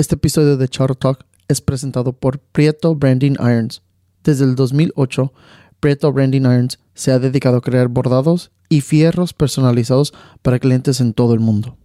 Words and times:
Este 0.00 0.14
episodio 0.14 0.56
de 0.56 0.66
Charro 0.66 0.94
Talk 0.94 1.26
es 1.46 1.60
presentado 1.60 2.14
por 2.14 2.38
Prieto 2.38 2.94
Branding 2.94 3.32
Irons. 3.32 3.82
Desde 4.24 4.46
el 4.46 4.54
2008, 4.54 5.30
Prieto 5.78 6.10
Branding 6.10 6.40
Irons 6.40 6.78
se 6.94 7.12
ha 7.12 7.18
dedicado 7.18 7.58
a 7.58 7.60
crear 7.60 7.88
bordados 7.88 8.50
y 8.70 8.80
fierros 8.80 9.34
personalizados 9.34 10.14
para 10.40 10.58
clientes 10.58 11.02
en 11.02 11.12
todo 11.12 11.34
el 11.34 11.40
mundo. 11.40 11.76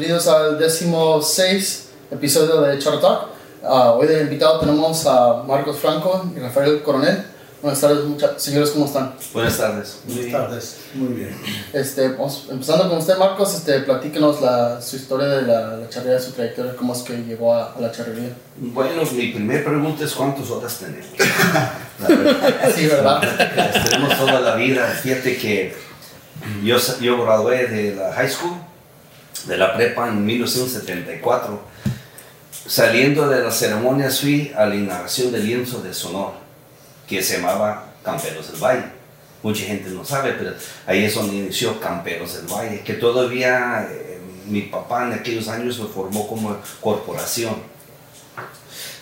Bienvenidos 0.00 0.28
al 0.28 0.58
décimo 0.58 1.20
seis 1.20 1.90
episodio 2.10 2.62
de 2.62 2.78
Charro 2.78 3.00
Talk. 3.00 3.26
Ah, 3.62 3.92
hoy 3.92 4.06
de 4.06 4.22
invitado 4.22 4.58
tenemos 4.58 5.04
a 5.06 5.42
Marcos 5.46 5.76
Franco 5.76 6.24
y 6.34 6.38
Rafael 6.40 6.82
Coronel. 6.82 7.22
Buenas 7.60 7.82
tardes, 7.82 7.98
señores, 8.38 8.70
¿cómo 8.70 8.86
están? 8.86 9.14
Buenas 9.34 9.58
tardes. 9.58 9.98
Buenas 10.06 10.32
tardes. 10.32 10.76
Muy 10.94 11.12
bien. 11.12 11.36
Este, 11.74 12.08
vamos, 12.08 12.46
empezando 12.50 12.88
con 12.88 12.96
usted, 12.96 13.18
Marcos, 13.18 13.54
este, 13.54 13.80
platíquenos 13.80 14.40
la, 14.40 14.80
su 14.80 14.96
historia 14.96 15.28
de 15.28 15.42
la, 15.42 15.76
la 15.76 15.88
charrería, 15.90 16.18
su 16.18 16.32
trayectoria, 16.32 16.74
cómo 16.76 16.94
es 16.94 17.00
que 17.00 17.18
llegó 17.18 17.52
a, 17.52 17.74
a 17.74 17.78
la 17.78 17.92
charrería. 17.92 18.34
Bueno, 18.56 19.02
mi 19.12 19.32
primera 19.32 19.62
pregunta 19.62 20.02
es 20.04 20.14
cuántas 20.14 20.48
horas 20.48 20.78
tenemos. 20.78 21.08
La 22.00 22.08
verdad, 22.08 22.72
Sí, 22.74 22.86
¿verdad? 22.86 23.22
las 23.54 23.84
tenemos 23.90 24.16
toda 24.16 24.40
la 24.40 24.54
vida. 24.54 24.86
Fíjate 24.86 25.36
que 25.36 25.74
yo, 26.64 26.78
yo 27.02 27.22
gradué 27.22 27.66
de 27.66 27.94
la 27.96 28.14
high 28.14 28.30
school, 28.30 28.54
de 29.46 29.56
la 29.56 29.74
prepa 29.74 30.08
en 30.08 30.24
1974. 30.24 31.60
Saliendo 32.66 33.28
de 33.28 33.42
las 33.42 33.58
ceremonias 33.58 34.20
fui 34.20 34.52
a 34.56 34.66
la 34.66 34.74
inauguración 34.74 35.32
del 35.32 35.46
lienzo 35.46 35.82
de 35.82 35.92
Sonora, 35.92 36.38
que 37.08 37.22
se 37.22 37.38
llamaba 37.38 37.92
Camperos 38.04 38.52
del 38.52 38.60
Valle. 38.60 38.84
Mucha 39.42 39.64
gente 39.64 39.90
no 39.90 40.04
sabe, 40.04 40.34
pero 40.34 40.52
ahí 40.86 41.04
es 41.04 41.14
donde 41.14 41.36
inició 41.36 41.80
Camperos 41.80 42.34
del 42.34 42.46
Valle, 42.46 42.82
que 42.82 42.94
todavía 42.94 43.88
eh, 43.90 44.20
mi 44.46 44.62
papá 44.62 45.06
en 45.06 45.14
aquellos 45.14 45.48
años 45.48 45.78
lo 45.78 45.88
formó 45.88 46.28
como 46.28 46.56
corporación. 46.80 47.54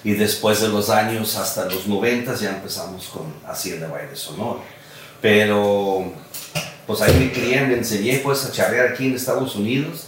Y 0.05 0.13
después 0.13 0.61
de 0.61 0.69
los 0.69 0.91
años, 0.91 1.37
hasta 1.37 1.65
los 1.65 1.87
90, 1.87 2.35
ya 2.37 2.51
empezamos 2.51 3.09
con 3.09 3.35
Hacienda 3.47 3.89
Valle 3.89 4.09
de 4.09 4.17
Sonora. 4.17 4.61
Pero, 5.21 6.13
pues 6.87 7.01
ahí 7.01 7.13
me 7.19 7.33
crié, 7.33 7.67
me 7.67 7.75
enseñé 7.75 8.19
pues 8.19 8.45
a 8.45 8.53
charrear 8.53 8.93
aquí 8.93 9.07
en 9.07 9.15
Estados 9.15 9.57
Unidos. 9.57 10.08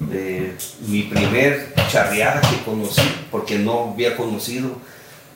Mi 0.00 1.02
primer 1.04 1.74
charreada 1.90 2.40
que 2.42 2.62
conocí, 2.64 3.02
porque 3.30 3.58
no 3.58 3.92
había 3.92 4.16
conocido 4.16 4.70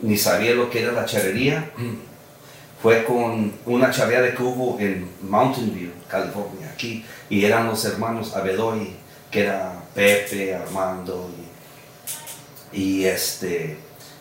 ni 0.01 0.17
sabía 0.17 0.53
lo 0.55 0.71
que 0.71 0.83
era 0.83 0.93
la 0.93 1.05
charrería, 1.07 1.71
fue 2.83 3.05
con 3.05 3.53
una 3.67 3.91
charreada 3.91 4.35
que 4.35 4.43
hubo 4.43 4.79
en 4.81 5.07
Mountain 5.23 5.75
View, 5.75 5.91
California, 6.09 6.71
aquí, 6.73 7.05
y 7.29 7.45
eran 7.45 7.67
los 7.67 7.85
hermanos 7.85 8.35
Abedoy, 8.35 8.95
que 9.31 9.41
era 9.43 9.83
Pepe, 9.95 10.55
Armando, 10.55 11.31
y, 12.73 13.05
este, 13.05 13.77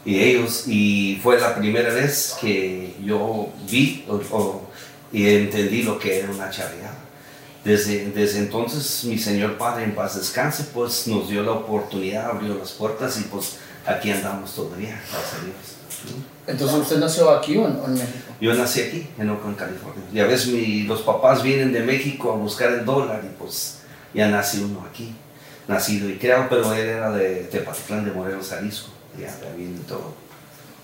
y 0.05 0.19
ellos, 0.19 0.65
y 0.67 1.19
fue 1.23 1.39
la 1.39 1.55
primera 1.55 1.93
vez 1.93 2.35
que 2.41 2.95
yo 3.03 3.49
vi 3.69 4.05
o- 4.09 4.61
y 5.13 5.27
entendí 5.29 5.83
lo 5.83 5.97
que 5.97 6.19
era 6.19 6.29
una 6.31 6.49
charreada. 6.49 6.98
Desde, 7.63 8.11
desde 8.11 8.39
entonces 8.39 9.03
mi 9.05 9.17
Señor 9.17 9.57
Padre 9.57 9.83
en 9.83 9.93
paz 9.93 10.15
descanse, 10.15 10.65
pues 10.73 11.07
nos 11.07 11.29
dio 11.29 11.43
la 11.43 11.51
oportunidad, 11.51 12.29
abrió 12.31 12.55
las 12.55 12.71
puertas 12.71 13.19
y 13.19 13.23
pues 13.23 13.57
aquí 13.85 14.11
andamos 14.11 14.55
todavía, 14.55 14.91
gracias 15.11 15.33
a 15.33 15.43
Dios. 15.45 15.55
Entonces, 16.47 16.77
¿usted 16.79 16.97
nació 16.99 17.29
aquí 17.29 17.57
o 17.57 17.67
en, 17.67 17.75
o 17.75 17.85
en 17.85 17.93
México? 17.95 18.17
Yo 18.39 18.53
nací 18.53 18.81
aquí, 18.81 19.09
en 19.17 19.29
Oakland, 19.29 19.57
California. 19.57 20.03
Y 20.13 20.19
a 20.19 20.25
veces 20.25 20.47
mi- 20.47 20.83
los 20.83 21.01
papás 21.01 21.43
vienen 21.43 21.73
de 21.73 21.81
México 21.81 22.31
a 22.31 22.35
buscar 22.35 22.71
el 22.71 22.85
dólar 22.85 23.21
y 23.25 23.35
pues 23.37 23.79
ya 24.13 24.29
nací 24.29 24.63
uno 24.63 24.85
aquí, 24.89 25.13
nacido 25.67 26.09
y 26.09 26.17
criado, 26.17 26.45
pero 26.49 26.73
él 26.73 26.87
era 26.87 27.11
de 27.11 27.43
Tepatitlán, 27.51 28.05
de 28.05 28.11
Morelos, 28.11 28.47
Jalisco. 28.49 28.87
Ya, 29.19 29.27
ya 29.27 29.53
viene 29.55 29.77
todo, 29.87 30.13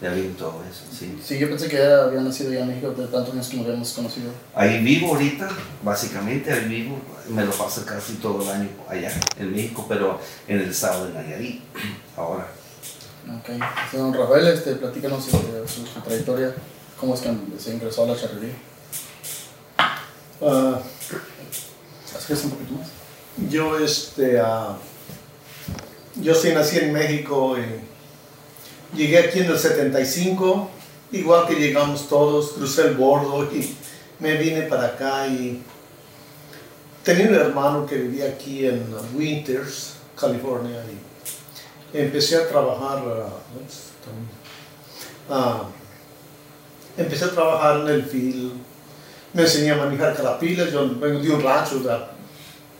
ya 0.01 0.09
viene 0.11 0.33
todo 0.37 0.61
eso, 0.69 0.83
sí. 0.97 1.17
Sí, 1.25 1.37
yo 1.39 1.47
pensé 1.49 1.67
que 1.69 1.77
era- 1.77 2.03
había 2.05 2.21
nacido 2.21 2.51
ya 2.51 2.61
en 2.61 2.67
México 2.67 2.91
de 2.91 3.07
tantos 3.07 3.33
años 3.33 3.47
que 3.47 3.57
nos 3.57 3.65
habíamos 3.65 3.91
conocido. 3.93 4.31
Ahí 4.53 4.83
vivo 4.83 5.07
ahorita, 5.09 5.49
básicamente 5.83 6.51
ahí 6.51 6.65
vivo, 6.67 6.99
me 7.29 7.45
lo 7.45 7.51
paso 7.51 7.85
casi 7.85 8.13
todo 8.15 8.41
el 8.43 8.49
año 8.49 8.69
allá 8.89 9.11
en 9.39 9.51
México, 9.51 9.85
pero 9.87 10.19
en 10.47 10.59
el 10.59 10.69
estado 10.69 11.07
de 11.07 11.13
Nayarit, 11.13 11.61
ahora. 12.17 12.47
Ok. 13.39 13.49
Este, 13.85 13.97
don 13.97 14.13
Rafael, 14.13 14.47
este, 14.47 14.75
platícanos 14.75 15.25
este, 15.27 15.67
su, 15.67 15.87
su 15.87 15.99
trayectoria, 16.01 16.53
cómo 16.99 17.15
es 17.15 17.21
que 17.21 17.33
se 17.57 17.73
ingresó 17.73 18.03
a 18.03 18.07
la 18.07 18.15
charrería. 18.19 18.53
Ah, 20.41 20.79
Acérquese 22.15 22.45
un 22.47 22.51
poquito 22.51 22.73
más. 22.73 22.87
yo, 23.49 23.77
este, 23.79 24.39
ah, 24.39 24.77
yo 26.15 26.35
sí 26.35 26.49
nací 26.53 26.77
en 26.77 26.93
México 26.93 27.55
y 27.57 27.63
llegué 28.95 29.19
aquí 29.19 29.39
en 29.39 29.51
el 29.51 29.59
75, 29.59 30.69
igual 31.11 31.47
que 31.47 31.55
llegamos 31.55 32.07
todos, 32.07 32.53
crucé 32.53 32.83
el 32.87 32.95
bordo 32.95 33.43
y 33.51 33.75
me 34.19 34.35
vine 34.37 34.63
para 34.63 34.85
acá 34.87 35.27
y 35.27 35.61
tenía 37.03 37.27
un 37.27 37.35
hermano 37.35 37.85
que 37.85 37.95
vivía 37.95 38.25
aquí 38.25 38.65
en 38.65 38.83
Winters, 39.13 39.93
California 40.19 40.83
y 41.93 41.97
empecé 41.97 42.37
a 42.37 42.47
trabajar, 42.47 43.03
ah, 43.07 43.29
ah, 45.29 45.63
empecé 46.97 47.25
a 47.25 47.31
trabajar 47.31 47.81
en 47.81 47.87
el 47.87 48.03
field, 48.03 48.53
me 49.33 49.43
enseñé 49.43 49.71
a 49.71 49.77
manejar 49.77 50.15
carapilas, 50.15 50.71
yo 50.71 50.87
vengo 50.97 51.19
de 51.19 51.29
un 51.29 51.41
rancho, 51.41 51.81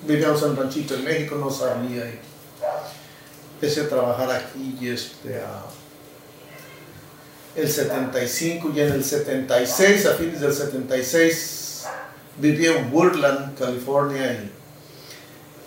vivíamos 0.07 0.41
en 0.43 0.49
un 0.49 0.55
ranchito 0.55 0.95
en 0.95 1.03
México, 1.03 1.35
no 1.35 1.49
sabía. 1.49 2.05
Y 2.05 2.19
empecé 3.55 3.81
a 3.81 3.89
trabajar 3.89 4.31
aquí 4.31 4.77
y 4.79 4.89
este, 4.89 5.41
a 5.41 5.63
el 7.55 7.69
75 7.69 8.71
y 8.75 8.81
en 8.81 8.91
el 8.91 9.03
76, 9.03 10.05
a 10.05 10.13
fines 10.13 10.41
del 10.41 10.53
76, 10.53 11.85
viví 12.37 12.65
en 12.65 12.93
Woodland, 12.93 13.57
California 13.57 14.33
y 14.33 14.51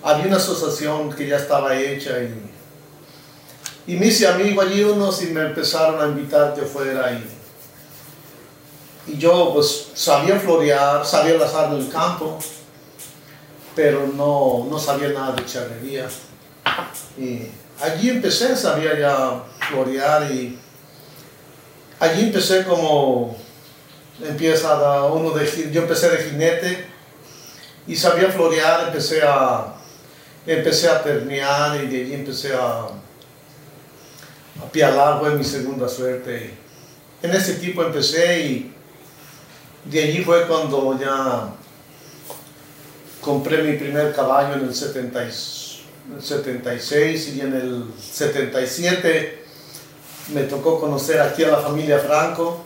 había 0.03 0.27
una 0.27 0.37
asociación 0.37 1.13
que 1.13 1.27
ya 1.27 1.37
estaba 1.37 1.77
hecha 1.77 2.23
y, 2.23 3.93
y 3.93 3.97
me 3.97 4.07
hice 4.07 4.27
allí 4.27 4.85
unos 4.85 5.23
y 5.23 5.27
me 5.27 5.41
empezaron 5.43 6.01
a 6.01 6.07
invitar 6.07 6.55
que 6.55 6.63
fuera 6.63 7.13
y, 7.13 7.25
y 9.13 9.19
yo 9.19 9.53
pues 9.55 9.89
sabía 9.95 10.39
florear, 10.39 11.05
sabía 11.07 11.35
lazar 11.35 11.73
en 11.73 11.81
el 11.81 11.89
campo 11.89 12.39
pero 13.79 14.09
no, 14.09 14.67
no 14.69 14.77
sabía 14.77 15.11
nada 15.11 15.37
de 15.37 15.47
charrería. 15.47 16.09
Y 17.17 17.43
allí 17.81 18.11
empecé, 18.11 18.57
sabía 18.57 18.99
ya 18.99 19.41
florear 19.69 20.33
y 20.33 20.59
allí 22.01 22.23
empecé 22.25 22.65
como 22.65 23.37
empieza 24.25 25.05
uno 25.05 25.31
de 25.31 25.71
yo 25.73 25.83
empecé 25.83 26.11
de 26.11 26.25
jinete 26.25 26.87
y 27.87 27.95
sabía 27.97 28.31
florear, 28.31 28.89
empecé 28.89 29.23
a 29.23 29.75
empecé 30.47 30.89
a 30.89 31.03
ternear 31.03 31.83
y 31.85 31.87
de 31.89 32.03
allí 32.03 32.15
empecé 32.15 32.55
a 32.55 32.87
a 34.61 34.73
pialar, 34.73 35.21
fue 35.21 35.31
mi 35.37 35.45
segunda 35.45 35.89
suerte. 35.89 36.53
En 37.23 37.31
ese 37.31 37.53
equipo 37.53 37.83
empecé 37.85 38.41
y 38.41 38.75
de 39.85 40.03
allí 40.03 40.25
fue 40.25 40.47
cuando 40.49 40.99
ya 40.99 41.51
compré 43.21 43.63
mi 43.63 43.77
primer 43.77 44.13
caballo 44.15 44.55
en 44.55 44.65
el 44.69 44.75
70 44.75 45.25
y- 45.25 45.29
el 46.17 46.23
76 46.23 47.29
y 47.37 47.41
en 47.41 47.55
el 47.55 47.85
77 48.01 49.45
me 50.33 50.43
tocó 50.43 50.81
conocer 50.81 51.21
aquí 51.21 51.45
a 51.45 51.49
la 51.49 51.59
familia 51.59 51.99
Franco 51.99 52.63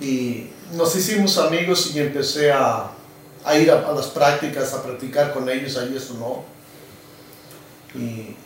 y 0.00 0.48
nos 0.72 0.94
hicimos 0.96 1.38
amigos 1.38 1.94
y 1.94 2.00
empecé 2.00 2.52
a, 2.52 2.90
a 3.44 3.58
ir 3.58 3.70
a, 3.70 3.92
las 3.92 4.06
prácticas, 4.08 4.72
a 4.72 4.82
practicar 4.82 5.32
con 5.32 5.48
ellos, 5.48 5.76
ahí 5.76 5.94
eso 5.96 6.14
no. 6.14 6.44
Y 8.00 8.36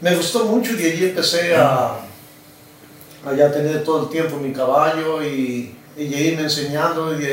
me 0.00 0.14
gustó 0.16 0.44
mucho 0.44 0.72
y 0.72 0.84
allí 0.84 1.04
empecé 1.06 1.54
a, 1.56 1.96
a 3.24 3.34
ya 3.36 3.50
tener 3.52 3.82
todo 3.84 4.04
el 4.04 4.08
tiempo 4.10 4.36
mi 4.36 4.52
caballo 4.52 5.22
y, 5.22 5.74
y 5.96 6.02
irme 6.02 6.42
enseñando 6.42 7.18
y 7.18 7.26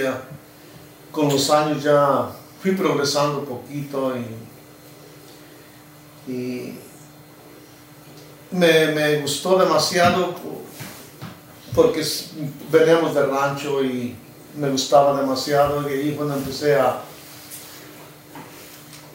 con 1.11 1.27
los 1.27 1.49
años 1.49 1.83
ya 1.83 2.29
fui 2.61 2.71
progresando 2.71 3.39
un 3.39 3.45
poquito 3.45 4.13
y, 6.27 6.31
y 6.31 6.79
me, 8.51 8.87
me 8.87 9.17
gustó 9.17 9.57
demasiado 9.57 10.35
porque 11.73 12.05
veníamos 12.71 13.15
de 13.15 13.25
rancho 13.25 13.83
y 13.83 14.15
me 14.57 14.69
gustaba 14.69 15.19
demasiado 15.19 15.89
y 15.89 15.93
ahí 15.93 16.13
cuando 16.15 16.35
empecé 16.35 16.75
a, 16.75 17.01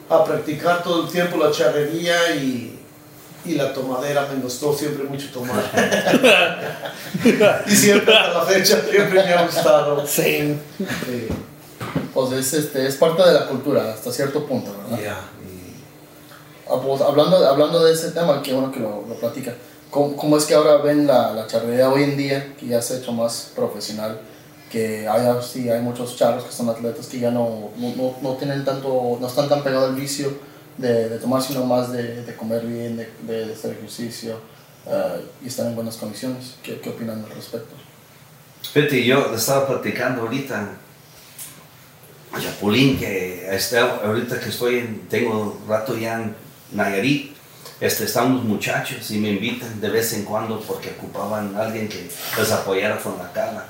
a 0.09 0.25
practicar 0.25 0.83
todo 0.83 1.05
el 1.05 1.11
tiempo 1.11 1.37
la 1.37 1.51
charrería 1.51 2.35
y, 2.35 2.81
y 3.45 3.55
la 3.55 3.73
tomadera. 3.73 4.27
Me 4.33 4.41
gustó 4.41 4.73
siempre 4.73 5.05
mucho 5.05 5.31
tomar. 5.33 5.63
y 7.67 7.77
siempre 7.77 8.17
hasta 8.17 8.39
la 8.39 8.45
fecha 8.45 8.81
siempre 8.91 9.23
me 9.23 9.33
ha 9.35 9.47
gustado. 9.47 10.07
Sí. 10.07 10.59
Pues 12.15 12.33
es, 12.33 12.53
este, 12.55 12.87
es 12.87 12.97
parte 12.97 13.23
de 13.23 13.35
la 13.35 13.47
cultura 13.47 13.93
hasta 13.93 14.11
cierto 14.11 14.47
punto, 14.47 14.75
¿verdad? 14.89 15.05
Ya. 15.05 15.36
Ah, 16.69 16.81
pues, 16.83 17.01
hablando, 17.01 17.37
hablando 17.47 17.85
de 17.85 17.93
ese 17.93 18.11
tema, 18.11 18.43
qué 18.43 18.53
bueno 18.53 18.73
que 18.73 18.81
lo, 18.81 19.05
lo 19.07 19.15
platica. 19.15 19.55
¿Cómo, 19.91 20.17
¿Cómo, 20.17 20.37
es 20.37 20.45
que 20.45 20.55
ahora 20.55 20.79
ven 20.79 21.07
la, 21.07 21.33
la 21.33 21.47
charrería 21.47 21.89
hoy 21.89 22.03
en 22.03 22.17
día, 22.17 22.55
que 22.59 22.67
ya 22.67 22.83
se 22.83 22.95
ha 22.95 22.99
hecho 22.99 23.13
más 23.13 23.53
profesional? 23.55 24.21
Que 24.71 25.07
hay, 25.07 25.25
sí, 25.43 25.71
hay 25.71 25.81
muchos 25.81 26.17
charros 26.17 26.45
que 26.45 26.53
son 26.53 26.69
atletas 26.69 27.07
que 27.07 27.21
ya 27.21 27.31
no, 27.31 27.71
no, 27.77 28.15
no 28.21 28.33
tienen 28.35 28.65
tanto, 28.65 29.17
no 29.21 29.27
están 29.27 29.49
tan 29.49 29.63
pegados 29.63 29.91
al 29.91 29.95
vicio 29.95 30.37
de, 30.77 31.09
de 31.09 31.19
tomar, 31.19 31.41
sino 31.41 31.65
más 31.65 31.93
de, 31.93 32.25
de 32.25 32.35
comer 32.35 32.67
bien, 32.67 32.97
de, 32.97 33.09
de, 33.23 33.53
hacer 33.53 33.73
ejercicio 33.73 34.41
uh, 34.87 35.45
y 35.45 35.47
estar 35.47 35.67
en 35.67 35.77
buenas 35.77 35.97
condiciones. 35.97 36.57
¿Qué, 36.65 36.81
¿Qué, 36.81 36.91
opinan 36.91 37.25
al 37.25 37.31
respecto? 37.31 37.75
Fíjate, 38.73 39.05
yo 39.05 39.33
estaba 39.35 39.69
platicando 39.69 40.23
ahorita 40.23 40.79
Chapulín, 42.41 42.99
que 42.99 43.49
este, 43.55 43.79
ahorita 43.79 44.41
que 44.41 44.49
estoy 44.49 44.79
en, 44.79 45.09
tengo 45.09 45.59
rato 45.69 45.97
ya 45.97 46.21
en 46.21 46.46
Nayarit, 46.73 47.37
este, 47.81 48.05
estamos 48.05 48.43
muchachos 48.45 49.11
y 49.11 49.19
me 49.19 49.31
invitan 49.31 49.81
de 49.81 49.91
vez 49.91 50.13
en 50.15 50.25
cuando 50.25 50.61
porque 50.61 50.95
ocupaban 50.99 51.55
a 51.57 51.63
alguien 51.63 51.89
que 51.89 52.09
les 52.39 52.53
apoyara 52.53 52.99
con 52.99 53.19
la 53.19 53.33
cala. 53.33 53.67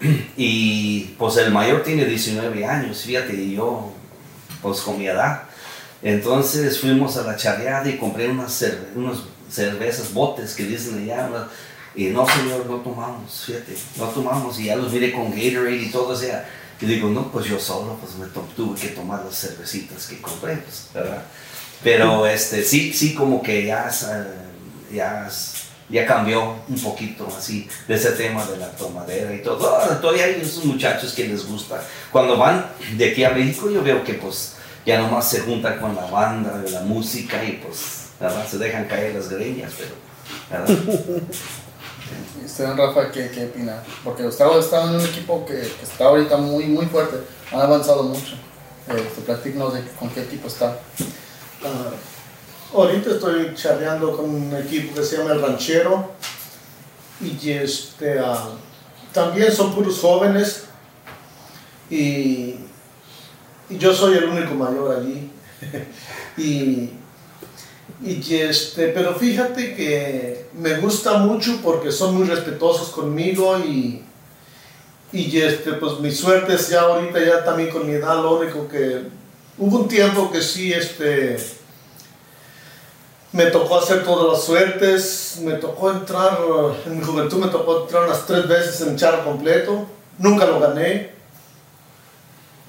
Y 0.36 1.14
pues 1.18 1.36
el 1.36 1.52
mayor 1.52 1.82
tiene 1.82 2.04
19 2.04 2.64
años, 2.64 3.02
fíjate, 3.02 3.34
y 3.34 3.54
yo 3.54 3.92
pues 4.60 4.80
con 4.80 4.98
mi 4.98 5.06
edad. 5.06 5.42
Entonces 6.02 6.80
fuimos 6.80 7.16
a 7.16 7.22
la 7.22 7.36
charreada 7.36 7.88
y 7.88 7.98
compré 7.98 8.28
unas, 8.28 8.52
cerve 8.52 8.88
unas 8.96 9.18
cervezas, 9.50 10.12
botes 10.12 10.54
que 10.54 10.64
dicen 10.64 11.02
allá. 11.02 11.28
Y 11.94 12.06
no, 12.06 12.26
señor, 12.26 12.66
no 12.66 12.76
tomamos, 12.76 13.44
fíjate, 13.44 13.76
no 13.96 14.06
tomamos. 14.06 14.58
Y 14.58 14.64
ya 14.64 14.76
los 14.76 14.92
miré 14.92 15.12
con 15.12 15.30
Gatorade 15.30 15.76
y 15.76 15.90
todo, 15.90 16.08
o 16.08 16.16
sea. 16.16 16.48
Y 16.80 16.86
digo, 16.86 17.08
no, 17.08 17.30
pues 17.30 17.46
yo 17.46 17.60
solo, 17.60 17.96
pues 18.00 18.16
me 18.16 18.26
tuve 18.56 18.80
que 18.80 18.88
tomar 18.88 19.24
las 19.24 19.38
cervecitas 19.38 20.08
que 20.08 20.20
compré, 20.20 20.56
pues, 20.56 20.88
¿verdad? 20.92 21.22
Pero 21.82 22.26
este, 22.26 22.62
sí, 22.62 22.92
sí, 22.92 23.14
como 23.14 23.42
que 23.42 23.66
ya, 23.66 23.90
ya, 24.92 25.28
ya 25.88 26.06
cambió 26.06 26.56
un 26.68 26.80
poquito 26.80 27.26
así 27.36 27.68
de 27.88 27.94
ese 27.94 28.12
tema 28.12 28.44
de 28.46 28.56
la 28.56 28.70
tomadera 28.70 29.34
y 29.34 29.42
todo. 29.42 29.58
Todavía 30.00 30.24
hay 30.24 30.40
esos 30.40 30.64
muchachos 30.64 31.12
que 31.12 31.26
les 31.26 31.46
gusta. 31.46 31.82
Cuando 32.10 32.36
van 32.36 32.66
de 32.96 33.10
aquí 33.10 33.24
a 33.24 33.30
México, 33.30 33.70
yo 33.70 33.82
veo 33.82 34.04
que 34.04 34.14
pues 34.14 34.54
ya 34.86 34.98
nomás 35.00 35.28
se 35.28 35.40
juntan 35.40 35.78
con 35.78 35.94
la 35.96 36.06
banda, 36.06 36.58
de 36.58 36.70
la 36.70 36.80
música 36.80 37.42
y 37.44 37.60
pues. 37.64 38.02
Se 38.48 38.56
dejan 38.58 38.84
caer 38.84 39.16
las 39.16 39.28
greñas, 39.28 39.72
pero, 39.76 39.94
¿verdad? 40.48 40.78
Usted, 42.44 42.74
Rafa, 42.76 43.10
¿qué, 43.10 43.30
¿qué 43.30 43.46
opina? 43.46 43.82
Porque 44.04 44.24
usted 44.24 44.44
está 44.58 44.82
en 44.82 44.90
un 44.90 45.00
equipo 45.00 45.44
que, 45.46 45.54
que, 45.54 45.82
está 45.82 46.04
ahorita 46.04 46.36
muy, 46.36 46.66
muy 46.66 46.86
fuerte, 46.86 47.16
han 47.50 47.60
avanzado 47.60 48.02
mucho. 48.04 48.34
Eh, 48.88 49.08
platícanos 49.24 49.74
de 49.74 49.84
con 49.98 50.10
qué 50.10 50.22
equipo 50.22 50.48
está. 50.48 50.76
Uh, 51.64 52.76
ahorita 52.76 53.10
estoy 53.10 53.54
charreando 53.54 54.16
con 54.16 54.28
un 54.28 54.56
equipo 54.56 54.94
que 54.94 55.04
se 55.04 55.16
llama 55.16 55.32
El 55.32 55.42
Ranchero 55.42 56.12
y 57.20 57.50
este, 57.50 58.20
uh, 58.20 58.58
también 59.12 59.52
son 59.52 59.74
puros 59.74 59.98
jóvenes 60.00 60.64
y, 61.88 62.56
y, 63.68 63.78
yo 63.78 63.92
soy 63.92 64.16
el 64.16 64.24
único 64.24 64.54
mayor 64.54 64.96
allí. 64.96 65.30
y 66.36 66.90
y 68.04 68.34
este, 68.34 68.88
pero 68.88 69.14
fíjate 69.14 69.76
que 69.76 70.46
me 70.54 70.78
gusta 70.78 71.18
mucho 71.18 71.60
porque 71.62 71.92
son 71.92 72.16
muy 72.16 72.26
respetuosos 72.26 72.90
conmigo 72.90 73.58
y, 73.60 74.02
y 75.12 75.38
este, 75.38 75.74
pues 75.74 76.00
mi 76.00 76.10
suerte 76.10 76.54
es 76.54 76.68
ya 76.68 76.80
ahorita, 76.80 77.24
ya 77.24 77.44
también 77.44 77.70
con 77.70 77.86
mi 77.86 77.92
edad, 77.92 78.16
lo 78.16 78.40
único 78.40 78.66
que 78.66 79.02
hubo 79.58 79.78
un 79.78 79.88
tiempo 79.88 80.30
que 80.30 80.42
sí, 80.42 80.72
este, 80.72 81.36
me 83.32 83.46
tocó 83.46 83.78
hacer 83.78 84.04
todas 84.04 84.32
las 84.32 84.44
suertes, 84.44 85.38
me 85.42 85.54
tocó 85.54 85.90
entrar, 85.90 86.38
en 86.86 86.98
mi 86.98 87.04
juventud 87.04 87.38
me 87.38 87.48
tocó 87.48 87.82
entrar 87.82 88.04
unas 88.04 88.26
tres 88.26 88.46
veces 88.48 88.80
en 88.82 88.96
charro 88.96 89.24
completo, 89.24 89.86
nunca 90.18 90.46
lo 90.46 90.60
gané. 90.60 91.12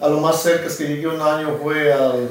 A 0.01 0.07
lo 0.07 0.19
más 0.19 0.41
cerca 0.41 0.67
es 0.67 0.75
que 0.75 0.87
llegué 0.87 1.07
un 1.07 1.21
año 1.21 1.57
fue 1.61 1.93
al 1.93 2.29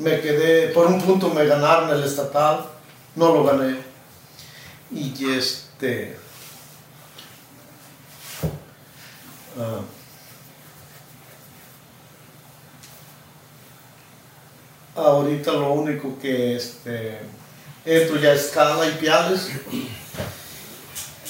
me 0.00 0.18
quedé, 0.20 0.68
por 0.68 0.86
un 0.86 1.00
punto 1.00 1.28
me 1.28 1.44
ganaron 1.44 1.90
el 1.90 2.02
estatal, 2.02 2.64
no 3.16 3.34
lo 3.34 3.44
gané. 3.44 3.76
Y 4.90 5.12
este... 5.30 6.18
Uh, 9.56 9.99
ahorita 15.06 15.52
lo 15.52 15.72
único 15.72 16.18
que 16.20 16.56
este, 16.56 17.18
entro 17.84 18.16
ya 18.16 18.32
es 18.32 18.50
Cala 18.54 18.86
y 18.86 18.92
Piales. 18.92 19.48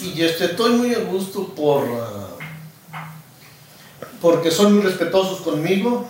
Y 0.03 0.23
este, 0.23 0.47
estoy 0.47 0.73
muy 0.73 0.95
a 0.95 1.01
gusto 1.01 1.49
por, 1.55 1.85
uh, 1.85 2.39
porque 4.21 4.51
son 4.51 4.75
muy 4.75 4.83
respetuosos 4.83 5.41
conmigo. 5.41 6.09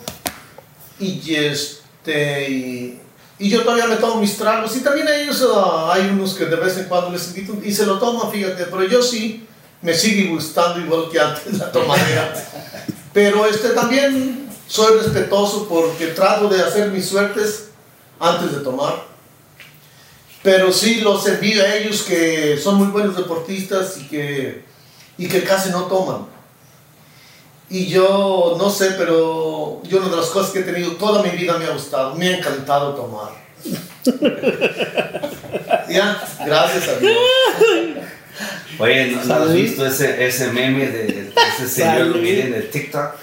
Y 0.99 1.35
este, 1.35 2.51
y, 2.51 3.01
y, 3.39 3.49
yo 3.49 3.62
todavía 3.62 3.87
me 3.87 3.97
tomo 3.97 4.21
mis 4.21 4.37
tragos. 4.37 4.77
Y 4.77 4.81
también 4.81 5.09
ellos, 5.09 5.43
uh, 5.43 5.91
hay 5.91 6.09
unos 6.09 6.35
que 6.35 6.47
de 6.47 6.57
vez 6.57 6.77
en 6.79 6.85
cuando 6.85 7.11
les 7.11 7.29
invito 7.29 7.59
y 7.65 7.73
se 7.73 7.87
lo 7.87 7.99
toman, 7.99 8.31
fíjate. 8.31 8.65
Pero 8.65 8.85
yo 8.85 9.03
sí, 9.03 9.47
me 9.83 9.95
sigue 9.95 10.29
gustando 10.29 10.81
igual 10.81 11.11
que 11.11 11.19
antes 11.19 11.59
la 11.59 11.73
tomadera. 11.73 12.35
pero 13.12 13.47
este, 13.47 13.71
también 13.71 14.50
soy 14.70 14.99
respetuoso 14.99 15.67
porque 15.69 16.06
trato 16.08 16.49
de 16.49 16.62
hacer 16.62 16.90
mis 16.93 17.08
suertes 17.08 17.70
antes 18.20 18.52
de 18.52 18.61
tomar. 18.61 19.02
Pero 20.44 20.72
sí 20.72 21.00
los 21.00 21.26
envío 21.26 21.61
a 21.61 21.75
ellos 21.75 22.02
que 22.02 22.56
son 22.56 22.76
muy 22.76 22.87
buenos 22.87 23.17
deportistas 23.17 23.99
y 23.99 24.06
que, 24.06 24.62
y 25.19 25.26
que 25.26 25.43
casi 25.43 25.70
no 25.70 25.87
toman. 25.87 26.26
Y 27.69 27.87
yo 27.88 28.55
no 28.58 28.70
sé, 28.70 28.93
pero 28.93 29.82
yo 29.82 29.99
una 29.99 30.08
de 30.08 30.17
las 30.17 30.26
cosas 30.26 30.52
que 30.52 30.61
he 30.61 30.62
tenido 30.62 30.93
toda 30.93 31.20
mi 31.25 31.31
vida 31.31 31.58
me 31.58 31.64
ha 31.64 31.70
gustado, 31.70 32.14
me 32.14 32.28
ha 32.28 32.38
encantado 32.38 32.94
tomar. 32.94 33.32
ya, 35.90 36.23
gracias 36.47 36.88
a 36.88 36.95
Dios. 36.95 37.16
Oye, 38.78 39.09
¿no, 39.11 39.35
has 39.35 39.52
visto 39.52 39.85
ese, 39.85 40.25
ese 40.25 40.52
meme 40.52 40.87
de 40.87 41.33
ese 41.59 41.68
señor 41.68 42.06
lo 42.06 42.18
mire 42.18 42.47
en 42.47 42.54
el 42.54 42.71
TikTok? 42.71 43.16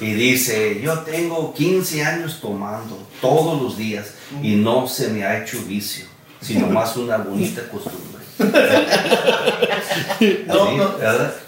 Y 0.00 0.12
dice, 0.12 0.80
yo 0.80 1.00
tengo 1.00 1.52
15 1.52 2.04
años 2.04 2.38
tomando 2.40 2.96
todos 3.20 3.60
los 3.60 3.76
días 3.76 4.14
y 4.42 4.54
no 4.54 4.86
se 4.86 5.08
me 5.08 5.24
ha 5.24 5.42
hecho 5.42 5.60
vicio, 5.64 6.06
sino 6.40 6.66
más 6.68 6.96
una 6.96 7.18
bonita 7.18 7.68
costumbre. 7.68 8.22
no, 10.46 10.76
no, 10.76 10.94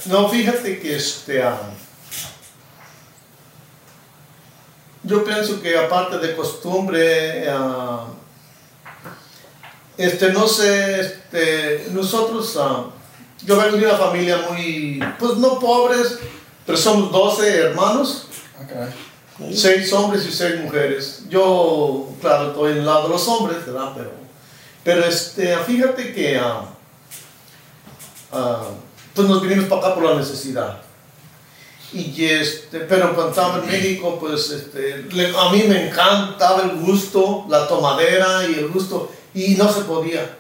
no, 0.07 0.29
fíjate 0.29 0.81
que 0.81 0.97
este... 0.97 1.45
Um, 1.45 1.81
yo 5.03 5.25
pienso 5.25 5.63
que 5.63 5.79
aparte 5.79 6.19
de 6.19 6.37
costumbre, 6.37 7.47
uh, 7.49 8.07
este, 9.97 10.33
no 10.33 10.47
sé, 10.47 11.01
este, 11.01 11.87
nosotros, 11.93 12.55
uh, 12.57 12.91
yo 13.47 13.57
vengo 13.57 13.77
de 13.77 13.87
una 13.87 13.97
familia 13.97 14.47
muy, 14.51 15.03
pues 15.19 15.37
no 15.37 15.59
pobres, 15.59 16.19
pero 16.67 16.79
somos 16.79 17.11
12 17.11 17.59
hermanos, 17.59 18.27
okay. 18.63 19.55
6 19.55 19.93
hombres 19.95 20.27
y 20.27 20.33
6 20.33 20.61
mujeres. 20.63 21.23
Yo, 21.29 22.09
claro, 22.21 22.49
estoy 22.49 22.73
en 22.73 22.79
el 22.79 22.87
lado 22.87 23.05
de 23.05 23.09
los 23.11 23.27
hombres, 23.29 23.65
¿verdad? 23.67 23.93
Pero, 23.97 24.11
pero 24.85 25.05
este, 25.05 25.57
fíjate 25.59 26.13
que 26.13 26.39
uh, 28.33 28.75
pues 29.15 29.29
nos 29.29 29.43
vinimos 29.43 29.67
para 29.67 29.81
acá 29.81 29.95
por 29.95 30.05
la 30.05 30.15
necesidad. 30.17 30.81
Y 31.93 32.25
este, 32.25 32.81
pero 32.81 33.15
cuando 33.15 33.31
estaba 33.31 33.59
en 33.59 33.67
México, 33.67 34.17
pues 34.21 34.51
este, 34.51 35.07
a 35.37 35.51
mí 35.51 35.65
me 35.65 35.89
encantaba 35.89 36.63
el 36.63 36.77
gusto, 36.77 37.47
la 37.49 37.67
tomadera 37.67 38.47
y 38.49 38.55
el 38.55 38.69
gusto, 38.69 39.11
y 39.35 39.55
no 39.57 39.73
se 39.73 39.81
podía. 39.83 40.37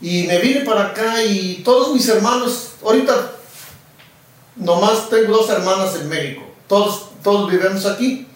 Y 0.00 0.24
me 0.24 0.38
vine 0.38 0.60
para 0.60 0.88
acá 0.88 1.22
y 1.24 1.62
todos 1.64 1.92
mis 1.92 2.08
hermanos, 2.08 2.74
ahorita 2.84 3.33
nomás 4.56 5.08
tengo 5.10 5.36
dos 5.36 5.50
hermanas 5.50 5.94
en 5.96 6.08
México, 6.08 6.42
todos, 6.68 7.10
todos 7.22 7.50
vivimos 7.50 7.86
aquí. 7.86 8.28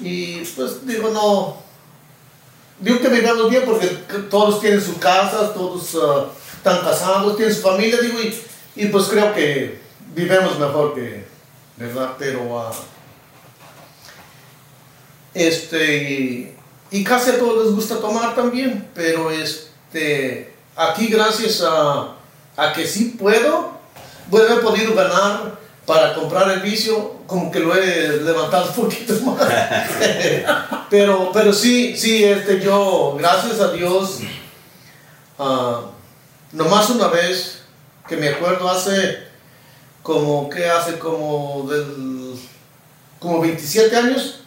Y 0.00 0.38
pues 0.56 0.86
digo, 0.86 1.10
no, 1.10 1.56
digo 2.80 3.00
que 3.00 3.08
vivimos 3.08 3.48
bien 3.50 3.62
porque 3.64 3.86
todos 4.30 4.60
tienen 4.60 4.80
sus 4.80 4.98
casas, 4.98 5.54
todos 5.54 5.94
uh, 5.94 6.26
están 6.56 6.80
casados, 6.80 7.36
tienen 7.36 7.54
su 7.54 7.62
familia, 7.62 8.00
digo, 8.00 8.18
y, 8.20 8.38
y 8.74 8.86
pues 8.86 9.04
creo 9.06 9.34
que 9.34 9.80
vivemos 10.14 10.58
mejor 10.58 10.94
que, 10.94 11.26
¿verdad? 11.76 12.14
Pero 12.18 12.42
uh, 12.42 12.72
Este, 15.34 15.96
y, 16.10 16.56
y 16.90 17.04
casi 17.04 17.30
a 17.30 17.38
todos 17.38 17.66
les 17.66 17.74
gusta 17.74 18.00
tomar 18.00 18.34
también, 18.34 18.88
pero 18.94 19.30
este, 19.30 20.54
aquí 20.74 21.08
gracias 21.08 21.62
a, 21.62 22.16
a 22.56 22.72
que 22.72 22.86
sí 22.86 23.16
puedo, 23.18 23.75
bueno, 24.28 24.54
he 24.54 24.62
podido 24.62 24.94
ganar 24.94 25.58
para 25.86 26.14
comprar 26.14 26.50
el 26.50 26.60
vicio, 26.60 27.20
como 27.26 27.50
que 27.50 27.60
lo 27.60 27.74
he 27.74 28.20
levantado 28.22 28.68
un 28.68 28.74
poquito 28.74 29.14
más. 29.24 29.40
pero, 30.90 31.30
pero 31.32 31.52
sí, 31.52 31.96
sí, 31.96 32.24
este, 32.24 32.60
yo, 32.60 33.16
gracias 33.18 33.60
a 33.60 33.72
Dios, 33.72 34.18
ah, 35.38 35.82
nomás 36.52 36.90
una 36.90 37.08
vez, 37.08 37.62
que 38.08 38.16
me 38.16 38.28
acuerdo 38.28 38.68
hace 38.68 39.26
como, 40.02 40.48
que 40.48 40.68
hace 40.68 40.98
como 40.98 41.68
del, 41.68 42.34
como 43.18 43.40
27 43.40 43.96
años, 43.96 44.40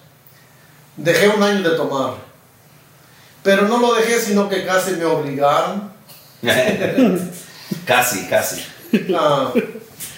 dejé 0.95 1.29
un 1.29 1.41
año 1.41 1.69
de 1.69 1.75
tomar. 1.75 2.13
Pero 3.43 3.67
no 3.67 3.77
lo 3.77 3.93
dejé, 3.95 4.19
sino 4.19 4.49
que 4.49 4.65
casi 4.65 4.91
me 4.91 5.05
obligaron. 5.05 5.91
casi, 7.85 8.27
casi. 8.27 8.65
Ah, 9.15 9.53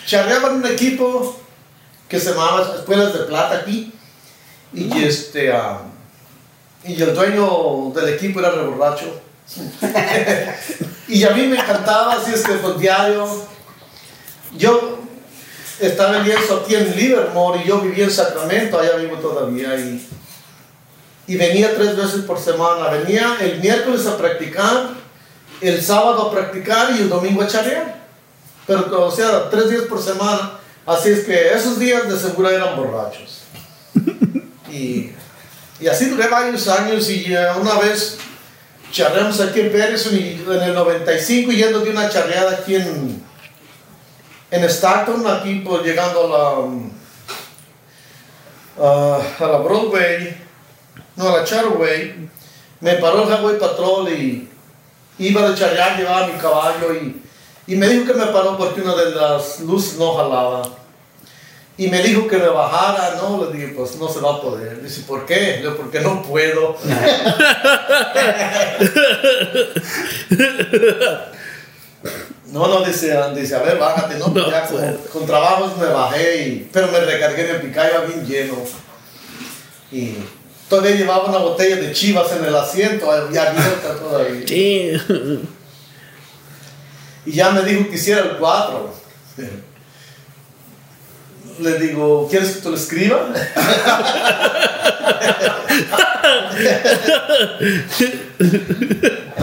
charreaba 0.05 0.49
en 0.49 0.55
un 0.55 0.65
equipo 0.65 1.39
que 2.07 2.19
se 2.19 2.31
llamaba 2.31 2.75
Escuelas 2.75 3.13
de 3.13 3.19
Plata 3.25 3.57
aquí. 3.57 3.91
Y 4.73 5.03
este 5.03 5.51
ah, 5.51 5.81
y 6.83 7.01
el 7.01 7.13
dueño 7.13 7.91
del 7.93 8.13
equipo 8.15 8.39
era 8.39 8.51
re 8.51 8.63
borracho. 8.63 9.21
y 11.07 11.23
a 11.23 11.31
mí 11.31 11.47
me 11.47 11.59
encantaba, 11.59 12.13
así 12.13 12.33
es 12.33 12.41
que 12.41 12.53
pues 12.53 12.79
diario. 12.79 13.27
Yo 14.57 14.99
estaba 15.79 16.17
en 16.17 16.23
lienzo 16.25 16.61
aquí 16.63 16.75
en 16.75 16.95
Livermore 16.95 17.61
y 17.63 17.67
yo 17.67 17.81
vivía 17.81 18.05
en 18.05 18.11
Sacramento, 18.11 18.79
allá 18.79 18.95
vivo 18.95 19.17
todavía. 19.17 19.75
Y, 19.75 20.07
y 21.27 21.37
venía 21.37 21.75
tres 21.75 21.95
veces 21.95 22.21
por 22.21 22.39
semana. 22.39 22.89
Venía 22.89 23.37
el 23.41 23.59
miércoles 23.59 24.05
a 24.07 24.17
practicar, 24.17 24.89
el 25.61 25.81
sábado 25.83 26.23
a 26.23 26.31
practicar 26.31 26.91
y 26.95 27.01
el 27.01 27.09
domingo 27.09 27.43
a 27.43 27.47
charrear. 27.47 28.00
Pero, 28.71 29.05
o 29.05 29.11
sea, 29.11 29.49
tres 29.49 29.69
días 29.69 29.83
por 29.83 30.01
semana. 30.01 30.53
Así 30.85 31.09
es 31.09 31.25
que 31.25 31.53
esos 31.53 31.77
días 31.77 32.07
de 32.09 32.17
seguro 32.17 32.49
eran 32.49 32.75
borrachos. 32.75 33.41
Y, 34.71 35.11
y 35.81 35.87
así 35.89 36.05
duré 36.05 36.29
varios 36.29 36.65
años 36.69 37.09
y 37.09 37.33
eh, 37.33 37.47
una 37.59 37.77
vez 37.77 38.19
charreamos 38.89 39.41
aquí 39.41 39.59
en 39.59 39.69
Pérez 39.73 40.09
y 40.13 40.41
en 40.47 40.61
el 40.61 40.73
95 40.73 41.51
yendo 41.51 41.81
de 41.81 41.89
una 41.89 42.09
charreada 42.09 42.51
aquí 42.51 42.75
en, 42.75 43.21
en 44.49 44.63
Stockton, 44.63 45.27
aquí 45.27 45.55
pues, 45.55 45.83
llegando 45.83 46.23
a 46.23 46.39
la, 46.39 46.49
um, 46.59 46.89
a, 48.79 49.19
a 49.39 49.47
la 49.47 49.57
Broadway, 49.57 50.37
no 51.17 51.27
a 51.27 51.39
la 51.39 51.43
Charway, 51.43 52.29
me 52.79 52.93
paró 52.93 53.23
el 53.23 53.29
Highway 53.29 53.59
Patrol 53.59 54.09
y 54.09 54.49
iba 55.19 55.49
de 55.49 55.55
charrear, 55.55 55.97
llevaba 55.97 56.27
mi 56.27 56.39
caballo 56.39 56.93
y, 56.93 57.20
y 57.71 57.75
me 57.77 57.87
dijo 57.87 58.05
que 58.05 58.13
me 58.15 58.25
paró 58.25 58.57
porque 58.57 58.81
una 58.81 58.93
de 58.95 59.11
las 59.11 59.61
luces 59.61 59.97
no 59.97 60.13
jalaba. 60.13 60.61
Y 61.77 61.87
me 61.87 62.03
dijo 62.03 62.27
que 62.27 62.37
me 62.37 62.49
bajara, 62.49 63.15
no, 63.15 63.45
le 63.45 63.57
dije, 63.57 63.73
pues 63.73 63.95
no 63.95 64.09
se 64.09 64.19
va 64.19 64.33
a 64.33 64.41
poder. 64.41 64.83
Dice, 64.83 65.03
¿por 65.07 65.25
qué? 65.25 65.35
Le 65.35 65.57
digo, 65.59 65.77
porque 65.77 66.01
no 66.01 66.21
puedo. 66.21 66.75
No, 72.47 72.67
no, 72.67 72.83
dice, 72.83 73.17
dice, 73.33 73.55
a 73.55 73.59
ver, 73.59 73.77
bájate, 73.77 74.15
no, 74.15 74.27
No 74.27 74.51
ya 74.51 74.67
con, 75.13 75.25
trabajos 75.25 75.77
me 75.77 75.85
bajé, 75.85 76.47
y, 76.47 76.69
pero 76.73 76.91
me 76.91 76.99
recargué 76.99 77.49
en 77.49 77.55
el 77.55 77.61
picayo 77.61 78.05
bien 78.05 78.25
lleno. 78.25 78.55
Y 79.89 80.15
todavía 80.67 80.97
llevaba 80.97 81.29
una 81.29 81.37
botella 81.37 81.77
de 81.77 81.93
chivas 81.93 82.29
en 82.33 82.43
el 82.43 82.53
asiento, 82.53 83.07
y 83.31 83.37
abierta 83.37 83.95
todavía. 83.97 84.45
Y 87.25 87.33
ya 87.33 87.51
me 87.51 87.61
dijo 87.61 87.89
que 87.89 87.95
hiciera 87.95 88.21
el 88.21 88.37
4. 88.37 88.93
Le 91.59 91.79
digo, 91.79 92.27
¿quieres 92.29 92.51
que 92.51 92.61
te 92.61 92.69
lo 92.69 92.75
escriba? 92.75 93.27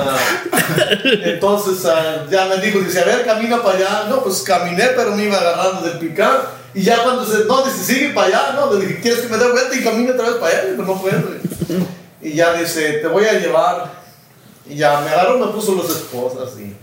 Ah, 0.00 0.16
entonces 1.02 1.84
ah, 1.86 2.24
ya 2.30 2.44
me 2.44 2.58
dijo, 2.58 2.78
dice, 2.78 3.00
a 3.00 3.04
ver, 3.04 3.24
camina 3.24 3.62
para 3.62 3.78
allá. 3.78 4.06
No, 4.08 4.22
pues 4.22 4.42
caminé, 4.42 4.84
pero 4.94 5.16
me 5.16 5.24
iba 5.24 5.36
agarrando 5.36 5.88
del 5.88 5.98
picar. 5.98 6.52
Y 6.72 6.82
ya 6.82 7.02
cuando 7.02 7.26
se, 7.26 7.44
no, 7.46 7.64
dice, 7.64 7.84
sigue 7.84 8.10
para 8.10 8.28
allá. 8.28 8.52
No, 8.54 8.72
le 8.72 8.86
dije, 8.86 9.00
¿quieres 9.00 9.20
que 9.20 9.28
me 9.28 9.38
dé 9.38 9.50
vuelta 9.50 9.74
y 9.74 9.82
camine 9.82 10.12
otra 10.12 10.28
vez 10.28 10.36
para 10.36 10.58
allá? 10.58 10.70
Digo, 10.70 10.84
no 10.84 11.00
puedo. 11.00 11.30
Y 12.22 12.34
ya 12.34 12.52
dice, 12.54 12.94
te 12.94 13.08
voy 13.08 13.24
a 13.24 13.34
llevar. 13.34 13.90
Y 14.68 14.76
ya 14.76 15.00
me 15.00 15.10
agarró, 15.10 15.38
me 15.38 15.52
puso 15.52 15.74
las 15.74 15.90
esposas 15.90 16.58
y 16.58 16.76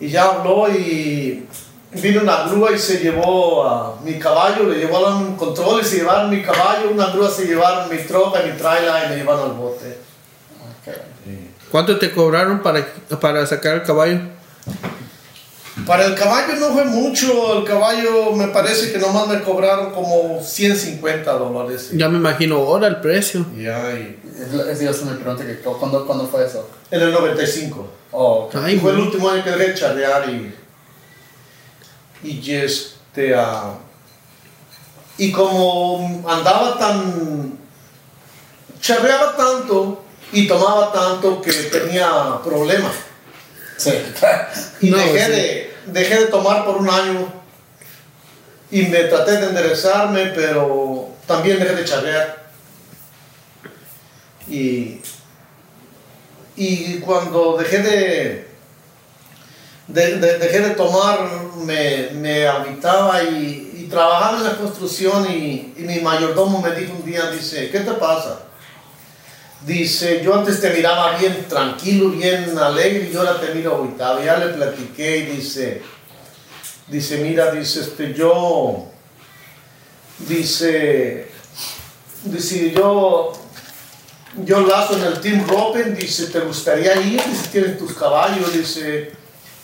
y 0.00 0.08
ya 0.08 0.24
habló 0.24 0.68
y 0.70 1.46
vino 1.92 2.22
una 2.22 2.44
grúa 2.48 2.72
y 2.72 2.78
se 2.78 2.98
llevó 2.98 3.64
a 3.64 4.00
mi 4.02 4.18
caballo, 4.18 4.64
le 4.68 4.78
llevaron 4.78 5.16
un 5.18 5.36
control 5.36 5.80
y 5.82 5.84
se 5.84 5.96
llevaron 5.98 6.30
mi 6.30 6.42
caballo, 6.42 6.90
una 6.92 7.06
grúa 7.10 7.30
se 7.30 7.44
llevaron 7.46 7.88
mi 7.90 7.98
troca, 7.98 8.40
mi 8.42 8.52
trailer 8.58 9.06
y 9.06 9.08
me 9.10 9.16
llevaron 9.16 9.50
al 9.50 9.56
bote. 9.56 9.98
¿Cuánto 11.70 11.98
te 11.98 12.10
cobraron 12.12 12.62
para, 12.62 12.86
para 13.20 13.46
sacar 13.46 13.76
el 13.76 13.82
caballo? 13.82 14.18
Para 15.86 16.04
el 16.06 16.14
caballo 16.14 16.54
no 16.56 16.68
fue 16.72 16.84
mucho, 16.84 17.58
el 17.58 17.64
caballo 17.64 18.32
me 18.32 18.48
parece 18.48 18.92
que 18.92 18.98
nomás 18.98 19.28
me 19.28 19.40
cobraron 19.40 19.92
como 19.92 20.40
150 20.42 21.32
dólares. 21.32 21.90
Ya 21.92 22.08
me 22.08 22.18
imagino 22.18 22.56
ahora 22.56 22.86
el 22.88 23.00
precio. 23.00 23.46
Ya, 23.56 23.92
y- 23.92 24.18
Es 24.40 24.78
Dios 24.78 25.02
me 25.04 25.14
pregunta 25.16 25.44
que 25.44 25.56
¿cuándo, 25.60 26.06
¿cuándo 26.06 26.26
fue 26.26 26.46
eso? 26.46 26.68
en 26.90 27.02
el 27.02 27.12
95. 27.12 27.86
Oh, 28.12 28.44
ok. 28.44 28.54
Ay, 28.64 28.78
fue 28.78 28.92
el 28.92 28.98
último 29.00 29.28
año 29.30 29.44
que 29.44 29.50
dejé 29.50 29.68
de 29.72 29.74
charrear 29.74 30.28
y, 30.30 30.54
y 32.24 32.54
este 32.56 33.34
ah, 33.34 33.74
y 35.18 35.30
como 35.30 36.24
andaba 36.28 36.78
tan 36.78 37.58
charreaba 38.80 39.36
tanto 39.36 40.02
y 40.32 40.46
tomaba 40.48 40.92
tanto 40.92 41.40
que 41.42 41.52
tenía 41.52 42.38
problemas 42.42 42.92
Sí. 43.76 43.92
y 44.80 44.90
No, 44.90 44.96
dejé, 44.98 45.24
sí. 45.24 45.30
de, 45.30 45.74
dejé 45.86 46.18
de 46.20 46.26
tomar 46.26 46.64
por 46.64 46.76
un 46.76 46.88
año 46.88 47.32
y 48.70 48.82
me 48.82 49.04
traté 49.04 49.32
de 49.38 49.46
enderezarme 49.46 50.26
pero 50.34 51.08
también 51.26 51.58
dejé 51.58 51.74
de 51.76 51.84
charrear 51.84 52.49
y 54.50 55.00
y 56.56 56.98
cuando 56.98 57.56
dejé 57.56 57.78
de, 57.78 58.48
de- 59.88 60.16
de- 60.18 60.38
dejé 60.38 60.60
de 60.60 60.70
tomar, 60.70 61.18
me, 61.64 62.10
me 62.12 62.46
habitaba 62.46 63.22
y, 63.22 63.66
trabajaba 63.90 64.38
en 64.38 64.44
la 64.44 64.56
construcción 64.56 65.26
y, 65.30 65.72
mi 65.78 66.00
mayordomo 66.00 66.60
me 66.60 66.70
dijo 66.72 66.92
un 66.92 67.04
día, 67.04 67.30
dice, 67.30 67.70
¿qué 67.70 67.80
te 67.80 67.92
pasa? 67.92 68.40
Dice, 69.66 70.22
yo 70.22 70.34
antes 70.34 70.60
te 70.60 70.70
miraba 70.70 71.16
bien 71.16 71.46
tranquilo, 71.48 72.10
bien 72.10 72.56
alegre 72.58 73.10
y 73.12 73.16
ahora 73.16 73.40
te 73.40 73.54
miro 73.54 73.74
agüitado. 73.76 74.22
Ya 74.22 74.36
le 74.36 74.48
platiqué 74.54 75.16
y 75.18 75.26
dice, 75.36 75.82
dice, 76.88 77.18
mira, 77.18 77.50
dice, 77.50 77.80
este, 77.80 78.14
yo, 78.14 78.86
dice, 80.20 81.30
dice, 82.24 82.70
yo 82.70 83.32
yo 84.36 84.60
lazo 84.60 84.96
en 84.96 85.02
el 85.04 85.20
Team 85.20 85.46
Ropen, 85.46 85.94
dice, 85.96 86.26
¿te 86.26 86.40
gustaría 86.40 86.94
ir? 87.00 87.22
Dice, 87.24 87.48
tienes 87.50 87.78
tus 87.78 87.94
caballos, 87.94 88.52
dice, 88.52 89.12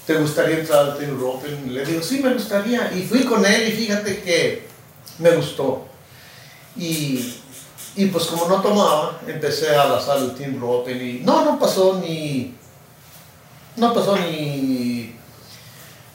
¿te 0.07 0.15
gustaría 0.17 0.59
entrar 0.59 0.81
al 0.81 0.99
Team 0.99 1.19
Ropen? 1.21 1.73
Le 1.73 1.85
digo, 1.85 2.03
sí, 2.03 2.21
me 2.21 2.35
gustaría. 2.35 2.93
Y 2.93 3.03
fui 3.03 3.25
con 3.25 3.45
él 3.47 3.69
y 3.69 3.73
fíjate 3.73 4.23
que 4.23 4.67
me 5.19 5.31
gustó. 5.37 5.87
Y, 6.77 7.37
y 7.95 8.07
pues 8.07 8.27
como 8.27 8.49
no 8.49 8.61
tomaba, 8.61 9.21
empecé 9.27 9.75
a 9.75 9.87
lazar 9.87 10.19
el 10.19 10.35
Team 10.35 10.61
Ropen 10.61 11.01
y 11.01 11.21
no, 11.21 11.45
no 11.45 11.59
pasó 11.59 12.01
ni, 12.05 12.55
no 13.77 13.95
pasó 13.95 14.17
ni, 14.17 15.17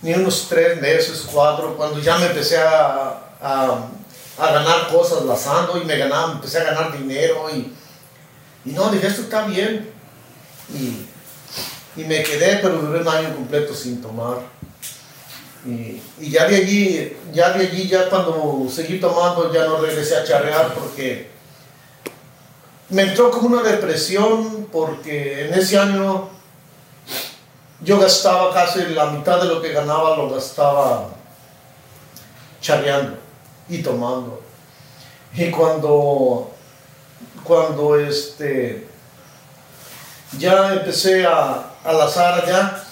ni 0.01 0.13
unos 0.13 0.47
tres 0.49 0.79
meses, 0.81 1.25
cuatro, 1.31 1.75
cuando 1.77 1.99
ya 1.99 2.17
me 2.17 2.27
empecé 2.27 2.57
a, 2.57 3.17
a, 3.41 3.87
a 4.37 4.51
ganar 4.51 4.89
cosas 4.89 5.23
lazando 5.23 5.81
y 5.81 5.85
me 5.85 5.97
ganaba, 5.97 6.33
empecé 6.33 6.59
a 6.59 6.65
ganar 6.65 6.97
dinero 6.97 7.49
y 7.49 7.73
y 8.65 8.71
no, 8.71 8.89
dije, 8.89 9.07
esto 9.07 9.23
está 9.23 9.45
bien. 9.45 9.89
Y, 10.73 11.99
y 11.99 12.05
me 12.05 12.23
quedé, 12.23 12.57
pero 12.57 12.77
duré 12.77 13.01
un 13.01 13.07
año 13.07 13.35
completo 13.35 13.73
sin 13.73 14.01
tomar. 14.01 14.37
Y, 15.65 16.01
y 16.19 16.29
ya 16.31 16.47
de 16.47 16.55
allí, 16.55 17.17
ya 17.33 17.51
de 17.51 17.67
allí, 17.67 17.87
ya 17.87 18.09
cuando 18.09 18.67
seguí 18.69 18.99
tomando, 18.99 19.53
ya 19.53 19.65
no 19.65 19.77
regresé 19.77 20.15
a 20.17 20.23
charrear 20.23 20.73
porque 20.73 21.29
me 22.89 23.03
entró 23.03 23.31
como 23.31 23.47
una 23.47 23.63
depresión 23.63 24.67
porque 24.71 25.47
en 25.47 25.53
ese 25.53 25.77
año 25.77 26.29
yo 27.81 27.99
gastaba 27.99 28.53
casi 28.53 28.85
la 28.87 29.07
mitad 29.07 29.41
de 29.41 29.47
lo 29.47 29.61
que 29.61 29.71
ganaba, 29.71 30.17
lo 30.17 30.29
gastaba 30.29 31.09
charreando 32.59 33.17
y 33.69 33.81
tomando. 33.81 34.41
Y 35.33 35.49
cuando 35.49 36.51
cuando 37.43 37.97
este, 37.99 38.87
ya 40.37 40.73
empecé 40.73 41.25
a, 41.25 41.71
a 41.83 41.93
lazar 41.93 42.45
ya, 42.47 42.83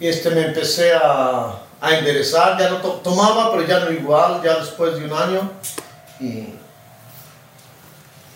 este, 0.00 0.30
me 0.30 0.46
empecé 0.46 0.92
a, 0.94 1.60
a 1.80 1.94
enderezar, 1.98 2.58
ya 2.58 2.70
no 2.70 2.76
to- 2.80 3.00
tomaba, 3.02 3.50
pero 3.52 3.66
ya 3.66 3.80
no 3.80 3.90
igual, 3.90 4.42
ya 4.42 4.58
después 4.60 4.96
de 4.98 5.04
un 5.06 5.12
año. 5.12 5.50
Y 6.20 6.54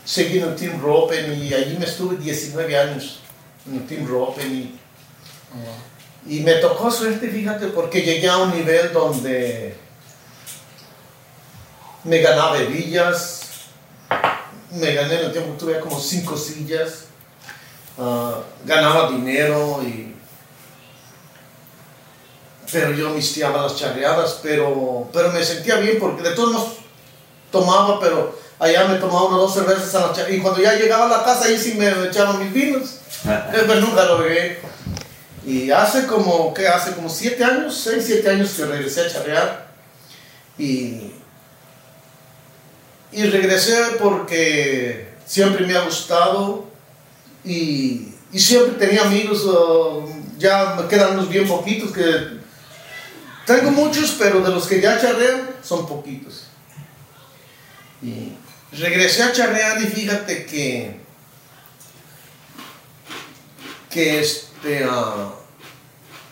seguí 0.04 0.38
en 0.38 0.48
el 0.48 0.56
Team 0.56 0.80
Ropen 0.82 1.32
y 1.40 1.54
allí 1.54 1.76
me 1.78 1.84
estuve 1.86 2.16
19 2.16 2.78
años 2.78 3.20
en 3.66 3.76
el 3.76 3.86
Team 3.86 4.06
Ropen 4.08 4.52
y, 6.26 6.34
y 6.36 6.40
me 6.40 6.54
tocó 6.54 6.90
suerte, 6.90 7.28
fíjate, 7.30 7.68
porque 7.68 8.02
llegué 8.02 8.28
a 8.28 8.38
un 8.38 8.50
nivel 8.54 8.92
donde 8.92 9.76
me 12.04 12.18
ganaba 12.18 12.56
villas, 12.58 13.39
me 14.72 14.94
gané 14.94 15.14
en 15.14 15.26
el 15.26 15.32
tiempo 15.32 15.56
tuve 15.58 15.80
como 15.80 15.98
cinco 15.98 16.36
sillas, 16.36 17.04
ah, 17.98 18.40
ganaba 18.64 19.10
dinero 19.10 19.80
y 19.82 20.14
pero 22.72 22.92
yo 22.92 23.10
mistiaba 23.10 23.62
las 23.62 23.76
charreadas, 23.76 24.38
pero, 24.42 25.08
pero 25.12 25.32
me 25.32 25.42
sentía 25.44 25.76
bien 25.76 25.98
porque 25.98 26.22
de 26.22 26.30
todos 26.36 26.52
modos 26.52 26.72
tomaba, 27.50 27.98
pero 27.98 28.38
allá 28.58 28.86
me 28.86 28.98
tomaba 28.98 29.26
una 29.26 29.38
o 29.38 29.40
dos 29.40 29.54
cervezas 29.54 29.94
a 29.94 30.06
la 30.06 30.12
charreada 30.12 30.36
y 30.36 30.40
cuando 30.40 30.62
ya 30.62 30.74
llegaba 30.74 31.06
a 31.06 31.18
la 31.18 31.24
casa 31.24 31.46
ahí 31.46 31.58
sí 31.58 31.74
me 31.74 31.88
echaban 32.06 32.38
mis 32.38 32.52
vinos, 32.52 32.96
pero 33.50 33.74
nunca 33.76 34.04
lo 34.04 34.18
bebé. 34.18 34.60
Y 35.44 35.70
hace 35.70 36.06
como, 36.06 36.52
¿qué? 36.52 36.68
Hace 36.68 36.92
como 36.92 37.08
siete 37.08 37.42
años, 37.42 37.74
seis, 37.74 38.04
siete 38.06 38.28
años 38.28 38.50
que 38.50 38.66
regresé 38.66 39.00
a 39.00 39.10
charrear 39.10 39.70
y, 40.58 41.12
y 43.12 43.24
regresé 43.24 43.76
porque 44.00 45.08
siempre 45.26 45.66
me 45.66 45.76
ha 45.76 45.80
gustado 45.82 46.64
y, 47.44 48.14
y 48.32 48.38
siempre 48.38 48.86
tenía 48.86 49.02
amigos, 49.02 49.46
ya 50.38 50.76
me 50.80 50.88
quedan 50.88 51.14
unos 51.14 51.28
bien 51.28 51.46
poquitos 51.46 51.92
que 51.92 52.40
tengo 53.46 53.70
muchos, 53.70 54.16
pero 54.18 54.40
de 54.40 54.50
los 54.50 54.66
que 54.66 54.80
ya 54.80 55.00
charrean 55.00 55.50
son 55.62 55.86
poquitos. 55.86 56.44
Y 58.02 58.32
regresé 58.72 59.24
a 59.24 59.32
charrear 59.32 59.82
y 59.82 59.86
fíjate 59.86 60.46
que, 60.46 61.00
que 63.90 64.20
este, 64.20 64.84
ah, 64.88 65.34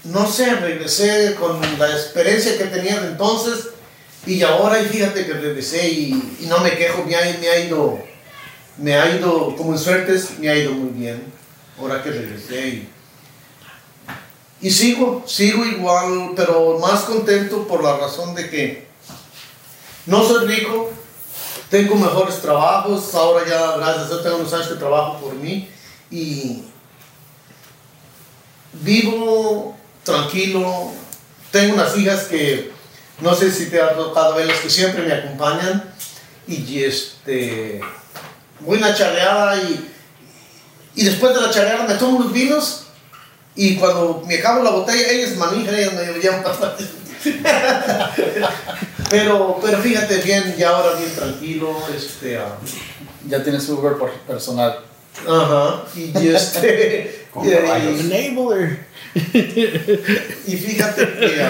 no 0.05 0.31
sé, 0.31 0.55
regresé 0.57 1.35
con 1.35 1.61
la 1.79 1.91
experiencia 1.91 2.57
que 2.57 2.65
tenía 2.65 3.01
de 3.01 3.09
entonces 3.09 3.71
y 4.27 4.43
ahora 4.43 4.77
fíjate 4.77 5.27
que 5.27 5.33
regresé 5.33 5.89
y, 5.89 6.37
no 6.49 6.59
me 6.59 6.77
quejo, 6.77 7.05
me 7.05 7.17
ha, 7.17 7.39
me 7.39 7.49
ha 7.49 7.59
ido, 7.61 7.99
me 8.77 8.95
ha 8.95 9.17
ido, 9.17 9.55
como 9.57 9.73
en 9.73 9.79
suertes, 9.79 10.39
me 10.39 10.49
ha 10.49 10.57
ido 10.57 10.73
muy 10.73 10.91
bien, 10.91 11.23
ahora 11.79 12.03
que 12.03 12.11
regresé 12.11 12.69
y, 12.69 12.89
y 14.61 14.71
sigo, 14.71 15.25
sigo 15.27 15.65
igual, 15.65 16.33
pero 16.35 16.79
más 16.79 17.03
contento 17.03 17.67
por 17.67 17.83
la 17.83 17.97
razón 17.97 18.35
de 18.35 18.51
que 18.51 18.89
no 20.07 20.25
soy 20.25 20.47
rico, 20.47 20.91
tengo 21.71 21.95
mejores 21.95 22.41
trabajos, 22.41 23.15
ahora 23.15 23.47
ya, 23.47 23.77
gracias 23.77 24.05
a 24.05 24.09
Dios, 24.09 24.23
tengo 24.23 24.37
unos 24.37 24.53
años 24.53 24.69
que 24.69 24.75
trabajo 24.75 25.19
por 25.21 25.35
mí 25.35 25.69
y 26.11 26.65
vivo 28.73 29.77
tranquilo, 30.03 30.93
tengo 31.51 31.75
unas 31.75 31.97
hijas 31.97 32.25
que 32.25 32.78
no 33.21 33.35
sé 33.35 33.51
si 33.51 33.67
te 33.67 33.81
ha 33.81 33.95
tocado 33.95 34.35
verlas 34.35 34.59
que 34.61 34.71
siempre 34.71 35.03
me 35.03 35.13
acompañan 35.13 35.93
y 36.47 36.83
este, 36.83 37.81
voy 38.61 38.79
a 38.79 38.81
una 38.87 38.95
charreada 38.95 39.57
y, 39.57 39.91
y 40.95 41.05
después 41.05 41.35
de 41.35 41.41
la 41.41 41.51
charreada 41.51 41.85
me 41.87 41.95
tomo 41.95 42.19
unos 42.19 42.33
vinos 42.33 42.85
y 43.55 43.77
cuando 43.77 44.23
me 44.27 44.39
acabo 44.39 44.63
la 44.63 44.71
botella, 44.71 45.11
ellas 45.11 45.37
manejan, 45.37 45.75
ellas 45.75 45.93
me 45.93 46.21
llevan 46.21 46.45
para 46.45 46.77
pero, 49.11 49.59
pero 49.61 49.79
fíjate 49.79 50.19
bien, 50.19 50.55
ya 50.57 50.69
ahora 50.71 50.97
bien 50.97 51.13
tranquilo, 51.15 51.77
este, 51.95 52.39
ah, 52.39 52.57
Ya 53.27 53.43
tienes 53.43 53.65
su 53.65 53.75
Uber 53.75 53.95
por 53.95 54.13
personal. 54.13 54.79
ajá, 55.29 55.83
y 55.97 56.29
este, 56.29 57.27
y-. 57.45 57.51
Enabler. 57.51 58.88
Y 59.15 60.57
fíjate 60.57 61.19
que 61.19 61.43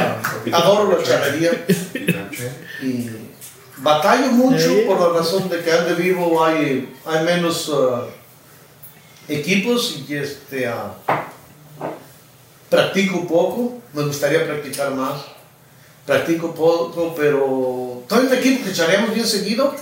adoro 0.52 0.96
la 0.96 1.04
charrería 1.04 1.66
y 2.82 3.10
batallo 3.78 4.32
mucho 4.32 4.86
por 4.86 5.00
la 5.00 5.18
razón 5.18 5.48
de 5.48 5.60
que 5.60 5.70
donde 5.70 5.94
vivo 5.94 6.44
hay, 6.44 6.94
hay 7.04 7.24
menos 7.24 7.70
ah, 7.72 8.06
equipos 9.28 10.02
y 10.08 10.14
este, 10.14 10.70
practico 12.68 13.26
poco, 13.26 13.78
me 13.92 14.04
gustaría 14.04 14.44
practicar 14.44 14.92
más. 14.92 15.22
Practico 16.06 16.54
poco, 16.54 17.14
pero 17.14 18.02
en 18.10 18.26
un 18.26 18.32
equipo 18.32 18.64
que 18.64 18.72
chareamos 18.72 19.12
bien 19.12 19.26
seguido 19.26 19.74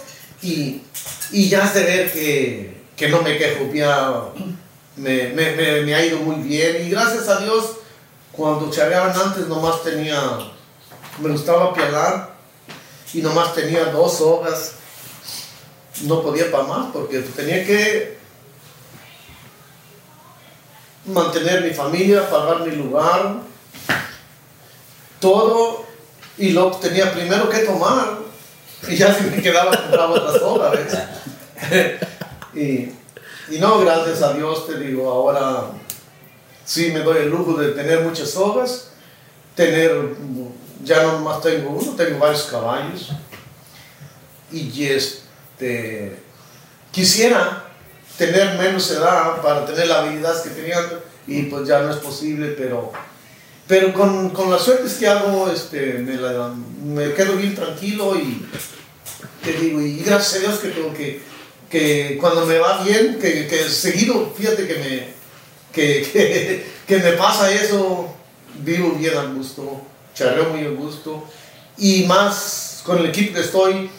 y, 0.43 0.83
y 1.31 1.49
ya 1.49 1.65
has 1.65 1.75
de 1.75 1.85
ver 1.85 2.13
que, 2.13 2.77
que 2.97 3.09
no 3.09 3.23
me 3.23 3.39
quejo, 3.39 3.73
ya 3.73 4.23
me, 4.97 5.29
me, 5.29 5.83
me, 5.83 5.95
ha 5.95 6.05
ido 6.05 6.19
muy 6.19 6.37
bien. 6.37 6.87
Y 6.87 6.91
gracias 6.91 7.29
a 7.29 7.41
Dios 7.41 7.77
cuando 8.33 8.71
chareaban 8.71 9.19
antes 9.19 9.47
nomás 9.49 9.83
tenía, 9.83 10.21
me 11.19 11.31
gustaba 11.31 11.73
pialar 11.73 12.35
y 13.13 13.23
nomás 13.23 13.55
tenía 13.55 13.87
dos 13.87 14.21
hojas, 14.21 14.73
no 16.03 16.23
podía 16.23 16.51
para 16.51 16.65
más 16.65 16.87
porque 16.93 17.21
tenía 17.21 17.65
que 17.65 18.19
mantener 21.07 21.63
mi 21.63 21.71
familia, 21.71 22.29
pagar 22.29 22.61
mi 22.61 22.75
lugar, 22.75 23.37
todo, 25.21 25.87
y 26.37 26.51
lo 26.51 26.71
tenía 26.73 27.13
primero 27.13 27.49
que 27.49 27.61
tomar, 27.61 28.19
y 28.89 28.97
ya 28.97 29.15
si 29.15 29.25
me 29.25 29.41
quedaba 29.41 29.71
compraba 29.71 30.11
otras 30.11 30.43
hojas, 30.43 30.73
¿ves? 31.71 32.01
y, 32.55 33.06
y 33.51 33.59
no, 33.59 33.81
gracias 33.81 34.23
a 34.23 34.33
Dios 34.35 34.67
te 34.67 34.79
digo, 34.79 35.11
ahora 35.11 35.71
sí 36.65 36.91
me 36.93 37.01
doy 37.01 37.19
el 37.19 37.31
lujo 37.31 37.55
de 37.55 37.69
tener 37.73 38.01
muchas 38.01 38.37
hojas, 38.37 38.91
tener, 39.55 40.15
ya 40.83 41.03
no 41.05 41.21
más 41.21 41.41
tengo 41.43 41.71
uno, 41.71 41.93
tengo 41.93 42.19
varios 42.19 42.45
caballos, 42.45 43.11
y 44.53 44.85
este, 44.85 46.17
quisiera 46.93 47.65
tener 48.19 48.59
menos 48.59 48.91
edad 48.91 49.41
para 49.43 49.67
tener 49.67 49.89
la 49.89 50.01
habilidad 50.01 50.43
que 50.43 50.51
tenía 50.51 50.79
y 51.27 51.43
pues 51.43 51.67
ya 51.69 51.81
no 51.83 51.91
es 51.91 51.97
posible, 51.97 52.49
pero, 52.57 52.93
pero 53.67 53.93
con, 53.93 54.31
con 54.31 54.51
las 54.51 54.63
suertes 54.63 54.95
que 54.95 55.07
hago 55.09 55.51
este, 55.51 55.95
me, 55.99 56.15
la- 56.15 56.53
me 56.85 57.13
quedo 57.15 57.35
bien 57.37 57.55
tranquilo 57.55 58.17
y 58.17 58.47
te 59.45 59.53
digo, 59.55 59.81
y 59.81 59.99
gracias 59.99 60.37
a 60.37 60.47
Dios 60.47 60.59
que, 60.61 60.69
tengo 60.69 60.93
que, 60.95 61.21
que 61.71 62.19
cuando 62.21 62.47
me 62.47 62.59
va 62.59 62.83
bien, 62.83 63.19
que, 63.21 63.47
que 63.47 63.69
seguido, 63.69 64.33
fíjate 64.37 64.67
que 64.67 64.75
me, 64.75 65.09
que, 65.73 66.65
que, 66.87 66.99
me 66.99 67.13
pasa 67.13 67.53
eso, 67.53 68.15
vivo 68.61 68.93
bien 68.93 69.17
al 69.17 69.35
gusto, 69.35 69.83
charreo 70.15 70.51
muy 70.51 70.61
al 70.61 70.77
gusto. 70.77 71.25
Y 71.79 72.05
más 72.05 72.83
con 72.85 72.99
el 72.99 73.07
equipo 73.07 73.35
que 73.35 73.41
estoy, 73.41 73.91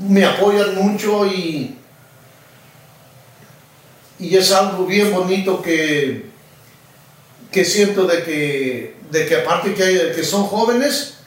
me 0.00 0.24
apoyan 0.24 0.74
mucho 0.76 1.26
y 1.26 1.78
y 4.18 4.36
es 4.36 4.50
algo 4.52 4.84
bien 4.84 5.12
bonito 5.12 5.62
que, 5.62 6.26
que 7.52 7.64
siento 7.64 8.04
de 8.04 8.24
que, 8.24 8.96
de 9.10 9.26
que 9.26 9.36
aparte 9.36 9.74
que, 9.74 10.12
que 10.14 10.24
son 10.24 10.44
jóvenes, 10.44 11.17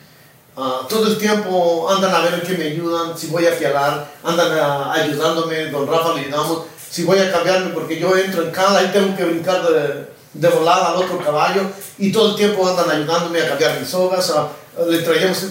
ah, 0.57 0.81
todo 0.89 1.07
el 1.07 1.17
tiempo 1.17 1.87
andan 1.89 2.13
a 2.13 2.19
ver 2.19 2.41
que 2.43 2.57
me 2.57 2.65
ayudan, 2.65 3.17
si 3.17 3.27
voy 3.27 3.45
a 3.45 3.51
fialar, 3.53 4.11
andan 4.23 4.51
a- 4.57 4.93
ayudándome, 4.93 5.67
don 5.67 5.87
Rafa 5.87 6.13
le 6.13 6.21
ayudamos, 6.21 6.63
si 6.89 7.03
voy 7.03 7.19
a 7.19 7.31
cambiarme 7.31 7.71
porque 7.73 7.99
yo 7.99 8.15
entro 8.17 8.43
en 8.43 8.51
cala 8.51 8.83
y 8.83 8.87
tengo 8.91 9.15
que 9.15 9.23
brincar 9.25 9.61
de, 9.67 10.07
de 10.33 10.47
volada 10.49 10.89
al 10.89 10.97
otro 10.97 11.19
caballo 11.19 11.63
y 11.97 12.11
todo 12.11 12.31
el 12.31 12.35
tiempo 12.35 12.67
andan 12.67 12.89
ayudándome 12.89 13.41
a 13.41 13.49
cambiar 13.49 13.79
mis 13.79 13.89
sogas, 13.89 14.29
a- 14.31 14.49
le 14.87 14.99
traemos, 14.99 15.47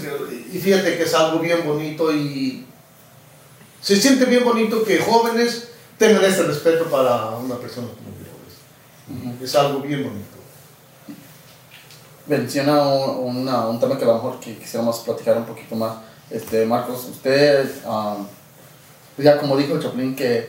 y 0.53 0.59
fíjate 0.59 0.97
que 0.97 1.03
es 1.05 1.15
algo 1.15 1.39
bien 1.39 1.67
bonito 1.67 2.11
y 2.13 2.65
se 3.83 3.97
siente 3.97 4.25
bien 4.25 4.45
bonito 4.45 4.83
que 4.85 4.99
jóvenes 4.99 5.69
tengan 5.99 6.25
ese 6.25 6.43
respeto 6.43 6.85
para 6.85 7.31
una 7.37 7.57
persona 7.57 7.89
como 7.89 8.11
yo. 8.19 9.45
Es 9.45 9.55
algo 9.55 9.81
bien 9.81 10.03
bonito. 10.05 10.40
Menciona 12.35 12.81
un, 12.85 13.39
una- 13.39 13.67
un 13.67 13.81
tema 13.81 13.99
que 13.99 14.05
a 14.05 14.09
lo 14.09 14.15
mejor 14.15 14.39
que 14.39 14.57
quisiéramos 14.57 15.01
platicar 15.01 15.37
un 15.37 15.47
poquito 15.47 15.75
más. 15.75 15.95
Este, 16.31 16.65
Marcos, 16.65 17.07
usted, 17.11 17.69
ah, 17.85 18.19
pues 19.17 19.25
ya 19.25 19.37
como 19.37 19.57
dijo 19.57 19.81
Chaplin, 19.81 20.15
que 20.15 20.49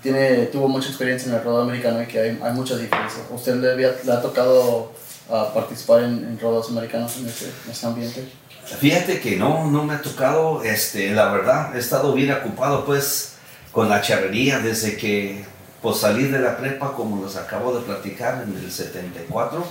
tiene, 0.00 0.46
tuvo 0.46 0.68
mucha 0.68 0.86
experiencia 0.88 1.28
en 1.28 1.34
el 1.34 1.42
rodeo 1.42 1.62
americano 1.62 2.00
y 2.00 2.06
que 2.06 2.20
hay, 2.20 2.40
hay 2.40 2.52
muchas 2.52 2.78
diferencias. 2.78 3.22
¿Usted 3.28 3.56
le, 3.56 3.72
había- 3.72 3.96
le 4.04 4.12
ha 4.12 4.22
tocado 4.22 4.92
ah, 5.28 5.50
participar 5.52 6.04
en, 6.04 6.12
en 6.24 6.38
rodeos 6.40 6.68
americanos 6.70 7.16
en 7.16 7.26
ese, 7.26 7.46
en 7.64 7.72
ese 7.72 7.86
ambiente? 7.86 8.32
Fíjate 8.78 9.18
que 9.20 9.34
no, 9.36 9.68
no 9.68 9.82
me 9.84 9.94
ha 9.94 10.02
tocado, 10.02 10.62
este, 10.62 11.10
la 11.10 11.32
verdad, 11.32 11.74
he 11.74 11.80
estado 11.80 12.12
bien 12.12 12.30
ocupado 12.32 12.84
pues 12.84 13.32
con 13.72 13.88
la 13.88 14.00
charrería 14.00 14.60
desde 14.60 14.96
que 14.96 15.44
pues 15.82 15.98
salir 15.98 16.30
de 16.30 16.38
la 16.38 16.56
prepa, 16.56 16.92
como 16.94 17.24
les 17.24 17.34
acabo 17.36 17.76
de 17.76 17.84
platicar, 17.84 18.44
en 18.46 18.56
el 18.56 18.70
74, 18.72 19.64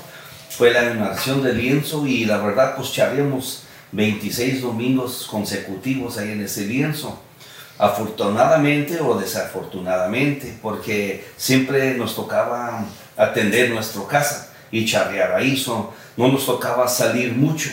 fue 0.58 0.72
la 0.72 0.82
animación 0.82 1.44
de 1.44 1.54
lienzo 1.54 2.06
y 2.08 2.26
la 2.26 2.38
verdad 2.38 2.76
pues 2.78 2.92
charríamos 2.94 3.64
26 3.92 4.62
domingos 4.62 5.28
consecutivos 5.30 6.18
ahí 6.18 6.32
en 6.32 6.42
ese 6.42 6.66
lienzo. 6.66 7.20
Afortunadamente 7.78 9.02
o 9.02 9.20
desafortunadamente, 9.20 10.58
porque 10.62 11.28
siempre 11.36 11.96
nos 11.96 12.16
tocaba 12.16 12.86
atender 13.18 13.70
nuestra 13.70 14.08
casa 14.08 14.54
y 14.72 14.86
charrear 14.86 15.34
ahí, 15.34 15.62
no 16.16 16.28
nos 16.30 16.46
tocaba 16.46 16.88
salir 16.88 17.34
mucho. 17.34 17.70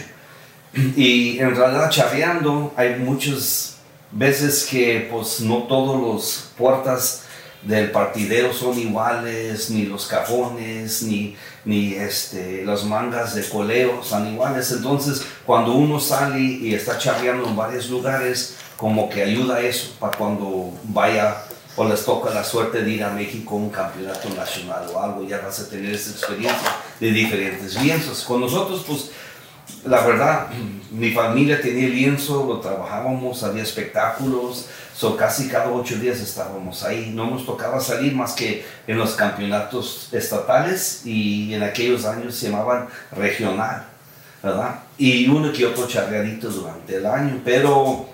Y 0.96 1.38
en 1.38 1.54
realidad 1.54 1.88
charreando 1.88 2.72
hay 2.76 2.96
muchas 2.96 3.76
veces 4.10 4.66
que 4.68 5.08
pues 5.10 5.40
no 5.40 5.64
todos 5.64 6.00
los 6.00 6.50
puertas 6.58 7.24
del 7.62 7.90
partidero 7.90 8.52
son 8.52 8.78
iguales, 8.78 9.70
ni 9.70 9.86
los 9.86 10.06
cajones, 10.06 11.02
ni, 11.02 11.36
ni 11.64 11.94
este, 11.94 12.64
las 12.64 12.84
mangas 12.84 13.34
de 13.34 13.48
coleo 13.48 14.02
son 14.02 14.32
iguales. 14.32 14.72
Entonces, 14.72 15.24
cuando 15.46 15.72
uno 15.72 16.00
sale 16.00 16.40
y 16.40 16.74
está 16.74 16.98
charreando 16.98 17.48
en 17.48 17.56
varios 17.56 17.88
lugares, 17.88 18.56
como 18.76 19.08
que 19.08 19.22
ayuda 19.22 19.60
eso 19.60 19.92
para 20.00 20.16
cuando 20.16 20.72
vaya 20.84 21.44
o 21.76 21.88
les 21.88 22.04
toca 22.04 22.30
la 22.30 22.44
suerte 22.44 22.82
de 22.82 22.90
ir 22.90 23.04
a 23.04 23.10
México 23.10 23.54
a 23.54 23.58
un 23.58 23.70
campeonato 23.70 24.28
nacional 24.30 24.86
o 24.92 25.00
algo, 25.00 25.24
ya 25.24 25.40
vas 25.40 25.60
a 25.60 25.68
tener 25.68 25.94
esa 25.94 26.10
experiencia 26.10 26.68
de 27.00 27.10
diferentes 27.12 27.80
lienzos. 27.80 28.24
Con 28.24 28.40
nosotros, 28.40 28.84
pues, 28.86 29.10
la 29.84 30.06
verdad, 30.06 30.46
mi 30.92 31.10
familia 31.10 31.60
tenía 31.60 31.88
lienzo, 31.88 32.46
lo 32.46 32.60
trabajábamos, 32.60 33.42
había 33.42 33.62
espectáculos, 33.62 34.66
so 34.94 35.16
casi 35.16 35.48
cada 35.48 35.70
ocho 35.72 35.96
días 35.96 36.20
estábamos 36.20 36.84
ahí. 36.84 37.12
No 37.14 37.28
nos 37.30 37.44
tocaba 37.44 37.80
salir 37.80 38.14
más 38.14 38.32
que 38.32 38.64
en 38.86 38.98
los 38.98 39.14
campeonatos 39.14 40.08
estatales 40.12 41.02
y 41.04 41.52
en 41.54 41.62
aquellos 41.62 42.04
años 42.04 42.36
se 42.36 42.50
llamaban 42.50 42.88
regional, 43.10 43.86
¿verdad? 44.42 44.80
Y 44.98 45.28
uno 45.28 45.52
que 45.52 45.66
otro 45.66 45.88
charreadito 45.88 46.48
durante 46.48 46.96
el 46.96 47.06
año, 47.06 47.40
pero 47.44 48.06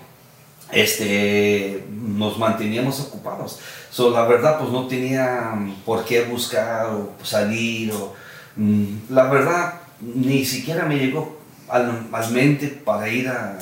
este, 0.71 1.85
nos 1.91 2.37
manteníamos 2.39 2.99
ocupados. 3.01 3.59
So, 3.91 4.09
la 4.11 4.23
verdad, 4.23 4.59
pues 4.59 4.71
no 4.71 4.87
tenía 4.87 5.53
por 5.85 6.03
qué 6.05 6.23
buscar 6.23 6.87
o 6.87 7.11
salir. 7.23 7.91
O, 7.91 8.13
mm, 8.55 8.85
la 9.09 9.23
verdad, 9.23 9.73
ni 9.99 10.45
siquiera 10.45 10.85
me 10.85 10.97
llegó 10.97 11.38
al, 11.69 12.07
al 12.11 12.31
mente 12.31 12.67
para 12.67 13.09
ir 13.09 13.27
a, 13.27 13.57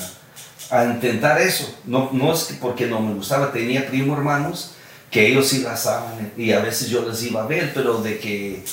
a, 0.70 0.84
intentar 0.84 1.40
eso. 1.40 1.78
No, 1.84 2.10
no 2.12 2.32
es 2.32 2.44
que 2.44 2.54
porque 2.54 2.86
no 2.86 3.00
me 3.00 3.14
gustaba, 3.14 3.52
tenía 3.52 3.86
primo 3.86 4.14
hermanos 4.14 4.74
que 5.10 5.26
ellos 5.26 5.48
sí 5.48 5.64
saben 5.76 6.32
y 6.36 6.52
a 6.52 6.60
veces 6.60 6.88
yo 6.90 7.08
les 7.08 7.22
iba 7.22 7.42
a 7.42 7.46
ver, 7.46 7.72
pero 7.72 8.02
de 8.02 8.18
que, 8.18 8.64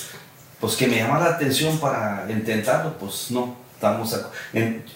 pues 0.60 0.76
que 0.76 0.88
me 0.88 0.98
llamaba 0.98 1.30
la 1.30 1.36
atención 1.36 1.78
para 1.80 2.26
intentarlo, 2.30 2.98
pues 2.98 3.32
no. 3.32 3.66
Estamos 3.76 4.16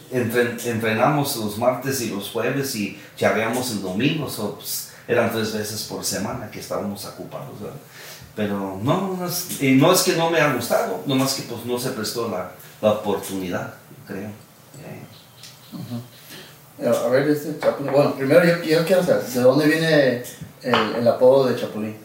entrenamos 0.10 1.36
los 1.36 1.58
martes 1.58 2.00
y 2.00 2.10
los 2.10 2.30
jueves 2.30 2.74
y 2.76 2.98
charreamos 3.18 3.72
el 3.72 3.82
domingo, 3.82 4.26
pues, 4.56 4.92
eran 5.06 5.32
tres 5.32 5.54
veces 5.54 5.84
por 5.84 6.04
semana 6.06 6.50
que 6.50 6.62
estábamos 6.62 7.04
ocupados. 7.06 7.56
Pero 8.38 8.80
no, 8.82 9.18
no 9.18 9.28
es, 9.28 9.62
y 9.62 9.74
no 9.74 9.92
es 9.92 10.02
que 10.02 10.14
no 10.14 10.32
me 10.32 10.40
ha 10.40 10.54
gustado, 10.54 11.04
nomás 11.06 11.34
que 11.34 11.42
pues 11.44 11.66
no 11.66 11.78
se 11.78 11.90
prestó 11.90 12.30
la, 12.30 12.52
la 12.82 12.94
oportunidad 12.94 13.74
creo. 14.10 14.30
A 16.82 17.08
ver, 17.10 17.30
este 17.30 17.60
Chapulín. 17.60 17.92
Bueno, 17.92 18.16
primero 18.16 18.44
yo, 18.64 18.86
quiero 18.86 19.04
saber, 19.04 19.24
¿de 19.24 19.42
dónde 19.42 19.68
viene 19.68 20.24
el, 20.64 20.96
el 20.96 21.08
apodo 21.08 21.48
de 21.48 21.60
Chapulín? 21.60 21.98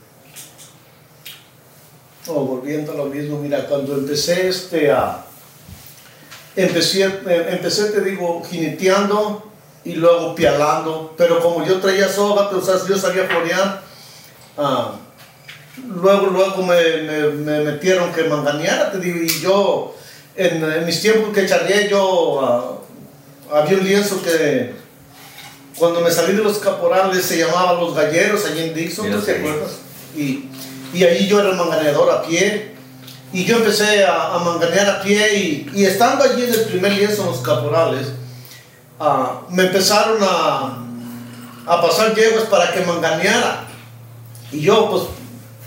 Oh, 2.27 2.45
volviendo 2.45 2.93
a 2.93 2.97
lo 2.97 3.07
mismo, 3.07 3.39
mira, 3.39 3.67
cuando 3.67 3.95
empecé 3.95 4.49
este 4.49 4.91
a. 4.91 5.25
Empecé, 6.57 7.05
eh, 7.05 7.47
empecé, 7.51 7.91
te 7.91 8.01
digo, 8.01 8.43
jineteando 8.49 9.51
y 9.85 9.95
luego 9.95 10.35
pialando, 10.35 11.15
pero 11.17 11.41
como 11.41 11.65
yo 11.67 11.81
traía 11.81 12.09
soga, 12.09 12.49
o 12.49 12.61
sea, 12.61 12.77
yo 12.89 12.97
sabía 12.97 13.27
florear, 13.27 13.83
ah, 14.57 14.95
luego, 15.87 16.29
luego 16.29 16.63
me, 16.63 17.03
me, 17.03 17.29
me 17.31 17.61
metieron 17.61 18.13
que 18.13 18.25
manganeara, 18.25 18.93
te 18.93 18.99
digo, 18.99 19.19
y 19.19 19.41
yo 19.41 19.95
en, 20.37 20.87
mis 20.87 21.01
tiempos 21.01 21.33
que 21.35 21.47
charlé 21.47 21.89
yo, 21.89 22.41
ah, 22.43 23.59
había 23.59 23.79
un 23.79 23.85
lienzo 23.85 24.23
que 24.23 24.75
cuando 25.79 26.01
me 26.01 26.11
salí 26.11 26.35
de 26.35 26.43
los 26.43 26.59
caporales 26.59 27.25
se 27.25 27.39
llamaba 27.39 27.81
Los 27.81 27.95
Galleros, 27.95 28.45
allí 28.47 28.63
en 28.63 28.75
Dixon, 28.75 29.11
¿no 29.11 29.19
te 29.19 29.39
acuerdas? 29.39 29.73
Y, 30.17 30.49
y, 30.93 31.05
ahí 31.05 31.27
yo 31.27 31.41
era 31.41 31.51
el 31.51 31.57
manganeador 31.57 32.11
a 32.11 32.23
pie. 32.23 32.75
Y 33.33 33.45
yo 33.45 33.57
empecé 33.57 34.05
a, 34.05 34.39
manganear 34.45 34.89
a 34.89 35.03
pie 35.03 35.37
y, 35.37 35.71
y, 35.75 35.85
estando 35.85 36.23
allí 36.23 36.45
en 36.45 36.55
el 36.55 36.65
primer 36.67 36.93
lienzo 36.93 37.23
en 37.23 37.29
los 37.29 37.39
caporales, 37.39 38.07
ah, 39.01 39.43
me 39.51 39.65
empezaron 39.65 40.19
a, 40.23 40.79
a 41.67 41.83
pasar 41.83 42.15
yeguas 42.15 42.45
para 42.45 42.73
que 42.73 42.81
manganeara. 42.83 43.67
Y 44.53 44.61
yo 44.61 44.89
pues 44.89 45.03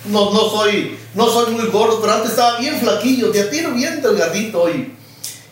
no, 0.06 0.32
no 0.32 0.50
soy 0.50 0.98
no 1.18 1.28
soy 1.28 1.52
muy 1.52 1.66
gordo, 1.70 2.00
pero 2.00 2.14
antes 2.14 2.30
estaba 2.30 2.60
bien 2.60 2.80
flaquillo, 2.80 3.34
ya 3.34 3.50
tiro 3.50 3.72
bien 3.72 4.04
delgadito 4.04 4.70
y, 4.70 4.94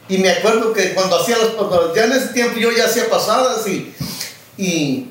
me 0.07 0.29
acuerdo 0.29 0.71
que 0.71 0.93
cuando 0.93 1.19
hacía 1.19 1.37
las, 1.39 1.95
ya 1.95 2.05
en 2.05 2.11
ese 2.11 2.27
tiempo 2.27 2.59
yo 2.59 2.71
ya 2.71 2.85
hacía 2.85 3.09
pasadas 3.09 3.65
y, 3.67 3.91
y, 4.55 5.09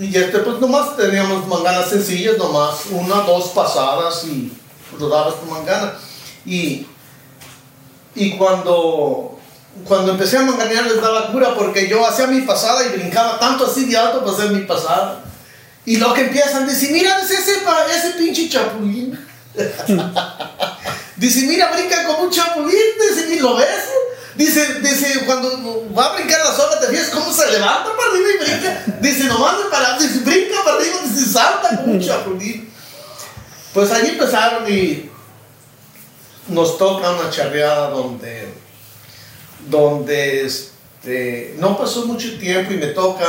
y 0.00 0.16
este, 0.16 0.40
pues 0.40 0.58
nomás 0.58 0.96
teníamos 0.96 1.46
manganas 1.46 1.90
sencillas, 1.90 2.36
nomás 2.36 2.86
una, 2.90 3.20
dos 3.20 3.50
pasadas 3.50 4.24
y 4.24 4.52
rodabas 4.98 5.40
tu 5.40 5.46
mangana. 5.46 5.94
Y, 6.44 6.88
y 8.16 8.36
cuando, 8.36 9.38
cuando 9.86 10.10
empecé 10.10 10.38
a 10.38 10.42
manganear 10.42 10.86
les 10.86 11.00
daba 11.00 11.30
cura 11.30 11.54
porque 11.54 11.88
yo 11.88 12.04
hacía 12.04 12.26
mi 12.26 12.40
pasada 12.40 12.84
y 12.84 12.98
brincaba 12.98 13.38
tanto 13.38 13.66
así 13.66 13.84
de 13.84 13.96
alto 13.96 14.24
para 14.24 14.32
hacer 14.32 14.50
mi 14.50 14.62
pasada. 14.62 15.22
Y 15.86 15.98
lo 15.98 16.12
que 16.12 16.22
empiezan 16.22 16.64
a 16.64 16.66
decir, 16.66 16.90
mira, 16.90 17.20
ese, 17.20 17.36
ese 17.36 18.10
pinche 18.18 18.48
chapulín. 18.48 19.23
dice, 21.16 21.46
mira, 21.46 21.70
brinca 21.72 22.06
como 22.06 22.24
un 22.24 22.30
chapulín, 22.30 22.78
dice, 23.00 23.34
¿y 23.34 23.38
lo 23.38 23.56
ves? 23.56 23.84
Dice, 24.34 24.80
dice, 24.80 25.24
cuando 25.26 25.86
va 25.96 26.06
a 26.06 26.14
brincar 26.16 26.40
la 26.40 26.52
soga, 26.52 26.80
te 26.80 26.88
fijas 26.88 27.10
cómo 27.10 27.32
se 27.32 27.50
levanta 27.52 27.90
para 27.96 28.10
arriba 28.10 28.28
y 28.30 28.44
brinca. 28.44 28.84
Dice, 29.00 29.24
nomás 29.24 29.58
de 29.58 29.64
parar, 29.70 29.98
dice, 29.98 30.20
brinca 30.20 30.64
para 30.64 30.76
arriba, 30.76 30.96
dice, 31.04 31.32
salta 31.32 31.76
como 31.76 31.92
un 31.92 32.00
chapulín. 32.00 32.72
Pues 33.72 33.90
allí 33.92 34.10
empezaron 34.10 34.70
y 34.72 35.10
nos 36.48 36.78
toca 36.78 37.10
una 37.10 37.30
charreada 37.30 37.90
donde, 37.90 38.48
donde 39.68 40.44
este, 40.44 41.54
no 41.58 41.78
pasó 41.78 42.06
mucho 42.06 42.36
tiempo 42.38 42.72
y 42.72 42.76
me 42.76 42.88
toca 42.88 43.24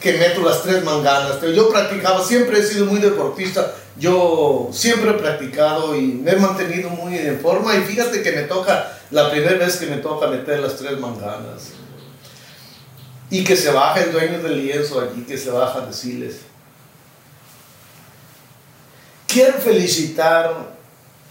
que 0.00 0.14
meto 0.14 0.40
las 0.40 0.62
tres 0.62 0.82
manganas. 0.82 1.36
Pero 1.40 1.52
yo 1.52 1.70
practicaba, 1.70 2.24
siempre 2.24 2.58
he 2.58 2.62
sido 2.62 2.86
muy 2.86 3.00
deportista, 3.00 3.74
yo 3.98 4.70
siempre 4.72 5.10
he 5.10 5.14
practicado 5.14 5.94
y 5.94 6.00
me 6.00 6.32
he 6.32 6.36
mantenido 6.36 6.88
muy 6.88 7.18
en 7.18 7.38
forma 7.40 7.76
y 7.76 7.82
fíjate 7.82 8.22
que 8.22 8.32
me 8.32 8.42
toca, 8.42 8.98
la 9.10 9.30
primera 9.30 9.58
vez 9.58 9.76
que 9.76 9.86
me 9.86 9.98
toca 9.98 10.28
meter 10.28 10.60
las 10.60 10.76
tres 10.76 10.98
manganas. 10.98 11.72
Y 13.28 13.44
que 13.44 13.56
se 13.56 13.70
baja 13.70 14.00
el 14.00 14.10
dueño 14.10 14.42
del 14.42 14.56
lienzo 14.66 15.00
allí, 15.00 15.22
que 15.22 15.38
se 15.38 15.50
baja 15.50 15.82
a 15.82 15.86
decirles. 15.86 16.38
Quiero 19.28 19.58
felicitar 19.58 20.74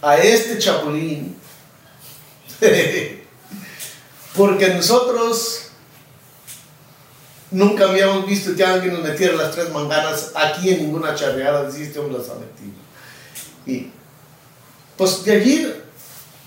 a 0.00 0.16
este 0.16 0.58
chapulín, 0.58 1.36
porque 4.34 4.68
nosotros 4.68 5.69
Nunca 7.50 7.88
habíamos 7.88 8.26
visto 8.26 8.54
que 8.54 8.64
alguien 8.64 8.94
nos 8.94 9.02
metiera 9.02 9.34
las 9.34 9.50
tres 9.50 9.70
manganas 9.70 10.30
aquí 10.34 10.70
en 10.70 10.82
ninguna 10.84 11.14
charreada, 11.14 11.64
decía 11.64 11.86
este 11.86 11.98
hombre 11.98 12.18
las 12.18 12.28
ha 12.28 12.34
metido. 12.34 12.78
Y 13.66 13.90
pues 14.96 15.24
de 15.24 15.32
allí, 15.32 15.72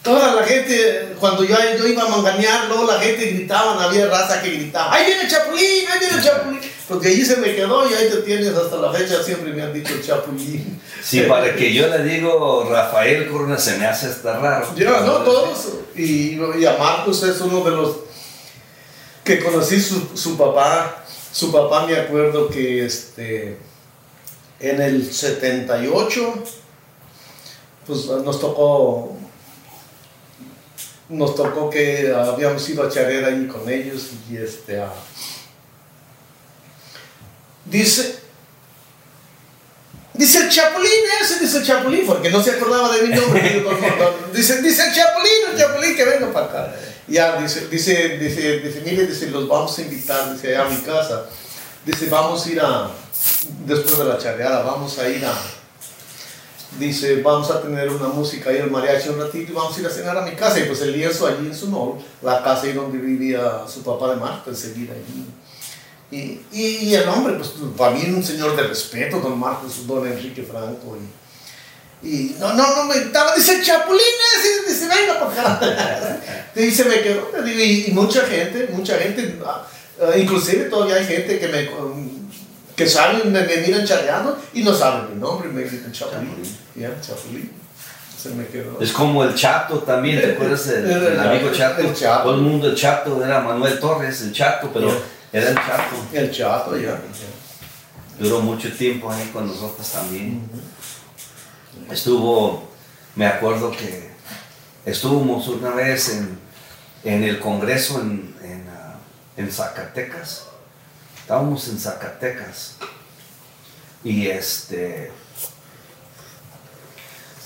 toda 0.01 0.35
la 0.35 0.43
gente, 0.43 1.15
cuando 1.19 1.43
yo, 1.43 1.55
yo 1.77 1.87
iba 1.87 2.03
a 2.03 2.07
manganear, 2.07 2.67
luego 2.67 2.85
la 2.85 2.99
gente 2.99 3.25
gritaba, 3.31 3.83
había 3.83 4.05
raza 4.05 4.41
que 4.41 4.51
gritaba, 4.51 4.93
¡ahí 4.93 5.07
viene 5.07 5.23
el 5.23 5.29
Chapulín! 5.29 5.85
¡ahí 5.91 5.99
viene 5.99 6.15
el 6.15 6.23
Chapulín! 6.23 6.61
Porque 6.87 7.07
allí 7.09 7.25
se 7.25 7.37
me 7.37 7.55
quedó 7.55 7.89
y 7.89 7.93
ahí 7.93 8.09
te 8.09 8.17
tienes 8.17 8.55
hasta 8.55 8.77
la 8.77 8.91
fecha, 8.93 9.21
siempre 9.23 9.51
me 9.51 9.61
han 9.61 9.73
dicho 9.73 9.93
Chapulín. 10.05 10.79
Sí, 11.03 11.21
para 11.21 11.53
que 11.55 11.73
yo 11.73 11.87
le 11.87 12.03
digo 12.03 12.67
Rafael 12.69 13.29
Corona 13.29 13.57
se 13.57 13.77
me 13.77 13.85
hace 13.85 14.07
hasta 14.07 14.39
raro. 14.39 14.73
Ya, 14.75 15.01
no, 15.01 15.17
todos. 15.17 15.67
Y, 15.95 16.37
y 16.59 16.65
a 16.65 16.77
Marcos 16.77 17.23
es 17.23 17.41
uno 17.41 17.61
de 17.63 17.71
los 17.71 18.02
que 19.23 19.43
conocí 19.43 19.79
su, 19.81 20.15
su 20.15 20.37
papá. 20.37 21.03
Su 21.31 21.51
papá 21.51 21.87
me 21.87 21.95
acuerdo 21.95 22.49
que 22.49 22.85
este, 22.85 23.57
en 24.59 24.81
el 24.81 25.11
78 25.11 26.43
pues 27.85 28.05
nos 28.05 28.39
tocó 28.39 29.17
nos 31.09 31.35
tocó 31.35 31.69
que 31.69 32.13
habíamos 32.15 32.67
ido 32.69 32.83
a 32.83 32.89
charrear 32.89 33.25
ahí 33.25 33.45
con 33.47 33.69
ellos 33.69 34.11
y 34.29 34.37
este 34.37 34.81
dice 37.65 38.19
dice 40.13 40.37
el 40.43 40.49
Chapulín 40.49 40.89
ese, 41.21 41.39
dice 41.39 41.57
el 41.57 41.65
Chapulín, 41.65 42.05
porque 42.05 42.29
no 42.29 42.41
se 42.41 42.51
acordaba 42.51 42.95
de 42.95 43.01
mi 43.01 43.15
nombre. 43.15 43.65
dice, 44.33 44.61
dice 44.61 44.87
el 44.87 44.93
Chapulín, 44.93 45.51
el 45.51 45.57
Chapulín 45.57 45.95
que 45.95 46.05
venga 46.05 46.31
para 46.31 46.45
acá. 46.45 46.75
Ya, 47.07 47.41
dice, 47.41 47.67
dice, 47.67 48.17
dice, 48.17 48.59
dice, 48.59 48.81
mire, 48.85 49.05
dice, 49.05 49.29
los 49.29 49.47
vamos 49.47 49.77
a 49.77 49.81
invitar, 49.81 50.33
dice, 50.33 50.55
allá 50.55 50.67
a 50.67 50.69
mi 50.69 50.81
casa. 50.81 51.25
Dice, 51.85 52.09
vamos 52.09 52.45
a 52.45 52.49
ir 52.49 52.61
a, 52.61 52.91
después 53.65 53.97
de 53.97 54.05
la 54.05 54.17
charreada, 54.17 54.63
vamos 54.63 54.97
a 54.99 55.09
ir 55.09 55.25
a, 55.25 55.33
dice, 56.79 57.21
vamos 57.21 57.51
a 57.51 57.61
tener 57.61 57.89
una 57.89 58.07
música 58.07 58.49
ahí, 58.49 58.57
el 58.57 58.71
mariachi 58.71 59.09
un 59.09 59.19
ratito 59.19 59.51
y 59.51 59.55
vamos 59.55 59.75
a 59.77 59.81
ir 59.81 59.87
a 59.87 59.89
cenar 59.89 60.17
a 60.17 60.21
mi 60.21 60.31
casa. 60.31 60.59
Y 60.59 60.63
pues 60.63 60.81
el 60.81 60.93
lienzo 60.93 61.27
allí 61.27 61.47
en 61.47 61.55
su 61.55 61.69
nombre, 61.69 62.03
la 62.21 62.41
casa 62.41 62.63
ahí 62.67 62.73
donde 62.73 62.97
vivía 62.97 63.63
su 63.67 63.83
papá 63.83 64.11
de 64.11 64.15
Marta, 64.15 64.49
enseguida 64.49 64.93
allí. 64.93 65.27
Y, 66.11 66.41
y, 66.51 66.93
el 66.93 67.09
hombre, 67.09 67.33
pues 67.33 67.53
para 67.75 67.95
mí 67.95 68.03
un 68.13 68.23
señor 68.23 68.55
de 68.55 68.63
respeto, 68.63 69.19
don 69.19 69.39
Marcos, 69.39 69.87
don 69.87 70.05
Enrique 70.05 70.43
Franco. 70.43 70.95
Y, 70.95 71.22
y 72.03 72.35
no, 72.39 72.53
no, 72.53 72.75
no 72.75 72.83
me 72.85 72.95
estaba, 72.95 73.33
dice 73.33 73.61
Chapulín, 73.63 74.01
dice, 74.67 74.87
venga 74.87 75.19
para 75.19 75.53
acá. 75.53 76.19
y 76.55 76.69
se 76.69 76.85
me 76.85 77.01
quedó, 77.01 77.29
y, 77.45 77.85
y 77.87 77.91
mucha 77.91 78.21
gente, 78.23 78.69
mucha 78.73 78.97
gente, 78.97 79.39
ah, 79.45 79.65
ah, 80.01 80.17
inclusive 80.17 80.65
todavía 80.65 80.95
hay 80.95 81.05
gente 81.05 81.39
que 81.39 81.47
me 81.47 81.69
que 82.75 82.87
salen, 82.87 83.31
me, 83.31 83.41
me 83.43 83.57
miran 83.57 83.85
charreando 83.85 84.37
y 84.53 84.63
no 84.63 84.73
saben 84.73 85.13
mi 85.13 85.21
nombre, 85.21 85.47
me 85.49 85.63
dicen 85.63 85.91
Chapulín. 85.91 86.43
Ya, 86.75 86.89
Chapulín. 87.01 87.51
Se 88.17 88.29
me 88.29 88.47
quedó. 88.47 88.79
Es 88.79 88.91
como 88.91 89.23
el 89.23 89.35
Chato 89.35 89.79
también, 89.79 90.21
¿te 90.21 90.31
acuerdas? 90.31 90.67
El, 90.67 90.89
el, 90.89 91.19
amigo 91.19 91.51
Chato. 91.51 91.81
El 91.81 91.93
Chato. 91.93 92.23
Todo 92.23 92.35
el 92.35 92.41
mundo 92.41 92.67
el 92.67 92.75
Chato 92.75 93.23
era 93.23 93.41
Manuel 93.41 93.79
Torres, 93.79 94.21
el 94.21 94.31
Chato, 94.31 94.71
pero 94.73 94.91
era 95.31 95.49
el 95.49 95.55
Chato. 95.55 95.95
El 96.13 96.31
Chato, 96.31 96.77
ya. 96.77 96.99
Duró 98.17 98.39
mucho 98.39 98.71
tiempo 98.71 99.11
ahí 99.11 99.29
con 99.33 99.47
nosotros 99.47 99.87
también. 99.91 100.41
Estuvo, 101.91 102.69
me 103.15 103.27
acuerdo 103.27 103.71
que 103.71 104.09
estuvimos 104.85 105.47
una 105.47 105.71
vez 105.71 106.09
en, 106.09 106.39
en 107.03 107.23
el 107.23 107.39
Congreso 107.39 108.01
en, 108.01 108.35
uh, 108.41 109.39
en 109.39 109.51
Zacatecas 109.51 110.47
estábamos 111.23 111.69
en 111.69 111.79
Zacatecas 111.79 112.75
y 114.03 114.27
este 114.27 115.09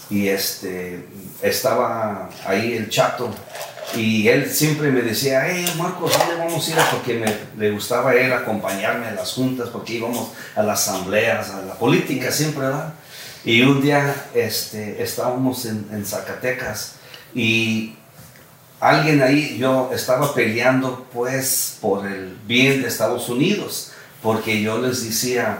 y 0.09 0.29
este 0.29 1.05
estaba 1.43 2.29
ahí 2.45 2.73
el 2.73 2.89
chato 2.89 3.29
y 3.95 4.27
él 4.27 4.49
siempre 4.51 4.91
me 4.91 5.01
decía, 5.01 5.47
hey 5.47 5.65
Marcos, 5.77 6.11
¿dónde 6.17 6.35
vamos 6.35 6.67
a 6.67 6.71
ir? 6.71 6.77
Porque 6.91 7.13
me, 7.13 7.33
le 7.57 7.71
gustaba 7.71 8.15
él 8.15 8.33
acompañarme 8.33 9.07
a 9.07 9.11
las 9.11 9.31
juntas, 9.31 9.69
porque 9.69 9.93
íbamos 9.93 10.31
a 10.55 10.63
las 10.63 10.87
asambleas, 10.87 11.51
a 11.51 11.61
la 11.61 11.73
política 11.75 12.31
siempre, 12.31 12.65
¿verdad? 12.65 12.93
Y 13.47 13.61
un 13.61 13.81
día 13.81 14.13
este, 14.33 15.01
estábamos 15.01 15.63
en, 15.63 15.87
en 15.93 16.05
Zacatecas 16.05 16.95
y 17.33 17.95
alguien 18.81 19.21
ahí, 19.21 19.57
yo 19.57 19.89
estaba 19.93 20.33
peleando 20.33 21.07
pues 21.13 21.77
por 21.79 22.05
el 22.05 22.35
bien 22.45 22.81
de 22.81 22.89
Estados 22.89 23.29
Unidos, 23.29 23.93
porque 24.21 24.61
yo 24.61 24.79
les 24.79 25.01
decía 25.05 25.59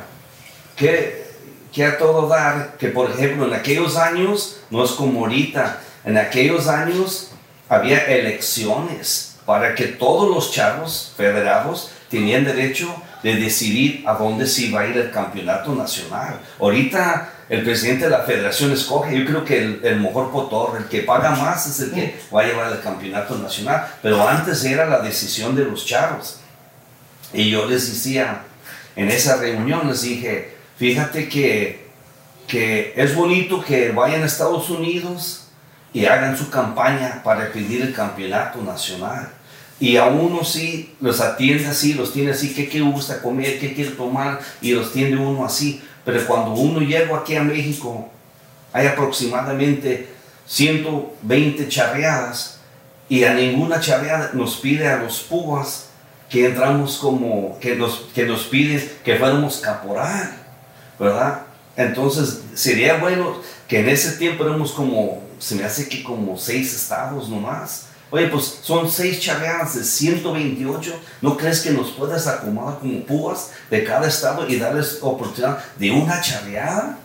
que, 0.76 1.28
que 1.72 1.86
a 1.86 1.98
todo 1.98 2.28
dar, 2.28 2.76
que 2.78 2.90
por 2.90 3.10
ejemplo 3.10 3.48
en 3.48 3.54
aquellos 3.54 3.96
años, 3.96 4.60
no 4.70 4.84
es 4.84 4.92
como 4.92 5.22
ahorita, 5.22 5.80
en 6.04 6.18
aquellos 6.18 6.68
años 6.68 7.32
había 7.70 8.00
elecciones 8.04 9.38
para 9.46 9.76
que 9.76 9.86
todos 9.86 10.30
los 10.30 10.52
chavos 10.52 11.14
federados 11.16 11.92
tenían 12.10 12.44
derecho 12.44 12.94
de 13.24 13.38
decidir 13.38 14.04
a 14.06 14.16
dónde 14.16 14.46
se 14.46 14.64
iba 14.64 14.82
a 14.82 14.88
ir 14.88 14.98
el 14.98 15.10
campeonato 15.10 15.74
nacional. 15.74 16.42
Ahorita 16.60 17.34
el 17.50 17.64
presidente 17.64 18.06
de 18.06 18.12
la 18.12 18.24
federación 18.24 18.72
escoge, 18.72 19.18
yo 19.18 19.26
creo 19.26 19.46
que 19.46 19.80
el, 19.82 20.00
mejor 20.02 20.32
potor, 20.32 20.78
el 20.78 20.86
que 20.86 21.02
paga 21.02 21.32
más 21.32 21.66
es 21.68 21.80
el 21.80 21.92
que 21.92 22.20
va 22.34 22.42
a 22.42 22.46
llevar 22.46 22.72
el 22.72 22.82
campeonato 22.82 23.38
nacional, 23.38 23.88
pero 24.02 24.28
antes 24.28 24.64
era 24.66 24.86
la 24.86 25.00
decisión 25.00 25.56
de 25.56 25.64
los 25.64 25.86
chavos. 25.86 26.42
Y 27.34 27.50
yo 27.50 27.66
les 27.66 27.90
decía, 27.90 28.44
en 28.96 29.10
esa 29.10 29.38
reunión 29.38 29.88
les 29.88 30.02
dije, 30.02 30.56
fíjate 30.78 31.30
que, 31.30 31.88
que 32.48 32.94
es 32.98 33.16
bonito 33.16 33.64
que 33.64 33.92
vayan 33.92 34.24
a 34.24 34.26
Estados 34.26 34.70
Unidos 34.70 35.48
y 35.94 36.06
hagan 36.06 36.38
su 36.38 36.50
campaña 36.50 37.22
para 37.24 37.52
pedir 37.52 37.82
el 37.82 37.94
campeonato 37.94 38.62
nacional. 38.62 39.30
Y 39.80 39.98
a 39.98 40.06
uno 40.06 40.44
sí 40.44 40.96
los 41.00 41.22
atiende 41.22 41.68
así, 41.68 41.94
los 41.94 42.12
tiene 42.12 42.32
así, 42.32 42.54
¿qué, 42.54 42.68
qué 42.68 42.82
gusta 42.82 43.22
comer, 43.22 43.60
qué 43.60 43.74
quiere 43.74 43.92
tomar? 43.92 44.40
Y 44.60 44.72
los 44.72 44.92
tiene 44.92 45.18
uno 45.18 45.46
así. 45.46 45.84
Pero 46.08 46.26
cuando 46.26 46.52
uno 46.52 46.80
llega 46.80 47.18
aquí 47.18 47.36
a 47.36 47.44
México, 47.44 48.08
hay 48.72 48.88
aproximadamente 48.88 50.08
120 50.46 51.68
charreadas 51.68 52.62
y 53.10 53.26
a 53.26 53.34
ninguna 53.34 53.82
charreada 53.82 54.32
nos 54.32 54.56
pide 54.56 54.88
a 54.88 55.00
los 55.00 55.20
púas 55.20 55.90
que 56.30 56.46
entramos 56.46 56.98
como, 56.98 57.60
que 57.60 57.76
nos, 57.76 58.06
que 58.16 58.26
nos 58.26 58.44
piden 58.44 58.90
que 59.04 59.18
fuéramos 59.18 59.58
caporal, 59.58 60.32
¿verdad? 60.98 61.42
Entonces 61.76 62.42
sería 62.54 63.00
bueno 63.00 63.42
que 63.68 63.82
en 63.82 63.90
ese 63.90 64.14
tiempo 64.14 64.46
éramos 64.46 64.72
como, 64.72 65.22
se 65.40 65.56
me 65.56 65.66
hace 65.66 65.90
que 65.90 66.04
como 66.04 66.38
seis 66.38 66.74
estados 66.74 67.28
nomás. 67.28 67.87
Oye, 68.10 68.28
pues 68.28 68.60
son 68.62 68.90
seis 68.90 69.20
charreadas 69.20 69.76
de 69.76 69.84
128. 69.84 70.94
¿No 71.22 71.36
crees 71.36 71.60
que 71.62 71.72
nos 71.72 71.92
puedas 71.92 72.26
acomodar 72.28 72.80
como 72.80 73.06
púas 73.06 73.52
de 73.70 73.84
cada 73.84 74.08
estado 74.08 74.48
y 74.48 74.58
darles 74.58 75.00
oportunidad 75.02 75.60
de 75.78 75.92
una 75.92 76.22
charreada? 76.22 77.00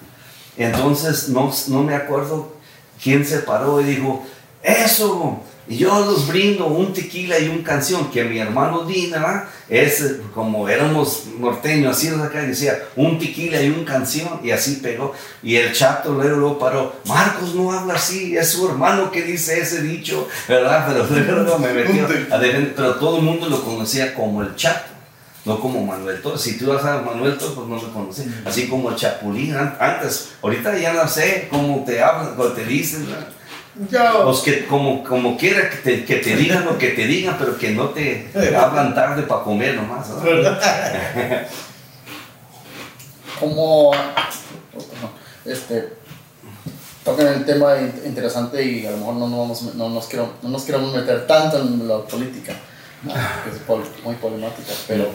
Entonces, 0.57 1.29
no, 1.29 1.51
no 1.69 1.83
me 1.83 1.95
acuerdo 1.95 2.55
quién 3.03 3.27
se 3.27 3.39
paró 3.41 3.81
y 3.81 3.85
dijo, 3.85 4.25
eso, 4.63 5.41
y 5.69 5.77
yo 5.77 6.05
los 6.05 6.27
brindo 6.27 6.67
un 6.67 6.93
tequila 6.93 7.39
y 7.39 7.49
un 7.49 7.63
canción 7.63 8.11
que 8.11 8.25
mi 8.25 8.39
hermano 8.39 8.85
Dina, 8.85 9.49
es 9.69 10.17
como 10.35 10.69
éramos 10.69 11.25
norteños, 11.39 11.97
así 11.97 12.09
acá, 12.09 12.43
decía 12.43 12.79
un 12.97 13.19
tequila 13.19 13.63
y 13.63 13.69
un 13.69 13.85
canción, 13.85 14.41
y 14.43 14.51
así 14.51 14.81
pegó. 14.83 15.15
Y 15.43 15.57
el 15.57 15.73
chato 15.73 16.13
luego 16.13 16.37
lo 16.37 16.59
paró, 16.59 16.97
Marcos 17.07 17.55
no 17.55 17.73
habla 17.73 17.95
así, 17.95 18.37
es 18.37 18.51
su 18.51 18.69
hermano 18.69 19.11
que 19.11 19.23
dice 19.23 19.61
ese 19.61 19.83
dicho, 19.83 20.29
¿verdad? 20.49 20.87
Pero 21.09 21.43
luego 21.43 21.59
me 21.59 21.73
metió 21.73 22.07
a 22.07 22.41
pero 22.77 22.97
todo 22.97 23.19
el 23.19 23.23
mundo 23.23 23.49
lo 23.49 23.63
conocía 23.63 24.15
como 24.15 24.43
el 24.43 24.57
chato. 24.57 24.91
No 25.45 25.59
como 25.59 25.85
Manuel 25.85 26.23
Torres. 26.23 26.41
Si 26.41 26.57
tú 26.57 26.67
vas 26.67 26.85
a 26.85 27.03
Manuel 27.03 27.37
Torres, 27.37 27.55
pues 27.57 27.67
no 27.67 27.75
lo 27.75 27.93
conoces. 27.93 28.27
Así 28.45 28.69
como 28.69 28.91
el 28.91 28.97
Chapulín 28.97 29.57
antes. 29.57 30.35
Ahorita 30.41 30.79
ya 30.79 30.93
no 30.93 31.09
sé 31.09 31.49
cómo 31.51 31.83
te 31.85 32.01
hablan, 32.01 32.37
cómo 32.37 32.51
te 32.51 32.65
dicen. 32.65 33.07
¿verdad? 33.07 33.27
Yo, 33.91 34.25
Los 34.25 34.43
que 34.43 34.67
como, 34.67 35.03
como 35.03 35.37
quiera 35.39 35.71
que 35.71 35.77
te, 35.77 36.05
que 36.05 36.17
te 36.17 36.37
digan 36.37 36.65
lo 36.67 36.77
que 36.77 36.89
te 36.89 37.07
digan, 37.07 37.37
pero 37.39 37.57
que 37.57 37.71
no 37.71 37.89
te 37.89 38.29
hablan 38.55 38.95
tarde 38.95 39.23
para 39.23 39.43
comer 39.43 39.75
nomás. 39.77 40.09
¿no? 40.11 40.21
¿verdad? 40.21 40.61
como 43.41 43.93
este 45.45 45.89
tocan 47.05 47.27
el 47.29 47.45
tema 47.45 47.77
in- 47.79 48.03
interesante 48.07 48.63
y 48.65 48.87
a 48.87 48.93
lo 48.93 48.99
mejor 48.99 49.15
no, 49.15 49.29
no, 49.29 49.39
vamos- 49.39 49.75
no 49.75 49.89
nos 49.89 50.07
quiero, 50.07 50.35
no 50.43 50.51
nos 50.51 50.63
queremos 50.63 50.95
meter 50.95 51.27
tanto 51.27 51.59
en 51.61 51.89
la 51.89 51.99
política 52.03 52.55
que 53.45 53.51
es 53.51 53.57
pol- 53.67 53.83
muy 54.05 54.15
problemática 54.17 54.71
pero 54.87 55.09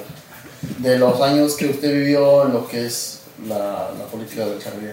de 0.79 0.99
los 0.99 1.21
años 1.21 1.53
que 1.55 1.67
usted 1.67 1.93
vivió 1.93 2.45
en 2.45 2.53
lo 2.53 2.67
que 2.67 2.85
es 2.85 3.21
la, 3.47 3.91
la 3.97 4.05
política 4.11 4.45
de 4.45 4.59
Charlie 4.59 4.91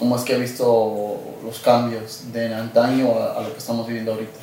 ¿cómo 0.00 0.16
es 0.16 0.22
que 0.22 0.34
ha 0.34 0.38
visto 0.38 1.20
los 1.44 1.60
cambios 1.60 2.32
de 2.32 2.52
antaño 2.52 3.12
a, 3.12 3.38
a 3.38 3.42
lo 3.42 3.52
que 3.52 3.58
estamos 3.58 3.86
viviendo 3.86 4.12
ahorita? 4.12 4.40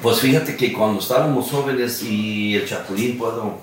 Pues 0.00 0.20
fíjate 0.20 0.56
que 0.56 0.72
cuando 0.72 1.00
estábamos 1.00 1.50
jóvenes 1.50 2.02
y 2.04 2.54
el 2.54 2.66
Chapulín 2.66 3.18
puedo 3.18 3.58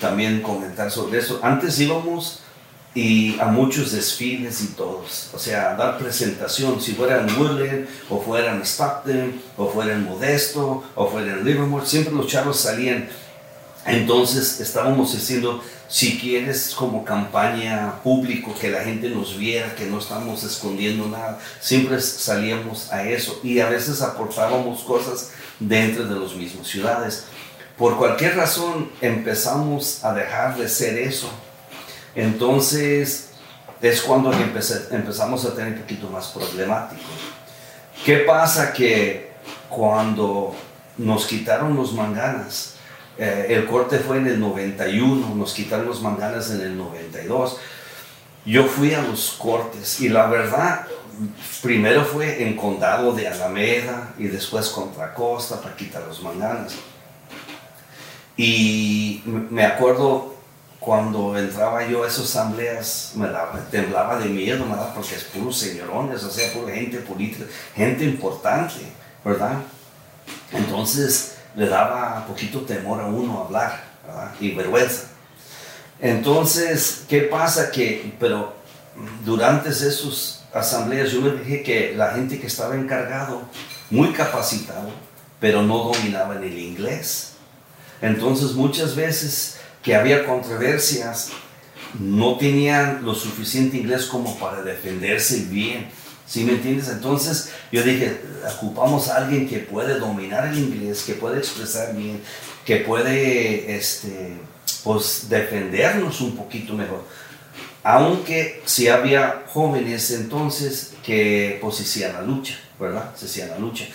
también 0.00 0.42
comentar 0.42 0.90
sobre 0.90 1.18
eso. 1.18 1.40
Antes 1.42 1.80
íbamos 1.80 2.40
y 2.94 3.38
a 3.40 3.46
muchos 3.46 3.92
desfiles 3.92 4.62
y 4.62 4.68
todos, 4.68 5.30
o 5.34 5.38
sea, 5.38 5.70
a 5.70 5.76
dar 5.76 5.98
presentación, 5.98 6.80
si 6.80 6.92
fuera 6.92 7.20
en 7.20 7.38
Woodland, 7.38 7.86
o 8.08 8.20
fuera 8.20 8.54
en 8.54 8.62
Stockton, 8.62 9.40
o 9.56 9.68
fuera 9.68 9.92
en 9.92 10.04
Modesto, 10.04 10.82
o 10.94 11.06
fuera 11.08 11.32
en 11.32 11.44
Livermore, 11.44 11.86
siempre 11.86 12.14
los 12.14 12.26
chavos 12.26 12.60
salían. 12.60 13.08
Entonces 13.86 14.60
estábamos 14.60 15.12
diciendo, 15.12 15.62
si 15.88 16.18
quieres 16.18 16.74
como 16.74 17.04
campaña 17.04 18.00
público, 18.02 18.52
que 18.60 18.70
la 18.70 18.82
gente 18.82 19.08
nos 19.08 19.38
viera, 19.38 19.74
que 19.76 19.86
no 19.86 19.98
estamos 19.98 20.42
escondiendo 20.42 21.06
nada, 21.06 21.38
siempre 21.60 22.00
salíamos 22.00 22.92
a 22.92 23.08
eso 23.08 23.38
y 23.44 23.60
a 23.60 23.68
veces 23.68 24.02
aportábamos 24.02 24.82
cosas 24.82 25.30
dentro 25.60 26.04
de 26.04 26.18
las 26.18 26.34
mismas 26.34 26.66
ciudades. 26.66 27.26
Por 27.78 27.96
cualquier 27.96 28.36
razón 28.36 28.90
empezamos 29.00 30.04
a 30.04 30.12
dejar 30.12 30.56
de 30.56 30.68
ser 30.68 30.98
eso. 30.98 31.30
Entonces 32.16 33.28
es 33.80 34.00
cuando 34.00 34.32
empezamos 34.32 35.44
a 35.44 35.54
tener 35.54 35.74
un 35.74 35.80
poquito 35.80 36.08
más 36.08 36.28
problemático. 36.28 37.02
¿Qué 38.04 38.18
pasa? 38.18 38.72
Que 38.72 39.32
cuando 39.68 40.56
nos 40.96 41.26
quitaron 41.26 41.76
los 41.76 41.92
manganas, 41.92 42.75
eh, 43.18 43.46
el 43.50 43.66
corte 43.66 43.98
fue 43.98 44.18
en 44.18 44.26
el 44.26 44.40
91, 44.40 45.34
nos 45.34 45.54
quitaron 45.54 45.86
los 45.86 46.02
manganas 46.02 46.50
en 46.50 46.60
el 46.60 46.76
92. 46.76 47.58
yo 48.44 48.64
fui 48.64 48.92
a 48.94 49.02
los 49.02 49.30
cortes 49.38 50.00
y 50.00 50.08
la 50.08 50.26
verdad, 50.26 50.86
primero 51.62 52.04
fue 52.04 52.42
en 52.42 52.56
condado 52.56 53.12
de 53.12 53.26
Alameda 53.26 54.14
y 54.18 54.24
después 54.28 54.68
contra 54.68 55.14
Costa, 55.14 55.60
Paquita 55.60 56.00
Los 56.00 56.22
Manganas. 56.22 56.74
Y 58.36 59.22
me 59.24 59.64
acuerdo 59.64 60.34
cuando 60.78 61.36
entraba 61.38 61.86
yo 61.86 62.04
a 62.04 62.06
esas 62.06 62.26
asambleas, 62.26 63.12
me 63.16 63.28
daba, 63.28 63.58
temblaba 63.70 64.18
de 64.18 64.26
miedo, 64.26 64.68
¿verdad? 64.68 64.92
porque 64.94 65.14
es 65.14 65.24
puros 65.24 65.56
señorones, 65.56 66.22
o 66.22 66.30
sea, 66.30 66.52
pura 66.52 66.74
gente 66.74 66.98
política, 66.98 67.46
gente 67.74 68.04
importante, 68.04 68.74
¿verdad? 69.24 69.54
Entonces 70.52 71.35
le 71.56 71.68
daba 71.68 72.24
poquito 72.26 72.60
temor 72.60 73.00
a 73.00 73.06
uno 73.06 73.44
hablar. 73.44 73.84
Y 74.38 74.52
vergüenza. 74.52 75.08
Entonces, 76.00 77.04
¿qué 77.08 77.22
pasa? 77.22 77.70
Que, 77.72 78.14
pero 78.20 78.54
durante 79.24 79.70
esas 79.70 80.44
asambleas 80.54 81.10
yo 81.10 81.20
me 81.20 81.32
dije 81.32 81.62
que 81.62 81.94
la 81.96 82.12
gente 82.12 82.38
que 82.38 82.46
estaba 82.46 82.76
encargado, 82.76 83.42
muy 83.90 84.12
capacitado, 84.12 84.90
pero 85.40 85.62
no 85.62 85.78
dominaba 85.78 86.36
el 86.36 86.58
inglés. 86.58 87.32
Entonces 88.00 88.52
muchas 88.52 88.94
veces 88.94 89.58
que 89.82 89.96
había 89.96 90.24
controversias, 90.26 91.30
no 91.98 92.36
tenían 92.36 93.04
lo 93.04 93.14
suficiente 93.14 93.76
inglés 93.78 94.04
como 94.06 94.38
para 94.38 94.62
defenderse 94.62 95.46
bien. 95.48 95.88
¿Sí 96.26 96.44
me 96.44 96.52
entiendes? 96.52 96.88
Entonces 96.88 97.52
yo 97.70 97.82
dije, 97.82 98.20
ocupamos 98.56 99.08
a 99.08 99.18
alguien 99.18 99.48
que 99.48 99.60
puede 99.60 99.98
dominar 99.98 100.46
el 100.48 100.58
inglés, 100.58 101.04
que 101.04 101.14
puede 101.14 101.38
expresar 101.38 101.94
bien, 101.94 102.20
que 102.64 102.76
puede 102.78 103.76
este, 103.76 104.36
pues, 104.82 105.28
defendernos 105.28 106.20
un 106.20 106.36
poquito 106.36 106.74
mejor. 106.74 107.04
Aunque 107.84 108.62
si 108.64 108.88
había 108.88 109.44
jóvenes 109.52 110.10
entonces 110.10 110.94
que 111.04 111.58
pues 111.60 111.80
hacían 111.80 112.14
la 112.14 112.22
lucha, 112.22 112.58
¿verdad? 112.80 113.14
Se 113.14 113.26
hacían 113.26 113.50
la 113.50 113.58
lucha 113.60 113.86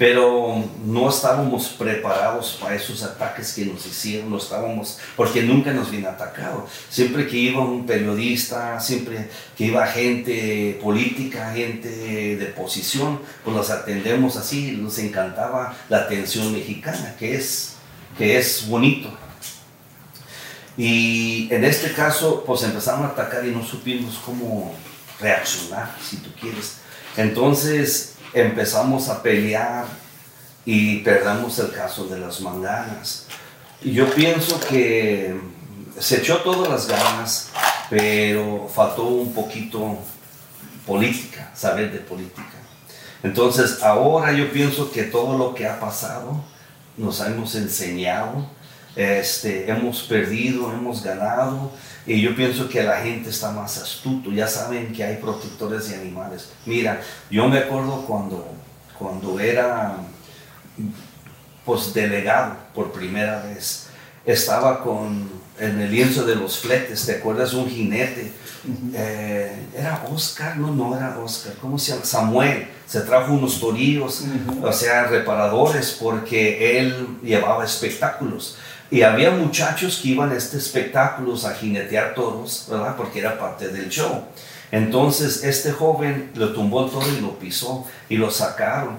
pero 0.00 0.64
no 0.86 1.10
estábamos 1.10 1.68
preparados 1.78 2.56
para 2.58 2.74
esos 2.74 3.02
ataques 3.02 3.52
que 3.52 3.66
nos 3.66 3.84
hicieron, 3.84 4.30
no 4.30 4.38
estábamos, 4.38 4.98
porque 5.14 5.42
nunca 5.42 5.72
nos 5.74 5.90
viene 5.90 6.06
atacado. 6.06 6.66
Siempre 6.88 7.26
que 7.26 7.36
iba 7.36 7.60
un 7.62 7.84
periodista, 7.84 8.80
siempre 8.80 9.28
que 9.54 9.64
iba 9.66 9.86
gente 9.86 10.78
política, 10.82 11.52
gente 11.52 11.90
de 11.90 12.46
posición, 12.46 13.20
pues 13.44 13.54
los 13.54 13.68
atendemos 13.68 14.38
así, 14.38 14.72
nos 14.72 14.96
encantaba 14.96 15.76
la 15.90 15.98
atención 15.98 16.50
mexicana, 16.50 17.14
que 17.18 17.34
es, 17.34 17.74
que 18.16 18.38
es 18.38 18.66
bonito. 18.68 19.12
Y 20.78 21.46
en 21.52 21.62
este 21.62 21.92
caso, 21.92 22.42
pues 22.46 22.62
empezamos 22.62 23.04
a 23.04 23.12
atacar 23.12 23.44
y 23.44 23.50
no 23.50 23.62
supimos 23.62 24.18
cómo 24.24 24.74
reaccionar, 25.20 25.94
si 26.02 26.16
tú 26.16 26.30
quieres. 26.40 26.76
Entonces, 27.18 28.14
empezamos 28.32 29.08
a 29.08 29.22
pelear 29.22 29.86
y 30.64 30.98
perdamos 30.98 31.58
el 31.58 31.72
caso 31.72 32.06
de 32.06 32.18
las 32.18 32.40
manganas. 32.40 33.26
Y 33.82 33.92
yo 33.92 34.12
pienso 34.14 34.60
que 34.60 35.38
se 35.98 36.18
echó 36.18 36.38
todas 36.38 36.68
las 36.68 36.86
ganas, 36.86 37.48
pero 37.88 38.70
faltó 38.72 39.04
un 39.04 39.32
poquito 39.32 39.98
política, 40.86 41.50
saber 41.54 41.92
de 41.92 41.98
política. 41.98 42.44
Entonces 43.22 43.82
ahora 43.82 44.32
yo 44.32 44.50
pienso 44.52 44.90
que 44.90 45.04
todo 45.04 45.36
lo 45.36 45.54
que 45.54 45.66
ha 45.66 45.78
pasado 45.78 46.42
nos 46.96 47.20
hemos 47.20 47.54
enseñado, 47.54 48.46
este, 48.96 49.70
hemos 49.70 50.02
perdido, 50.02 50.72
hemos 50.72 51.02
ganado, 51.02 51.70
y 52.06 52.20
yo 52.20 52.34
pienso 52.34 52.68
que 52.68 52.82
la 52.82 52.98
gente 52.98 53.30
está 53.30 53.50
más 53.52 53.78
astuto, 53.78 54.30
ya 54.30 54.46
saben 54.46 54.92
que 54.92 55.04
hay 55.04 55.16
protectores 55.16 55.88
de 55.88 55.96
animales. 55.96 56.48
Mira, 56.66 57.00
yo 57.30 57.48
me 57.48 57.58
acuerdo 57.58 58.04
cuando, 58.06 58.48
cuando 58.98 59.38
era 59.38 59.96
pues 61.64 61.92
delegado 61.92 62.56
por 62.74 62.92
primera 62.92 63.42
vez, 63.42 63.86
estaba 64.24 64.82
con 64.82 65.40
en 65.60 65.78
el 65.78 65.90
lienzo 65.90 66.24
de 66.24 66.34
los 66.34 66.58
fletes, 66.58 67.04
¿te 67.04 67.16
acuerdas? 67.16 67.52
Un 67.52 67.68
jinete. 67.68 68.32
Eh, 68.94 69.68
era 69.76 70.02
Oscar, 70.10 70.56
no, 70.56 70.74
no 70.74 70.96
era 70.96 71.18
Oscar, 71.18 71.52
¿cómo 71.60 71.78
se 71.78 71.92
llama? 71.92 72.04
Samuel, 72.04 72.68
se 72.86 73.00
trajo 73.02 73.32
unos 73.32 73.60
torillos, 73.60 74.24
o 74.62 74.72
sea, 74.72 75.04
reparadores, 75.04 75.96
porque 76.00 76.78
él 76.78 77.18
llevaba 77.22 77.64
espectáculos. 77.64 78.56
Y 78.90 79.02
había 79.02 79.30
muchachos 79.30 80.00
que 80.02 80.08
iban 80.08 80.32
a 80.32 80.36
estos 80.36 80.62
espectáculos 80.64 81.44
a 81.44 81.54
jinetear 81.54 82.14
toros, 82.14 82.66
¿verdad? 82.68 82.96
Porque 82.96 83.20
era 83.20 83.38
parte 83.38 83.68
del 83.68 83.88
show. 83.88 84.24
Entonces 84.72 85.44
este 85.44 85.72
joven 85.72 86.30
lo 86.34 86.52
tumbó 86.52 86.84
el 86.84 86.90
toro 86.90 87.06
y 87.08 87.20
lo 87.20 87.38
pisó 87.38 87.86
y 88.08 88.16
lo 88.16 88.30
sacaron. 88.30 88.98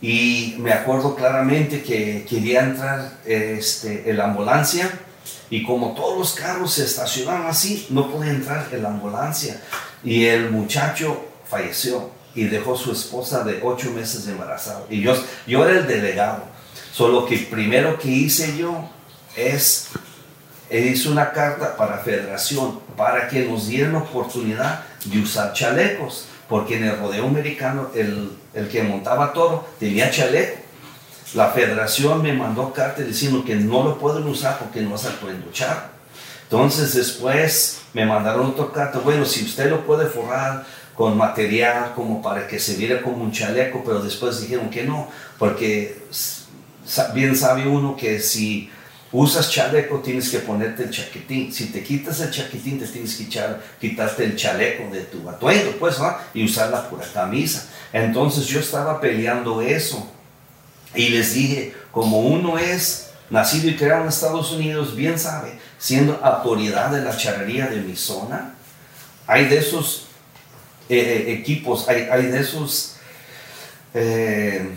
Y 0.00 0.56
me 0.58 0.72
acuerdo 0.72 1.14
claramente 1.14 1.82
que 1.82 2.26
quería 2.28 2.60
entrar 2.60 3.12
este, 3.24 4.10
en 4.10 4.16
la 4.16 4.24
ambulancia 4.24 4.90
y 5.48 5.62
como 5.62 5.94
todos 5.94 6.18
los 6.18 6.34
carros 6.34 6.74
se 6.74 6.84
estacionaban 6.84 7.46
así, 7.46 7.86
no 7.90 8.10
podía 8.10 8.30
entrar 8.30 8.68
en 8.72 8.82
la 8.82 8.88
ambulancia. 8.88 9.60
Y 10.02 10.24
el 10.26 10.50
muchacho 10.50 11.24
falleció 11.48 12.10
y 12.34 12.44
dejó 12.44 12.76
su 12.76 12.92
esposa 12.92 13.44
de 13.44 13.60
ocho 13.62 13.90
meses 13.92 14.26
embarazada. 14.28 14.84
Y 14.90 15.00
yo, 15.00 15.14
yo 15.46 15.66
era 15.66 15.80
el 15.80 15.86
delegado. 15.86 16.44
Solo 16.92 17.26
que 17.26 17.38
primero 17.38 17.98
que 17.98 18.08
hice 18.08 18.56
yo 18.56 18.88
es, 19.36 19.88
hizo 20.70 21.10
una 21.10 21.32
carta 21.32 21.76
para 21.76 21.98
federación 21.98 22.80
para 22.96 23.28
que 23.28 23.44
nos 23.44 23.68
dieran 23.68 23.94
oportunidad 23.94 24.84
de 25.04 25.20
usar 25.20 25.52
chalecos, 25.52 26.26
porque 26.48 26.76
en 26.76 26.84
el 26.84 26.98
rodeo 26.98 27.26
americano 27.26 27.90
el, 27.94 28.32
el 28.54 28.68
que 28.68 28.82
montaba 28.82 29.32
toro 29.32 29.68
tenía 29.78 30.10
chaleco. 30.10 30.62
La 31.34 31.50
federación 31.50 32.22
me 32.22 32.32
mandó 32.32 32.72
carta 32.72 33.02
diciendo 33.02 33.44
que 33.44 33.56
no 33.56 33.82
lo 33.82 33.98
pueden 33.98 34.26
usar 34.26 34.58
porque 34.58 34.80
no 34.80 34.96
se 34.96 35.10
pueden 35.10 35.42
luchar. 35.42 35.90
Entonces 36.44 36.94
después 36.94 37.80
me 37.92 38.06
mandaron 38.06 38.46
otra 38.46 38.70
carta, 38.72 39.00
bueno, 39.00 39.24
si 39.24 39.44
usted 39.44 39.68
lo 39.68 39.84
puede 39.84 40.06
forrar 40.06 40.64
con 40.94 41.16
material 41.16 41.92
como 41.94 42.22
para 42.22 42.46
que 42.46 42.58
se 42.58 42.76
viera 42.76 43.02
como 43.02 43.24
un 43.24 43.32
chaleco, 43.32 43.82
pero 43.84 44.00
después 44.00 44.40
dijeron 44.40 44.70
que 44.70 44.84
no, 44.84 45.08
porque 45.38 45.98
bien 47.12 47.36
sabe 47.36 47.66
uno 47.66 47.96
que 47.96 48.20
si 48.20 48.70
usas 49.16 49.50
chaleco, 49.50 50.00
tienes 50.00 50.28
que 50.28 50.40
ponerte 50.40 50.84
el 50.84 50.90
chaquetín. 50.90 51.52
Si 51.52 51.66
te 51.66 51.82
quitas 51.82 52.20
el 52.20 52.30
chaquetín, 52.30 52.78
te 52.78 52.86
tienes 52.86 53.14
que 53.14 53.24
echar, 53.24 53.62
quitarte 53.80 54.24
el 54.24 54.36
chaleco 54.36 54.92
de 54.92 55.04
tu 55.04 55.28
atuendo, 55.28 55.72
pues, 55.78 55.98
¿no? 55.98 56.14
Y 56.34 56.44
usar 56.44 56.70
la 56.70 56.88
pura 56.88 57.06
camisa. 57.12 57.66
Entonces 57.92 58.46
yo 58.46 58.60
estaba 58.60 59.00
peleando 59.00 59.62
eso. 59.62 60.10
Y 60.94 61.08
les 61.08 61.32
dije, 61.34 61.74
como 61.90 62.20
uno 62.20 62.58
es 62.58 63.10
nacido 63.30 63.70
y 63.70 63.76
creado 63.76 64.02
en 64.02 64.08
Estados 64.08 64.52
Unidos, 64.52 64.94
bien 64.94 65.18
sabe, 65.18 65.58
siendo 65.78 66.20
autoridad 66.22 66.90
de 66.90 67.02
la 67.02 67.16
charrería 67.16 67.68
de 67.68 67.80
mi 67.80 67.96
zona, 67.96 68.54
hay 69.26 69.46
de 69.46 69.58
esos 69.58 70.06
eh, 70.88 70.98
eh, 70.98 71.32
equipos, 71.32 71.88
hay, 71.88 72.02
hay, 72.10 72.26
de 72.26 72.40
esos, 72.40 72.96
eh, 73.94 74.70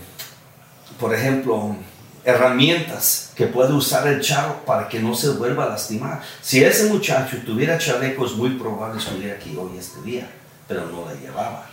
por 1.00 1.14
ejemplo, 1.14 1.76
herramientas 2.24 3.32
que 3.36 3.48
puede 3.48 3.74
usar 3.74 4.08
el 4.08 4.22
charro 4.22 4.64
para 4.66 4.88
que 4.88 5.00
no 5.00 5.16
se 5.16 5.30
vuelva 5.30 5.66
a 5.66 5.70
lastimar. 5.70 6.22
Si 6.42 6.64
ese 6.64 6.86
muchacho 6.86 7.38
tuviera 7.46 7.78
chalecos, 7.78 8.36
muy 8.36 8.52
probable 8.52 9.00
estuviera 9.00 9.36
aquí 9.36 9.56
hoy 9.58 9.78
este 9.78 10.02
día, 10.02 10.30
pero 10.68 10.86
no 10.88 11.06
la 11.06 11.14
llevaba. 11.20 11.70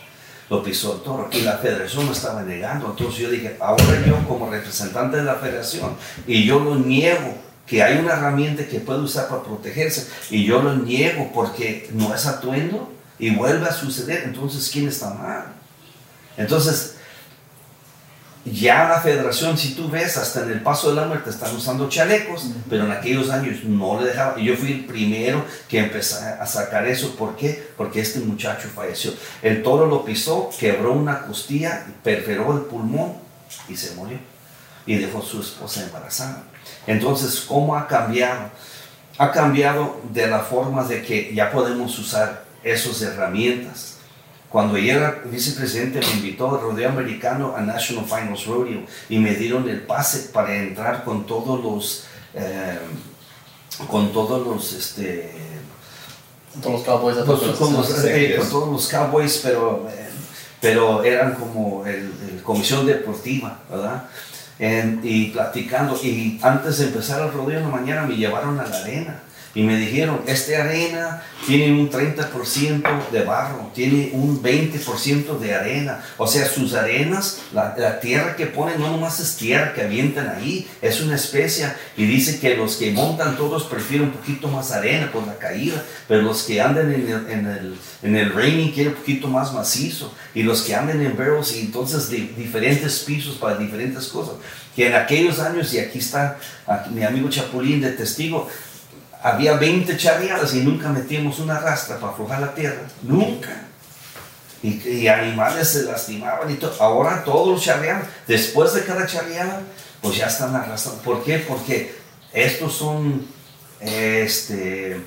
Lo 0.49 0.63
pisó 0.63 0.95
el 0.95 1.01
toro 1.01 1.29
y 1.31 1.41
la 1.41 1.57
federación 1.57 2.05
lo 2.05 2.13
estaba 2.13 2.41
negando. 2.43 2.87
Entonces 2.91 3.19
yo 3.19 3.29
dije, 3.29 3.57
ahora 3.59 4.03
yo 4.05 4.17
como 4.27 4.49
representante 4.49 5.17
de 5.17 5.23
la 5.23 5.35
federación, 5.35 5.95
y 6.25 6.45
yo 6.45 6.59
lo 6.59 6.75
niego 6.75 7.35
que 7.65 7.83
hay 7.83 7.97
una 7.97 8.13
herramienta 8.13 8.65
que 8.65 8.79
puede 8.79 8.99
usar 8.99 9.27
para 9.27 9.43
protegerse, 9.43 10.07
y 10.29 10.45
yo 10.45 10.61
lo 10.61 10.73
niego 10.73 11.31
porque 11.33 11.89
no 11.91 12.15
es 12.15 12.25
atuendo 12.25 12.93
y 13.19 13.31
vuelve 13.31 13.67
a 13.67 13.73
suceder, 13.73 14.23
entonces 14.23 14.69
¿quién 14.71 14.87
está 14.87 15.09
mal? 15.09 15.47
Entonces, 16.37 16.96
ya 18.51 18.87
la 18.87 19.01
federación, 19.01 19.57
si 19.57 19.73
tú 19.73 19.89
ves, 19.89 20.17
hasta 20.17 20.43
en 20.43 20.51
el 20.51 20.61
paso 20.61 20.89
de 20.89 20.95
la 20.95 21.07
muerte 21.07 21.29
están 21.29 21.55
usando 21.55 21.89
chalecos, 21.89 22.45
pero 22.69 22.85
en 22.85 22.91
aquellos 22.91 23.29
años 23.29 23.63
no 23.63 23.99
le 23.99 24.07
dejaban. 24.07 24.39
Y 24.39 24.45
yo 24.45 24.55
fui 24.55 24.71
el 24.71 24.85
primero 24.85 25.43
que 25.67 25.79
empecé 25.79 26.15
a 26.15 26.45
sacar 26.45 26.87
eso. 26.87 27.15
¿Por 27.15 27.35
qué? 27.35 27.71
Porque 27.75 28.01
este 28.01 28.19
muchacho 28.19 28.69
falleció. 28.73 29.11
El 29.41 29.63
toro 29.63 29.85
lo 29.85 30.05
pisó, 30.05 30.49
quebró 30.59 30.93
una 30.93 31.21
costilla, 31.21 31.85
perforó 32.03 32.57
el 32.57 32.63
pulmón 32.65 33.13
y 33.67 33.75
se 33.75 33.95
murió. 33.95 34.19
Y 34.85 34.95
dejó 34.95 35.19
a 35.19 35.25
su 35.25 35.41
esposa 35.41 35.83
embarazada. 35.83 36.43
Entonces, 36.85 37.41
¿cómo 37.41 37.75
ha 37.75 37.87
cambiado? 37.87 38.49
Ha 39.17 39.31
cambiado 39.31 39.99
de 40.13 40.27
la 40.27 40.39
forma 40.39 40.83
de 40.83 41.01
que 41.01 41.33
ya 41.33 41.51
podemos 41.51 41.97
usar 41.99 42.45
esas 42.63 43.01
herramientas 43.01 43.96
cuando 44.57 44.75
yo 44.79 44.91
era 44.91 45.21
vicepresidente 45.25 45.99
me 45.99 46.13
invitó 46.13 46.49
al 46.55 46.59
rodeo 46.61 46.89
americano 46.89 47.53
a 47.55 47.61
National 47.61 48.05
Finals 48.05 48.47
Rodeo 48.47 48.81
y 49.07 49.19
me 49.19 49.35
dieron 49.35 49.69
el 49.69 49.81
pase 49.81 50.29
para 50.33 50.51
entrar 50.55 51.03
con 51.03 51.27
todos 51.27 51.63
los, 51.63 52.05
eh, 52.33 52.79
con 53.87 54.11
todos 54.11 54.47
los, 54.47 54.73
este, 54.73 55.31
Todos 56.59 56.73
los 56.77 56.83
Cowboys. 56.85 57.17
Pues, 57.17 57.39
todos 57.39 57.57
como, 57.59 57.77
los- 57.77 58.03
eh, 58.05 58.33
pues, 58.35 58.49
todos 58.49 58.71
los 58.71 58.87
Cowboys, 58.87 59.41
pero, 59.43 59.87
eh, 59.91 60.09
pero 60.59 61.03
eran 61.03 61.35
como 61.35 61.85
el, 61.85 62.11
el 62.27 62.41
comisión 62.41 62.87
deportiva, 62.87 63.59
¿verdad? 63.69 64.05
En- 64.57 65.01
y 65.03 65.25
platicando, 65.27 65.95
y 66.01 66.39
antes 66.41 66.79
de 66.79 66.85
empezar 66.85 67.21
el 67.21 67.31
rodeo 67.31 67.59
en 67.59 67.63
la 67.65 67.69
mañana 67.69 68.07
me 68.07 68.15
llevaron 68.15 68.59
a 68.59 68.65
la 68.65 68.75
arena 68.75 69.21
y 69.55 69.63
me 69.63 69.77
dijeron, 69.77 70.21
esta 70.27 70.63
arena 70.63 71.23
tiene 71.45 71.71
un 71.71 71.89
30% 71.89 73.09
de 73.09 73.23
barro, 73.23 73.71
tiene 73.73 74.11
un 74.13 74.41
20% 74.41 75.39
de 75.39 75.55
arena, 75.55 76.03
o 76.17 76.27
sea, 76.27 76.47
sus 76.47 76.73
arenas, 76.73 77.41
la, 77.53 77.75
la 77.77 77.99
tierra 77.99 78.35
que 78.35 78.47
ponen 78.47 78.79
no 78.79 78.91
nomás 78.91 79.19
es 79.19 79.35
tierra 79.35 79.73
que 79.73 79.81
avientan 79.81 80.29
ahí, 80.29 80.67
es 80.81 81.01
una 81.01 81.15
especia. 81.15 81.75
Y 81.95 82.05
dice 82.05 82.39
que 82.39 82.55
los 82.55 82.75
que 82.75 82.91
montan 82.91 83.37
todos 83.37 83.63
prefieren 83.63 84.09
un 84.09 84.13
poquito 84.13 84.47
más 84.47 84.71
arena 84.71 85.11
por 85.11 85.25
la 85.25 85.35
caída, 85.37 85.83
pero 86.07 86.21
los 86.21 86.43
que 86.43 86.61
andan 86.61 86.93
en 86.93 87.01
el, 87.01 87.29
en 87.29 87.47
el, 87.47 87.77
en 88.03 88.15
el 88.15 88.33
raining 88.33 88.71
quieren 88.71 88.93
un 88.93 88.99
poquito 88.99 89.27
más 89.27 89.53
macizo. 89.53 90.13
Y 90.33 90.43
los 90.43 90.61
que 90.61 90.75
andan 90.75 91.01
en 91.01 91.17
barrels 91.17 91.55
y 91.55 91.61
entonces 91.61 92.09
de 92.09 92.17
diferentes 92.37 92.99
pisos 92.99 93.35
para 93.35 93.57
diferentes 93.57 94.07
cosas, 94.07 94.35
que 94.75 94.87
en 94.87 94.95
aquellos 94.95 95.39
años, 95.39 95.73
y 95.73 95.79
aquí 95.79 95.97
está 95.97 96.37
mi 96.91 97.03
amigo 97.03 97.29
Chapulín 97.29 97.81
de 97.81 97.91
testigo, 97.91 98.47
había 99.21 99.53
20 99.53 99.97
charreadas 99.97 100.53
y 100.53 100.61
nunca 100.61 100.89
metíamos 100.89 101.39
una 101.39 101.59
rastra 101.59 101.97
para 101.97 102.13
aflojar 102.13 102.39
la 102.39 102.53
tierra, 102.53 102.81
nunca. 103.03 103.63
Y, 104.63 105.07
animales 105.07 105.69
se 105.69 105.83
lastimaban 105.83 106.49
y 106.49 106.55
todo. 106.55 106.75
Ahora 106.81 107.23
todos 107.23 107.47
los 107.47 107.63
charreados, 107.63 108.07
después 108.27 108.73
de 108.73 108.83
cada 108.83 109.05
charreada, 109.05 109.61
pues 110.01 110.17
ya 110.17 110.27
están 110.27 110.55
arrastrando. 110.55 111.01
¿Por 111.03 111.23
qué? 111.23 111.39
Porque 111.39 111.95
estos 112.33 112.75
son 112.75 113.25
este, 113.79 114.99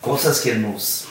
cosas 0.00 0.40
que 0.40 0.54
nos, 0.54 1.06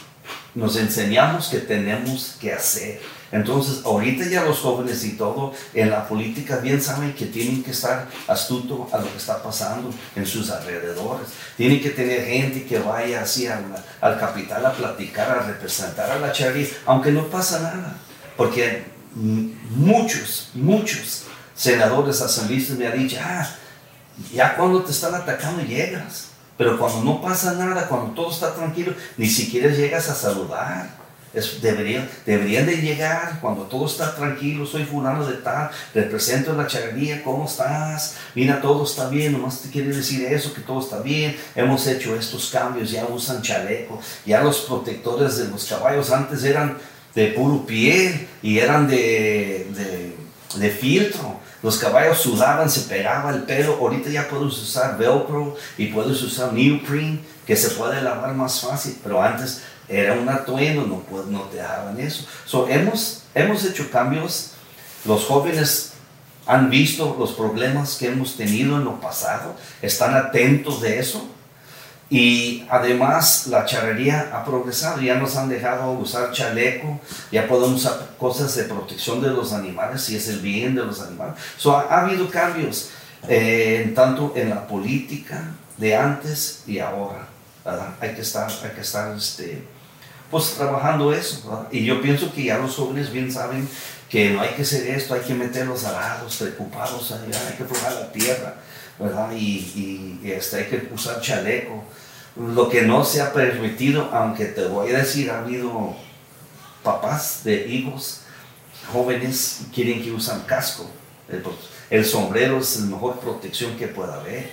nos 0.55 0.77
enseñamos 0.77 1.49
que 1.49 1.59
tenemos 1.59 2.37
que 2.39 2.53
hacer. 2.53 3.01
Entonces, 3.31 3.85
ahorita 3.85 4.27
ya 4.27 4.43
los 4.43 4.59
jóvenes 4.59 5.03
y 5.05 5.13
todo 5.13 5.53
en 5.73 5.89
la 5.89 6.07
política 6.07 6.57
bien 6.57 6.81
saben 6.81 7.13
que 7.13 7.27
tienen 7.27 7.63
que 7.63 7.71
estar 7.71 8.07
astuto 8.27 8.89
a 8.91 8.97
lo 8.97 9.09
que 9.09 9.17
está 9.17 9.41
pasando 9.41 9.89
en 10.15 10.25
sus 10.25 10.49
alrededores. 10.49 11.27
Tienen 11.55 11.81
que 11.81 11.91
tener 11.91 12.25
gente 12.25 12.65
que 12.65 12.79
vaya 12.79 13.21
así 13.21 13.47
al, 13.47 13.63
al 14.01 14.19
capital 14.19 14.65
a 14.65 14.73
platicar, 14.73 15.29
a 15.29 15.47
representar 15.47 16.11
a 16.11 16.19
la 16.19 16.31
charla, 16.31 16.65
aunque 16.85 17.11
no 17.11 17.27
pasa 17.27 17.61
nada. 17.61 17.95
Porque 18.35 18.83
muchos, 19.15 20.49
muchos 20.53 21.23
senadores 21.55 22.21
asambleístas 22.21 22.77
me 22.77 22.87
han 22.87 22.97
dicho, 22.97 23.17
ah, 23.21 23.47
ya 24.33 24.55
cuando 24.55 24.83
te 24.83 24.91
están 24.91 25.15
atacando 25.15 25.63
llegas. 25.63 26.29
Pero 26.57 26.77
cuando 26.77 27.01
no 27.03 27.21
pasa 27.21 27.53
nada, 27.53 27.87
cuando 27.87 28.13
todo 28.13 28.29
está 28.29 28.53
tranquilo, 28.53 28.93
ni 29.17 29.27
siquiera 29.27 29.73
llegas 29.73 30.09
a 30.09 30.15
saludar. 30.15 31.00
Deberían, 31.33 32.09
deberían 32.25 32.65
de 32.65 32.81
llegar 32.81 33.39
cuando 33.39 33.63
todo 33.63 33.85
está 33.85 34.13
tranquilo, 34.13 34.65
soy 34.65 34.83
fulano 34.83 35.25
de 35.25 35.37
tal, 35.37 35.71
represento 35.93 36.53
la 36.53 36.67
charrería, 36.67 37.23
¿cómo 37.23 37.45
estás? 37.45 38.17
Mira, 38.35 38.61
todo 38.61 38.83
está 38.83 39.07
bien, 39.07 39.31
nomás 39.31 39.61
te 39.61 39.69
quiere 39.69 39.95
decir 39.95 40.25
eso, 40.25 40.53
que 40.53 40.59
todo 40.59 40.81
está 40.81 40.99
bien, 40.99 41.37
hemos 41.55 41.87
hecho 41.87 42.17
estos 42.17 42.49
cambios, 42.49 42.91
ya 42.91 43.05
usan 43.05 43.41
chaleco, 43.41 44.01
ya 44.25 44.43
los 44.43 44.59
protectores 44.61 45.37
de 45.37 45.47
los 45.47 45.63
caballos 45.65 46.11
antes 46.11 46.43
eran 46.43 46.77
de 47.15 47.27
puro 47.27 47.65
piel 47.65 48.27
y 48.41 48.59
eran 48.59 48.87
de, 48.87 49.67
de, 49.75 50.15
de 50.59 50.69
filtro. 50.69 51.39
Los 51.63 51.77
caballos 51.77 52.17
sudaban, 52.17 52.69
se 52.69 52.81
pegaba 52.81 53.29
el 53.31 53.43
pelo. 53.43 53.77
Ahorita 53.79 54.09
ya 54.09 54.27
puedes 54.27 54.57
usar 54.57 54.97
velcro 54.97 55.55
y 55.77 55.87
puedes 55.87 56.21
usar 56.23 56.53
neoprene, 56.53 57.19
que 57.45 57.55
se 57.55 57.71
puede 57.71 58.01
lavar 58.01 58.33
más 58.33 58.61
fácil. 58.61 58.97
Pero 59.03 59.21
antes 59.21 59.61
era 59.91 60.13
un 60.13 60.27
atuendo, 60.29 60.83
no, 60.87 61.03
pu- 61.09 61.25
no 61.25 61.41
te 61.43 61.57
dejaban 61.57 61.99
eso. 61.99 62.25
So, 62.45 62.67
hemos, 62.67 63.23
hemos 63.35 63.63
hecho 63.65 63.89
cambios. 63.91 64.51
Los 65.05 65.25
jóvenes 65.25 65.93
han 66.45 66.69
visto 66.69 67.15
los 67.19 67.33
problemas 67.33 67.97
que 67.97 68.07
hemos 68.07 68.37
tenido 68.37 68.77
en 68.77 68.85
lo 68.85 68.99
pasado, 68.99 69.55
están 69.81 70.15
atentos 70.15 70.81
de 70.81 70.99
eso. 70.99 71.27
Y 72.09 72.65
además 72.69 73.47
la 73.47 73.63
charrería 73.65 74.31
ha 74.33 74.43
progresado, 74.43 74.99
ya 74.99 75.15
nos 75.15 75.37
han 75.37 75.47
dejado 75.47 75.91
usar 75.93 76.31
chaleco, 76.33 76.99
ya 77.31 77.47
podemos 77.47 77.85
usar 77.85 78.09
cosas 78.19 78.53
de 78.55 78.65
protección 78.65 79.21
de 79.21 79.29
los 79.29 79.53
animales, 79.53 80.01
si 80.01 80.17
es 80.17 80.27
el 80.27 80.39
bien 80.39 80.75
de 80.75 80.83
los 80.83 80.99
animales. 81.01 81.35
So, 81.57 81.77
ha, 81.77 81.83
ha 81.83 82.01
habido 82.01 82.29
cambios, 82.29 82.89
eh, 83.29 83.83
en 83.85 83.93
tanto 83.95 84.33
en 84.35 84.49
la 84.49 84.67
política 84.67 85.51
de 85.77 85.95
antes 85.95 86.63
y 86.67 86.79
ahora. 86.79 87.27
Hay 88.01 88.13
que 88.13 88.21
estar, 88.21 88.51
hay 88.63 88.71
que 88.71 88.81
estar 88.81 89.15
este, 89.15 89.63
pues, 90.31 90.55
trabajando 90.55 91.13
eso. 91.13 91.67
Y 91.71 91.85
yo 91.85 92.01
pienso 92.01 92.33
que 92.33 92.45
ya 92.45 92.57
los 92.57 92.75
jóvenes 92.75 93.11
bien 93.11 93.31
saben 93.31 93.67
que 94.09 94.31
no 94.31 94.41
hay 94.41 94.49
que 94.49 94.63
hacer 94.63 94.87
esto, 94.89 95.13
hay 95.13 95.21
que 95.21 95.33
meter 95.33 95.67
los 95.67 95.83
arados, 95.85 96.37
preocupados, 96.37 97.11
hay 97.11 97.57
que 97.57 97.63
forjar 97.63 97.93
la 97.93 98.11
tierra, 98.11 98.55
¿verdad? 98.97 99.31
Y, 99.33 100.19
y, 100.23 100.31
este, 100.31 100.57
hay 100.57 100.65
que 100.65 100.89
usar 100.93 101.21
chaleco. 101.21 101.83
Lo 102.35 102.69
que 102.69 102.81
no 102.83 103.05
se 103.05 103.21
ha 103.21 103.33
permitido, 103.33 104.09
aunque 104.11 104.45
te 104.45 104.65
voy 104.65 104.91
a 104.91 104.99
decir, 104.99 105.29
ha 105.29 105.39
habido 105.39 105.95
papás 106.83 107.43
de 107.43 107.67
hijos 107.67 108.21
jóvenes 108.91 109.61
quieren 109.73 110.01
que 110.01 110.11
usan 110.11 110.41
casco. 110.41 110.89
El, 111.29 111.43
el 111.89 112.05
sombrero 112.05 112.59
es 112.59 112.79
la 112.79 112.87
mejor 112.87 113.19
protección 113.19 113.77
que 113.77 113.87
pueda 113.87 114.15
haber. 114.15 114.51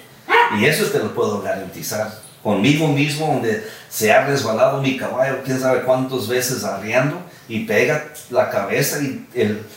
Y 0.59 0.65
eso 0.65 0.87
te 0.87 0.99
lo 0.99 1.15
puedo 1.15 1.41
garantizar. 1.41 2.28
Conmigo 2.43 2.89
mismo, 2.89 3.27
donde 3.27 3.67
se 3.89 4.13
ha 4.13 4.27
resbalado 4.27 4.81
mi 4.81 4.97
caballo, 4.97 5.43
quién 5.45 5.61
sabe 5.61 5.83
cuántas 5.83 6.29
veces 6.29 6.65
arriando, 6.65 7.21
y 7.49 7.65
pega 7.65 8.13
la 8.31 8.51
cabeza 8.51 9.01
y 9.03 9.27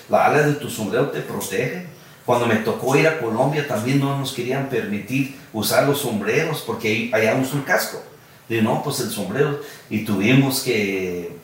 la 0.09 0.25
ala 0.25 0.43
de 0.43 0.53
tu 0.53 0.69
sombrero 0.69 1.09
te 1.09 1.21
protege. 1.21 1.87
Cuando 2.25 2.45
me 2.45 2.57
tocó 2.57 2.95
ir 2.95 3.07
a 3.07 3.19
Colombia 3.19 3.67
también 3.67 3.99
no 3.99 4.17
nos 4.17 4.33
querían 4.33 4.69
permitir 4.69 5.35
usar 5.53 5.87
los 5.87 6.01
sombreros 6.01 6.61
porque 6.61 7.09
allá 7.13 7.35
usan 7.35 7.63
casco. 7.63 8.01
Digo, 8.47 8.63
no, 8.63 8.83
pues 8.83 8.99
el 8.99 9.09
sombrero. 9.09 9.61
Y 9.89 10.05
tuvimos 10.05 10.61
que 10.61 11.35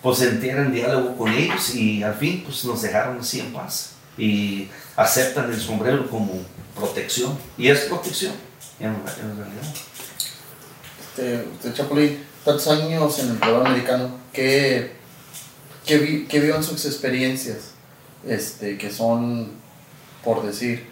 pues 0.00 0.22
en 0.22 0.40
diálogo 0.72 1.16
con 1.16 1.32
ellos 1.32 1.74
y 1.74 2.02
al 2.02 2.14
fin 2.14 2.42
pues 2.44 2.64
nos 2.64 2.80
dejaron 2.82 3.18
así 3.18 3.40
en 3.40 3.52
paz. 3.52 3.94
Y 4.16 4.68
aceptan 4.96 5.52
el 5.52 5.60
sombrero 5.60 6.08
como 6.08 6.40
protección. 6.74 7.36
Y 7.58 7.68
es 7.68 7.80
protección 7.80 8.32
en 8.80 8.94
realidad. 9.04 9.62
Este, 11.16 11.44
usted, 11.52 11.74
Chapulín, 11.74 12.24
tantos 12.44 12.66
años 12.68 13.18
en 13.18 13.30
el 13.30 13.36
programa 13.36 13.70
americano, 13.70 14.10
¿qué, 14.32 14.92
qué, 15.84 15.98
vi, 15.98 16.24
qué 16.24 16.40
vio 16.40 16.56
en 16.56 16.64
sus 16.64 16.84
experiencias? 16.86 17.72
Este, 18.26 18.78
que 18.78 18.90
son 18.90 19.62
por 20.24 20.42
decir, 20.44 20.86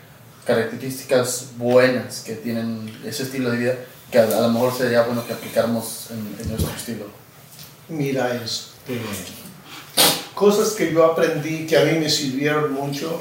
características 0.44 1.50
buenas 1.56 2.20
que 2.20 2.34
tienen 2.34 2.92
ese 3.04 3.22
estilo 3.22 3.50
de 3.50 3.58
vida 3.58 3.74
que 4.10 4.18
a, 4.18 4.24
a 4.24 4.40
lo 4.40 4.50
mejor 4.50 4.76
sería 4.76 5.02
bueno 5.02 5.24
que 5.26 5.32
aplicáramos 5.32 6.08
en, 6.10 6.36
en, 6.42 6.48
nuestro 6.50 6.74
estilo? 6.76 7.06
Mira, 7.88 8.34
este, 8.34 9.00
cosas 10.34 10.72
que 10.72 10.92
yo 10.92 11.04
aprendí 11.04 11.66
que 11.66 11.78
a 11.78 11.84
mí 11.84 11.98
me 11.98 12.10
sirvieron 12.10 12.72
mucho, 12.72 13.20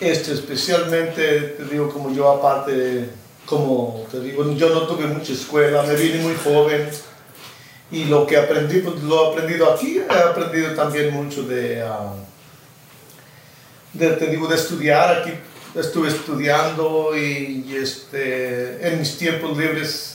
este, 0.00 0.32
especialmente, 0.32 1.40
te 1.40 1.64
digo, 1.64 1.92
como 1.92 2.12
yo 2.12 2.30
aparte, 2.30 3.08
como 3.52 4.06
te 4.10 4.18
digo, 4.20 4.50
yo 4.54 4.70
no 4.70 4.86
tuve 4.86 5.04
mucha 5.04 5.34
escuela, 5.34 5.82
me 5.82 5.94
vine 5.94 6.22
muy 6.22 6.34
joven 6.42 6.88
y 7.90 8.06
lo 8.06 8.26
que 8.26 8.38
aprendí, 8.38 8.78
pues 8.78 9.02
lo 9.02 9.26
he 9.26 9.32
aprendido 9.32 9.70
aquí, 9.70 9.98
he 9.98 10.18
aprendido 10.18 10.74
también 10.74 11.12
mucho 11.12 11.42
de... 11.42 11.84
De, 13.92 14.08
te 14.12 14.28
digo, 14.28 14.48
de 14.48 14.56
estudiar. 14.56 15.18
Aquí 15.18 15.32
estuve 15.74 16.08
estudiando 16.08 17.14
y, 17.14 17.66
y, 17.68 17.76
este, 17.76 18.88
en 18.88 18.98
mis 18.98 19.18
tiempos 19.18 19.58
libres 19.58 20.14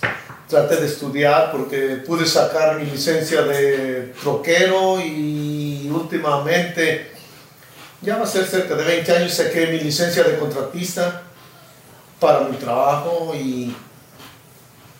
traté 0.50 0.78
de 0.78 0.88
estudiar 0.88 1.52
porque 1.52 2.02
pude 2.08 2.26
sacar 2.26 2.80
mi 2.80 2.90
licencia 2.90 3.44
de 3.44 4.14
troquero 4.20 5.00
y 5.00 5.88
últimamente, 5.94 7.12
ya 8.02 8.18
va 8.18 8.24
a 8.24 8.28
ser 8.28 8.48
cerca 8.48 8.74
de 8.74 8.84
20 8.84 9.12
años, 9.16 9.34
saqué 9.36 9.68
mi 9.68 9.80
licencia 9.80 10.24
de 10.24 10.40
contratista 10.40 11.22
para 12.20 12.42
mi 12.42 12.58
trabajo 12.58 13.34
y, 13.36 13.76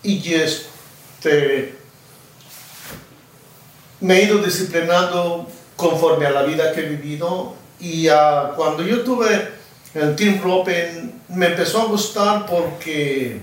y 0.02 0.34
este, 0.34 1.76
me 4.00 4.18
he 4.18 4.24
ido 4.24 4.38
disciplinando 4.38 5.48
conforme 5.76 6.26
a 6.26 6.30
la 6.30 6.42
vida 6.42 6.72
que 6.72 6.80
he 6.80 6.88
vivido 6.88 7.54
y 7.80 8.08
uh, 8.08 8.54
cuando 8.56 8.82
yo 8.82 9.02
tuve 9.02 9.52
el 9.94 10.14
Team 10.16 10.40
Rope 10.42 11.12
me 11.28 11.46
empezó 11.46 11.82
a 11.82 11.84
gustar 11.86 12.46
porque, 12.46 13.40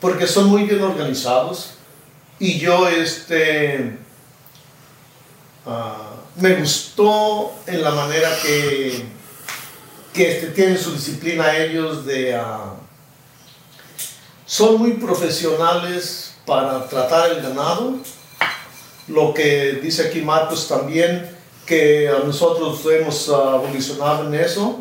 porque 0.00 0.26
son 0.26 0.46
muy 0.46 0.64
bien 0.64 0.82
organizados 0.82 1.74
y 2.38 2.58
yo 2.58 2.88
este, 2.88 3.98
uh, 5.66 6.40
me 6.40 6.54
gustó 6.54 7.52
en 7.66 7.82
la 7.82 7.90
manera 7.90 8.30
que, 8.42 9.04
que 10.14 10.30
este, 10.36 10.46
tienen 10.48 10.78
su 10.78 10.92
disciplina 10.92 11.56
ellos 11.56 12.06
de... 12.06 12.34
Uh, 12.38 12.82
son 14.46 14.76
muy 14.78 14.92
profesionales 14.92 16.34
para 16.46 16.86
tratar 16.88 17.30
el 17.32 17.42
ganado. 17.42 17.94
Lo 19.08 19.34
que 19.34 19.80
dice 19.82 20.06
aquí 20.08 20.20
Marcos 20.22 20.68
también, 20.68 21.30
que 21.66 22.10
nosotros 22.24 22.80
hemos 22.92 23.28
ah, 23.30 23.60
evolucionado 23.62 24.26
en 24.28 24.34
eso. 24.40 24.80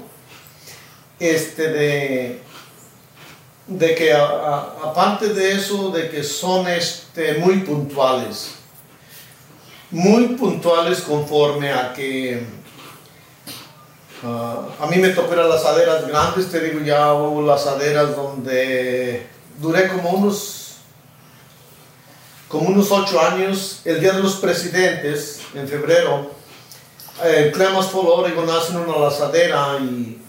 Este 1.20 1.70
de, 1.70 2.42
de 3.68 3.96
que 3.96 4.14
a- 4.14 4.26
a- 4.26 4.62
aparte 4.84 5.30
de 5.34 5.54
eso, 5.54 5.90
de 5.92 6.10
que 6.10 6.24
son 6.24 6.68
este, 6.68 7.36
muy 7.36 7.60
puntuales. 7.60 8.56
Muy 9.92 10.30
puntuales 10.36 11.02
conforme 11.02 11.72
a 11.72 11.94
que 11.94 12.46
Ah, 14.26 14.68
a 14.80 14.88
mí 14.88 14.98
me 14.98 15.10
tocó 15.10 15.34
ir 15.34 15.40
a 15.40 15.48
las 15.48 15.64
laderas 15.64 16.08
grandes, 16.08 16.50
te 16.50 16.62
digo, 16.62 16.80
ya 16.80 17.14
hubo 17.14 17.42
las 17.42 17.66
laderas 17.66 18.16
donde 18.16 19.28
duré 19.60 19.90
como 19.90 20.12
unos, 20.12 20.78
como 22.48 22.70
unos 22.70 22.90
ocho 22.90 23.20
años. 23.20 23.82
El 23.84 24.00
Día 24.00 24.14
de 24.14 24.24
los 24.24 24.36
Presidentes, 24.36 25.42
en 25.54 25.68
febrero, 25.68 26.32
en 27.22 27.52
Clemens 27.52 27.88
Fall, 27.88 28.08
Oregon, 28.08 28.50
hacen 28.50 28.78
una 28.78 28.98
lazadera 28.98 29.78
y, 29.82 30.22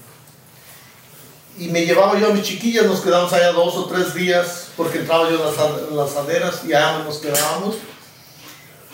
y 1.58 1.68
me 1.68 1.86
llevaba 1.86 2.18
yo 2.18 2.26
a 2.26 2.30
mis 2.30 2.42
chiquillas, 2.42 2.86
nos 2.86 3.00
quedamos 3.00 3.32
allá 3.32 3.52
dos 3.52 3.76
o 3.76 3.86
tres 3.86 4.12
días 4.12 4.70
porque 4.76 4.98
entraba 4.98 5.30
yo 5.30 5.36
en 5.36 5.44
las, 5.44 5.88
en 5.88 5.96
las 5.96 6.14
laderas 6.14 6.64
y 6.64 6.74
allá 6.74 6.98
nos 7.04 7.18
quedábamos. 7.18 7.76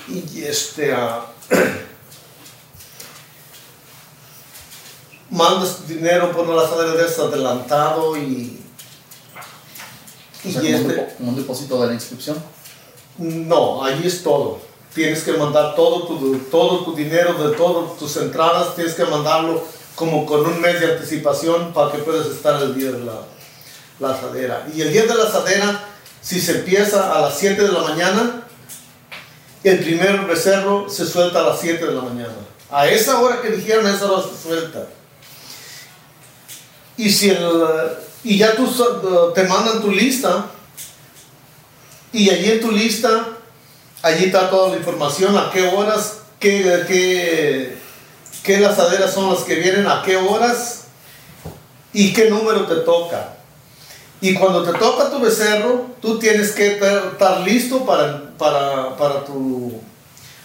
Y 0.08 0.44
este, 0.44 0.92
ah, 0.92 1.24
mandas 5.40 5.88
dinero 5.88 6.32
por 6.32 6.46
de 6.46 7.04
estas 7.04 7.26
adelantado 7.26 8.16
y, 8.16 8.60
O 10.44 10.50
sea, 10.50 10.60
como, 10.60 10.68
un 10.68 10.74
este, 10.74 11.14
como 11.16 11.30
un 11.30 11.36
depósito 11.36 11.80
de 11.80 11.86
la 11.88 11.94
inscripción. 11.94 12.36
no, 13.18 13.82
allí 13.82 14.06
es 14.06 14.22
todo. 14.22 14.60
Tienes 14.94 15.22
que 15.22 15.32
mandar 15.32 15.74
todo 15.74 16.06
tu, 16.06 16.38
todo 16.50 16.84
tu 16.84 16.94
dinero 16.94 17.32
de 17.34 17.56
todas 17.56 17.96
tus 17.98 18.16
entradas, 18.16 18.74
tienes 18.74 18.94
que 18.94 19.04
mandarlo 19.04 19.62
como 19.94 20.26
con 20.26 20.44
un 20.44 20.60
mes 20.60 20.80
de 20.80 20.92
anticipación 20.92 21.72
para 21.72 21.92
que 21.92 21.98
puedas 21.98 22.26
estar 22.26 22.60
el 22.62 22.74
día 22.74 22.90
de 22.92 23.04
la, 23.04 23.20
la 23.98 24.10
asadera. 24.14 24.66
Y 24.74 24.82
el 24.82 24.92
día 24.92 25.02
de 25.02 25.14
la 25.14 25.24
asadera, 25.24 25.88
si 26.20 26.40
se 26.40 26.58
empieza 26.58 27.14
a 27.14 27.20
las 27.20 27.38
7 27.38 27.62
de 27.62 27.72
la 27.72 27.80
mañana, 27.80 28.46
el 29.62 29.78
primer 29.78 30.26
becerro 30.26 30.88
se 30.88 31.06
suelta 31.06 31.40
a 31.40 31.48
las 31.50 31.60
7 31.60 31.86
de 31.86 31.92
la 31.92 32.02
mañana. 32.02 32.34
A 32.70 32.88
esa 32.88 33.20
hora 33.20 33.40
que 33.42 33.50
dijeron, 33.50 33.86
a 33.86 33.94
esa 33.94 34.10
hora 34.10 34.22
se 34.22 34.42
suelta. 34.42 34.86
Y, 37.06 37.10
si 37.10 37.30
el, 37.30 37.38
y 38.24 38.36
ya 38.38 38.54
tú 38.54 38.66
so- 38.66 39.32
te 39.34 39.44
mandan 39.44 39.80
tu 39.80 39.90
lista, 39.90 40.46
y 42.12 42.28
allí 42.28 42.50
en 42.50 42.60
tu 42.60 42.70
lista, 42.72 43.28
allí 44.02 44.26
está 44.26 44.50
toda 44.50 44.70
la 44.70 44.76
información, 44.76 45.36
a 45.38 45.50
qué 45.50 45.62
horas, 45.68 46.18
qué, 46.38 46.84
qué, 46.86 47.78
qué 48.42 48.60
lazaderas 48.60 49.14
son 49.14 49.32
las 49.32 49.44
que 49.44 49.54
vienen, 49.56 49.86
a 49.86 50.02
qué 50.02 50.16
horas 50.16 50.84
y 51.92 52.12
qué 52.12 52.28
número 52.28 52.66
te 52.66 52.76
toca. 52.76 53.36
Y 54.20 54.34
cuando 54.34 54.62
te 54.64 54.78
toca 54.78 55.10
tu 55.10 55.18
becerro, 55.20 55.86
tú 56.02 56.18
tienes 56.18 56.50
que 56.52 56.74
estar 56.74 57.40
listo 57.40 57.86
para, 57.86 58.36
para, 58.36 58.96
para, 58.96 59.24
tu, 59.24 59.80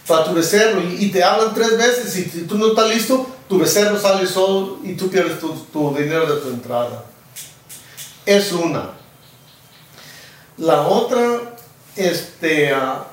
para 0.08 0.24
tu 0.24 0.34
becerro. 0.34 0.82
Y, 0.82 1.06
y 1.06 1.12
te 1.12 1.22
hablan 1.22 1.53
tres 1.53 1.78
veces. 1.78 2.16
Y 2.16 2.24
si 2.24 2.41
tú 2.41 2.58
no 2.58 2.68
estás 2.68 2.89
listo, 2.89 3.34
tu 3.47 3.59
becerro 3.59 3.99
sale 3.99 4.25
solo 4.25 4.79
y 4.83 4.93
tú 4.93 5.09
pierdes 5.09 5.39
tu, 5.39 5.53
tu 5.71 5.93
dinero 5.95 6.33
de 6.33 6.41
tu 6.41 6.49
entrada. 6.49 7.03
Es 8.25 8.51
una. 8.51 8.91
La 10.57 10.81
otra, 10.81 11.55
este, 11.95 12.73
ah, 12.73 13.05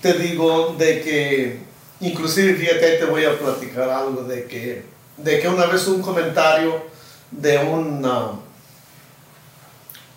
te 0.00 0.14
digo 0.14 0.74
de 0.78 1.02
que, 1.02 1.60
inclusive 2.00 2.54
fíjate, 2.54 2.98
te 2.98 3.04
voy 3.04 3.24
a 3.24 3.38
platicar 3.38 3.90
algo 3.90 4.22
de 4.22 4.46
que, 4.46 4.84
de 5.16 5.40
que 5.40 5.48
una 5.48 5.66
vez 5.66 5.86
un 5.88 6.00
comentario 6.00 6.82
de 7.30 7.58
un, 7.58 8.02
ah, 8.04 8.32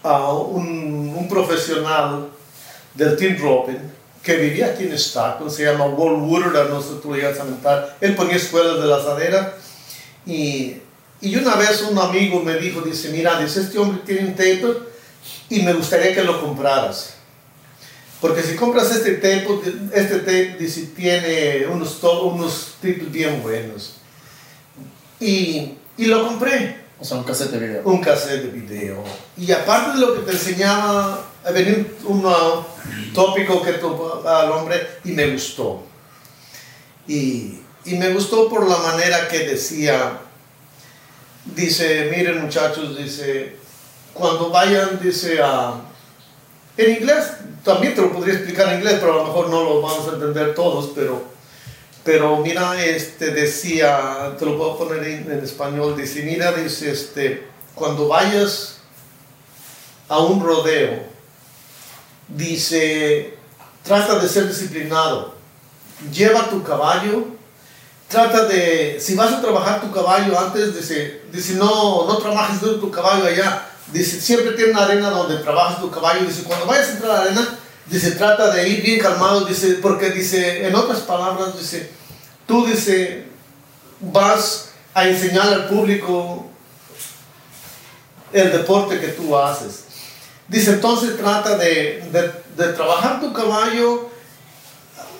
ah, 0.04 0.34
un, 0.34 1.28
profesional 1.28 2.30
del 2.94 3.18
team 3.18 3.38
roping 3.42 3.80
que 4.24 4.38
vivía 4.38 4.68
aquí 4.68 4.84
en 4.84 4.94
Stockton, 4.94 5.52
se 5.52 5.66
llama 5.66 5.86
Walt 5.86 6.20
Woodard, 6.20 6.70
no 6.70 6.82
sé 6.82 6.90
si 6.90 6.96
tú 7.02 7.10
lo 7.10 7.16
llegas 7.18 7.40
a 7.40 7.44
mentar, 7.44 7.98
él 8.00 8.16
ponía 8.16 8.38
escuelas 8.38 8.82
de 8.82 8.88
la 8.88 8.96
asadera 8.96 9.58
y, 10.26 10.78
y 11.20 11.36
una 11.36 11.56
vez 11.56 11.82
un 11.82 12.00
amigo 12.00 12.42
me 12.42 12.56
dijo, 12.56 12.82
dice, 12.82 13.10
mira, 13.10 13.40
dice, 13.40 13.62
este 13.62 13.78
hombre 13.78 14.02
tiene 14.06 14.28
un 14.28 14.36
taper 14.36 14.78
y 15.50 15.62
me 15.62 15.74
gustaría 15.74 16.16
que 16.16 16.24
lo 16.24 16.40
compraras. 16.42 17.16
Porque 18.22 18.42
si 18.42 18.56
compras 18.56 18.90
este 18.90 19.16
tape, 19.16 19.46
este 19.94 20.20
tape 20.20 20.56
dice, 20.58 20.92
tiene 20.96 21.68
unos, 21.68 22.02
unos 22.02 22.76
tips 22.82 23.12
bien 23.12 23.44
buenos. 23.44 23.96
Y, 25.20 25.74
y 25.98 26.06
lo 26.06 26.26
compré, 26.26 26.84
O 26.98 27.04
sea, 27.04 27.18
un 27.18 27.26
cassette 27.26 27.52
de 27.52 27.60
video. 27.60 27.82
un 27.84 28.00
cassette 28.00 28.44
de 28.44 28.48
video. 28.48 29.04
Y 29.36 29.52
aparte 29.52 30.00
de 30.00 30.06
lo 30.06 30.16
que 30.16 30.22
te 30.22 30.32
enseñaba, 30.32 31.26
venía 31.54 31.86
un 32.06 32.26
uh, 32.26 32.64
tópico 33.14 33.62
que 33.62 33.74
tocó 33.74 34.28
al 34.28 34.52
hombre 34.52 35.00
y 35.04 35.12
me 35.12 35.32
gustó. 35.32 35.84
Y, 37.08 37.60
y 37.86 37.96
me 37.96 38.14
gustó 38.14 38.50
por 38.50 38.68
la 38.68 38.78
manera 38.78 39.28
que 39.28 39.40
decía, 39.40 40.20
dice, 41.46 42.10
miren 42.16 42.42
muchachos, 42.42 42.98
dice, 42.98 43.58
cuando 44.14 44.50
vayan, 44.50 45.00
dice, 45.02 45.40
a... 45.42 45.74
En 46.76 46.92
inglés, 46.98 47.34
también 47.64 47.94
te 47.94 48.02
lo 48.02 48.12
podría 48.12 48.36
explicar 48.36 48.70
en 48.70 48.80
inglés, 48.80 48.98
pero 49.00 49.14
a 49.14 49.18
lo 49.18 49.26
mejor 49.26 49.50
no 49.50 49.64
lo 49.64 49.82
vamos 49.82 50.08
a 50.08 50.14
entender 50.14 50.56
todos, 50.56 50.92
pero, 50.96 51.24
pero 52.04 52.38
mira, 52.38 52.84
este 52.84 53.32
decía, 53.32 54.36
te 54.40 54.46
lo 54.46 54.58
puedo 54.58 54.78
poner 54.78 55.04
en, 55.04 55.32
en 55.32 55.44
español, 55.44 55.96
dice, 55.96 56.24
mira, 56.24 56.52
dice, 56.52 56.92
este, 56.92 57.48
cuando 57.76 58.08
vayas 58.08 58.78
a 60.10 60.20
un 60.20 60.44
rodeo, 60.44 61.13
dice, 62.28 63.38
trata 63.84 64.20
de 64.20 64.28
ser 64.28 64.48
disciplinado, 64.48 65.36
lleva 66.12 66.50
tu 66.50 66.64
caballo, 66.64 67.28
trata 68.08 68.46
de, 68.46 68.98
si 69.00 69.16
vas 69.16 69.34
a 69.34 69.42
trabajar 69.42 69.82
tu 69.82 69.92
caballo 69.92 70.38
antes, 70.40 70.76
dice, 70.76 71.22
dice 71.32 71.54
no, 71.54 72.08
no 72.08 72.18
trabajes 72.18 72.62
duro 72.62 72.80
tu 72.80 72.92
caballo 72.92 73.26
allá, 73.26 73.68
dice, 73.92 74.20
siempre 74.22 74.52
tiene 74.54 74.72
una 74.72 74.86
arena 74.86 75.10
donde 75.10 75.38
trabajas 75.38 75.82
tu 75.82 75.90
caballo, 75.90 76.26
dice, 76.26 76.44
cuando 76.44 76.66
vayas 76.66 76.90
a 76.90 76.92
entrar 76.92 77.12
a 77.12 77.16
la 77.16 77.22
arena, 77.24 77.60
dice, 77.86 78.12
trata 78.12 78.52
de 78.52 78.70
ir 78.70 78.82
bien 78.84 79.00
calmado, 79.00 79.46
dice, 79.46 79.80
porque 79.82 80.12
dice, 80.12 80.68
en 80.68 80.76
otras 80.76 81.00
palabras, 81.00 81.58
dice, 81.58 81.92
tú, 82.48 82.66
dice, 82.66 83.26
vas 84.00 84.70
a 84.94 85.08
enseñar 85.08 85.48
al 85.48 85.68
público 85.68 86.46
el 88.32 88.52
deporte 88.52 89.00
que 89.00 89.10
tú 89.10 89.38
haces. 89.38 89.86
Dice, 90.48 90.72
entonces 90.72 91.18
trata 91.18 91.58
de, 91.58 92.04
de, 92.12 92.64
de 92.64 92.74
trabajar 92.74 93.20
tu 93.22 93.32
caballo, 93.34 94.10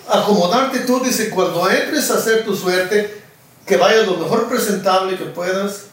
acomodarte 0.08 0.80
tú, 0.80 1.00
dice, 1.00 1.30
cuando 1.30 1.68
entres 1.68 2.10
a 2.10 2.14
hacer 2.14 2.44
tu 2.44 2.54
suerte, 2.54 3.22
que 3.66 3.76
vayas 3.76 4.06
lo 4.06 4.18
mejor 4.18 4.48
presentable 4.48 5.16
que 5.16 5.24
puedas 5.24 5.86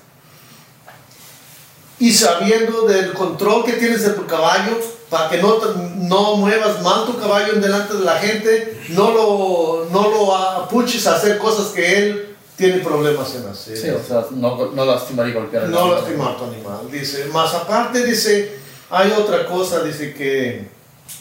y 2.00 2.12
sabiendo 2.12 2.88
del 2.88 3.14
control 3.14 3.64
que 3.64 3.74
tienes 3.74 4.04
de 4.04 4.10
tu 4.12 4.26
caballo 4.26 4.80
para 5.10 5.30
que 5.30 5.38
no, 5.38 5.60
no 5.98 6.36
muevas 6.38 6.82
mal 6.82 7.06
tu 7.06 7.20
caballo 7.20 7.54
en 7.54 7.62
delante 7.62 7.94
de 7.94 8.04
la 8.04 8.18
gente, 8.18 8.82
no 8.90 9.12
lo, 9.12 9.88
no 9.92 10.10
lo 10.10 10.36
apuches 10.36 11.06
a 11.06 11.16
hacer 11.16 11.38
cosas 11.38 11.68
que 11.68 11.98
él 11.98 12.36
tiene 12.56 12.78
problemas 12.78 13.36
en 13.36 13.48
hacer. 13.48 13.78
Sí, 13.78 13.90
o 13.90 14.02
sea, 14.04 14.26
no, 14.32 14.72
no 14.72 14.86
lastimar 14.86 15.28
y 15.28 15.34
golpear 15.34 15.70
No 15.70 15.94
lastimar 15.94 16.38
tu 16.38 16.46
animal. 16.46 16.90
Dice, 16.90 17.26
más 17.26 17.54
aparte, 17.54 18.04
dice, 18.04 18.61
hay 18.92 19.12
otra 19.14 19.46
cosa, 19.46 19.84
dice 19.84 20.14
que, 20.14 20.68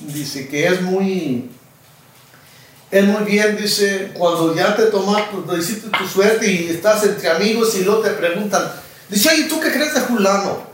dice 0.01 0.49
que 0.49 0.66
es 0.66 0.83
muy, 0.83 1.49
es 2.91 3.05
muy 3.05 3.23
bien, 3.23 3.57
dice, 3.57 4.11
cuando 4.12 4.55
ya 4.57 4.75
te 4.75 4.87
tomaste, 4.87 5.37
hiciste 5.57 5.89
tu 5.97 6.07
suerte 6.07 6.51
y 6.51 6.68
estás 6.68 7.05
entre 7.05 7.31
amigos 7.31 7.77
y 7.77 7.85
luego 7.85 8.01
te 8.01 8.11
preguntan, 8.11 8.73
dice, 9.09 9.29
oye, 9.29 9.45
¿tú 9.45 9.61
qué 9.61 9.71
crees 9.71 9.95
de 9.95 10.01
fulano? 10.01 10.64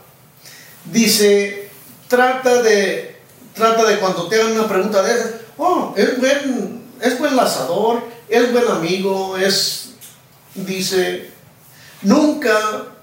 Dice, 0.87 1.69
trata 2.09 2.63
de, 2.63 3.21
trata 3.53 3.85
de 3.85 3.99
cuando 3.99 4.27
te 4.29 4.41
hagan 4.41 4.53
una 4.53 4.67
pregunta 4.67 5.03
de 5.03 5.13
esas, 5.13 5.31
oh, 5.59 5.93
es 5.99 6.19
buen, 6.19 6.83
es 7.03 7.19
buen 7.19 7.37
lazador, 7.37 8.05
es 8.27 8.51
buen 8.53 8.69
amigo, 8.69 9.37
es, 9.37 9.91
dice, 10.55 11.31
nunca 12.01 12.96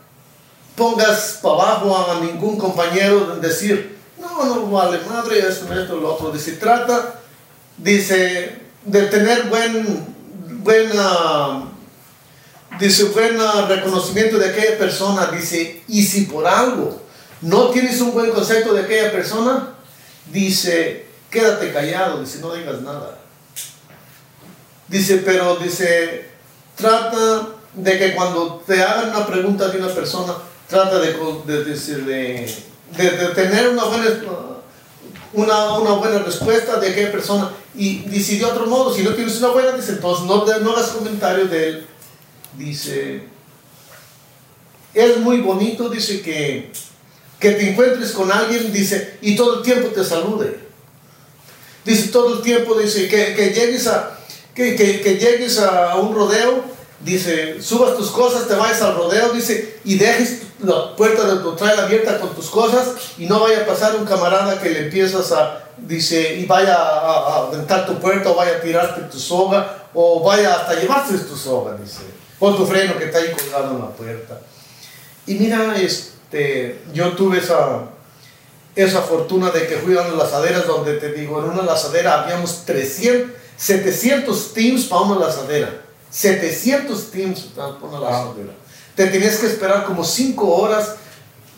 pongas 0.75 1.39
para 1.41 1.55
abajo 1.55 2.11
a 2.11 2.19
ningún 2.21 2.57
compañero 2.57 3.35
de 3.35 3.47
decir, 3.47 3.97
no, 4.19 4.45
no 4.45 4.71
vale 4.71 4.99
madre, 5.09 5.39
esto, 5.39 5.71
esto, 5.73 5.97
lo 5.97 6.15
otro. 6.15 6.31
Dice, 6.31 6.53
trata, 6.53 7.19
dice, 7.77 8.59
de 8.85 9.01
tener 9.03 9.43
buen, 9.43 10.05
buena, 10.63 11.63
dice, 12.79 13.05
buen 13.05 13.37
reconocimiento 13.67 14.37
de 14.37 14.49
aquella 14.49 14.77
persona. 14.77 15.27
Dice, 15.27 15.83
y 15.87 16.03
si 16.03 16.21
por 16.21 16.47
algo 16.47 17.01
no 17.41 17.69
tienes 17.69 17.99
un 18.01 18.13
buen 18.13 18.31
concepto 18.31 18.73
de 18.73 18.81
aquella 18.81 19.11
persona, 19.11 19.75
dice, 20.31 21.07
quédate 21.29 21.73
callado, 21.73 22.21
dice, 22.21 22.39
no 22.39 22.53
digas 22.53 22.81
nada. 22.81 23.19
Dice, 24.87 25.17
pero 25.17 25.57
dice, 25.57 26.29
trata 26.75 27.49
de 27.73 27.97
que 27.97 28.15
cuando 28.15 28.63
te 28.65 28.81
hagan 28.81 29.09
una 29.09 29.25
pregunta 29.25 29.67
de 29.67 29.79
una 29.79 29.87
persona, 29.87 30.33
trata 30.67 30.99
de, 30.99 31.13
de, 31.13 31.63
de, 31.63 33.09
de 33.09 33.27
tener 33.35 33.69
una 33.69 33.85
buena, 33.85 34.05
una, 35.33 35.77
una, 35.79 35.91
buena 35.93 36.19
respuesta 36.19 36.79
de 36.79 36.93
qué 36.93 37.07
persona. 37.07 37.51
Y 37.75 37.99
dice 37.99 38.37
de 38.37 38.45
otro 38.45 38.67
modo, 38.67 38.93
si 38.93 39.03
no 39.03 39.13
tienes 39.13 39.37
una 39.37 39.49
buena, 39.49 39.71
dice, 39.71 39.93
entonces 39.93 40.25
no, 40.25 40.45
no 40.45 40.71
hagas 40.71 40.89
comentarios 40.89 41.49
de 41.49 41.69
él. 41.69 41.87
Dice, 42.57 43.23
es 44.93 45.17
muy 45.17 45.41
bonito, 45.41 45.89
dice 45.89 46.21
que, 46.21 46.71
que 47.39 47.51
te 47.51 47.71
encuentres 47.71 48.11
con 48.11 48.31
alguien, 48.31 48.71
dice, 48.71 49.17
y 49.21 49.35
todo 49.35 49.57
el 49.57 49.63
tiempo 49.63 49.89
te 49.89 50.03
salude. 50.03 50.59
Dice, 51.83 52.09
todo 52.09 52.35
el 52.35 52.41
tiempo, 52.41 52.75
dice, 52.75 53.07
que, 53.07 53.33
que 53.33 53.49
llegues 53.49 53.87
a, 53.87 54.19
que, 54.53 54.75
que, 54.75 55.17
llegues 55.17 55.59
a 55.59 55.95
un 55.95 56.13
rodeo, 56.13 56.63
dice, 57.03 57.61
subas 57.61 57.95
tus 57.97 58.09
cosas, 58.11 58.47
te 58.47 58.55
vayas 58.55 58.81
al 58.81 58.95
rodeo, 58.95 59.31
dice, 59.31 59.79
y 59.83 59.97
dejes 59.97 60.43
la 60.63 60.95
puerta 60.95 61.25
de 61.25 61.41
tu 61.41 61.55
trailer 61.55 61.81
abierta 61.81 62.19
con 62.19 62.33
tus 62.33 62.49
cosas 62.49 62.93
y 63.17 63.25
no 63.25 63.41
vaya 63.41 63.61
a 63.61 63.65
pasar 63.65 63.95
un 63.95 64.05
camarada 64.05 64.61
que 64.61 64.69
le 64.69 64.85
empiezas 64.85 65.31
a, 65.31 65.65
dice, 65.77 66.35
y 66.35 66.45
vaya 66.45 66.75
a, 66.75 67.49
a 67.49 67.85
tu 67.85 67.99
puerta 67.99 68.31
o 68.31 68.35
vaya 68.35 68.57
a 68.57 68.61
tirarte 68.61 69.01
tu 69.03 69.19
soga 69.19 69.89
o 69.93 70.23
vaya 70.23 70.55
hasta 70.55 70.75
llevarse 70.75 71.17
tu 71.19 71.35
soga, 71.35 71.75
dice, 71.75 72.01
o 72.39 72.55
tu 72.55 72.65
freno 72.65 72.97
que 72.97 73.05
está 73.05 73.19
ahí 73.19 73.31
colgado 73.31 73.71
en 73.71 73.79
la 73.79 73.89
puerta. 73.89 74.39
Y 75.25 75.35
mira, 75.35 75.75
este, 75.77 76.81
yo 76.93 77.11
tuve 77.13 77.39
esa, 77.39 77.83
esa 78.75 79.01
fortuna 79.01 79.51
de 79.51 79.67
que 79.67 79.77
fui 79.77 79.97
a 79.97 80.03
las 80.03 80.13
lazaderas 80.13 80.65
donde 80.65 80.97
te 80.97 81.11
digo, 81.11 81.39
en 81.39 81.51
una 81.51 81.63
lazadera 81.63 82.23
habíamos 82.23 82.65
300, 82.65 83.31
700 83.57 84.53
teams 84.53 84.85
para 84.85 85.01
una 85.01 85.19
lazadera. 85.27 85.82
700 86.13 87.11
teams. 87.11 87.49
Te 88.95 89.07
tenías 89.07 89.37
que 89.37 89.47
esperar 89.47 89.85
como 89.85 90.03
5 90.03 90.47
horas 90.47 90.95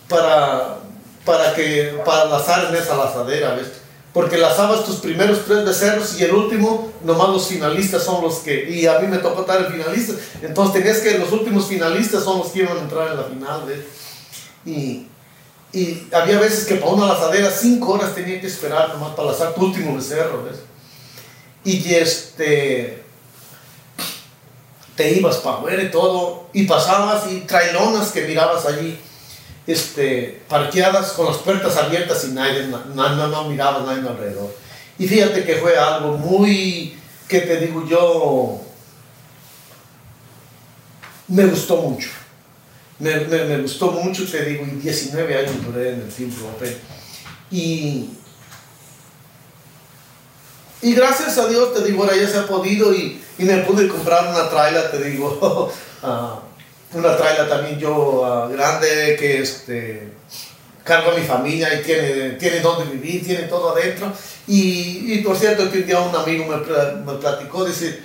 para, 0.07 0.77
para, 1.25 1.53
que, 1.53 1.99
para 2.05 2.25
lazar 2.25 2.67
en 2.69 2.75
esa 2.75 2.95
lazadera, 2.95 3.55
¿ves? 3.55 3.67
Porque 4.13 4.37
lazabas 4.37 4.85
tus 4.85 4.95
primeros 4.95 5.43
tres 5.43 5.65
becerros 5.65 6.17
y 6.17 6.23
el 6.23 6.31
último, 6.31 6.93
nomás 7.03 7.29
los 7.29 7.47
finalistas 7.47 8.03
son 8.03 8.23
los 8.23 8.35
que, 8.35 8.69
y 8.69 8.85
a 8.87 8.99
mí 8.99 9.07
me 9.07 9.17
tocó 9.17 9.41
estar 9.41 9.59
el 9.59 9.65
finalista, 9.65 10.13
entonces 10.41 10.81
tenías 10.81 10.99
que 10.99 11.19
los 11.19 11.33
últimos 11.33 11.65
finalistas 11.65 12.23
son 12.23 12.37
los 12.39 12.47
que 12.47 12.59
iban 12.59 12.77
a 12.77 12.81
entrar 12.81 13.11
en 13.11 13.17
la 13.17 13.23
final, 13.23 13.65
¿ves? 13.65 13.79
Y, 14.65 15.07
y 15.73 16.07
había 16.13 16.39
veces 16.39 16.63
que 16.63 16.75
para 16.75 16.93
una 16.93 17.07
lazadera 17.07 17.51
5 17.51 17.91
horas 17.91 18.15
tenía 18.15 18.39
que 18.39 18.47
esperar 18.47 18.87
nomás 18.93 19.15
para 19.15 19.31
lazar 19.31 19.53
tu 19.53 19.65
último 19.65 19.95
becerro, 19.95 20.45
¿ves? 20.45 20.59
Y 21.65 21.93
este, 21.93 23.04
te 24.95 25.13
ibas 25.13 25.37
para 25.37 25.57
afuera 25.57 25.83
y 25.83 25.91
todo, 25.91 26.47
y 26.53 26.63
pasabas 26.63 27.31
y 27.31 27.41
trailonas 27.41 28.11
que 28.11 28.27
mirabas 28.27 28.65
allí, 28.65 28.97
este, 29.67 30.41
parqueadas 30.47 31.13
con 31.13 31.25
las 31.25 31.37
puertas 31.37 31.75
abiertas 31.77 32.25
y 32.25 32.33
nadie, 32.33 32.67
no, 32.67 32.83
no, 32.93 33.27
no 33.27 33.43
mirabas 33.49 33.85
nadie 33.85 34.07
alrededor. 34.07 34.55
Y 34.97 35.07
fíjate 35.07 35.43
que 35.43 35.55
fue 35.57 35.77
algo 35.77 36.17
muy, 36.17 36.97
que 37.27 37.41
te 37.41 37.57
digo 37.57 37.85
yo, 37.87 38.61
me 41.27 41.45
gustó 41.45 41.77
mucho. 41.77 42.09
Me, 42.97 43.13
me, 43.19 43.57
gustó 43.57 43.91
mucho, 43.91 44.25
te 44.29 44.45
digo, 44.45 44.63
y 44.65 44.77
19 44.77 45.37
años 45.37 45.65
duré 45.65 45.93
en 45.93 46.01
el 46.01 46.09
Team 46.09 46.31
Open. 46.55 46.77
Y, 47.51 48.09
y 50.85 50.93
gracias 50.93 51.39
a 51.39 51.47
Dios, 51.47 51.73
te 51.73 51.83
digo, 51.83 52.03
ahora 52.03 52.15
ya 52.15 52.29
se 52.29 52.37
ha 52.37 52.45
podido 52.45 52.93
y, 52.93 53.19
y 53.39 53.43
me 53.43 53.57
pude 53.63 53.87
comprar 53.87 54.27
una 54.27 54.47
traila, 54.51 54.91
te 54.91 55.03
digo, 55.03 55.71
uh, 56.03 56.39
una 56.95 57.17
traila 57.17 57.49
también 57.49 57.79
yo 57.79 58.21
uh, 58.21 58.53
grande 58.53 59.17
que 59.19 59.41
este, 59.41 60.13
cargo 60.83 61.09
a 61.09 61.15
mi 61.15 61.25
familia 61.25 61.73
y 61.73 61.83
tiene, 61.83 62.29
tiene 62.33 62.59
donde 62.59 62.85
vivir, 62.93 63.25
tiene 63.25 63.43
todo 63.45 63.75
adentro. 63.75 64.13
Y, 64.45 65.11
y 65.11 65.23
por 65.23 65.35
cierto, 65.35 65.71
que 65.71 65.79
un 65.79 65.87
día 65.87 65.99
un 66.01 66.15
amigo 66.15 66.45
me, 66.45 66.57
me 67.11 67.17
platicó, 67.17 67.65
dice, 67.65 68.01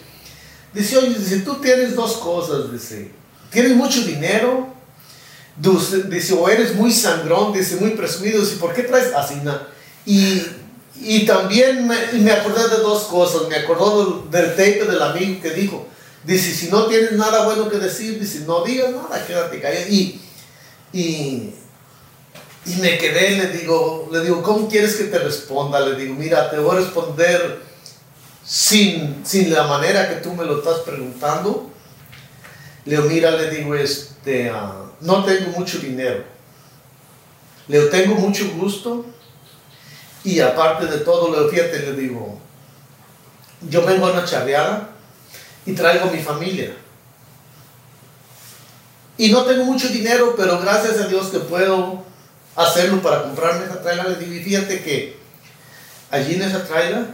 dice, 0.72 0.96
oye, 0.96 1.18
dice, 1.18 1.40
tú 1.40 1.56
tienes 1.56 1.94
dos 1.94 2.16
cosas, 2.16 2.72
dice, 2.72 3.10
tienes 3.50 3.76
mucho 3.76 4.00
dinero, 4.06 4.68
dice, 5.58 6.32
o 6.32 6.48
eres 6.48 6.74
muy 6.74 6.90
sangrón, 6.92 7.52
dice, 7.52 7.76
muy 7.76 7.90
presumido, 7.90 8.40
dice, 8.40 8.56
¿por 8.56 8.72
qué 8.72 8.84
traes 8.84 9.12
así? 9.12 9.34
Y 10.06 10.46
y 11.00 11.24
también 11.24 11.88
me, 11.88 11.96
me, 12.12 12.30
acordé 12.30 12.68
de 12.68 12.82
dos 12.82 13.04
cosas. 13.04 13.48
Me 13.48 13.56
acordó 13.56 14.22
del, 14.30 14.30
del, 14.30 14.50
tape 14.50 14.84
del 14.84 15.00
amigo 15.00 15.40
que 15.40 15.50
dijo, 15.50 15.86
dice, 16.24 16.52
si 16.52 16.68
no 16.68 16.86
tienes 16.86 17.12
nada 17.12 17.46
bueno 17.46 17.70
que 17.70 17.78
decir, 17.78 18.20
dice, 18.20 18.40
no 18.40 18.62
digas 18.64 18.90
nada, 18.90 19.24
quédate 19.26 19.60
callado. 19.60 19.86
Y, 19.88 20.20
y, 20.92 21.54
y 22.66 22.76
me 22.80 22.98
quedé, 22.98 23.30
le 23.30 23.48
digo, 23.48 24.08
le 24.12 24.20
digo, 24.20 24.42
¿cómo 24.42 24.68
quieres 24.68 24.96
que 24.96 25.04
te 25.04 25.18
responda? 25.18 25.80
Le 25.80 25.96
digo, 25.96 26.14
mira, 26.14 26.50
te 26.50 26.58
voy 26.58 26.76
a 26.76 26.80
responder 26.80 27.62
sin, 28.44 29.24
sin 29.24 29.54
la 29.54 29.66
manera 29.66 30.08
que 30.10 30.16
tú 30.16 30.34
me 30.34 30.44
lo 30.44 30.58
estás 30.58 30.80
preguntando. 30.80 31.70
Le 32.84 32.96
digo, 32.96 33.08
mira, 33.08 33.30
le 33.30 33.48
digo, 33.50 33.74
este, 33.74 34.52
uh, 34.52 34.90
no 35.00 35.24
tengo 35.24 35.50
mucho 35.58 35.78
dinero. 35.78 36.24
Le 37.68 37.78
digo, 37.78 37.90
tengo 37.90 38.14
mucho 38.16 38.50
gusto 38.58 39.06
y 40.22 40.40
aparte 40.40 40.86
de 40.86 40.98
todo, 40.98 41.30
le 41.30 41.50
fíjate, 41.50 41.80
le 41.80 41.92
digo, 41.94 42.38
yo 43.68 43.84
vengo 43.84 44.06
a 44.06 44.12
una 44.12 44.24
charreada 44.24 44.90
y 45.64 45.72
traigo 45.72 46.10
mi 46.10 46.18
familia. 46.18 46.76
Y 49.16 49.30
no 49.30 49.44
tengo 49.44 49.64
mucho 49.64 49.88
dinero, 49.88 50.34
pero 50.36 50.58
gracias 50.60 50.98
a 50.98 51.06
Dios 51.06 51.28
que 51.28 51.40
puedo 51.40 52.04
hacerlo 52.56 53.02
para 53.02 53.22
comprarme 53.22 53.66
esa 53.66 53.82
traila. 53.82 54.04
Le 54.04 54.16
digo, 54.16 54.32
y 54.32 54.42
fíjate 54.42 54.82
que 54.82 55.18
allí 56.10 56.34
en 56.34 56.42
esa 56.42 56.64
traila 56.64 57.06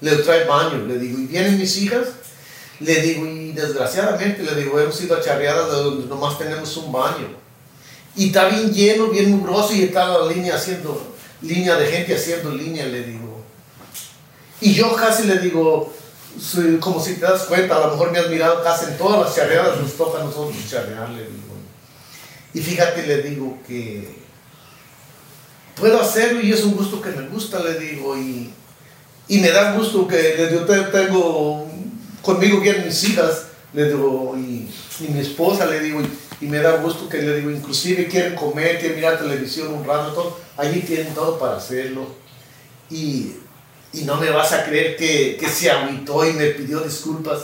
le 0.00 0.16
trae 0.16 0.44
baño. 0.44 0.86
Le 0.86 0.98
digo, 0.98 1.18
y 1.18 1.26
vienen 1.26 1.58
mis 1.58 1.76
hijas. 1.78 2.06
Le 2.78 3.00
digo, 3.00 3.26
y 3.26 3.52
desgraciadamente, 3.52 4.42
le 4.42 4.54
digo, 4.54 4.78
hemos 4.78 5.00
ido 5.00 5.16
a 5.16 5.20
charreadas 5.20 5.70
de 5.70 5.76
donde 5.76 6.06
nomás 6.06 6.38
tenemos 6.38 6.76
un 6.76 6.92
baño. 6.92 7.28
Y 8.14 8.28
está 8.28 8.46
bien 8.46 8.72
lleno, 8.72 9.08
bien 9.08 9.30
mugroso 9.30 9.72
y 9.72 9.84
está 9.84 10.06
la 10.06 10.26
línea 10.26 10.56
haciendo 10.56 11.11
línea 11.42 11.76
de 11.76 11.86
gente 11.86 12.14
haciendo 12.14 12.52
línea, 12.52 12.86
le 12.86 13.02
digo. 13.02 13.42
Y 14.60 14.74
yo 14.74 14.94
casi 14.94 15.24
le 15.24 15.38
digo, 15.38 15.92
como 16.80 17.02
si 17.02 17.14
te 17.14 17.22
das 17.22 17.42
cuenta, 17.42 17.76
a 17.76 17.86
lo 17.86 17.92
mejor 17.92 18.12
me 18.12 18.18
has 18.18 18.28
mirado 18.28 18.62
casi 18.62 18.86
en 18.86 18.96
todas 18.96 19.20
las 19.20 19.34
charreadas, 19.34 19.80
nos 19.80 19.92
toca 19.94 20.20
a 20.20 20.24
nosotros 20.24 20.56
charrear, 20.68 21.10
le 21.10 21.22
digo. 21.22 21.52
Y 22.54 22.60
fíjate, 22.60 23.06
le 23.06 23.22
digo 23.22 23.58
que 23.66 24.22
puedo 25.74 26.00
hacerlo 26.00 26.40
y 26.40 26.52
es 26.52 26.62
un 26.64 26.76
gusto 26.76 27.00
que 27.00 27.10
me 27.10 27.28
gusta, 27.28 27.60
le 27.60 27.78
digo, 27.78 28.16
y, 28.16 28.52
y 29.28 29.38
me 29.38 29.50
da 29.50 29.72
gusto 29.72 30.06
que 30.06 30.48
yo 30.52 30.64
tengo 30.64 31.66
conmigo 32.22 32.60
bien 32.60 32.84
mis 32.84 33.02
hijas, 33.04 33.46
le 33.72 33.86
digo, 33.86 34.34
y, 34.36 34.70
y 35.00 35.08
mi 35.08 35.20
esposa, 35.20 35.66
le 35.66 35.80
digo, 35.80 36.00
y 36.42 36.46
me 36.46 36.58
da 36.58 36.78
gusto 36.78 37.08
que 37.08 37.18
le 37.18 37.36
digo, 37.36 37.52
inclusive 37.52 38.08
quieren 38.08 38.34
comer, 38.34 38.80
quieren 38.80 38.96
mirar 38.96 39.16
televisión 39.16 39.72
un 39.72 39.84
rato, 39.84 40.12
todo, 40.12 40.40
allí 40.56 40.80
tienen 40.80 41.14
todo 41.14 41.38
para 41.38 41.56
hacerlo. 41.56 42.04
Y, 42.90 43.34
y 43.92 44.02
no 44.02 44.16
me 44.16 44.28
vas 44.30 44.52
a 44.52 44.64
creer 44.64 44.96
que, 44.96 45.36
que 45.38 45.48
se 45.48 45.70
agüitó 45.70 46.28
y 46.28 46.32
me 46.32 46.46
pidió 46.48 46.80
disculpas. 46.80 47.42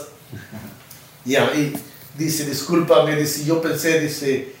Y 1.25 1.37
ahí 1.37 1.73
dice, 2.17 2.45
discúlpame, 2.45 3.15
dice, 3.15 3.45
yo 3.45 3.61
pensé, 3.61 4.01
dice, 4.01 4.53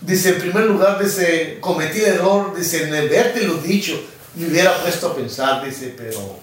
dice, 0.00 0.30
en 0.30 0.38
primer 0.40 0.64
lugar, 0.64 1.00
dice, 1.00 1.58
cometí 1.60 2.00
el 2.00 2.14
error, 2.14 2.52
dice, 2.56 2.88
en 2.88 2.94
haberte 2.96 3.44
lo 3.44 3.58
dicho, 3.58 4.02
me 4.34 4.48
hubiera 4.48 4.76
puesto 4.82 5.06
a 5.06 5.14
pensar, 5.14 5.64
dice, 5.64 5.94
pero, 5.96 6.40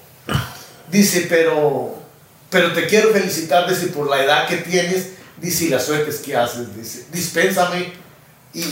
dice, 0.89 1.25
pero, 1.27 1.97
pero 2.49 2.71
te 2.71 2.87
quiero 2.87 3.09
felicitar, 3.09 3.69
dice, 3.69 3.87
por 3.87 4.09
la 4.09 4.23
edad 4.23 4.47
que 4.47 4.55
tienes, 4.57 5.20
dice, 5.41 5.65
y 5.65 5.69
las 5.69 5.85
suertes 5.85 6.17
que 6.17 6.35
haces, 6.35 6.75
dice, 6.75 7.05
dispénsame. 7.11 7.93
Y, 8.53 8.63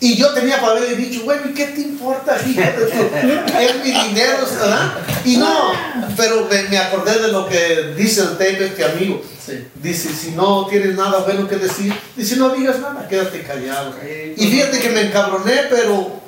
y 0.00 0.16
yo 0.16 0.32
tenía 0.34 0.60
para 0.60 0.72
haberle 0.72 0.96
dicho, 0.96 1.24
bueno, 1.24 1.42
¿y 1.50 1.54
qué 1.54 1.66
te 1.66 1.80
importa? 1.80 2.34
Fíjate, 2.34 2.84
es 3.64 3.76
mi 3.84 3.90
dinero, 3.90 4.46
¿verdad? 4.58 4.92
Y 5.24 5.36
no, 5.36 5.72
pero 6.16 6.46
me, 6.50 6.62
me, 6.64 6.78
acordé 6.78 7.20
de 7.20 7.28
lo 7.28 7.48
que 7.48 7.94
dice 7.96 8.20
el 8.20 8.30
tape 8.32 8.66
este 8.66 8.84
amigo. 8.84 9.22
Sí. 9.44 9.66
Dice, 9.74 10.10
si 10.10 10.32
no 10.32 10.66
tienes 10.66 10.94
nada 10.94 11.20
bueno 11.20 11.48
que 11.48 11.56
decir, 11.56 11.92
dice, 12.16 12.36
no 12.36 12.50
digas 12.50 12.80
nada, 12.80 13.06
quédate 13.08 13.42
callado. 13.42 13.94
Y 14.36 14.46
fíjate 14.46 14.78
que 14.78 14.90
me 14.90 15.02
encabroné, 15.02 15.64
pero 15.70 16.22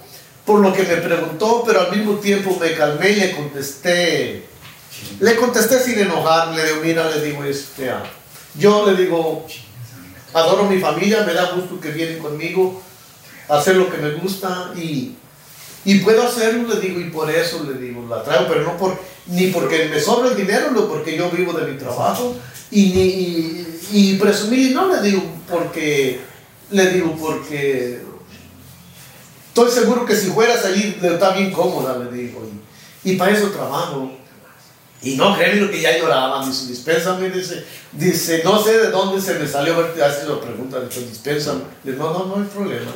por 0.45 0.61
lo 0.61 0.73
que 0.73 0.85
me 0.85 0.97
preguntó, 0.97 1.65
pero 1.67 1.81
al 1.81 1.97
mismo 1.97 2.15
tiempo 2.15 2.57
me 2.61 2.73
calmé 2.75 3.11
y 3.11 3.17
le 3.17 3.33
contesté. 3.33 4.47
Le 5.21 5.37
contesté 5.37 5.81
sin 5.81 5.99
enojarme, 5.99 6.57
le 6.57 6.65
digo, 6.65 6.81
mira, 6.83 7.11
le 7.11 7.23
digo, 7.23 7.45
este, 7.45 7.91
ah, 7.91 8.03
yo 8.59 8.87
le 8.91 9.03
digo, 9.03 9.47
adoro 10.33 10.65
mi 10.65 10.79
familia, 10.79 11.25
me 11.25 11.35
da 11.35 11.53
gusto 11.53 11.81
que 11.81 11.91
vienen 11.91 12.19
conmigo 12.19 12.83
a 13.49 13.59
hacer 13.59 13.77
lo 13.77 13.91
que 13.91 13.99
me 13.99 14.13
gusta 14.13 14.73
y, 14.77 15.15
Y 15.85 16.01
puedo 16.01 16.27
hacerlo, 16.27 16.67
le 16.67 16.81
digo, 16.81 17.01
y 17.01 17.11
por 17.11 17.31
eso 17.31 17.63
le 17.63 17.79
digo, 17.79 18.05
la 18.11 18.25
traigo, 18.25 18.49
pero 18.49 18.65
no 18.65 18.77
por, 18.77 18.99
ni 19.27 19.49
porque 19.49 19.89
me 19.89 20.01
sobra 20.01 20.31
el 20.31 20.37
dinero, 20.37 20.73
no 20.73 20.89
porque 20.89 21.17
yo 21.17 21.31
vivo 21.31 21.53
de 21.53 21.71
mi 21.71 21.79
trabajo, 21.79 22.35
y, 22.73 22.87
ni, 23.93 24.13
y, 24.13 24.73
no 24.75 24.93
le 24.93 25.01
digo, 25.01 25.23
porque, 25.49 26.21
le 26.73 26.91
digo, 26.91 27.15
porque 27.17 28.01
estoy 29.47 29.71
seguro 29.71 30.05
que 30.05 30.17
si 30.17 30.27
fueras 30.31 30.65
allí, 30.65 30.99
está 31.01 31.31
bien 31.31 31.53
cómoda, 31.53 31.97
le 31.99 32.11
digo, 32.11 32.43
y, 33.05 33.13
y 33.13 33.17
para 33.17 33.31
eso 33.31 33.51
trabajo. 33.51 34.11
Y 35.07 35.17
no 35.17 35.37
créeme 35.37 35.61
lo 35.61 35.71
que 35.71 35.81
ya 35.81 35.97
lloraba, 35.97 36.45
dice, 36.45 36.67
dispénsame, 36.67 37.31
dice, 37.31 37.65
dice, 37.93 38.43
no 38.43 38.61
sé 38.61 38.77
de 38.77 38.91
dónde 38.91 39.21
se 39.21 39.39
me 39.39 39.47
salió, 39.47 39.79
hace 40.05 40.27
la 40.27 40.41
pregunta, 40.41 40.81
dice, 40.81 41.07
dispénsame. 41.07 41.61
Dice, 41.85 41.97
no, 41.97 42.13
no, 42.13 42.27
no 42.27 42.43
hay 42.43 42.49
problema. 42.49 42.91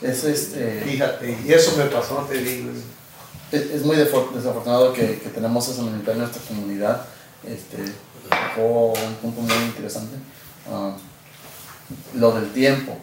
Es, 0.00 0.22
este, 0.22 0.82
Fíjate, 0.86 1.38
y 1.44 1.52
eso 1.52 1.76
me 1.76 1.86
pasó, 1.86 2.24
te 2.30 2.38
digo. 2.38 2.70
es, 3.50 3.62
es 3.62 3.82
muy 3.84 3.96
desafortunado 3.96 4.92
que, 4.92 5.18
que 5.18 5.28
tenemos 5.30 5.68
mentalidad 5.78 6.12
en 6.12 6.18
nuestra 6.18 6.42
comunidad. 6.46 7.06
Este, 7.44 7.78
tocó 8.28 8.92
un 8.92 9.14
punto 9.20 9.40
muy 9.40 9.64
interesante. 9.64 10.16
Ah, 10.70 10.92
lo 12.14 12.30
del 12.32 12.52
tiempo. 12.52 12.96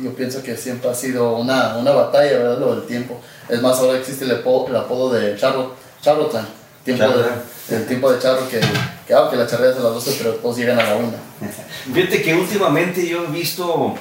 Yo 0.00 0.14
pienso 0.14 0.44
que 0.44 0.56
siempre 0.56 0.90
ha 0.90 0.94
sido 0.94 1.38
una, 1.38 1.76
una 1.76 1.90
batalla, 1.90 2.38
¿verdad? 2.38 2.58
Lo 2.60 2.76
del 2.76 2.86
tiempo. 2.86 3.20
Es 3.48 3.60
más, 3.62 3.78
ahora 3.78 3.98
existe 3.98 4.26
el 4.26 4.30
apodo, 4.30 4.68
el 4.68 4.76
apodo 4.76 5.10
de 5.12 5.36
Charro, 5.36 5.74
Charro 6.06 6.26
Time. 6.26 6.44
Tiempo 6.84 7.02
Charro 7.04 7.18
de, 7.18 7.76
el 7.76 7.86
tiempo 7.88 8.12
de 8.12 8.18
Charro 8.20 8.48
que, 8.48 8.60
que, 9.06 9.12
ah, 9.14 9.26
que 9.28 9.36
la 9.36 9.46
charrea 9.46 9.70
es 9.72 9.76
a 9.76 9.80
las 9.80 9.94
12, 9.94 10.14
pero 10.18 10.34
todos 10.34 10.56
llegan 10.56 10.78
a 10.78 10.84
la 10.84 10.94
1. 10.96 11.12
Fíjate 11.94 12.22
que 12.22 12.32
últimamente 12.34 13.04
yo 13.08 13.24
he 13.24 13.26
visto, 13.26 13.94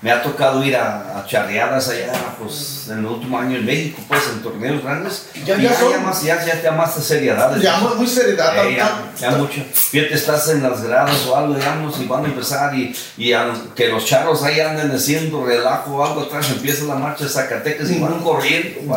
me 0.00 0.12
ha 0.12 0.22
tocado 0.22 0.62
ir 0.62 0.76
a, 0.76 1.18
a 1.18 1.26
charreadas 1.26 1.88
allá, 1.88 2.12
pues 2.40 2.86
en 2.88 2.98
el 3.00 3.06
último 3.06 3.36
año 3.40 3.56
en 3.56 3.66
México, 3.66 4.00
pues 4.06 4.22
en 4.32 4.40
torneos 4.40 4.84
grandes. 4.84 5.26
Ya- 5.44 5.56
y 5.58 5.62
ya 5.62 5.70
ya, 5.72 5.80
son- 5.80 5.90
ya 5.90 5.98
más, 5.98 6.22
ya, 6.22 6.46
ya 6.46 6.62
te 6.62 6.70
más 6.70 6.94
seriedad. 6.94 7.56
Ya 7.60 7.78
muy, 7.78 7.96
muy 7.96 8.06
seriedad. 8.06 8.64
Eh, 8.64 8.76
ya, 8.76 9.10
ya 9.20 9.30
mucho. 9.32 9.60
Fíjate, 9.74 10.14
estás 10.14 10.48
en 10.50 10.62
las 10.62 10.80
gradas 10.84 11.26
o 11.26 11.34
algo, 11.36 11.54
digamos, 11.54 11.98
y 12.00 12.04
van 12.06 12.24
a 12.24 12.28
empezar 12.28 12.72
y, 12.72 12.94
y 13.16 13.32
a- 13.32 13.52
que 13.74 13.88
los 13.88 14.04
charros 14.06 14.44
ahí 14.44 14.60
anden 14.60 14.92
haciendo 14.92 15.44
relajo 15.44 15.96
o 15.96 16.04
algo 16.06 16.20
atrás, 16.20 16.48
empieza 16.50 16.84
la 16.84 16.94
marcha 16.94 17.24
de 17.24 17.30
Zacatecas 17.30 17.90
y 17.90 17.98
van 17.98 18.20
corriendo, 18.22 18.96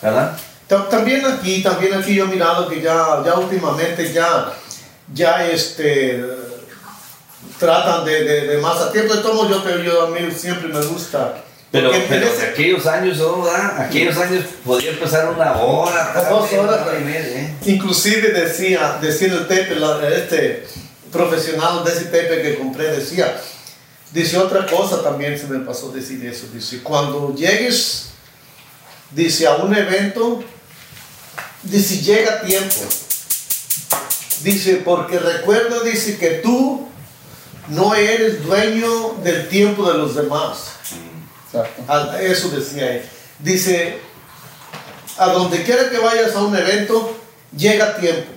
¿verdad? 0.00 0.32
Ta- 0.68 0.88
También 0.88 1.24
aquí, 1.26 1.62
también 1.62 1.94
aquí 1.94 2.14
yo 2.14 2.24
he 2.24 2.28
mirado 2.28 2.68
que 2.68 2.80
ya, 2.80 3.22
ya 3.24 3.34
últimamente 3.34 4.12
ya, 4.12 4.52
ya 5.12 5.46
este, 5.48 6.24
tratan 7.58 8.04
de, 8.04 8.24
de, 8.24 8.40
de 8.48 8.58
más 8.58 8.80
a 8.80 8.92
tiempo. 8.92 9.14
Modos, 9.14 9.50
yo, 9.50 9.62
te- 9.62 9.84
yo 9.84 10.02
a 10.06 10.10
mí 10.10 10.30
siempre 10.36 10.68
me 10.68 10.80
gusta. 10.84 11.42
Pero, 11.70 11.90
pero 12.08 12.26
ese- 12.26 12.36
de 12.36 12.46
aquellos 12.52 12.86
años, 12.86 13.16
¿no? 13.18 13.42
¿verdad? 13.42 13.80
Aquellos 13.82 14.16
años 14.18 14.44
podía 14.64 14.90
empezar 14.90 15.28
una 15.30 15.52
hora, 15.56 16.26
Dos 16.28 16.52
horas. 16.52 16.80
una 16.80 16.86
hora 16.90 16.98
y 17.00 17.04
media, 17.04 17.40
¿eh? 17.40 17.54
Inclusive 17.66 18.28
decía, 18.28 18.98
decía 19.00 19.28
el 19.28 19.48
tape, 19.48 19.76
la- 19.76 20.06
este 20.08 20.66
profesional 21.10 21.82
de 21.84 21.92
ese 21.92 22.04
tape 22.06 22.42
que 22.42 22.58
compré, 22.58 22.88
decía, 22.88 23.38
dice 24.12 24.36
otra 24.38 24.66
cosa 24.66 25.02
también 25.02 25.38
se 25.38 25.46
me 25.46 25.60
pasó 25.60 25.90
decir 25.90 26.24
eso, 26.26 26.46
dice, 26.52 26.82
cuando 26.82 27.34
llegues, 27.34 28.10
dice, 29.14 29.46
a 29.46 29.56
un 29.56 29.74
evento, 29.74 30.42
dice, 31.62 31.98
llega 32.02 32.42
tiempo, 32.42 32.76
dice, 34.42 34.76
porque 34.84 35.18
recuerda, 35.18 35.82
dice, 35.82 36.18
que 36.18 36.30
tú 36.42 36.88
no 37.68 37.94
eres 37.94 38.44
dueño 38.44 39.14
del 39.22 39.48
tiempo 39.48 39.90
de 39.90 39.98
los 39.98 40.14
demás. 40.14 40.72
Exacto. 41.46 41.82
A- 41.92 42.20
Eso 42.22 42.48
decía 42.50 42.94
él. 42.96 43.08
Dice, 43.38 43.98
a 45.18 45.26
donde 45.26 45.62
quiera 45.62 45.90
que 45.90 45.98
vayas 45.98 46.34
a 46.34 46.42
un 46.42 46.56
evento, 46.56 47.16
llega 47.56 47.96
tiempo. 47.98 48.30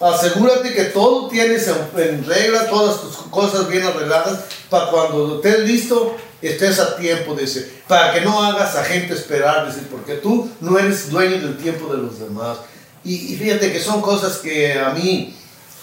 Asegúrate 0.00 0.74
que 0.74 0.84
todo 0.86 1.28
tienes 1.28 1.66
en, 1.68 1.76
en 1.96 2.26
regla, 2.26 2.68
todas 2.68 3.00
tus 3.00 3.16
cosas 3.30 3.68
bien 3.68 3.84
arregladas, 3.86 4.40
para 4.68 4.90
cuando 4.90 5.36
estés 5.36 5.60
listo, 5.60 6.16
estés 6.48 6.78
a 6.78 6.96
tiempo, 6.96 7.34
dice. 7.34 7.82
Para 7.88 8.12
que 8.12 8.20
no 8.20 8.42
hagas 8.42 8.76
a 8.76 8.84
gente 8.84 9.14
esperar, 9.14 9.66
dice, 9.66 9.86
porque 9.90 10.14
tú 10.14 10.50
no 10.60 10.78
eres 10.78 11.10
dueño 11.10 11.38
del 11.38 11.56
tiempo 11.56 11.92
de 11.92 12.02
los 12.02 12.18
demás. 12.18 12.58
Y, 13.04 13.36
fíjate 13.36 13.72
que 13.72 13.80
son 13.80 14.00
cosas 14.00 14.38
que 14.38 14.78
a 14.78 14.90
mí, 14.90 15.36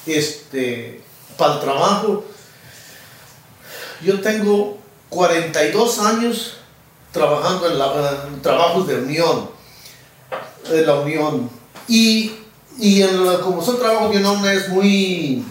este, 0.05 1.01
para 1.37 1.55
el 1.55 1.59
trabajo, 1.59 2.25
yo 4.01 4.19
tengo 4.21 4.79
42 5.09 5.99
años 5.99 6.57
trabajando 7.11 7.69
en, 7.69 8.41
trabajos 8.41 8.87
de 8.87 8.95
unión, 8.95 9.51
de 10.69 10.85
la 10.85 10.95
unión. 10.95 11.49
Y, 11.87 12.33
y 12.79 13.03
en 13.03 13.17
como 13.43 13.63
son 13.63 13.77
trabajos 13.77 14.11
de 14.11 14.17
unión 14.17 14.47
es 14.49 14.69
muy, 14.69 15.45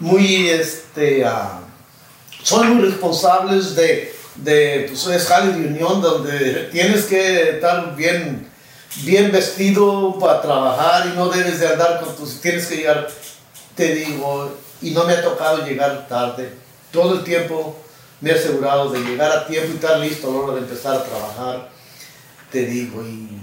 muy, 0.00 0.48
este, 0.48 1.24
ah, 1.24 1.60
son 2.42 2.76
muy 2.76 2.86
responsables 2.86 3.74
de, 3.74 4.13
de 4.36 4.86
pues 4.88 5.06
es 5.06 5.26
jale 5.26 5.52
de 5.52 5.68
unión 5.68 6.00
donde 6.02 6.68
tienes 6.72 7.04
que 7.04 7.50
estar 7.50 7.94
bien, 7.94 8.48
bien 9.02 9.30
vestido 9.30 10.18
para 10.18 10.40
trabajar 10.40 11.10
y 11.12 11.16
no 11.16 11.28
debes 11.28 11.60
de 11.60 11.68
andar 11.68 12.00
con 12.00 12.14
tus, 12.16 12.40
tienes 12.40 12.66
que 12.66 12.76
llegar, 12.76 13.08
te 13.76 13.94
digo, 13.94 14.52
y 14.82 14.90
no 14.90 15.04
me 15.04 15.14
ha 15.14 15.22
tocado 15.22 15.64
llegar 15.64 16.08
tarde. 16.08 16.52
Todo 16.90 17.14
el 17.14 17.24
tiempo 17.24 17.76
me 18.20 18.30
he 18.30 18.34
asegurado 18.34 18.90
de 18.90 19.00
llegar 19.00 19.30
a 19.30 19.46
tiempo 19.46 19.72
y 19.72 19.76
estar 19.76 19.98
listo 19.98 20.28
a 20.28 20.32
la 20.32 20.38
hora 20.38 20.54
de 20.54 20.60
empezar 20.60 20.96
a 20.96 21.04
trabajar, 21.04 21.70
te 22.50 22.66
digo, 22.66 23.02
y, 23.02 23.40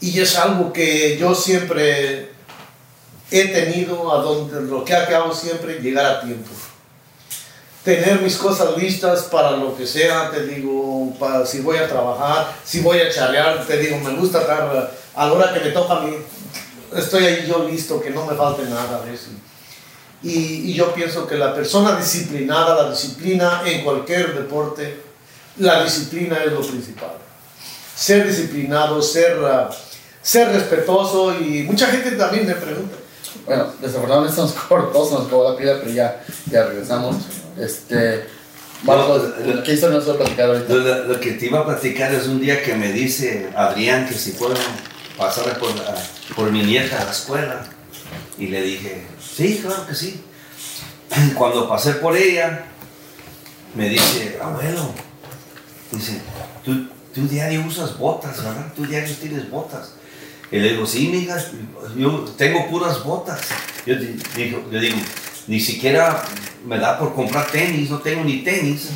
y 0.00 0.20
es 0.20 0.36
algo 0.36 0.72
que 0.72 1.16
yo 1.18 1.34
siempre 1.34 2.30
he 3.30 3.48
tenido, 3.48 4.12
a 4.12 4.22
donde 4.22 4.62
lo 4.62 4.84
que 4.84 4.94
hago 4.94 5.32
siempre, 5.34 5.80
llegar 5.80 6.04
a 6.06 6.20
tiempo. 6.20 6.50
Tener 7.84 8.20
mis 8.20 8.36
cosas 8.36 8.76
listas 8.76 9.22
para 9.24 9.52
lo 9.52 9.74
que 9.74 9.86
sea, 9.86 10.30
te 10.30 10.44
digo, 10.44 11.14
si 11.46 11.60
voy 11.60 11.78
a 11.78 11.88
trabajar, 11.88 12.52
si 12.62 12.80
voy 12.80 13.00
a 13.00 13.10
charrear, 13.10 13.64
te 13.66 13.78
digo, 13.78 13.98
me 13.98 14.14
gusta 14.16 14.42
estar 14.42 14.90
a 15.14 15.26
la 15.26 15.32
hora 15.32 15.54
que 15.54 15.60
me 15.60 15.70
toca 15.70 15.96
a 15.96 16.00
mí, 16.00 16.14
estoy 16.94 17.24
ahí 17.24 17.46
yo 17.48 17.66
listo, 17.66 18.00
que 18.00 18.10
no 18.10 18.26
me 18.26 18.34
falte 18.34 18.64
nada 18.64 19.02
de 19.02 19.14
eso. 19.14 19.30
Y, 20.22 20.74
yo 20.74 20.92
pienso 20.92 21.26
que 21.26 21.36
la 21.36 21.54
persona 21.54 21.96
disciplinada, 21.96 22.82
la 22.82 22.90
disciplina 22.90 23.62
en 23.64 23.82
cualquier 23.82 24.34
deporte, 24.34 25.02
la 25.56 25.82
disciplina 25.82 26.38
es 26.44 26.52
lo 26.52 26.60
principal. 26.60 27.12
Ser 27.96 28.26
disciplinado, 28.26 29.00
ser, 29.00 29.38
ser 30.22 30.48
respetuoso 30.48 31.34
y 31.40 31.62
mucha 31.62 31.86
gente 31.86 32.12
también 32.12 32.46
me 32.46 32.54
pregunta. 32.54 32.96
Bueno, 33.46 33.68
desafortunadamente 33.80 34.40
nos 34.40 34.52
cortó, 34.52 35.10
nos 35.10 35.26
acabó 35.26 35.50
la 35.50 35.56
pila, 35.56 35.78
pero 35.80 35.90
ya, 35.90 36.22
ya 36.50 36.64
regresamos. 36.66 37.16
Este, 37.60 38.24
Marcos, 38.84 39.22
No, 39.44 39.62
¿qué 39.62 39.72
a 40.12 40.16
platicar 40.16 40.46
ahorita? 40.50 40.72
Lo, 40.74 41.20
que 41.20 41.32
te 41.32 41.46
iba 41.46 41.60
a 41.60 41.66
platicar 41.66 42.14
es 42.14 42.26
un 42.26 42.40
día 42.40 42.62
que 42.62 42.74
me 42.74 42.90
dice 42.92 43.50
Adrián 43.54 44.08
que 44.08 44.14
si 44.14 44.32
puedo 44.32 44.54
pasar 45.18 45.58
por, 45.58 45.74
la- 45.76 45.94
por 46.34 46.50
mi 46.50 46.62
nieta 46.62 47.00
a 47.02 47.04
la 47.04 47.10
escuela. 47.10 47.66
Y 48.38 48.46
le 48.46 48.62
dije, 48.62 49.06
sí, 49.20 49.60
claro 49.62 49.86
que 49.86 49.94
sí. 49.94 50.22
Cuando 51.36 51.68
pasé 51.68 51.92
por 51.94 52.16
ella, 52.16 52.64
me 53.74 53.88
dice, 53.90 54.38
abuelo, 54.42 54.92
dice, 55.92 56.20
tú, 56.64 56.88
tú 57.14 57.28
diario 57.28 57.62
usas 57.66 57.98
botas, 57.98 58.42
¿verdad? 58.42 58.72
Tú 58.74 58.86
diario 58.86 59.14
tienes 59.20 59.50
botas. 59.50 59.92
Y 60.50 60.58
le 60.58 60.70
digo, 60.70 60.86
sí, 60.86 61.08
mija, 61.08 61.36
yo 61.96 62.24
tengo 62.38 62.68
puras 62.70 63.04
botas. 63.04 63.40
Yo 63.84 63.94
di- 63.96 64.20
digo, 64.34 64.64
yo 64.72 64.80
digo, 64.80 64.96
ni 65.50 65.58
siquiera 65.58 66.22
me 66.64 66.78
da 66.78 66.96
por 66.96 67.12
comprar 67.12 67.46
tenis, 67.50 67.90
no 67.90 67.98
tengo 67.98 68.22
ni 68.22 68.44
tenis. 68.44 68.90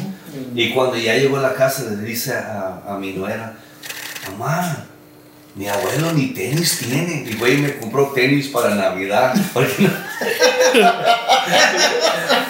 Y 0.54 0.70
cuando 0.70 0.96
ya 0.96 1.14
llegó 1.16 1.38
a 1.38 1.40
la 1.42 1.54
casa 1.54 1.82
le 1.90 1.96
dice 1.96 2.32
a, 2.32 2.80
a 2.86 2.96
mi 2.96 3.12
nuera, 3.12 3.56
mamá, 4.30 4.86
mi 5.54 5.68
abuelo 5.68 6.12
ni 6.12 6.28
tenis 6.28 6.78
tiene. 6.78 7.24
Y 7.28 7.36
güey 7.36 7.58
me 7.58 7.76
compró 7.76 8.12
tenis 8.14 8.48
para 8.48 8.74
Navidad. 8.74 9.34
Porque 9.52 9.82
no, 9.82 9.90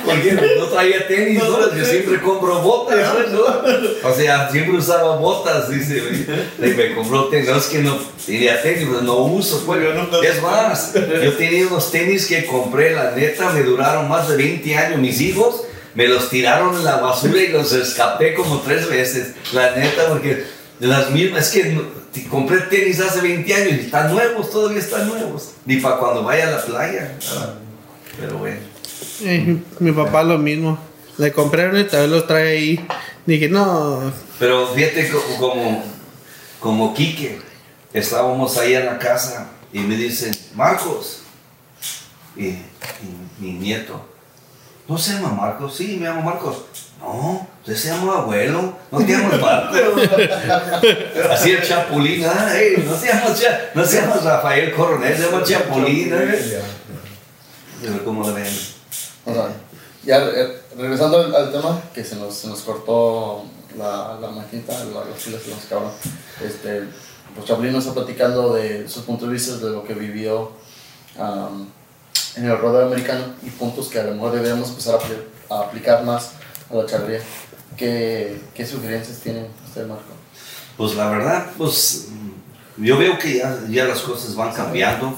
porque 0.04 0.56
no 0.58 0.66
traía 0.66 1.06
tenis, 1.08 1.42
¿no? 1.42 1.74
Yo 1.74 1.84
siempre 1.84 2.20
compro 2.20 2.60
botas, 2.60 3.30
¿no? 3.32 4.08
O 4.08 4.14
sea, 4.14 4.48
siempre 4.50 4.76
usaba 4.76 5.16
botas, 5.16 5.68
dice, 5.70 6.00
güey. 6.00 6.70
Y 6.70 6.74
me 6.74 6.94
compró 6.94 7.28
tenis, 7.28 7.48
no 7.48 7.56
es 7.56 7.66
que 7.66 7.78
no 7.78 7.98
tenía 8.24 8.62
tenis, 8.62 8.86
pero 8.88 9.02
no 9.02 9.16
uso, 9.16 9.64
pues. 9.66 9.80
Es 10.22 10.42
más, 10.42 10.94
yo 10.94 11.32
tenía 11.34 11.66
unos 11.66 11.90
tenis 11.90 12.26
que 12.26 12.46
compré, 12.46 12.92
la 12.92 13.12
neta, 13.12 13.50
me 13.50 13.62
duraron 13.62 14.08
más 14.08 14.28
de 14.28 14.36
20 14.36 14.76
años. 14.76 15.00
Mis 15.00 15.20
hijos 15.20 15.62
me 15.94 16.06
los 16.06 16.28
tiraron 16.28 16.76
en 16.76 16.84
la 16.84 16.96
basura 16.96 17.40
y 17.42 17.48
los 17.48 17.72
escapé 17.72 18.34
como 18.34 18.60
tres 18.60 18.88
veces. 18.88 19.34
La 19.52 19.74
neta, 19.74 20.08
porque 20.08 20.44
de 20.78 20.86
las 20.86 21.10
mismas, 21.10 21.54
es 21.54 21.78
que 22.12 22.28
compré 22.28 22.58
tenis 22.62 23.00
hace 23.00 23.20
20 23.20 23.54
años 23.54 23.72
y 23.72 23.80
están 23.86 24.12
nuevos, 24.12 24.50
todavía 24.50 24.78
están 24.78 25.08
nuevos. 25.08 25.52
Ni 25.66 25.76
para 25.78 25.96
cuando 25.98 26.24
vaya 26.24 26.48
a 26.48 26.50
la 26.52 26.62
playa. 26.64 27.16
Pero 28.20 28.38
bueno. 28.38 28.58
Eh, 29.22 29.56
mi 29.80 29.92
papá 29.92 30.22
lo 30.22 30.38
mismo. 30.38 30.78
Le 31.18 31.32
compré 31.32 31.68
uno 31.68 31.78
y 31.78 31.84
todavía 31.84 32.16
los 32.16 32.26
trae 32.26 32.48
ahí 32.56 32.86
Dije, 33.24 33.48
no. 33.48 34.12
Pero 34.38 34.66
fíjate 34.68 35.08
co- 35.10 35.22
como, 35.38 35.82
como 36.60 36.92
Quique, 36.92 37.40
estábamos 37.92 38.58
ahí 38.58 38.74
en 38.74 38.84
la 38.86 38.98
casa 38.98 39.50
y 39.72 39.78
me 39.78 39.96
dicen, 39.96 40.34
Marcos, 40.54 41.20
y, 42.36 42.46
y 42.48 42.58
mi 43.38 43.52
nieto, 43.52 44.04
¿no 44.88 44.98
se 44.98 45.14
llama 45.14 45.30
Marcos? 45.32 45.76
Sí, 45.76 45.96
me 45.98 46.06
llamo 46.06 46.22
Marcos. 46.22 46.56
No, 47.04 47.46
usted 47.60 47.76
se 47.76 47.88
llama 47.88 48.18
abuelo, 48.18 48.72
no 48.90 48.98
te 48.98 49.12
llamas 49.12 49.40
Marcos. 49.40 49.78
Así 51.30 51.52
el 51.52 51.62
Chapulín, 51.62 52.24
ah, 52.26 52.50
ey, 52.58 52.82
no 52.86 52.96
se 52.96 53.08
llama, 53.08 53.34
Cha- 53.34 53.70
no 53.74 53.84
se 53.84 54.00
llama 54.00 54.16
Rafael 54.22 54.72
Coronel, 54.74 55.16
se 55.16 55.22
llama 55.30 55.42
Chapulín. 55.44 56.10
¿eh? 56.14 56.60
Pero 57.82 58.04
como 58.04 58.32
ven, 58.32 58.46
O 59.26 59.32
sea, 59.34 59.48
ya 60.02 60.18
eh, 60.24 60.60
regresando 60.78 61.18
al, 61.20 61.34
al 61.34 61.52
tema, 61.52 61.80
que 61.94 62.02
se 62.04 62.16
nos, 62.16 62.34
se 62.34 62.48
nos 62.48 62.60
cortó 62.62 63.44
la, 63.76 64.18
la 64.20 64.30
maquinita, 64.30 64.72
la, 64.72 65.04
las 65.10 65.22
pilas 65.22 65.42
se 65.42 65.50
nos 65.50 65.64
acabaron. 65.66 65.90
Este, 66.44 66.84
pues 67.34 67.46
Chaplin 67.46 67.72
nos 67.72 67.84
está 67.86 67.94
platicando 67.94 68.54
de 68.54 68.88
sus 68.88 69.02
puntos 69.04 69.28
de 69.28 69.34
vista 69.34 69.56
de 69.56 69.70
lo 69.70 69.84
que 69.84 69.92
vivió 69.94 70.52
am, 71.18 71.68
en 72.36 72.44
el 72.46 72.56
rodeo 72.58 72.86
americano 72.86 73.24
y 73.42 73.50
puntos 73.50 73.88
que 73.88 74.00
a 74.00 74.04
lo 74.04 74.12
mejor 74.14 74.32
deberíamos 74.32 74.68
empezar 74.70 74.98
a, 75.50 75.54
a 75.54 75.60
aplicar 75.62 76.04
más 76.04 76.30
a 76.70 76.74
la. 76.74 77.22
¿Qué, 77.76 78.40
¿Qué 78.54 78.66
sugerencias 78.66 79.18
tiene 79.20 79.48
usted, 79.66 79.86
Marco? 79.86 80.14
pues 80.76 80.96
la 80.96 81.08
verdad, 81.08 81.46
pues 81.56 82.08
mm, 82.10 82.84
yo 82.84 82.98
veo 82.98 83.18
que 83.18 83.38
ya, 83.38 83.60
ya 83.68 83.84
las 83.84 84.00
cosas 84.00 84.34
van 84.34 84.52
cambiando. 84.52 85.16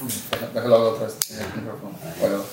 Déjalo 0.53 0.91
otra 0.91 1.07
vez. 1.07 1.15
en 1.31 1.39
el 1.39 1.61
micrófono. 1.61 1.97
Bueno. 2.19 2.43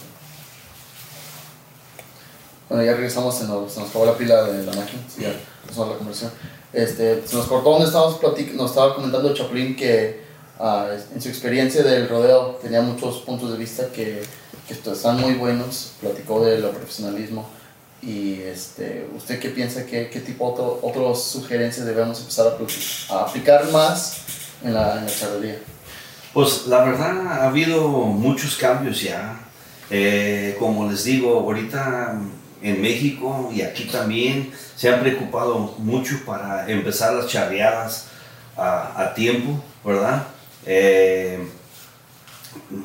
Bueno, 2.68 2.84
ya 2.84 2.94
regresamos, 2.94 3.36
se 3.36 3.44
nos, 3.44 3.72
se 3.72 3.80
nos 3.80 3.90
acabó 3.90 4.06
la 4.06 4.16
pila 4.16 4.44
de 4.44 4.64
la 4.64 4.72
máquina, 4.72 5.02
sí, 5.14 5.22
ya 5.22 5.34
empezamos 5.62 5.90
la 5.90 5.96
conversación. 5.96 6.32
Este, 6.72 7.22
se 7.26 7.36
nos 7.36 7.46
cortó 7.46 7.70
donde 7.70 7.86
estábamos 7.86 8.18
platic 8.18 8.54
nos 8.54 8.70
estaba 8.70 8.94
comentando 8.96 9.32
Chaplin 9.34 9.76
que 9.76 10.24
ah, 10.58 10.88
en 11.14 11.20
su 11.20 11.28
experiencia 11.28 11.82
del 11.82 12.08
rodeo 12.08 12.58
tenía 12.62 12.80
muchos 12.80 13.18
puntos 13.18 13.52
de 13.52 13.58
vista 13.58 13.92
que, 13.92 14.22
que 14.66 14.74
están 14.74 15.20
muy 15.20 15.34
buenos, 15.34 15.92
platicó 16.00 16.44
de 16.44 16.58
lo 16.58 16.72
profesionalismo 16.72 17.48
y 18.06 18.40
este, 18.42 19.06
¿usted 19.16 19.38
qué 19.38 19.48
piensa, 19.48 19.86
qué, 19.86 20.10
qué 20.10 20.20
tipo 20.20 20.46
otro, 20.46 20.80
otras 20.82 21.22
sugerencias 21.22 21.86
debemos 21.86 22.20
empezar 22.20 22.46
a, 22.48 23.14
a 23.14 23.22
aplicar 23.22 23.70
más 23.70 24.18
en 24.62 24.74
la, 24.74 24.98
en 24.98 25.06
la 25.06 25.10
charrería? 25.10 25.58
Pues 26.32 26.66
la 26.66 26.84
verdad 26.84 27.26
ha 27.28 27.46
habido 27.46 27.88
muchos 27.88 28.56
cambios 28.56 29.00
ya. 29.00 29.40
Eh, 29.90 30.56
como 30.58 30.90
les 30.90 31.04
digo, 31.04 31.40
ahorita 31.40 32.18
en 32.62 32.80
México 32.80 33.50
y 33.54 33.60
aquí 33.62 33.84
también 33.84 34.50
se 34.74 34.88
han 34.88 35.00
preocupado 35.00 35.74
mucho 35.78 36.24
para 36.24 36.68
empezar 36.68 37.12
las 37.12 37.28
charreadas 37.28 38.06
a, 38.56 39.02
a 39.02 39.14
tiempo, 39.14 39.62
¿verdad? 39.84 40.26
Eh, 40.66 41.46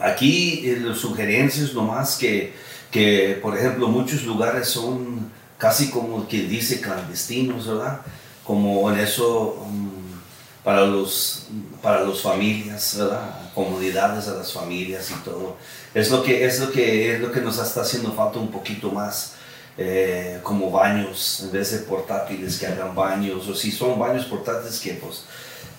aquí 0.01 0.61
eh, 0.65 0.80
las 0.82 0.97
sugerencias 0.97 1.74
nomás 1.74 2.17
que, 2.17 2.53
que, 2.91 3.39
por 3.41 3.57
ejemplo, 3.57 3.87
muchos 3.89 4.23
lugares 4.23 4.69
son 4.69 5.31
casi 5.57 5.89
como 5.91 6.27
que 6.27 6.43
dice 6.43 6.81
clandestinos, 6.81 7.67
¿verdad? 7.67 8.01
Como 8.43 8.91
en 8.91 8.99
eso 8.99 9.65
mm, 9.69 10.21
para 10.63 10.85
los 10.85 11.47
para 11.81 12.03
las 12.03 12.21
familias, 12.21 12.95
¿verdad? 12.97 13.51
Comunidades 13.53 14.27
a 14.27 14.33
las 14.35 14.51
familias 14.53 15.11
y 15.11 15.23
todo. 15.23 15.57
Es 15.93 16.09
lo 16.11 16.23
que 16.23 16.45
es 16.45 16.59
lo 16.59 16.71
que 16.71 17.15
es 17.15 17.21
lo 17.21 17.31
que 17.31 17.41
nos 17.41 17.57
está 17.59 17.81
haciendo 17.81 18.13
falta 18.13 18.39
un 18.39 18.51
poquito 18.51 18.91
más. 18.91 19.35
eh, 19.77 20.39
como 20.43 20.71
baños 20.71 21.41
en 21.43 21.51
vez 21.51 21.71
de 21.71 21.79
portátiles 21.79 22.57
que 22.59 22.67
hagan 22.67 22.93
baños 22.93 23.47
o 23.47 23.55
si 23.55 23.71
son 23.71 23.97
baños 23.97 24.25
portátiles 24.25 24.79
que 24.79 24.93
pues 24.95 25.23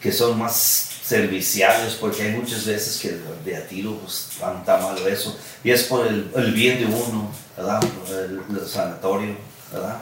que 0.00 0.12
son 0.12 0.38
más 0.38 0.89
serviciales 1.11 1.94
porque 2.00 2.22
hay 2.22 2.30
muchas 2.30 2.64
veces 2.64 2.98
que 3.00 3.18
de 3.44 3.56
a 3.56 3.66
tiro 3.66 3.96
pues 3.96 4.28
tan, 4.38 4.64
tan 4.64 4.80
malo 4.80 5.06
eso 5.08 5.36
y 5.64 5.70
es 5.70 5.82
por 5.82 6.06
el, 6.06 6.30
el 6.36 6.52
bien 6.52 6.78
de 6.78 6.86
uno 6.86 7.30
¿verdad? 7.56 7.80
El, 8.08 8.40
el 8.56 8.66
sanatorio 8.66 9.34
¿verdad? 9.72 10.00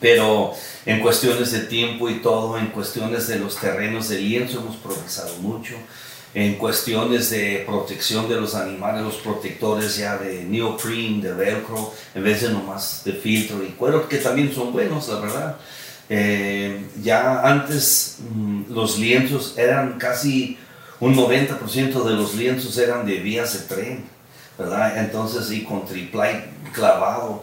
pero 0.00 0.52
en 0.84 1.00
cuestiones 1.00 1.52
de 1.52 1.60
tiempo 1.60 2.10
y 2.10 2.20
todo 2.20 2.58
en 2.58 2.66
cuestiones 2.66 3.28
de 3.28 3.38
los 3.38 3.56
terrenos 3.56 4.10
de 4.10 4.18
lienzo 4.18 4.60
hemos 4.60 4.76
progresado 4.76 5.34
mucho 5.38 5.74
en 6.34 6.56
cuestiones 6.56 7.30
de 7.30 7.62
protección 7.64 8.28
de 8.28 8.40
los 8.40 8.56
animales, 8.56 9.02
los 9.02 9.14
protectores 9.16 9.96
ya 9.96 10.18
de 10.18 10.42
neoprene, 10.42 11.22
de 11.22 11.32
velcro, 11.32 11.94
en 12.12 12.24
vez 12.24 12.42
de 12.42 12.50
nomás 12.50 13.02
de 13.04 13.12
filtro 13.12 13.62
y 13.62 13.68
cuero, 13.68 14.08
que 14.08 14.18
también 14.18 14.52
son 14.52 14.72
buenos, 14.72 15.08
la 15.08 15.20
verdad. 15.20 15.56
Eh, 16.08 16.84
ya 17.02 17.40
antes 17.42 18.18
mm, 18.34 18.72
los 18.72 18.98
lienzos 18.98 19.56
eran 19.56 19.98
casi 19.98 20.58
un 21.00 21.16
90% 21.16 22.04
de 22.04 22.14
los 22.14 22.34
lienzos 22.34 22.78
eran 22.78 23.06
de 23.06 23.16
vías 23.16 23.52
de 23.52 23.74
tren, 23.74 24.04
¿verdad? 24.58 24.98
Entonces, 24.98 25.50
y 25.50 25.64
con 25.64 25.86
triplay 25.86 26.44
clavado. 26.72 27.42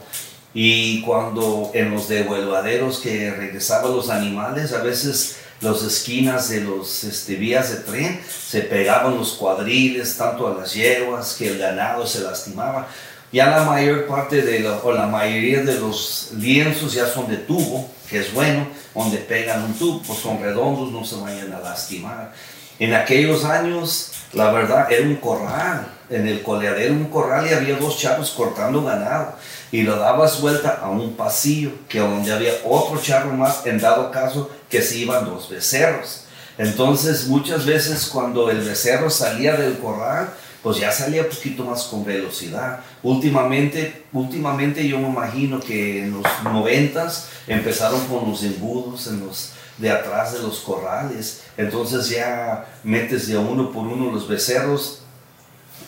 Y 0.54 1.02
cuando 1.04 1.72
en 1.74 1.92
los 1.92 2.10
devuelvaderos 2.10 3.00
que 3.00 3.32
regresaban 3.32 3.92
los 3.92 4.10
animales, 4.10 4.74
a 4.74 4.82
veces 4.82 5.38
las 5.62 5.84
esquinas 5.84 6.50
de 6.50 6.62
los 6.62 7.04
este, 7.04 7.36
vías 7.36 7.70
de 7.70 7.78
tren 7.78 8.20
se 8.28 8.62
pegaban 8.62 9.16
los 9.16 9.34
cuadriles, 9.34 10.18
tanto 10.18 10.48
a 10.48 10.60
las 10.60 10.74
yeguas 10.74 11.36
que 11.38 11.50
el 11.50 11.60
ganado 11.60 12.06
se 12.06 12.22
lastimaba. 12.22 12.88
Ya 13.32 13.50
la 13.50 13.64
mayor 13.64 14.08
parte 14.08 14.42
de 14.42 14.60
la, 14.60 14.78
o 14.84 14.92
la 14.92 15.08
mayoría 15.08 15.64
de 15.64 15.80
los 15.80 16.32
lienzos 16.38 16.94
ya 16.94 17.08
son 17.08 17.30
de 17.30 17.38
tubo, 17.38 17.90
que 18.12 18.20
es 18.20 18.34
bueno, 18.34 18.68
donde 18.94 19.20
pegan 19.20 19.64
un 19.64 19.74
tubo, 19.74 20.14
son 20.14 20.42
redondos, 20.42 20.92
no 20.92 21.06
se 21.06 21.16
vayan 21.16 21.54
a 21.54 21.62
lastimar. 21.62 22.34
En 22.78 22.94
aquellos 22.94 23.46
años, 23.46 24.12
la 24.34 24.52
verdad, 24.52 24.92
era 24.92 25.08
un 25.08 25.16
corral. 25.16 25.88
En 26.10 26.28
el 26.28 26.44
coleadero, 26.44 26.94
un 26.94 27.06
corral 27.06 27.48
y 27.50 27.54
había 27.54 27.78
dos 27.78 27.98
chavos 27.98 28.32
cortando 28.32 28.84
ganado. 28.84 29.36
Y 29.72 29.84
lo 29.84 29.96
dabas 29.96 30.42
vuelta 30.42 30.82
a 30.84 30.90
un 30.90 31.16
pasillo, 31.16 31.72
que 31.88 32.00
donde 32.00 32.34
había 32.34 32.52
otro 32.66 33.02
charro 33.02 33.32
más, 33.32 33.66
en 33.66 33.80
dado 33.80 34.12
caso 34.12 34.52
que 34.70 34.82
se 34.82 34.98
iban 34.98 35.24
dos 35.24 35.50
becerros. 35.50 36.26
Entonces, 36.58 37.28
muchas 37.28 37.66
veces 37.66 38.08
cuando 38.08 38.52
el 38.52 38.60
becerro 38.60 39.10
salía 39.10 39.56
del 39.56 39.78
corral, 39.78 40.34
pues 40.64 40.78
ya 40.78 40.92
salía 40.92 41.24
un 41.24 41.30
poquito 41.30 41.64
más 41.64 41.84
con 41.84 42.06
velocidad. 42.06 42.82
Últimamente, 43.02 44.04
últimamente 44.14 44.88
yo 44.88 45.00
me 45.00 45.10
imagino 45.10 45.60
que 45.60 46.04
en 46.04 46.14
los 46.14 46.24
noventas 46.44 47.30
empezaron 47.48 48.06
con 48.08 48.30
los 48.30 48.44
embudos 48.44 49.08
en 49.08 49.26
los 49.26 49.54
de 49.78 49.90
atrás 49.90 50.34
de 50.34 50.40
los 50.40 50.60
corrales. 50.60 51.42
Entonces 51.58 52.10
ya 52.10 52.66
metes 52.84 53.28
de 53.28 53.38
uno 53.38 53.72
por 53.72 53.88
uno 53.88 54.12
los 54.12 54.28
becerros, 54.28 55.02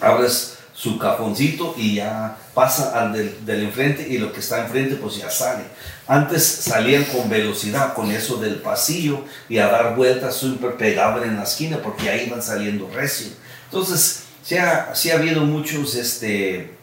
abres 0.01 0.57
su 0.73 0.97
cajoncito 0.97 1.75
y 1.77 1.95
ya 1.95 2.35
pasa 2.55 2.99
al 2.99 3.13
del, 3.13 3.45
del 3.45 3.63
enfrente 3.63 4.07
y 4.09 4.17
lo 4.17 4.33
que 4.33 4.39
está 4.39 4.65
enfrente 4.65 4.95
pues 4.95 5.17
ya 5.17 5.29
sale. 5.29 5.63
Antes 6.07 6.43
salían 6.43 7.03
con 7.05 7.29
velocidad, 7.29 7.93
con 7.93 8.11
eso 8.11 8.37
del 8.37 8.55
pasillo 8.55 9.21
y 9.47 9.59
a 9.59 9.67
dar 9.67 9.95
vueltas 9.95 10.35
súper 10.35 10.75
pegaban 10.77 11.23
en 11.23 11.37
la 11.37 11.43
esquina 11.43 11.77
porque 11.77 12.09
ahí 12.09 12.25
iban 12.25 12.41
saliendo 12.41 12.89
recio. 12.91 13.27
Entonces, 13.65 14.22
sí 14.43 14.57
ha, 14.57 14.93
sí 14.93 15.11
ha 15.11 15.15
habido 15.15 15.41
muchos 15.41 15.95
este, 15.95 16.73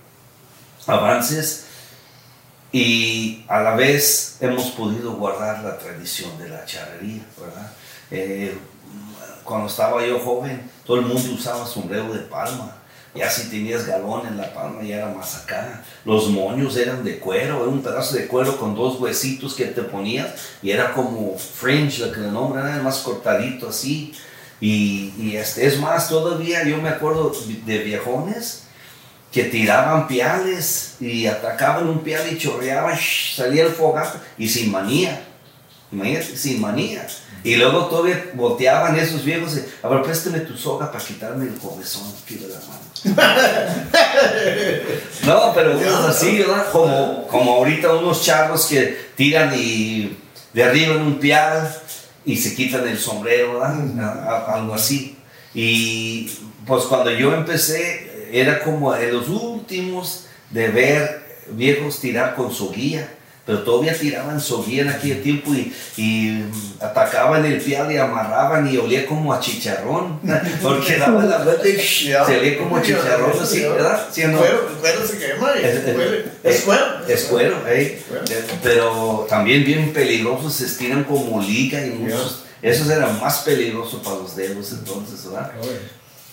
avances 0.87 1.67
y 2.73 3.45
a 3.49 3.61
la 3.61 3.75
vez 3.75 4.37
hemos 4.41 4.71
podido 4.71 5.13
guardar 5.13 5.63
la 5.63 5.79
tradición 5.79 6.39
de 6.39 6.49
la 6.49 6.65
charrería, 6.65 7.23
¿verdad? 7.39 7.73
Eh, 8.11 8.57
cuando 9.45 9.67
estaba 9.67 10.07
yo 10.07 10.21
joven, 10.21 10.71
todo 10.85 10.99
el 10.99 11.07
mundo 11.07 11.33
usaba 11.35 11.67
sombrero 11.67 12.13
de 12.13 12.21
palma. 12.21 12.77
Ya 13.13 13.29
si 13.29 13.51
tenías 13.51 13.87
galón 13.87 14.25
en 14.29 14.37
la 14.37 14.55
palma 14.55 14.85
ya 14.85 14.99
era 14.99 15.09
más 15.09 15.35
acá. 15.35 15.83
Los 16.05 16.29
moños 16.29 16.77
eran 16.77 17.03
de 17.03 17.19
cuero, 17.19 17.57
era 17.57 17.69
un 17.69 17.83
pedazo 17.83 18.15
de 18.15 18.29
cuero 18.29 18.57
con 18.57 18.77
dos 18.77 19.01
huesitos 19.01 19.55
que 19.55 19.65
te 19.65 19.83
ponías 19.83 20.33
y 20.63 20.71
era 20.71 20.93
como 20.93 21.37
fringe, 21.37 22.07
lo 22.07 22.13
que 22.13 22.21
le 22.21 22.31
nombran, 22.31 22.69
era 22.69 22.83
más 22.83 22.99
cortadito 22.99 23.71
así. 23.71 24.15
Y, 24.61 25.15
y 25.19 25.37
este, 25.37 25.67
es 25.67 25.79
más, 25.79 26.09
todavía 26.09 26.65
yo 26.65 26.79
me 26.79 26.91
acuerdo 26.91 27.33
de 27.65 27.79
viejones 27.79 28.65
que 29.33 29.45
tiraban 29.45 30.09
piales 30.09 30.97
y 31.01 31.27
atacaban 31.27 31.89
un 31.89 32.01
pial 32.01 32.23
y 32.31 32.37
chorreaban, 32.37 32.97
shh, 32.97 33.37
salía 33.37 33.65
el 33.65 33.73
fogazo 33.73 34.19
y 34.37 34.47
sin 34.49 34.71
manía. 34.71 35.25
Imagínate, 35.93 36.37
sin 36.37 36.61
manía. 36.61 37.07
Y 37.43 37.57
luego 37.57 37.87
todavía 37.87 38.31
volteaban 38.35 38.99
esos 38.99 39.25
viejos 39.25 39.57
y, 39.57 39.65
a 39.85 39.89
ver, 39.89 40.03
préstame 40.03 40.41
tu 40.41 40.55
soga 40.57 40.93
para 40.93 41.03
quitarme 41.03 41.47
el 41.47 41.55
comezón 41.55 42.13
aquí 42.23 42.35
de 42.37 42.49
la 42.49 42.61
mano. 42.61 42.81
no, 45.27 45.55
pero 45.55 45.73
cosas 45.73 46.17
así, 46.17 46.39
¿verdad? 46.39 46.71
Como, 46.71 47.27
como 47.29 47.55
ahorita 47.55 47.95
unos 47.95 48.23
charros 48.23 48.67
que 48.67 49.09
tiran 49.17 49.55
y 49.57 50.19
derriban 50.53 51.01
un 51.01 51.19
pial 51.19 51.75
y 52.25 52.37
se 52.37 52.55
quitan 52.55 52.87
el 52.87 52.99
sombrero, 52.99 53.63
algo 53.63 54.75
así. 54.75 55.17
Y 55.55 56.31
pues 56.67 56.85
cuando 56.85 57.11
yo 57.11 57.35
empecé, 57.35 58.29
era 58.33 58.63
como 58.63 58.95
en 58.95 59.13
los 59.13 59.29
últimos 59.29 60.27
de 60.51 60.69
ver 60.69 61.45
viejos 61.51 62.01
tirar 62.01 62.35
con 62.35 62.53
su 62.53 62.71
guía. 62.71 63.13
Pero 63.47 63.61
todavía 63.63 63.95
tiraban 63.99 64.41
soguía 64.41 64.83
en 64.83 64.89
aquel 64.91 65.23
tiempo 65.23 65.53
y, 65.55 65.73
y 65.97 66.45
atacaban 66.81 67.45
el 67.45 67.61
pial 67.61 67.91
y 67.93 67.97
amarraban 67.97 68.73
y 68.73 68.77
olía 68.77 69.07
como 69.07 69.33
a 69.33 69.41
chicharrón, 69.41 70.21
porque 70.63 70.97
daba 70.97 71.25
la 71.25 71.39
vuelta 71.39 71.69
y 71.69 71.77
se 72.27 72.39
olía 72.39 72.59
como 72.59 72.77
a 72.77 72.83
chicharrón 72.83 73.33
así, 73.43 73.61
¿verdad? 73.61 74.07
¿Sí 74.13 74.23
o 74.25 74.29
no? 74.29 74.39
Cuero, 74.39 74.69
el 74.71 74.77
cuero 74.77 75.07
se 75.07 75.19
quema 75.19 75.53
y 75.61 75.65
Es- 76.45 76.61
cuero. 76.63 76.85
Es 77.09 77.25
cuero, 77.25 77.57
eh. 77.69 78.03
Pero 78.63 79.27
también 79.29 79.65
bien 79.65 79.93
peligrosos, 79.93 80.53
se 80.55 80.67
estiran 80.67 81.05
como 81.05 81.41
liga 81.43 81.85
y 81.85 81.91
muchos. 81.91 82.45
Esos 82.63 82.91
eran 82.91 83.19
más 83.21 83.39
peligrosos 83.39 84.01
para 84.05 84.17
los 84.17 84.37
dedos 84.37 84.71
entonces, 84.73 85.25
¿verdad? 85.31 85.51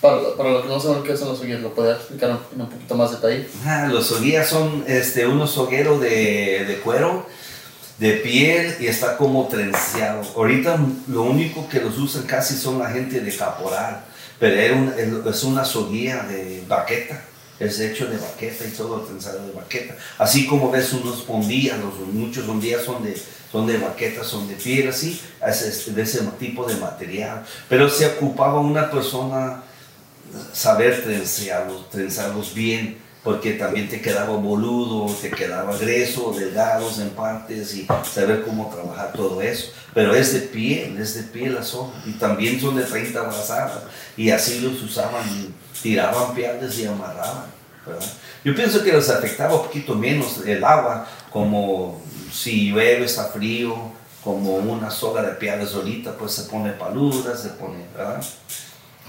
Para, 0.00 0.18
para 0.36 0.50
los 0.50 0.62
que 0.62 0.68
no 0.68 0.78
saben 0.80 1.02
qué 1.02 1.16
son 1.16 1.28
los 1.30 1.40
hogueros, 1.40 1.62
¿lo 1.62 1.74
podría 1.74 1.94
explicar 1.96 2.38
en 2.54 2.60
un 2.60 2.68
poquito 2.68 2.94
más 2.94 3.10
detalle? 3.10 3.48
Ah, 3.64 3.88
los 3.90 4.06
soguías 4.06 4.48
son 4.48 4.84
este, 4.86 5.26
unos 5.26 5.50
sogueros 5.50 6.00
de, 6.00 6.64
de 6.68 6.78
cuero, 6.84 7.26
de 7.98 8.12
piel 8.12 8.76
y 8.78 8.86
está 8.86 9.16
como 9.16 9.48
trenceado. 9.48 10.22
Ahorita 10.36 10.78
lo 11.08 11.22
único 11.22 11.68
que 11.68 11.80
los 11.80 11.98
usan 11.98 12.22
casi 12.22 12.54
son 12.56 12.78
la 12.78 12.90
gente 12.90 13.18
de 13.20 13.36
caporal, 13.36 14.04
pero 14.38 14.54
era 14.60 14.74
un- 14.76 15.24
es 15.28 15.42
una 15.42 15.64
soguía 15.64 16.22
de 16.22 16.62
baqueta. 16.68 17.24
Es 17.58 17.80
hecho 17.80 18.06
de 18.06 18.18
baqueta 18.18 18.64
y 18.64 18.70
todo 18.70 19.00
trenzado 19.00 19.44
de 19.44 19.50
baqueta. 19.52 19.96
Así 20.16 20.46
como 20.46 20.70
ves 20.70 20.92
unos 20.92 21.24
ondillas, 21.26 21.76
los, 21.80 21.92
muchos 22.12 22.48
ondillas 22.48 22.82
son 22.84 23.02
de, 23.02 23.20
son 23.50 23.66
de 23.66 23.78
baqueta, 23.78 24.22
son 24.22 24.46
de 24.46 24.54
piel, 24.54 24.86
así, 24.90 25.20
es 25.44 25.62
este- 25.62 25.90
de 25.90 26.02
ese 26.02 26.20
tipo 26.38 26.64
de 26.66 26.76
material. 26.76 27.44
Pero 27.68 27.90
se 27.90 28.06
ocupaba 28.06 28.60
una 28.60 28.88
persona 28.92 29.64
saber 30.52 31.02
trenzarlos, 31.02 31.90
trenzarlos 31.90 32.54
bien, 32.54 32.98
porque 33.22 33.54
también 33.54 33.88
te 33.88 34.00
quedaba 34.00 34.36
boludo, 34.36 35.12
te 35.20 35.30
quedaba 35.30 35.76
grueso, 35.76 36.32
delgados 36.32 36.98
en 36.98 37.10
partes 37.10 37.74
y 37.74 37.86
saber 38.10 38.42
cómo 38.42 38.70
trabajar 38.70 39.12
todo 39.12 39.42
eso. 39.42 39.72
Pero 39.92 40.14
es 40.14 40.32
de 40.32 40.40
piel, 40.40 40.96
es 40.98 41.14
de 41.14 41.22
piel 41.24 41.54
la 41.54 41.62
soga 41.62 41.92
y 42.06 42.12
también 42.12 42.60
son 42.60 42.76
de 42.76 42.84
30 42.84 43.20
brazadas 43.20 43.82
y 44.16 44.30
así 44.30 44.60
los 44.60 44.80
usaban, 44.82 45.24
tiraban 45.82 46.34
piales 46.34 46.78
y 46.78 46.86
amarraban. 46.86 47.46
¿verdad? 47.84 48.06
Yo 48.44 48.54
pienso 48.54 48.82
que 48.82 48.92
les 48.92 49.10
afectaba 49.10 49.56
un 49.56 49.66
poquito 49.66 49.94
menos 49.94 50.40
el 50.46 50.62
agua, 50.62 51.06
como 51.30 52.00
si 52.32 52.70
llueve, 52.70 53.04
está 53.04 53.24
frío, 53.24 53.76
como 54.22 54.56
una 54.56 54.90
soga 54.90 55.22
de 55.22 55.32
piales 55.32 55.74
ahorita, 55.74 56.12
pues 56.16 56.32
se 56.32 56.44
pone 56.44 56.72
paluda, 56.72 57.36
se 57.36 57.50
pone, 57.50 57.84
¿verdad? 57.96 58.22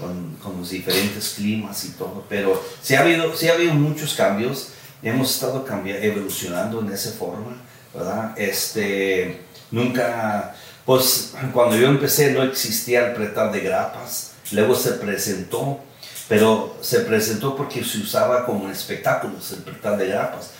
Con, 0.00 0.36
con 0.42 0.58
los 0.58 0.70
diferentes 0.70 1.34
climas 1.36 1.84
y 1.84 1.90
todo, 1.90 2.24
pero 2.28 2.60
sí 2.82 2.94
ha 2.94 3.00
habido, 3.00 3.36
sí 3.36 3.48
ha 3.48 3.54
habido 3.54 3.74
muchos 3.74 4.14
cambios, 4.14 4.70
hemos 5.02 5.34
estado 5.34 5.64
evolucionando 5.84 6.80
en 6.80 6.92
esa 6.92 7.12
forma, 7.12 7.56
¿verdad? 7.94 8.32
Este, 8.36 9.42
nunca, 9.70 10.54
pues 10.84 11.34
cuando 11.52 11.76
yo 11.76 11.88
empecé 11.88 12.32
no 12.32 12.42
existía 12.42 13.08
el 13.08 13.14
pretal 13.14 13.52
de 13.52 13.60
grapas, 13.60 14.32
luego 14.52 14.74
se 14.74 14.92
presentó, 14.92 15.80
pero 16.28 16.76
se 16.80 17.00
presentó 17.00 17.56
porque 17.56 17.84
se 17.84 17.98
usaba 17.98 18.44
como 18.46 18.66
en 18.66 18.72
espectáculos 18.72 19.52
el 19.52 19.60
pretal 19.60 19.98
de 19.98 20.08
grapas, 20.08 20.50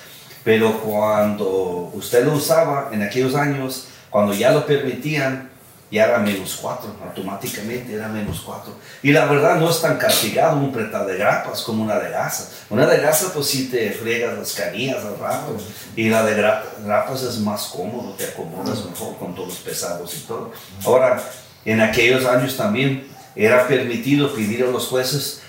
pero 0.45 0.81
cuando 0.81 1.91
usted 1.95 2.25
lo 2.25 2.35
usaba 2.35 2.91
en 2.93 3.03
aquellos 3.03 3.35
años, 3.35 3.89
cuando 4.09 4.33
ya 4.33 4.53
lo 4.53 4.67
permitían, 4.67 5.50
ya 5.91 6.05
era 6.05 6.19
menos 6.19 6.57
4, 6.63 6.89
automáticamente 7.05 7.95
era 7.95 8.07
menos 8.09 8.41
4. 8.43 8.73
Y 9.03 9.13
la 9.13 9.25
verdad 9.27 9.57
no 9.57 9.69
es 9.71 9.81
tan 9.83 9.97
castigado 9.99 10.57
un 10.57 10.73
pretal 10.73 11.07
de 11.07 11.17
grapas 11.17 11.63
como 11.63 11.83
una 11.83 11.99
de 11.99 12.11
gasa. 12.11 12.49
Una 12.71 12.87
de 12.87 12.99
gasa 12.99 13.33
pues 13.35 13.47
sí 13.47 13.69
te 13.69 13.91
fregas 13.91 14.39
las 14.39 14.53
canillas 14.53 15.05
al 15.05 15.19
rato 15.19 15.57
y 15.97 16.09
la 16.09 16.25
de 16.25 16.37
gra- 16.41 16.63
grapas 16.85 17.23
es 17.23 17.39
más 17.39 17.67
cómodo, 17.67 18.15
te 18.15 18.25
acomodas 18.27 18.85
mejor 18.85 19.17
con 19.19 19.35
todos 19.35 19.49
los 19.49 19.59
pesados 19.59 20.15
y 20.17 20.21
todo. 20.21 20.53
Ahora, 20.85 21.21
en 21.65 21.81
aquellos 21.81 22.25
años 22.25 22.57
también 22.57 23.09
era 23.35 23.67
permitido 23.67 24.33
pedir 24.35 24.63
a 24.65 24.67
los 24.71 24.87
jueces 24.87 25.43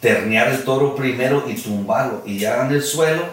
ternear 0.00 0.48
el 0.48 0.64
toro 0.64 0.96
primero 0.96 1.44
y 1.48 1.54
tumbarlo 1.54 2.22
y 2.26 2.38
ya 2.38 2.66
en 2.66 2.72
el 2.72 2.82
suelo 2.82 3.24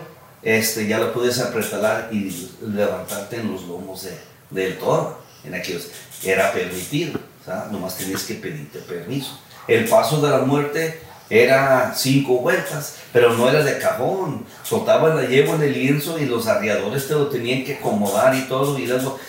este, 0.41 0.87
ya 0.87 0.99
lo 0.99 1.11
puedes 1.13 1.39
apretar 1.39 2.09
y 2.11 2.49
levantarte 2.61 3.37
en 3.37 3.51
los 3.51 3.63
lomos 3.63 4.03
de- 4.03 4.17
del 4.49 4.77
toro. 4.77 5.19
En 5.43 5.53
aquellos 5.55 5.87
era 6.23 6.51
permitido, 6.51 7.19
¿sabes? 7.45 7.71
nomás 7.71 7.97
tenías 7.97 8.23
que 8.23 8.35
pedirte 8.35 8.79
permiso. 8.79 9.39
El 9.67 9.87
paso 9.87 10.19
de 10.21 10.29
la 10.29 10.39
muerte 10.39 11.01
era 11.29 11.93
cinco 11.95 12.39
vueltas, 12.39 12.95
pero 13.13 13.33
no 13.33 13.47
era 13.47 13.63
de 13.63 13.77
cajón. 13.77 14.45
Soltaban 14.63 15.15
la 15.15 15.27
yegua 15.27 15.55
en 15.55 15.63
el 15.63 15.73
lienzo 15.73 16.17
y 16.17 16.25
los 16.25 16.47
arriadores 16.47 17.07
te 17.07 17.13
lo 17.13 17.27
tenían 17.27 17.63
que 17.63 17.75
acomodar 17.75 18.33
y 18.35 18.41
todo, 18.47 18.79
y 18.79 18.87
luego, 18.87 19.19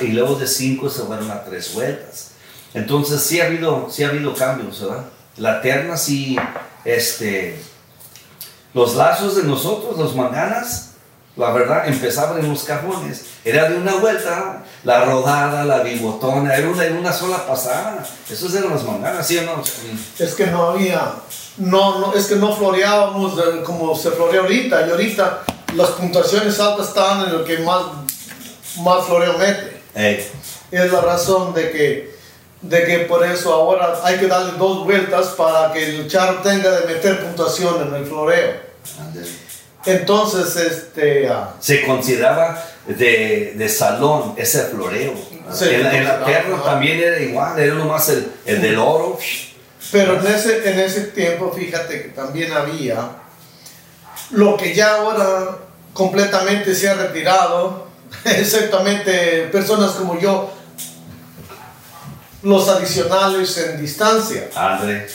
y 0.00 0.06
luego 0.08 0.36
de 0.36 0.46
cinco 0.46 0.88
se 0.88 1.02
fueron 1.02 1.30
a 1.30 1.42
tres 1.42 1.74
vueltas. 1.74 2.30
Entonces 2.74 3.22
sí 3.22 3.40
ha 3.40 3.46
habido, 3.46 3.88
sí 3.90 4.04
ha 4.04 4.08
habido 4.08 4.34
cambios, 4.34 4.80
¿verdad? 4.80 5.04
La 5.36 5.60
terna 5.60 5.96
sí, 5.96 6.36
este, 6.84 7.58
los 8.74 8.94
lazos 8.94 9.36
de 9.36 9.44
nosotros, 9.44 9.98
los 9.98 10.14
manganas, 10.14 10.92
la 11.36 11.50
verdad, 11.50 11.88
empezaban 11.88 12.38
en 12.40 12.50
los 12.50 12.64
cajones. 12.64 13.26
Era 13.44 13.68
de 13.68 13.76
una 13.76 13.94
vuelta, 13.94 14.64
la 14.84 15.04
rodada, 15.04 15.64
la 15.64 15.80
bigotona, 15.80 16.54
era 16.54 16.68
una, 16.68 16.84
una 16.84 17.12
sola 17.12 17.46
pasada. 17.46 18.06
Esos 18.30 18.54
eran 18.54 18.70
los 18.70 18.84
manganas, 18.84 19.26
¿sí 19.26 19.36
o 19.38 19.42
no? 19.42 19.62
Es 20.18 20.34
que 20.34 20.46
no 20.46 20.64
había, 20.70 21.12
no, 21.56 21.98
no, 21.98 22.14
es 22.14 22.26
que 22.26 22.36
no 22.36 22.54
floreábamos 22.54 23.36
de- 23.36 23.62
como 23.62 23.96
se 23.96 24.10
florea 24.12 24.40
ahorita. 24.42 24.86
Y 24.86 24.90
ahorita 24.90 25.42
las 25.74 25.88
puntuaciones 25.90 26.58
altas 26.60 26.88
están 26.88 27.24
en 27.24 27.32
lo 27.32 27.44
que 27.44 27.58
más, 27.58 27.82
más 28.80 29.04
floreo 29.06 29.36
mete. 29.38 29.82
Eh, 29.94 30.30
Es 30.70 30.92
la 30.92 31.00
razón 31.00 31.54
de 31.54 31.70
que, 31.70 32.16
de 32.62 32.84
que 32.84 32.98
por 33.00 33.24
eso 33.26 33.52
ahora 33.54 33.98
hay 34.04 34.18
que 34.18 34.26
darle 34.26 34.52
dos 34.58 34.84
vueltas 34.84 35.28
para 35.28 35.72
que 35.72 35.82
el 35.96 36.08
charro 36.08 36.40
tenga 36.42 36.70
de 36.70 36.86
meter 36.94 37.24
puntuación 37.24 37.88
en 37.88 37.94
el 37.94 38.04
floreo. 38.06 38.68
Entonces, 39.88 40.56
este, 40.56 41.28
ah, 41.28 41.54
se 41.60 41.84
consideraba 41.86 42.62
de, 42.86 43.54
de 43.56 43.68
salón 43.68 44.34
ese 44.36 44.62
floreo. 44.64 45.14
Sí, 45.52 45.64
en, 45.70 45.82
la- 45.84 45.96
en 45.96 46.04
la 46.04 46.18
no, 46.18 46.26
terna 46.26 46.56
no. 46.58 46.62
también 46.62 46.98
era 47.00 47.18
igual, 47.20 47.58
era 47.58 47.74
nomás 47.74 48.08
el, 48.10 48.30
el 48.44 48.60
del 48.60 48.78
oro. 48.78 49.18
pero 49.90 50.20
en 50.20 50.26
ese, 50.26 50.70
en 50.70 50.78
ese 50.80 51.00
tiempo, 51.04 51.50
fíjate 51.56 52.02
que 52.02 52.08
también 52.08 52.52
había 52.52 53.10
lo 54.32 54.56
que 54.58 54.74
ya 54.74 54.96
ahora 54.96 55.56
completamente 55.94 56.74
se 56.74 56.88
ha 56.90 56.94
retirado, 56.94 57.86
exactamente 58.24 59.48
personas 59.50 59.92
como 59.92 60.18
yo, 60.20 60.52
los 62.42 62.68
adicionales 62.68 63.56
en 63.58 63.80
distancia. 63.80 64.48
André, 64.54 65.08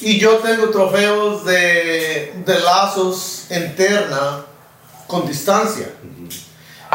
Y 0.00 0.18
yo 0.18 0.38
tengo 0.38 0.70
trofeos 0.70 1.44
de, 1.44 2.32
de 2.44 2.58
lazos 2.60 3.46
en 3.50 3.76
terna 3.76 4.44
con 5.06 5.26
distancia. 5.26 5.92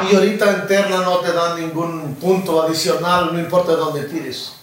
Y 0.09 0.15
ahorita 0.15 0.49
en 0.51 0.67
terna 0.67 0.97
no 0.97 1.19
te 1.19 1.31
dan 1.31 1.59
ningún 1.59 2.15
punto 2.15 2.61
adicional, 2.61 3.33
no 3.33 3.39
importa 3.39 3.73
dónde 3.73 4.03
tires. 4.03 4.53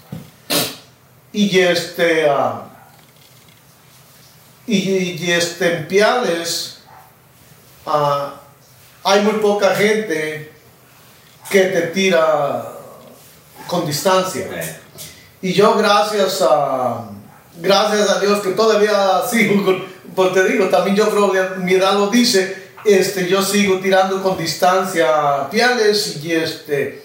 Y 1.32 1.59
este, 1.59 2.28
ah, 2.28 2.64
y, 4.66 4.76
y 4.78 5.30
este, 5.30 5.76
en 5.76 5.88
Piales 5.88 6.80
ah, 7.86 8.34
hay 9.05 9.22
muy 9.22 9.34
poca 9.34 9.74
gente 9.74 10.53
que 11.51 11.62
te 11.64 11.82
tira 11.88 12.72
con 13.66 13.86
distancia. 13.86 14.80
Y 15.40 15.53
yo 15.53 15.74
gracias 15.74 16.43
a, 16.43 17.11
gracias 17.57 18.09
a 18.11 18.20
Dios 18.20 18.40
que 18.40 18.50
todavía 18.50 19.22
sigo, 19.30 19.64
con, 20.14 20.32
te 20.34 20.44
digo, 20.44 20.66
también 20.68 20.96
yo 20.96 21.09
creo 21.11 21.30
que 21.32 21.61
mi 21.61 21.74
edad 21.74 21.94
lo 21.94 22.09
dice, 22.09 22.70
este, 22.84 23.28
yo 23.28 23.42
sigo 23.42 23.78
tirando 23.80 24.22
con 24.22 24.36
distancia 24.36 25.48
piales 25.50 26.16
y 26.22 26.32
este, 26.32 27.05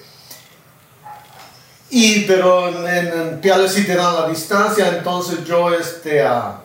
y 1.89 2.21
pero 2.25 2.67
en, 2.69 2.87
en- 2.87 3.21
en 3.21 3.41
piales 3.41 3.71
sí 3.73 3.85
te 3.85 3.95
dan 3.95 4.13
la 4.15 4.27
distancia, 4.27 4.87
entonces 4.89 5.43
yo 5.45 5.73
este, 5.73 6.21
ah, 6.23 6.61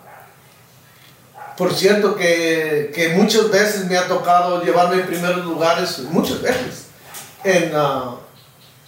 por 1.57 1.73
cierto 1.75 2.17
que, 2.17 2.91
que 2.95 3.11
muchas 3.11 3.51
veces 3.51 3.85
me 3.85 3.97
ha 3.99 4.09
tocado 4.09 4.63
llevarme 4.65 4.97
en 4.97 5.07
primeros 5.07 5.45
lugares, 5.45 5.99
muchas 6.11 6.41
veces, 6.41 6.87
en, 7.45 7.73
ah, 7.75 8.17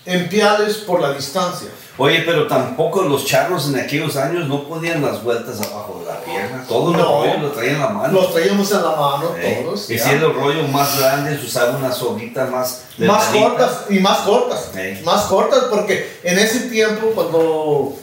en 0.07 0.29
piales 0.29 0.79
por 0.79 1.01
la 1.01 1.13
distancia. 1.13 1.69
Oye, 1.97 2.23
pero 2.27 2.49
tampoco 2.49 3.03
los 3.03 3.25
charros 3.25 3.69
en 3.69 3.79
aquellos 3.79 4.17
años 4.17 4.49
no 4.49 4.65
podían 4.65 5.01
las 5.01 5.23
vueltas 5.23 5.61
abajo 5.61 6.01
de 6.01 6.13
la 6.13 6.21
pierna. 6.23 6.65
Todo 6.67 6.91
el 6.91 6.97
No. 6.97 7.05
rollo 7.23 7.39
lo 7.39 7.51
traían 7.53 7.77
en 7.77 7.81
la 7.83 7.89
mano. 7.91 8.13
Los 8.21 8.33
traíamos 8.33 8.71
en 8.73 8.83
la 8.83 8.91
mano 8.91 9.31
todos. 9.63 9.91
y 9.91 9.97
ya. 9.97 10.05
si 10.05 10.11
era 10.11 10.27
el 10.27 10.35
rollo 10.35 10.67
más 10.69 10.99
grande, 10.99 11.39
se 11.39 11.47
usaba 11.47 11.77
una 11.77 11.93
soguita 11.93 12.47
más 12.47 12.83
más 12.99 13.27
cortas 13.27 13.85
y 13.91 14.01
más 14.01 14.19
cortas. 14.19 14.71
Sí. 14.75 15.03
Más 15.05 15.23
cortas 15.27 15.65
porque 15.71 16.19
en 16.25 16.37
ese 16.39 16.61
tiempo 16.69 17.13
cuando 17.15 17.95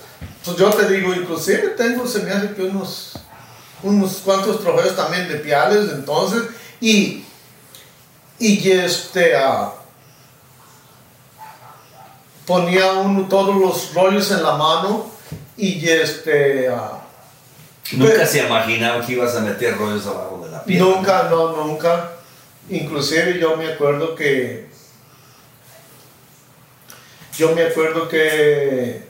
pues 0.45 0.55
yo 0.57 0.69
te 0.69 0.87
digo, 0.87 1.13
inclusive 1.13 1.69
tengo, 1.77 2.07
se 2.07 2.19
me 2.23 2.31
hace 2.31 2.53
que 2.53 2.63
unos, 2.63 3.19
unos 3.83 4.13
cuantos 4.23 4.61
trofeos 4.61 4.95
también 4.95 5.27
de 5.27 5.35
piales 5.35 5.91
entonces 5.91 6.43
y, 6.79 7.25
y 8.39 8.71
este, 8.71 9.35
ah, 9.35 9.73
ponía 12.51 12.91
uno 12.93 13.27
todos 13.29 13.55
los 13.55 13.93
rollos 13.93 14.29
en 14.31 14.43
la 14.43 14.55
mano 14.57 15.05
y 15.55 15.87
este... 15.87 16.67
ah, 16.67 16.97
Nunca 17.93 18.13
Pero- 18.13 18.27
se 18.27 18.39
imaginaba 18.45 19.05
que 19.05 19.13
ibas 19.13 19.35
a 19.35 19.39
meter 19.39 19.77
rollos 19.77 20.05
abajo 20.05 20.41
de 20.43 20.51
la 20.51 20.63
piel. 20.65 20.79
Nunca, 20.79 21.27
no, 21.29 21.55
nunca. 21.65 22.11
Inclusive 22.69 23.39
yo 23.39 23.55
me 23.55 23.71
acuerdo 23.71 24.15
que... 24.15 24.69
Yo 27.37 27.55
me 27.55 27.63
acuerdo 27.63 28.07
que, 28.09 29.03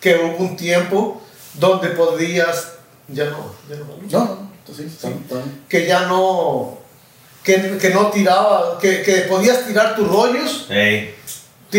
que 0.00 0.14
hubo 0.16 0.36
un 0.44 0.56
tiempo 0.56 1.22
donde 1.54 1.88
podías... 1.90 2.74
Ya 3.08 3.24
no, 3.26 3.54
ya 3.70 3.76
no. 3.76 3.86
No, 3.86 4.24
no, 4.24 4.50
entonces 4.60 4.92
sí, 5.00 5.08
están- 5.08 5.64
Que 5.68 5.86
ya 5.86 6.00
no... 6.06 6.78
Que, 7.42 7.78
que 7.78 7.90
no 7.90 8.10
tiraba, 8.10 8.78
que, 8.78 9.02
que 9.02 9.18
podías 9.22 9.66
tirar 9.66 9.94
tus 9.94 10.08
rollos, 10.08 10.66
Ey, 10.68 11.14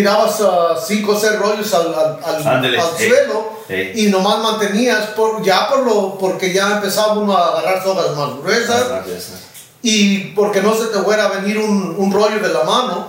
tirabas 0.01 0.39
5 0.87 1.11
o 1.11 1.19
6 1.19 1.39
rollos 1.39 1.73
al, 1.73 1.87
al, 1.93 2.19
al- 2.23 2.47
Ándele, 2.47 2.79
al 2.79 2.89
ey, 2.99 3.09
suelo 3.09 3.49
ey. 3.67 3.91
y 3.95 4.07
nomás 4.11 4.39
mantenías, 4.39 5.07
por, 5.15 5.41
ya 5.43 5.67
por 5.69 5.79
lo, 5.79 6.17
porque 6.19 6.53
ya 6.53 6.73
empezaba 6.73 7.13
uno 7.13 7.35
a 7.35 7.47
agarrar 7.57 7.83
sogas 7.83 8.15
más 8.15 8.37
gruesas. 8.41 8.85
Ah, 8.91 9.01
esa. 9.07 9.33
y 9.81 10.19
porque 10.35 10.61
no 10.61 10.75
se 10.75 10.85
te 10.87 10.99
fuera 10.99 11.25
a 11.25 11.29
venir 11.29 11.57
un, 11.57 11.95
un 11.97 12.11
rollo 12.11 12.39
de 12.39 12.49
la 12.53 12.63
mano, 12.63 13.07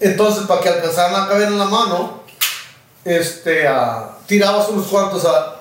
entonces 0.00 0.44
para 0.46 0.60
que 0.60 0.68
alcanzaran 0.68 1.20
a 1.24 1.28
caber 1.28 1.48
en 1.48 1.58
la 1.58 1.64
mano, 1.64 2.20
este, 3.04 3.68
tirabas 4.26 4.68
unos 4.68 4.86
cuantos 4.86 5.24
a... 5.24 5.56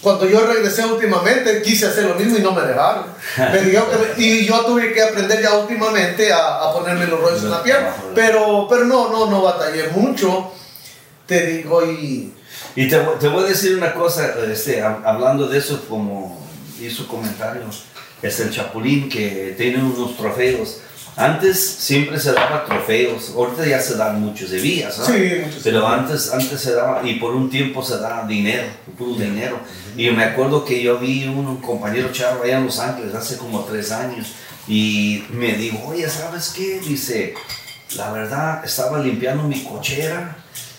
Cuando 0.00 0.26
yo 0.28 0.46
regresé 0.46 0.84
últimamente 0.84 1.62
quise 1.62 1.86
hacer 1.86 2.04
lo 2.04 2.14
mismo 2.14 2.36
y 2.38 2.40
no 2.40 2.52
me 2.52 2.62
dejaron. 2.62 3.04
Me 3.38 3.60
dijeron 3.64 3.86
que 3.90 3.96
me- 4.20 4.24
y 4.26 4.44
yo 4.46 4.60
tuve 4.64 4.92
que 4.92 5.02
aprender 5.02 5.42
ya 5.42 5.54
últimamente 5.54 6.32
a, 6.32 6.56
a 6.62 6.72
ponerme 6.72 7.06
los 7.06 7.20
rollos 7.20 7.42
en 7.44 7.50
la 7.50 7.62
piel. 7.62 7.76
Pero, 8.14 8.66
pero 8.68 8.84
no, 8.84 9.10
no, 9.10 9.30
no 9.30 9.42
batallé 9.42 9.88
mucho. 9.88 10.50
Te 11.26 11.46
digo, 11.46 11.84
y... 11.84 12.32
Y 12.74 12.88
te, 12.88 12.96
te 13.20 13.28
voy 13.28 13.44
a 13.44 13.48
decir 13.48 13.76
una 13.76 13.92
cosa, 13.92 14.34
este, 14.50 14.82
hab- 14.82 15.02
hablando 15.04 15.46
de 15.46 15.58
eso, 15.58 15.84
como 15.88 16.40
hizo 16.80 17.06
comentario, 17.06 17.62
es 18.22 18.40
el 18.40 18.50
Chapulín 18.50 19.08
que 19.08 19.54
tiene 19.58 19.82
unos 19.82 20.16
trofeos. 20.16 20.78
Antes 21.14 21.62
siempre 21.62 22.18
se 22.18 22.32
daba 22.32 22.64
trofeos, 22.64 23.32
ahorita 23.36 23.66
ya 23.66 23.80
se 23.80 23.96
dan 23.96 24.20
muchos 24.20 24.50
de 24.50 24.58
vías, 24.58 24.98
¿no? 24.98 25.04
Sí, 25.04 25.32
muchos. 25.44 25.62
Pero 25.62 25.86
antes, 25.86 26.32
antes 26.32 26.60
se 26.60 26.72
daba, 26.72 27.06
y 27.06 27.16
por 27.16 27.34
un 27.34 27.50
tiempo 27.50 27.82
se 27.82 27.98
daba 27.98 28.26
dinero, 28.26 28.64
puro 28.96 29.14
dinero. 29.14 29.58
Y 29.96 30.10
me 30.10 30.24
acuerdo 30.24 30.64
que 30.64 30.82
yo 30.82 30.98
vi 30.98 31.24
un, 31.24 31.46
un 31.46 31.60
compañero 31.60 32.10
charro 32.12 32.42
allá 32.42 32.58
en 32.58 32.64
Los 32.64 32.78
Ángeles 32.78 33.14
hace 33.14 33.36
como 33.36 33.60
tres 33.64 33.92
años, 33.92 34.28
y 34.66 35.24
me 35.30 35.54
dijo, 35.54 35.88
oye, 35.88 36.08
¿sabes 36.08 36.52
qué? 36.56 36.80
Dice, 36.80 37.34
la 37.96 38.10
verdad, 38.12 38.64
estaba 38.64 38.98
limpiando 38.98 39.42
mi 39.42 39.62
cochera 39.64 40.36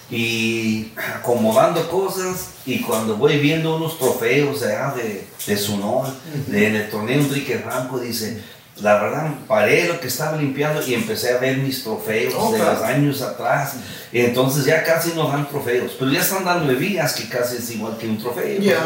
y 0.10 0.92
acomodando 1.16 1.90
cosas 1.90 2.50
y 2.66 2.80
cuando 2.80 3.18
voy 3.18 3.40
viendo 3.40 3.76
unos 3.78 3.98
trofeos 3.98 4.62
allá 4.64 4.94
de, 4.96 5.28
de 5.48 5.58
Sunol, 5.58 6.08
de, 6.48 6.68
en 6.68 6.76
el 6.76 6.90
torneo 6.90 7.20
Enrique 7.20 7.60
Franco, 7.60 8.00
dice, 8.00 8.42
la 8.82 8.96
verdad 9.02 9.30
paré 9.48 9.88
lo 9.88 10.00
que 10.00 10.08
estaba 10.08 10.36
limpiando 10.38 10.82
y 10.86 10.96
empecé 10.96 11.34
a 11.34 11.38
ver 11.38 11.58
mis 11.58 11.84
trofeos 11.84 12.34
Oh, 12.38 12.52
de 12.52 12.58
claro. 12.58 12.74
los 12.74 12.84
años 12.84 13.22
atrás 13.22 13.76
y 14.12 14.20
entonces 14.22 14.66
ya 14.66 14.84
casi 14.84 15.12
no 15.14 15.28
dan 15.30 15.48
trofeos, 15.48 15.94
pero 15.98 16.12
ya 16.12 16.22
están 16.22 16.44
dando 16.44 16.74
vías 16.76 17.14
que 17.14 17.30
casi 17.30 17.58
es 17.58 17.70
igual 17.72 17.98
que 17.98 18.08
un 18.08 18.18
trofeo. 18.18 18.60
Ya. 18.60 18.84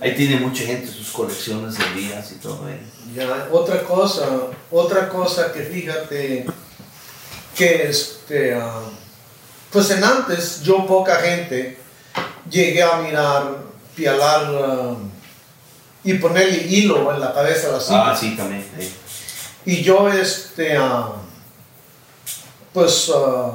Ahí 0.00 0.14
tiene 0.14 0.36
mucha 0.40 0.64
gente 0.64 0.86
sus 0.88 1.10
colecciones 1.10 1.76
de 1.76 1.84
vías 1.94 2.30
y 2.32 2.36
todo 2.36 2.68
eso. 2.68 2.78
Ya, 3.14 3.48
otra 3.50 3.82
cosa, 3.82 4.26
otra 4.70 5.08
cosa 5.08 5.52
que 5.52 5.60
fíjate 5.60 6.46
que 7.56 7.88
este, 7.88 8.54
ah, 8.54 8.82
pues 9.70 9.90
en 9.90 10.04
antes 10.04 10.62
yo 10.62 10.86
poca 10.86 11.16
gente 11.16 11.78
llegué 12.50 12.82
a 12.82 12.96
mirar, 12.98 13.56
pialar 13.94 14.42
ah, 14.46 14.94
y 16.04 16.14
ponerle 16.14 16.66
hilo 16.68 17.12
en 17.12 17.20
la 17.20 17.32
cabeza 17.32 17.68
a 17.68 17.72
la. 17.72 18.10
Ah, 18.10 18.16
sí, 18.16 18.36
también. 18.36 18.64
Y 19.66 19.82
yo 19.82 20.08
este, 20.08 20.76
ah, 20.76 21.12
pues 22.72 23.10
ah, 23.14 23.52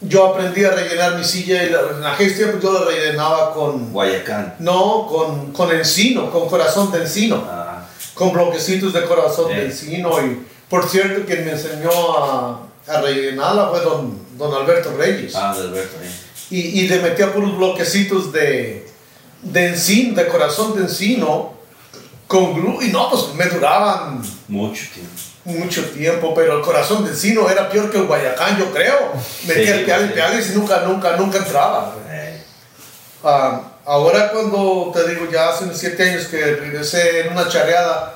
yo 0.00 0.26
aprendí 0.28 0.64
a 0.64 0.70
rellenar 0.70 1.16
mi 1.16 1.24
silla 1.24 1.62
y 1.62 1.70
la- 1.70 1.80
en 1.98 2.04
aquel 2.04 2.34
tiempo 2.34 2.58
yo 2.60 2.72
la 2.72 2.84
rellenaba 2.90 3.52
con, 3.52 3.92
Guayacán. 3.92 4.56
no, 4.58 5.06
con, 5.06 5.52
con 5.52 5.70
encino, 5.74 6.30
con 6.30 6.48
corazón 6.48 6.90
de 6.90 7.02
encino 7.02 7.44
Ah, 7.48 7.86
con 8.14 8.32
bloquecitos 8.32 8.92
de 8.92 9.04
corazón 9.04 9.46
Sí. 9.50 9.54
de 9.56 9.66
encino 9.66 10.26
y 10.26 10.46
por 10.68 10.88
cierto 10.88 11.24
quien 11.26 11.44
me 11.44 11.52
enseñó 11.52 11.90
a, 12.18 12.62
a 12.86 13.00
rellenarla 13.00 13.68
fue 13.68 13.80
don, 13.80 14.18
don 14.36 14.54
Alberto 14.54 14.96
Reyes 14.96 15.34
ah, 15.36 15.54
de 15.56 15.62
Alberto. 15.68 15.96
ahí. 16.02 16.20
y, 16.50 16.80
y 16.80 16.88
le 16.88 16.98
metía 17.00 17.32
puros 17.32 17.56
bloquecitos 17.56 18.32
de, 18.32 18.88
de 19.42 19.68
encino, 19.68 20.14
de 20.14 20.26
corazón 20.28 20.74
de 20.76 20.82
encino 20.82 21.59
con 22.30 22.54
glue 22.54 22.78
y 22.84 22.92
no, 22.92 23.10
pues 23.10 23.34
me 23.34 23.44
duraban 23.46 24.22
Mucho 24.46 24.84
tiempo. 24.94 25.20
mucho 25.44 25.84
tiempo, 25.90 26.32
pero 26.32 26.58
el 26.58 26.62
corazón 26.62 27.04
de 27.04 27.10
encino 27.10 27.50
era 27.50 27.68
peor 27.68 27.90
que 27.90 27.96
el 27.98 28.04
Guayacán, 28.06 28.56
yo 28.56 28.70
creo. 28.72 29.12
Metía 29.48 29.64
Sí, 29.64 29.70
el 29.80 29.84
pial 30.12 30.40
sí. 30.40 30.50
y 30.50 30.52
y 30.52 30.56
nunca, 30.56 30.82
nunca, 30.82 31.16
nunca 31.16 31.38
entraba. 31.38 31.96
Eh, 32.08 32.40
Ah, 33.24 33.62
ahora 33.84 34.30
cuando 34.30 34.92
te 34.94 35.08
digo 35.08 35.28
ya 35.30 35.48
hace 35.48 35.64
unos 35.64 35.76
siete 35.76 36.08
años 36.08 36.26
que 36.28 36.38
regresé 36.54 37.22
en 37.26 37.32
una 37.32 37.48
charreada, 37.48 38.14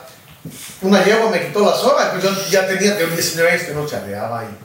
una 0.80 1.04
yegua 1.04 1.28
me 1.30 1.44
quitó 1.44 1.60
la 1.60 1.74
soga, 1.74 2.12
pues 2.12 2.22
yo 2.22 2.30
ya 2.50 2.66
tenía 2.68 2.96
que 2.96 3.04
19 3.06 3.50
años 3.50 3.62
que 3.64 3.74
no 3.74 3.84
charreaba. 3.84 4.44
Y, 4.44 4.56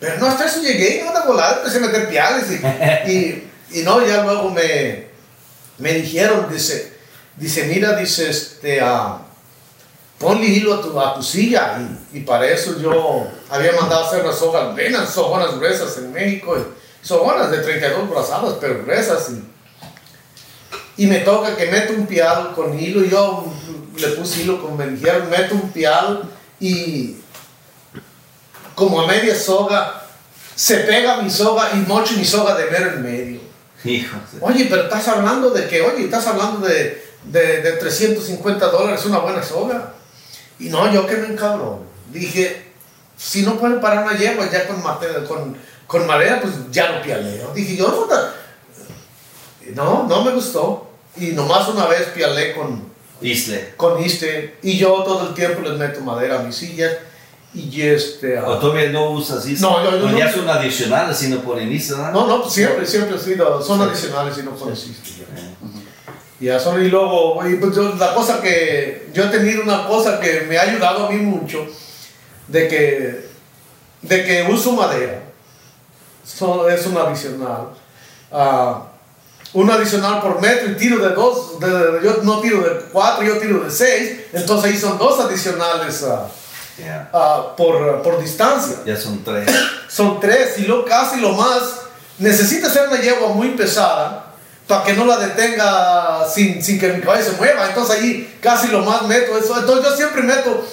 pero 0.00 0.16
no, 0.18 0.26
hasta 0.28 0.46
eso 0.46 0.62
llegué 0.62 1.04
no 1.04 1.12
de 1.12 1.26
volada 1.26 1.58
empecé 1.58 1.76
a 1.76 1.80
meter 1.80 2.08
piales 2.08 2.44
y, 2.50 3.10
y, 3.12 3.80
y 3.80 3.82
no, 3.82 4.04
ya 4.04 4.22
luego 4.24 4.50
me, 4.50 5.08
me 5.76 5.92
dijeron, 5.92 6.48
dice, 6.50 6.93
dice, 7.36 7.64
mira, 7.64 7.96
dice, 7.96 8.30
este, 8.30 8.80
ah, 8.80 9.18
ponle 10.18 10.46
hilo 10.46 10.74
a 10.74 10.82
tu, 10.82 11.00
a 11.00 11.14
tu 11.14 11.22
silla 11.22 11.78
y, 12.12 12.18
y 12.18 12.20
para 12.22 12.46
eso 12.46 12.78
yo 12.80 13.26
había 13.50 13.72
mandado 13.72 14.06
hacer 14.06 14.22
unas 14.22 14.38
sogas 14.38 14.72
buenas, 14.72 15.10
sogonas 15.10 15.56
gruesas 15.56 15.96
en 15.98 16.12
México, 16.12 16.56
y 16.56 17.06
sogonas 17.06 17.50
de 17.50 17.58
32 17.58 18.10
brazadas, 18.10 18.54
pero 18.60 18.82
gruesas 18.84 19.30
y 19.30 19.54
y 20.96 21.06
me 21.06 21.18
toca 21.18 21.56
que 21.56 21.66
meto 21.66 21.92
un 21.92 22.06
pial 22.06 22.52
con 22.54 22.78
hilo, 22.78 23.04
yo 23.04 23.52
le 23.96 24.08
puse 24.08 24.42
hilo 24.42 24.58
me 24.76 24.86
dijeron, 24.86 25.28
meto 25.28 25.54
un 25.54 25.72
pial 25.72 26.30
y 26.60 27.16
como 28.74 29.00
a 29.02 29.06
media 29.06 29.34
soga 29.34 30.02
se 30.54 30.78
pega 30.78 31.20
mi 31.20 31.30
soga 31.30 31.70
y 31.74 31.78
mocho 31.78 32.14
mi 32.16 32.24
soga 32.24 32.54
de 32.54 32.70
mero 32.70 32.92
en 32.92 33.02
medio. 33.02 33.40
hijo. 33.84 34.16
Oye, 34.40 34.66
pero 34.70 34.84
estás 34.84 35.08
hablando 35.08 35.50
de 35.50 35.66
que, 35.66 35.82
oye, 35.82 36.04
estás 36.04 36.26
hablando 36.28 36.66
de, 36.66 37.03
de, 37.24 37.62
de 37.62 37.72
350 37.72 38.66
dólares 38.68 39.04
una 39.06 39.18
buena 39.18 39.42
soga. 39.42 39.94
Y 40.58 40.68
no, 40.68 40.92
yo 40.92 41.06
que 41.06 41.16
me 41.16 41.28
encabrón. 41.28 41.80
Dije, 42.12 42.72
si 43.16 43.42
no 43.42 43.56
pueden 43.58 43.80
parar 43.80 44.04
una 44.04 44.16
yegua 44.16 44.50
ya 44.50 44.66
con, 44.66 44.82
mate- 44.82 45.24
con, 45.26 45.56
con 45.86 46.06
madera, 46.06 46.40
pues 46.40 46.54
ya 46.70 46.90
lo 46.92 47.02
pialeo. 47.02 47.52
Dije, 47.54 47.76
yo 47.76 48.08
no, 49.74 49.74
no, 49.74 50.06
no 50.08 50.24
me 50.24 50.32
gustó. 50.32 50.90
Y 51.16 51.28
nomás 51.28 51.68
una 51.68 51.86
vez 51.86 52.08
pialé 52.14 52.54
con, 52.54 52.82
Isle. 53.20 53.74
con 53.76 54.02
este. 54.02 54.58
Y 54.62 54.78
yo 54.78 55.02
todo 55.04 55.28
el 55.28 55.34
tiempo 55.34 55.60
les 55.62 55.78
meto 55.78 56.00
madera 56.00 56.40
a 56.40 56.42
mis 56.42 56.56
sillas. 56.56 56.92
Y 57.54 57.82
este. 57.82 58.36
ah, 58.36 58.48
¿O 58.48 58.58
todavía 58.58 58.90
no 58.90 59.10
usas 59.10 59.46
Isle? 59.46 59.60
No, 59.60 59.82
yo- 59.84 59.96
yo 59.98 60.08
no. 60.10 60.18
ya 60.18 60.32
son 60.32 60.48
adicionales 60.48 61.16
si 61.16 61.28
no 61.28 61.40
ponen 61.40 61.70
Isle, 61.72 61.96
no, 62.12 62.26
no, 62.26 62.42
pues 62.42 62.52
siempre, 62.54 62.84
siempre 62.84 63.14
ha 63.16 63.18
sido, 63.18 63.62
son 63.62 63.80
adicionales 63.80 64.36
y 64.38 64.42
no 64.42 64.52
con 64.56 64.72
este. 66.48 66.70
Ya 66.70 66.78
y 66.78 66.88
luego, 66.88 67.46
y 67.48 67.54
pues 67.56 67.74
yo- 67.76 67.94
la 67.96 68.14
cosa 68.14 68.40
que, 68.40 69.08
yo 69.12 69.24
he 69.24 69.28
tenido 69.28 69.62
una 69.62 69.86
cosa 69.86 70.18
que 70.20 70.42
me 70.48 70.58
ha 70.58 70.62
ayudado 70.62 71.06
a 71.06 71.10
mí 71.10 71.16
mucho, 71.18 71.66
de 72.48 72.68
que, 72.68 73.28
de 74.02 74.24
que 74.24 74.42
uso 74.50 74.72
madera, 74.72 75.20
So- 76.24 76.68
es 76.68 76.86
un 76.86 76.96
adicional. 76.96 77.68
Ah, 78.32 78.82
un 79.52 79.70
adicional 79.70 80.20
por 80.20 80.40
metro 80.40 80.70
y 80.70 80.74
tiro 80.76 80.98
de 80.98 81.14
dos, 81.14 81.60
de- 81.60 81.68
de- 81.68 82.04
yo 82.04 82.22
no 82.22 82.40
tiro 82.40 82.60
de 82.62 82.80
cuatro, 82.92 83.24
yo 83.24 83.38
tiro 83.38 83.60
de 83.60 83.70
seis, 83.70 84.20
entonces 84.32 84.72
ahí 84.72 84.76
son 84.78 84.98
dos 84.98 85.20
adicionales 85.20 86.02
ah, 86.02 86.26
Ya. 86.78 87.08
ah, 87.12 87.54
por, 87.56 88.02
por 88.02 88.20
distancia. 88.20 88.76
Ya 88.84 88.96
son 88.96 89.22
tres. 89.22 89.48
Son 89.88 90.18
tres 90.18 90.58
y 90.58 90.62
lo 90.62 90.84
casi 90.84 91.20
lo 91.20 91.32
más. 91.34 91.82
Necesita 92.18 92.68
ser 92.70 92.88
una 92.88 93.00
yegua 93.00 93.28
muy 93.28 93.50
pesada 93.50 94.23
para 94.66 94.84
que 94.84 94.94
no 94.94 95.04
la 95.04 95.18
detenga 95.18 96.26
sin, 96.28 96.62
sin 96.62 96.78
que 96.80 96.92
mi 96.92 97.00
caballo 97.02 97.24
se 97.24 97.32
mueva. 97.32 97.68
Entonces 97.68 97.96
ahí 97.98 98.38
casi 98.40 98.68
lo 98.68 98.80
más 98.80 99.02
meto 99.02 99.36
eso. 99.36 99.58
Entonces 99.58 99.90
yo 99.90 99.96
siempre 99.96 100.22
meto 100.22 100.64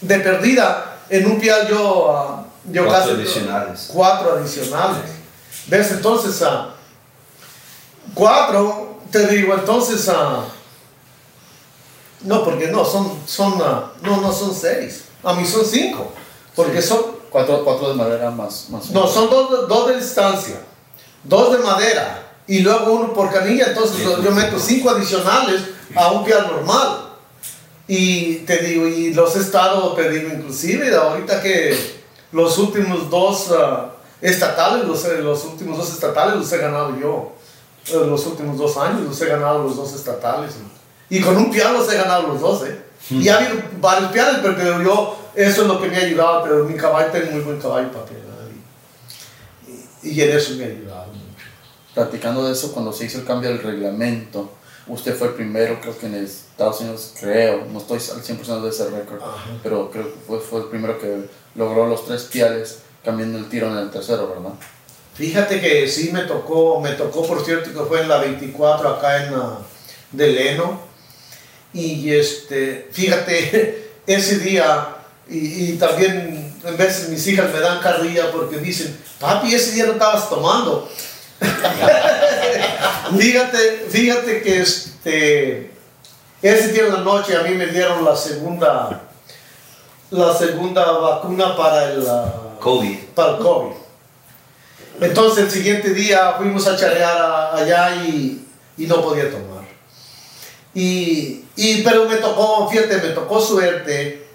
de 0.00 0.18
perdida 0.20 0.96
en 1.10 1.26
un 1.30 1.38
pial 1.40 1.68
yo, 1.68 2.10
ah, 2.16 2.44
yo 2.64 2.86
Cuatro 2.86 3.10
casi 3.12 3.20
adicionales. 3.20 3.88
cuatro 3.92 4.32
adicionales. 4.38 5.02
¿Ves? 5.66 5.90
Entonces 5.92 6.42
ah, 6.42 6.70
cuatro 8.14 8.98
te 9.10 9.26
digo 9.28 9.54
entonces 9.54 10.08
ah, 10.08 10.44
no 12.22 12.44
porque 12.44 12.68
no 12.68 12.84
son 12.84 13.18
son 13.26 13.58
no 13.58 13.92
no 14.02 14.32
son 14.32 14.54
seis 14.54 15.04
a 15.22 15.34
mí 15.34 15.44
son 15.46 15.64
cinco 15.64 16.12
porque 16.54 16.80
Sí. 16.82 16.88
son 16.88 17.14
Cuatro, 17.30 17.64
cuatro 17.64 17.88
de 17.88 17.94
madera 17.96 18.30
más. 18.30 18.66
más 18.70 18.90
no, 18.90 19.08
son 19.08 19.28
dos, 19.28 19.68
dos 19.68 19.88
de 19.88 19.96
distancia. 19.96 20.54
dos 21.24 21.50
de 21.50 21.58
madera 21.64 22.22
y 22.46 22.60
luego 22.60 22.92
uno 22.92 23.12
por 23.14 23.32
canilla, 23.32 23.66
entonces 23.68 24.02
yo 24.04 24.30
meto 24.32 24.58
cinco 24.58 24.90
adicionales 24.90 25.62
a 25.94 26.10
un 26.12 26.24
pial 26.24 26.46
normal. 26.46 27.00
Y 27.86 28.36
te 28.46 28.58
digo, 28.58 28.86
y 28.86 29.12
los 29.12 29.36
he 29.36 29.40
estado, 29.40 29.92
te 29.94 30.08
digo, 30.08 30.30
inclusive 30.34 30.94
ahorita 30.94 31.42
que 31.42 31.78
los 32.32 32.56
últimos 32.58 33.10
dos 33.10 33.50
ah, 33.52 33.92
estatales, 34.22 34.86
los, 34.86 35.04
he- 35.04 35.18
los 35.20 35.44
últimos 35.44 35.76
dos 35.78 35.90
estatales 35.92 36.36
los 36.36 36.50
he 36.52 36.58
ganado 36.58 36.98
yo. 36.98 37.32
Eh, 37.88 38.06
Los 38.08 38.24
últimos 38.24 38.56
dos 38.56 38.78
años 38.78 39.02
los 39.02 39.20
he 39.20 39.26
ganado 39.26 39.62
los 39.64 39.76
dos 39.76 39.92
estatales. 39.94 40.52
Y 41.10 41.20
con 41.20 41.36
un 41.36 41.50
pial 41.50 41.74
los 41.74 41.92
he 41.92 41.96
ganado 41.98 42.28
los 42.28 42.40
dos, 42.40 42.64
¿eh? 42.66 42.80
Y 43.10 43.28
ha 43.28 43.36
habido 43.36 43.62
varios 43.78 44.10
piales, 44.10 44.36
pero 44.40 44.56
te 44.56 44.64
digo, 44.64 44.80
yo, 44.82 45.16
eso 45.34 45.62
es 45.62 45.68
lo 45.68 45.78
que 45.78 45.88
me 45.88 45.96
ha 45.98 46.00
ayudado, 46.00 46.42
pero 46.44 46.64
mi 46.64 46.74
caballo, 46.74 47.12
tengo 47.12 47.32
muy 47.32 47.40
buen 47.42 47.60
caballo 47.60 47.92
para 47.92 48.06
pilar. 48.06 48.22
Y, 50.02 50.08
y 50.10 50.20
en 50.22 50.30
eso 50.36 50.54
me 50.54 50.64
ha 50.64 50.68
ayudado. 50.68 51.06
Platicando 51.94 52.46
de 52.46 52.52
eso, 52.52 52.72
cuando 52.72 52.92
se 52.92 53.04
hizo 53.04 53.18
el 53.18 53.24
cambio 53.24 53.50
del 53.50 53.62
reglamento, 53.62 54.52
usted 54.88 55.16
fue 55.16 55.28
el 55.28 55.34
primero, 55.34 55.80
creo 55.80 55.96
que 55.96 56.06
en 56.06 56.14
Estados 56.16 56.80
Unidos, 56.80 57.14
creo, 57.20 57.64
no 57.66 57.78
estoy 57.78 57.98
al 57.98 58.22
100% 58.22 58.62
de 58.62 58.68
ese 58.68 58.90
récord, 58.90 59.20
pero 59.62 59.90
creo 59.90 60.12
que 60.12 60.18
fue, 60.26 60.40
fue 60.40 60.60
el 60.60 60.66
primero 60.66 60.98
que 60.98 61.28
logró 61.54 61.86
los 61.86 62.04
tres 62.04 62.24
piales 62.24 62.78
cambiando 63.04 63.38
el 63.38 63.48
tiro 63.48 63.70
en 63.70 63.78
el 63.78 63.90
tercero, 63.90 64.28
¿verdad? 64.28 64.54
Fíjate 65.14 65.60
que 65.60 65.86
sí 65.86 66.10
me 66.12 66.22
tocó, 66.22 66.80
me 66.80 66.90
tocó 66.92 67.24
por 67.24 67.44
cierto 67.44 67.72
que 67.72 67.88
fue 67.88 68.00
en 68.00 68.08
la 68.08 68.18
24 68.18 68.88
acá 68.88 69.24
en 69.24 69.32
la 69.32 69.58
de 70.10 70.26
Leno. 70.28 70.80
Y 71.72 72.10
este, 72.10 72.88
fíjate, 72.90 73.92
ese 74.06 74.38
día, 74.38 74.96
y, 75.28 75.72
y 75.72 75.76
también 75.76 76.54
en 76.64 76.76
veces 76.76 77.08
mis 77.10 77.24
hijas 77.28 77.52
me 77.52 77.60
dan 77.60 77.80
carrilla 77.80 78.32
porque 78.32 78.58
dicen, 78.58 78.98
papi, 79.20 79.54
ese 79.54 79.72
día 79.72 79.86
no 79.86 79.92
estabas 79.92 80.28
tomando. 80.28 80.88
fíjate, 83.18 83.86
fíjate 83.90 84.42
que 84.42 84.60
este, 84.60 85.70
ese 86.42 86.72
día 86.72 86.84
en 86.86 86.92
la 86.92 87.00
noche 87.00 87.36
a 87.36 87.42
mí 87.42 87.50
me 87.54 87.66
dieron 87.66 88.04
la 88.04 88.16
segunda, 88.16 89.02
la 90.10 90.34
segunda 90.36 90.90
vacuna 90.92 91.56
para 91.56 91.92
el, 91.92 92.06
ah, 92.08 92.56
COVID. 92.60 92.98
para 93.14 93.32
el 93.32 93.38
COVID. 93.38 93.72
Entonces 95.00 95.44
el 95.44 95.50
siguiente 95.50 95.90
día 95.92 96.34
fuimos 96.38 96.66
a 96.66 96.76
charrear 96.76 97.16
a- 97.20 97.56
allá 97.56 97.96
y, 98.04 98.46
y 98.76 98.86
no 98.86 99.02
podía 99.02 99.30
tomar. 99.30 99.64
Y, 100.72 101.44
y- 101.56 101.82
pero 101.82 102.08
me 102.08 102.16
tocó, 102.16 102.68
fíjate, 102.70 102.96
me 102.98 103.08
tocó 103.10 103.40
suerte. 103.40 104.26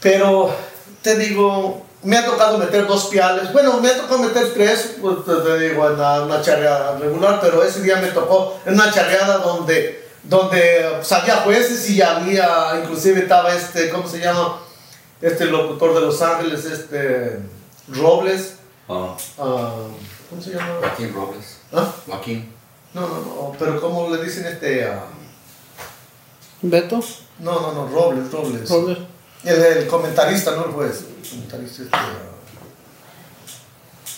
Pero 0.00 0.54
te 1.02 1.16
digo, 1.16 1.84
me 2.02 2.16
ha 2.18 2.24
tocado 2.26 2.58
meter 2.58 2.86
dos 2.86 3.06
piales. 3.06 3.52
Bueno, 3.52 3.80
me 3.80 3.88
ha 3.88 3.96
tocado 3.96 4.18
meter 4.18 4.52
tres, 4.54 4.96
pues 5.00 5.24
te, 5.24 5.58
digo, 5.68 5.88
en 5.88 5.98
la- 5.98 6.22
una 6.22 6.40
charreada 6.42 6.98
regular, 6.98 7.38
pero 7.40 7.62
ese 7.62 7.80
día 7.82 7.96
me 7.96 8.08
tocó 8.08 8.58
en 8.66 8.74
una 8.74 8.90
charreada 8.92 9.38
donde, 9.38 10.08
donde 10.24 10.88
pues, 10.96 11.12
había 11.12 11.36
jueces 11.38 11.88
y 11.90 12.02
había, 12.02 12.80
inclusive 12.82 13.20
estaba 13.20 13.54
este, 13.54 13.88
¿cómo 13.90 14.08
se 14.08 14.18
llama? 14.18 14.58
Este 15.20 15.44
locutor 15.44 15.94
de 15.94 16.00
Los 16.00 16.20
Ángeles, 16.22 16.64
este 16.64 17.38
Robles. 17.88 18.54
Oh. 18.88 19.16
ah, 19.38 19.72
¿Cómo 20.28 20.42
se 20.42 20.50
llama? 20.50 20.78
Joaquín 20.80 21.14
Robles. 21.14 21.58
¿Ah? 21.72 21.86
Joaquín. 22.06 22.52
No, 22.94 23.02
no, 23.02 23.16
no, 23.20 23.52
pero 23.58 23.80
¿cómo 23.80 24.10
le 24.14 24.22
dicen 24.24 24.44
este? 24.46 24.84
ah, 24.84 25.04
Beto, 26.62 27.00
no, 27.38 27.60
no, 27.60 27.72
no, 27.72 27.86
Robles, 27.88 28.30
Robles. 28.30 28.68
Robert. 28.68 29.00
El, 29.44 29.60
el 29.62 29.86
comentarista, 29.86 30.52
no 30.52 30.66
el 30.66 30.72
juez. 30.72 31.00
El 31.22 31.28
comentarista 31.30 31.82
este, 31.82 31.96
ah, 31.96 32.08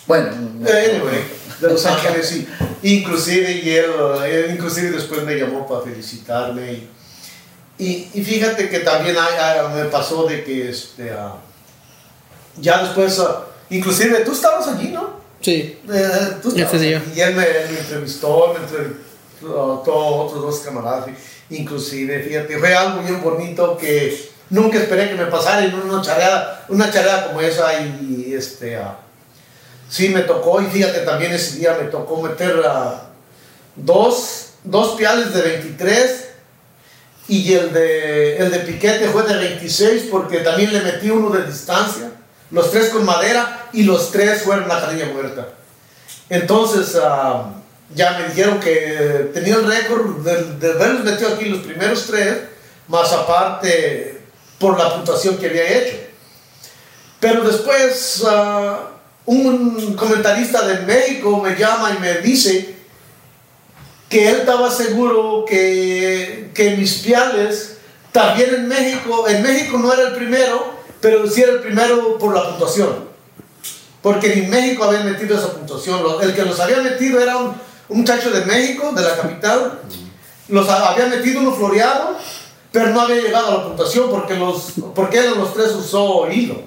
Bueno, 0.06 0.28
Eh, 0.66 0.90
Anyway, 1.01 1.24
de 1.60 1.68
Los 1.68 1.86
Ángeles, 1.86 2.28
sí. 2.28 2.46
Inclusive, 2.82 3.51
y 3.52 3.70
él, 3.70 3.90
él 4.26 4.51
inclusive 4.55 4.90
después 4.90 5.22
me 5.22 5.34
llamó 5.36 5.66
para 5.66 5.82
felicitarme. 5.82 6.72
Y, 6.72 6.88
y, 7.78 8.10
y 8.14 8.22
fíjate 8.24 8.68
que 8.68 8.80
también 8.80 9.16
hay- 9.16 9.38
hay- 9.38 9.74
me 9.74 9.84
pasó 9.86 10.24
de 10.26 10.44
que 10.44 10.68
este, 10.70 11.10
ah, 11.10 11.36
ya 12.59 12.82
después, 12.84 13.18
ah, 13.20 13.46
inclusive 13.70 14.20
tú 14.20 14.32
estabas 14.32 14.68
allí, 14.68 14.88
¿no? 14.88 15.20
Sí. 15.40 15.78
Eh, 15.90 16.09
tú 16.42 16.48
estabas 16.51 16.74
allí, 16.74 16.98
Y 17.14 17.20
él 17.20 17.34
me, 17.34 17.42
me 17.46 17.78
entrevistó, 17.80 18.52
me 18.55 18.60
entrevistó 18.64 19.82
todos 19.84 20.30
otros 20.30 20.42
dos 20.42 20.59
camaradas. 20.60 21.06
Inclusive, 21.51 22.22
fíjate, 22.22 22.59
fue 22.59 22.74
algo 22.74 23.02
bien 23.02 23.22
bonito 23.22 23.76
que 23.76 24.30
nunca 24.50 24.78
esperé 24.78 25.08
que 25.08 25.14
me 25.14 25.26
pasara 25.26 25.66
una 25.84 26.02
charreada, 26.02 26.64
una 26.68 26.90
charreada 26.90 27.28
como 27.28 27.40
esa 27.40 27.72
y 27.80 28.34
este... 28.34 28.76
ah, 28.76 28.98
Sí, 29.88 30.08
me 30.08 30.22
tocó, 30.22 30.60
y 30.60 30.66
fíjate, 30.66 31.00
también 31.00 31.32
ese 31.32 31.58
día 31.58 31.76
me 31.80 31.88
tocó 31.88 32.20
meter 32.20 32.60
dos, 33.76 34.48
dos 34.64 34.96
piales 34.96 35.32
de 35.32 35.42
23 35.42 36.28
y 37.28 37.52
el 37.52 37.72
de, 37.72 38.38
el 38.38 38.50
de 38.50 38.58
piquete 38.60 39.08
fue 39.08 39.22
de 39.22 39.36
26 39.36 40.08
porque 40.10 40.38
también 40.38 40.72
le 40.72 40.80
metí 40.80 41.10
uno 41.10 41.30
de 41.30 41.46
distancia, 41.46 42.10
los 42.50 42.70
tres 42.70 42.88
con 42.88 43.04
madera 43.04 43.68
y 43.72 43.84
los 43.84 44.10
tres 44.10 44.42
fueron 44.42 44.68
la 44.68 44.80
canilla 44.80 45.06
muerta. 45.06 45.48
Entonces 46.28 46.98
ah, 47.00 47.52
ya 47.94 48.18
me 48.18 48.28
dijeron 48.30 48.58
que 48.58 49.30
tenía 49.32 49.54
el 49.54 49.66
récord 49.66 50.24
de, 50.24 50.54
de 50.54 50.72
haberlos 50.72 51.04
metido 51.04 51.34
aquí 51.34 51.44
los 51.44 51.60
primeros 51.60 52.06
tres, 52.06 52.38
más 52.88 53.12
aparte 53.12 54.23
por 54.59 54.78
la 54.78 54.94
puntuación 54.94 55.36
que 55.39 55.47
había 55.47 55.78
hecho. 55.78 55.97
Pero 57.20 57.43
después 57.44 58.22
ah, 58.28 58.90
un 59.26 59.94
comentarista 59.97 60.66
de 60.66 60.81
México 60.81 61.40
me 61.40 61.55
llama 61.56 61.93
y 61.97 62.01
me 62.01 62.14
dice 62.18 62.74
que 64.09 64.28
él 64.31 64.36
estaba 64.36 64.70
seguro 64.70 65.44
que, 65.47 66.51
que 66.55 66.76
mis 66.76 66.94
piales, 66.98 67.78
también 68.12 68.55
en 68.55 68.68
México, 68.68 69.26
en 69.28 69.43
México 69.43 69.78
no 69.78 69.93
era 69.93 70.09
el 70.09 70.14
primero, 70.14 70.74
pero 71.01 71.28
sí 71.28 71.43
era 71.43 71.52
el 71.52 71.60
primero 71.60 72.16
por 72.18 72.35
la 72.35 72.48
puntuación. 72.51 73.09
Porque 74.02 74.32
en 74.35 74.51
México 74.51 74.85
habían 74.85 75.10
metido 75.10 75.36
esa 75.36 75.52
puntuación. 75.52 76.01
El 76.22 76.35
que 76.35 76.43
los 76.44 76.60
había 76.60 76.76
metido 76.78 77.18
era 77.20 77.39
un, 77.39 77.55
un 77.89 77.98
muchacho 77.98 78.31
de 78.31 78.44
México, 78.44 78.93
de 78.93 79.02
la 79.02 79.16
capital. 79.16 79.81
Los 80.48 80.68
ha- 80.68 80.90
había 80.90 81.06
metido 81.06 81.40
uno 81.40 81.52
floreado, 81.55 82.16
pero 82.74 82.88
no 82.90 83.02
había 83.02 83.22
llegado 83.22 83.46
a 83.46 83.55
la 83.59 83.64
puntuación 83.68 84.10
porque, 84.10 84.34
los, 84.34 84.72
porque 84.96 85.18
él 85.20 85.26
en 85.34 85.38
los 85.38 85.55
tres 85.55 85.68
usó 85.70 86.28
hilo. 86.28 86.60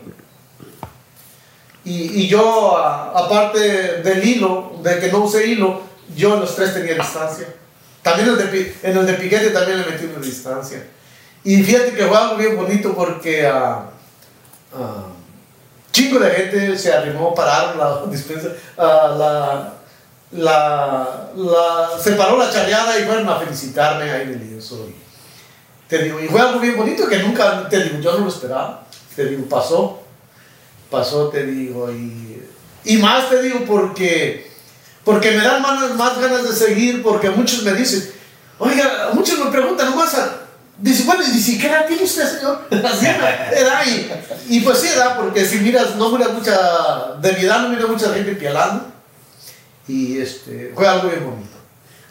Y, 1.84 2.22
y 2.24 2.28
yo, 2.30 2.78
a- 2.78 3.12
aparte 3.12 4.02
del 4.02 4.26
hilo, 4.26 4.72
de 4.82 5.00
que 5.00 5.12
no 5.12 5.20
usé 5.26 5.48
hilo, 5.48 5.82
yo 6.16 6.34
en 6.36 6.40
los 6.40 6.56
tres 6.56 6.74
tenía 6.74 6.96
distancia. 6.96 7.48
También 8.02 8.30
el 8.30 8.38
de, 8.38 8.76
en 8.84 8.98
el 8.98 9.06
de 9.06 9.14
piquete 9.16 9.50
también 9.50 9.82
le 9.82 9.86
metí 9.86 10.06
una 10.06 10.20
distancia. 10.26 10.88
Y 11.44 11.62
fíjate 11.62 11.92
que 11.94 12.06
fue 12.06 12.18
algo 12.18 12.38
bien 12.38 12.56
bonito 12.56 12.94
porque 12.96 13.46
ah, 13.46 13.90
ah, 14.74 15.08
chingo 15.92 16.20
de 16.20 16.32
gente 16.32 16.78
se 16.78 16.94
arrimó, 16.94 17.36
pararon 17.36 17.78
la 17.78 18.06
dispensa, 18.10 18.48
ah, 18.78 19.14
la, 19.18 19.74
la, 20.32 21.30
la, 21.36 21.90
se 22.02 22.14
paró 22.14 22.38
la 22.38 22.50
charreada 22.50 22.98
y 22.98 23.04
fueron 23.04 23.28
a 23.30 23.40
felicitarme 23.40 24.10
ahí 24.10 24.22
en 24.24 24.30
el. 24.30 24.58
Te 25.88 26.04
digo, 26.04 26.20
y 26.20 26.28
fue 26.28 26.42
algo 26.42 26.60
bien 26.60 26.76
bonito 26.78 27.08
que 27.08 27.20
nunca, 27.20 27.68
te 27.70 27.84
digo, 27.84 28.00
yo 28.00 28.14
no 28.18 28.26
lo 28.26 28.30
esperaba. 28.30 28.86
Te 29.16 29.26
digo, 29.26 29.46
pasó 29.50 30.04
pasó, 30.90 31.28
te 31.28 31.46
digo, 31.46 31.92
y, 31.92 32.42
y 32.86 32.96
más 32.98 33.30
te 33.30 33.42
digo 33.42 33.60
porque, 33.68 34.50
porque 35.04 35.32
me 35.32 35.44
dan 35.44 35.62
más, 35.62 35.94
más 35.96 36.18
ganas 36.18 36.44
de 36.44 36.56
seguir, 36.56 37.04
porque 37.04 37.30
muchos 37.30 37.64
me 37.64 37.74
dicen, 37.74 38.10
oiga, 38.58 39.10
muchos 39.14 39.38
me 39.38 39.52
preguntan 39.52 39.90
nomás, 39.90 40.14
a- 40.16 40.38
dice, 40.78 41.04
bueno, 41.04 41.24
¿y 41.24 41.38
si 41.40 41.60
qué 41.60 41.68
edad 41.68 41.86
tiene 41.88 42.04
usted, 42.04 42.38
señor? 42.38 42.68
Así, 42.86 43.06
edad, 43.06 43.82
y, 43.86 44.56
y 44.56 44.60
pues 44.62 44.78
sí, 44.80 44.88
edad, 44.88 45.18
porque 45.20 45.44
si 45.46 45.58
miras, 45.58 45.98
no 45.98 46.10
miras 46.10 46.32
mucha, 46.32 47.16
de 47.22 47.34
mi 47.34 47.42
edad 47.42 47.64
no 47.64 47.70
mira 47.70 47.86
mucha 47.86 48.14
gente 48.14 48.32
pialando, 48.36 48.86
y 49.90 50.20
este, 50.20 50.72
fue 50.74 50.88
algo 50.88 51.10
bien 51.10 51.26
bonito, 51.26 51.58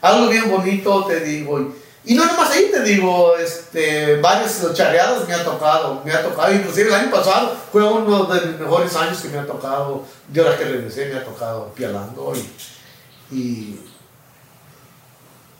algo 0.02 0.28
bien 0.28 0.50
bonito, 0.50 1.04
te 1.06 1.20
digo, 1.20 1.74
y, 2.06 2.14
no 2.14 2.24
nomás 2.24 2.50
ahí 2.52 2.70
te 2.72 2.82
digo, 2.82 3.36
este, 3.36 4.16
varias 4.20 4.62
charreadas 4.74 5.26
me 5.28 5.34
ha 5.34 5.44
tocado, 5.44 6.02
me 6.04 6.12
ha 6.12 6.22
tocado, 6.22 6.54
inclusive 6.54 6.88
el 6.88 6.94
año 6.94 7.10
pasado 7.10 7.56
fue 7.72 7.82
uno 7.84 8.24
de 8.24 8.46
mis 8.46 8.60
mejores 8.60 8.94
años 8.96 9.18
que 9.20 9.28
me 9.28 9.38
ha 9.38 9.46
tocado, 9.46 10.04
de 10.28 10.40
ahora 10.40 10.56
que 10.56 10.64
regresé 10.64 11.06
me 11.06 11.16
ha 11.18 11.24
tocado 11.24 11.72
pialando 11.74 12.32
y, 13.30 13.34
y, 13.36 13.80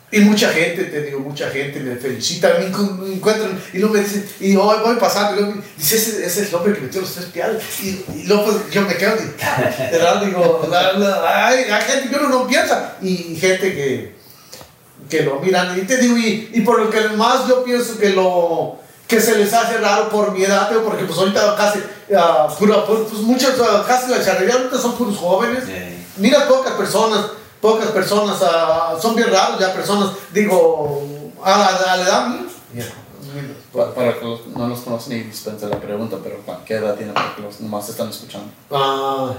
y 0.09 0.19
mucha 0.21 0.49
gente, 0.51 0.85
te 0.85 1.01
digo, 1.01 1.19
mucha 1.19 1.49
gente 1.49 1.81
me 1.81 1.97
felicita, 1.97 2.47
me 2.59 2.71
encu- 2.71 2.97
me 2.97 3.15
encuentran 3.15 3.61
y 3.73 3.79
luego 3.79 3.95
me 3.95 3.99
dicen, 3.99 4.25
y 4.39 4.55
hoy 4.55 4.77
voy 4.81 4.95
pasando, 4.95 5.33
y 5.33 5.39
luego 5.43 5.55
me 5.57 5.63
dice, 5.77 5.97
ese, 5.97 6.25
es 6.25 6.37
el 6.37 6.55
hombre 6.55 6.73
que 6.75 6.79
metió 6.79 7.01
los 7.01 7.13
tres 7.13 7.25
piales, 7.25 7.61
y, 7.83 8.23
luego 8.25 8.45
pues, 8.45 8.71
yo 8.71 8.83
me 8.83 8.95
quedo, 8.95 9.15
y, 9.17 9.41
¿verdad? 9.91 10.23
digo, 10.23 10.65
la- 10.71 10.93
la- 10.93 11.47
hay, 11.47 11.65
hay 11.65 11.81
gente 11.83 12.09
que 12.09 12.15
uno 12.15 12.29
no 12.29 12.47
piensa, 12.47 12.95
y 13.01 13.35
gente 13.35 13.75
que, 13.75 14.16
que 15.09 15.21
lo 15.23 15.39
miran 15.39 15.77
y 15.77 15.81
te 15.83 15.97
digo 15.97 16.17
y, 16.17 16.51
y 16.53 16.61
por 16.61 16.79
lo 16.79 16.89
que 16.89 17.09
más 17.09 17.47
yo 17.47 17.63
pienso 17.63 17.97
que 17.97 18.09
lo 18.11 18.77
que 19.07 19.21
se 19.21 19.37
les 19.37 19.53
hace 19.53 19.77
raro 19.77 20.09
por 20.09 20.31
mi 20.31 20.43
edad 20.43 20.67
pero 20.69 20.83
porque 20.83 21.05
pues 21.05 21.17
ahorita 21.17 21.55
casi 21.55 21.79
ah, 22.17 22.47
pura- 22.59 22.85
pu- 22.85 23.05
pues 23.05 23.21
muchos 23.21 23.53
ah, 23.61 23.83
casi 23.87 24.11
la 24.11 24.23
charrería 24.23 24.55
ahorita 24.55 24.77
son 24.77 24.95
puros 24.95 25.17
jóvenes 25.17 25.63
Eh, 25.67 25.97
mira 26.17 26.47
pocas 26.47 26.73
personas, 26.73 27.25
pocas 27.61 27.87
personas, 27.91 28.37
ah, 28.41 28.95
son 29.01 29.15
bien 29.15 29.29
raros 29.31 29.59
ya 29.59 29.73
personas, 29.73 30.09
digo, 30.33 31.31
a 31.43 31.57
la, 31.57 31.67
a 31.93 31.97
la 31.97 32.03
edad 32.03 32.27
mía. 32.27 32.43
Pa- 33.73 33.93
Para, 33.93 34.17
que 34.17 34.25
los- 34.25 34.47
no 34.47 34.67
los 34.67 34.79
conocen 34.79 35.13
y 35.17 35.23
dispensa 35.23 35.67
la 35.67 35.79
pregunta, 35.79 36.17
pero 36.23 36.37
¿pa- 36.39 36.61
¿qué 36.65 36.75
edad 36.75 36.95
tienen 36.95 37.13
para 37.13 37.35
que 37.35 37.41
los 37.43 37.59
nomás 37.61 37.87
están 37.89 38.09
escuchando? 38.09 38.49
Ah, 38.71 39.31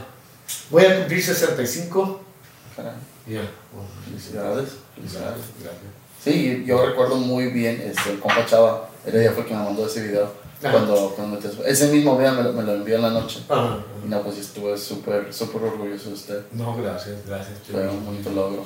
voy 0.71 0.85
a 0.85 0.97
cumplir 0.99 1.23
65. 1.25 2.21
Felicidades. 4.05 4.69
Felicidades. 4.95 5.41
Sí, 6.23 6.65
yo 6.67 6.85
recuerdo 6.85 7.17
muy 7.17 7.47
bien, 7.49 7.81
este, 7.85 8.11
el 8.13 8.19
compa 8.19 8.45
Chava, 8.47 8.89
el 9.07 9.21
día 9.21 9.33
fue 9.33 9.45
quien 9.45 9.59
me 9.59 9.65
mandó 9.67 9.87
ese 9.87 10.03
video. 10.03 10.33
Ajá. 10.61 10.73
Cuando, 10.73 11.13
cuando 11.15 11.39
me- 11.41 11.71
ese 11.71 11.87
mismo 11.89 12.19
día 12.19 12.33
me, 12.33 12.43
lo- 12.43 12.53
me 12.53 12.65
lo 12.65 12.75
envió 12.75 12.97
en 12.97 13.03
la 13.03 13.11
noche. 13.11 13.45
Ajá. 13.49 13.79
Y 14.05 14.09
no, 14.09 14.23
pues 14.23 14.39
estuve 14.39 14.77
súper, 14.77 15.33
súper 15.33 15.63
orgulloso 15.63 16.09
de 16.09 16.15
usted. 16.15 16.41
No, 16.53 16.77
gracias, 16.77 17.15
gracias. 17.27 17.59
Fue 17.71 17.87
un 17.89 18.05
bonito 18.05 18.31
logro. 18.31 18.65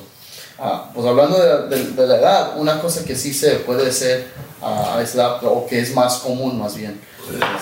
Ah, 0.58 0.90
pues 0.94 1.06
hablando 1.06 1.38
de, 1.68 1.76
de- 1.76 1.90
de 1.90 2.06
la 2.06 2.16
edad, 2.18 2.58
una 2.58 2.80
cosa 2.80 3.04
que 3.04 3.14
sí 3.14 3.34
se 3.34 3.56
puede 3.56 3.88
hacer 3.88 4.26
a 4.62 5.02
edad, 5.02 5.44
o 5.44 5.66
que 5.66 5.80
es 5.80 5.94
más 5.94 6.18
común 6.18 6.58
más 6.58 6.76
bien, 6.76 6.98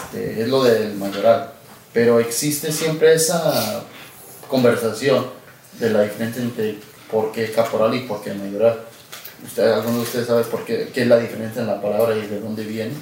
este, 0.04 0.42
es 0.42 0.48
lo 0.48 0.62
del 0.62 0.94
mayoral. 0.94 1.50
Pero 1.92 2.20
existe 2.20 2.70
siempre 2.70 3.12
esa 3.14 3.82
conversación 4.48 5.26
de 5.80 5.90
la 5.90 6.02
diferencia 6.02 6.40
entre 6.42 6.78
por 7.10 7.32
qué 7.32 7.50
caporal 7.52 7.94
y 7.94 8.00
por 8.00 8.22
qué 8.22 8.32
mayoral. 8.34 8.80
¿Usted, 9.44 9.70
¿Alguno 9.72 9.96
de 9.98 10.02
ustedes 10.02 10.26
sabe 10.26 10.44
por 10.44 10.64
qué, 10.64 10.90
qué 10.92 11.02
es 11.02 11.06
la 11.08 11.18
diferencia 11.18 11.62
en 11.62 11.68
la 11.68 11.80
palabra 11.80 12.14
y 12.16 12.26
de 12.26 12.40
dónde 12.40 12.62
viene? 12.64 12.92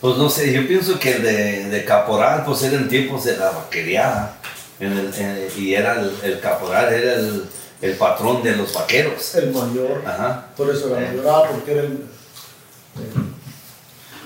Pues 0.00 0.16
no 0.16 0.28
sé, 0.28 0.52
yo 0.52 0.66
pienso 0.66 0.98
que 0.98 1.14
de, 1.18 1.68
de 1.70 1.84
caporal, 1.84 2.44
pues 2.44 2.62
era 2.64 2.76
en 2.76 2.88
tiempos 2.88 3.24
de 3.24 3.36
la 3.36 3.50
vaquería. 3.50 4.32
en 4.80 4.92
el- 4.92 5.14
en- 5.14 5.48
y 5.56 5.72
era 5.74 6.00
el, 6.00 6.12
el 6.24 6.40
caporal, 6.40 6.92
era 6.92 7.14
el, 7.14 7.44
el 7.80 7.92
patrón 7.94 8.42
de 8.42 8.56
los 8.56 8.74
vaqueros. 8.74 9.34
El 9.36 9.52
mayor. 9.52 10.02
Ajá. 10.04 10.48
Por 10.56 10.68
eso 10.74 10.88
era 10.96 11.06
Eh. 11.12 11.14
mayor, 11.16 11.48
porque 11.52 11.72
era 11.72 11.82
el. 11.82 12.04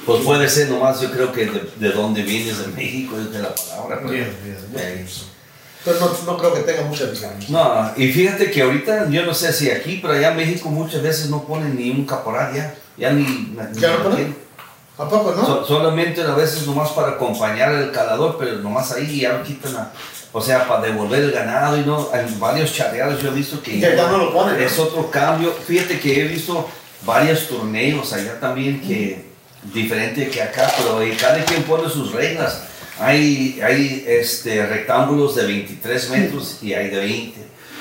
Pues 0.07 0.23
puede 0.25 0.49
ser 0.49 0.71
nomás, 0.71 1.01
yo 1.03 1.11
creo 1.11 1.33
que 1.33 1.45
de, 1.47 1.71
de 1.77 1.91
dónde 1.93 2.23
vienes 2.23 2.59
de 2.59 2.69
México 2.69 3.17
es 3.21 3.31
de 3.31 3.41
la 3.41 3.55
palabra. 3.55 4.01
pues. 4.01 4.13
Bien, 4.13 4.37
bien, 4.43 4.57
bien. 4.71 4.83
Eh, 4.85 5.07
Pero 5.85 6.01
no, 6.01 6.11
no 6.27 6.37
creo 6.39 6.55
que 6.55 6.61
tenga 6.61 6.83
mucha 6.83 7.07
diferencia. 7.07 7.49
No, 7.51 7.91
y 7.97 8.11
fíjate 8.13 8.51
que 8.51 8.63
ahorita, 8.63 9.09
yo 9.11 9.25
no 9.25 9.33
sé 9.33 9.53
si 9.53 9.71
aquí, 9.71 9.99
pero 10.03 10.15
allá 10.15 10.31
en 10.33 10.37
México 10.37 10.69
muchas 10.69 11.03
veces 11.03 11.31
no 11.31 11.45
ponen 11.45 11.77
ni 11.77 11.91
un 11.91 12.05
caporal 12.05 12.53
ya. 12.55 12.75
Ya 12.97 13.11
ni. 13.13 13.55
¿Ya 13.75 13.91
ni- 13.97 13.97
ponen? 14.03 14.37
¿A 14.99 15.09
poco 15.09 15.33
no? 15.37 15.47
So- 15.47 15.65
solamente 15.65 16.21
a 16.23 16.35
veces 16.35 16.67
nomás 16.67 16.91
para 16.91 17.11
acompañar 17.13 17.73
el 17.73 17.93
calador, 17.93 18.37
pero 18.39 18.57
nomás 18.57 18.91
ahí 18.93 19.21
ya 19.21 19.35
lo 19.35 19.45
quitan 19.45 19.77
a- 19.77 19.93
o 20.33 20.41
sea, 20.43 20.67
para 20.67 20.83
devolver 20.83 21.23
el 21.23 21.31
ganado 21.31 21.79
y 21.79 21.83
no, 21.87 22.11
en 22.13 22.39
varios 22.41 22.75
charreados 22.75 23.23
yo 23.23 23.31
he 23.31 23.35
visto 23.35 23.63
que 23.63 23.79
Ya- 23.79 23.95
ya 23.95 24.09
no 24.11 24.19
lo 24.19 24.33
ponen, 24.33 24.61
es 24.61 24.77
otro 24.79 25.09
cambio. 25.11 25.53
Fíjate 25.53 26.01
que 26.01 26.21
he 26.21 26.25
visto 26.25 26.69
varios 27.07 27.47
torneos 27.49 28.13
allá 28.13 28.41
también 28.41 28.81
que 28.81 29.25
diferente 29.73 30.29
que 30.29 30.43
acá, 30.43 30.71
pero 30.77 31.01
eh, 31.03 31.17
cada 31.19 31.45
quien 31.45 31.63
pone 31.63 31.89
sus 31.89 32.13
reglas. 32.13 32.63
Hay, 33.01 33.61
hay 33.63 34.05
este, 34.07 34.67
rectángulos 34.67 35.37
de 35.37 35.47
23 35.47 36.11
metros 36.11 36.59
y 36.63 36.75
hay 36.75 36.89
de 36.91 36.97
20. 36.99 37.39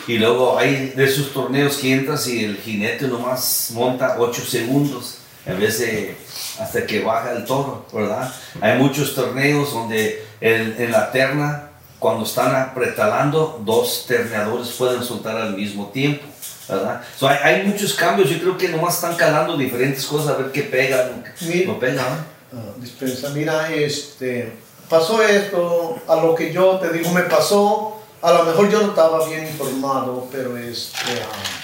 Y 0.08 0.18
luego 0.20 0.58
hay 0.58 0.94
de 0.96 1.06
esos 1.06 1.34
torneos 1.34 1.78
que 1.78 1.92
entras 1.94 2.28
y 2.28 2.46
el 2.46 2.58
jinete 2.58 3.08
nomás 3.08 3.72
monta 3.74 4.16
8 4.20 4.42
segundos 4.46 5.18
en 5.46 5.60
vez 5.60 5.80
de 5.80 6.16
hasta 6.60 6.86
que 6.86 7.02
baja 7.02 7.32
el 7.34 7.46
toro, 7.46 7.86
¿verdad? 7.94 8.34
Hay 8.62 8.78
muchos 8.78 9.14
torneos 9.16 9.74
donde 9.74 10.24
en, 10.42 10.76
en 10.78 10.92
la 10.92 11.12
terna, 11.12 11.70
cuando 12.00 12.26
están 12.26 12.56
apretalando, 12.56 13.62
dos 13.66 14.06
terneadores 14.08 14.70
pueden 14.70 15.04
soltar 15.04 15.38
al 15.38 15.56
mismo 15.56 15.88
tiempo, 15.90 16.26
¿verdad? 16.68 17.02
So, 17.18 17.28
hay, 17.28 17.38
hay 17.44 17.64
muchos 17.68 17.94
cambios, 17.94 18.30
yo 18.30 18.40
creo 18.40 18.58
que 18.58 18.70
nomás 18.70 18.96
están 18.96 19.16
calando 19.16 19.58
diferentes 19.58 20.06
cosas 20.06 20.30
a 20.30 20.38
ver 20.38 20.52
qué 20.52 20.64
pega, 20.64 21.12
Sí. 21.36 21.64
no 21.66 21.80
pega, 21.80 22.02
¿no? 22.04 22.60
Ah, 22.60 22.74
dispensa, 22.78 23.30
mira, 23.30 23.72
este, 23.74 24.52
pasó 24.90 25.22
esto, 25.22 25.98
a 26.08 26.16
lo 26.16 26.36
que 26.36 26.52
yo 26.52 26.78
te 26.80 26.90
digo, 26.90 27.12
me 27.12 27.24
pasó, 27.24 27.98
a 28.22 28.32
lo 28.32 28.44
mejor 28.44 28.70
yo 28.70 28.82
no 28.82 28.90
estaba 28.90 29.26
bien 29.28 29.48
informado, 29.48 30.28
pero 30.32 30.58
este, 30.58 31.22
ah, 31.22 31.58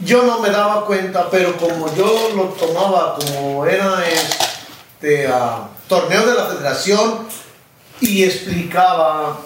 yo 0.00 0.22
no 0.22 0.38
me 0.38 0.50
daba 0.50 0.86
cuenta, 0.86 1.28
pero 1.30 1.56
como 1.56 1.94
yo 1.94 2.30
lo 2.34 2.44
tomaba 2.44 3.16
como 3.16 3.66
era 3.66 4.02
este 4.08 5.26
ah, 5.26 5.68
torneo 5.88 6.24
de 6.24 6.34
la 6.34 6.46
federación 6.46 7.26
y 8.00 8.24
explicaba 8.24 9.38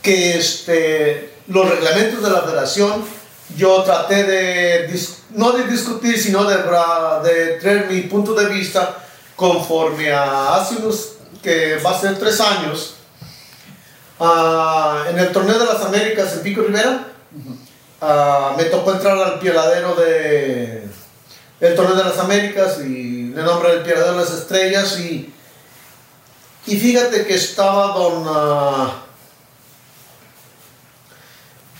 que 0.00 0.38
este, 0.38 1.34
los 1.48 1.68
reglamentos 1.68 2.22
de 2.22 2.30
la 2.30 2.42
federación, 2.42 3.04
yo 3.56 3.82
traté 3.82 4.24
de, 4.24 5.00
no 5.30 5.52
de 5.52 5.64
discutir, 5.64 6.18
sino 6.18 6.44
de, 6.44 6.56
de 6.56 7.58
traer 7.60 7.86
mi 7.90 8.02
punto 8.02 8.34
de 8.34 8.46
vista 8.46 9.07
conforme 9.38 10.10
a 10.10 10.56
hace 10.56 10.78
unos, 10.78 11.12
que 11.40 11.76
va 11.76 11.92
a 11.92 12.00
ser 12.00 12.18
tres 12.18 12.40
años, 12.40 12.94
ah, 14.18 15.04
en 15.08 15.16
el 15.16 15.30
torneo 15.30 15.56
de 15.56 15.64
las 15.64 15.80
Américas 15.80 16.32
en 16.32 16.42
Pico 16.42 16.62
Rivera, 16.62 17.06
ah, 18.00 18.54
me 18.56 18.64
tocó 18.64 18.94
entrar 18.94 19.16
al 19.16 19.38
pieladero 19.38 19.94
de 19.94 20.88
el 21.60 21.74
torneo 21.76 21.94
de 21.94 22.02
las 22.02 22.18
Américas 22.18 22.80
y 22.80 23.28
le 23.28 23.42
nombre 23.44 23.74
el 23.74 23.82
pieladero 23.82 24.14
de 24.14 24.24
las 24.24 24.32
estrellas 24.32 24.98
y, 24.98 25.32
y 26.66 26.76
fíjate 26.76 27.24
que 27.24 27.34
estaba 27.36 27.96
don... 27.96 28.24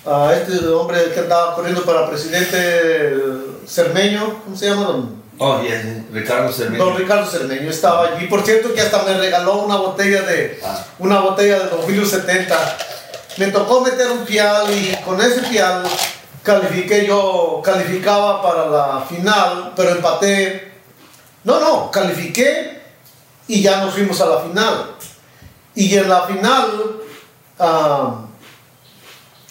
a 0.07 0.33
este 0.33 0.65
hombre 0.69 1.13
que 1.13 1.21
andaba 1.21 1.57
corriendo 1.57 1.85
para 1.85 2.09
presidente 2.09 3.23
Cermeño, 3.67 4.43
¿cómo 4.45 4.57
se 4.57 4.71
llama? 4.71 4.85
Don, 4.85 5.23
Oh, 5.39 5.61
y 5.63 5.69
el 5.69 6.05
Ricardo 6.13 6.53
Cermeño. 6.53 6.85
don 6.85 6.97
Ricardo 6.97 7.25
Cermeño 7.31 7.71
estaba 7.71 8.09
allí. 8.09 8.27
Por 8.27 8.43
cierto 8.45 8.75
que 8.75 8.81
hasta 8.81 9.03
me 9.05 9.17
regaló 9.17 9.59
una 9.63 9.77
botella 9.77 10.23
de 10.23 10.61
Ah. 10.65 10.85
una 10.99 11.21
botella 11.21 11.61
de 11.61 11.67
2070. 11.71 12.57
Me 13.37 13.47
tocó 13.49 13.81
meter 13.83 14.11
un 14.11 14.25
pial 14.25 14.67
y 14.73 14.97
con 15.05 15.21
ese 15.21 15.43
pial 15.43 15.85
califiqué 16.43 17.07
yo, 17.07 17.61
calificaba 17.65 18.43
para 18.43 18.67
la 18.67 19.01
final, 19.09 19.73
pero 19.77 19.91
empaté. 19.91 20.73
No, 21.45 21.61
no, 21.61 21.91
califiqué 21.91 22.83
y 23.47 23.63
ya 23.63 23.81
nos 23.81 23.95
fuimos 23.95 24.21
a 24.21 24.27
la 24.27 24.41
final. 24.41 24.95
Y 25.77 25.95
en 25.97 26.09
la 26.09 26.23
final 26.23 27.01
ah, 27.61 28.23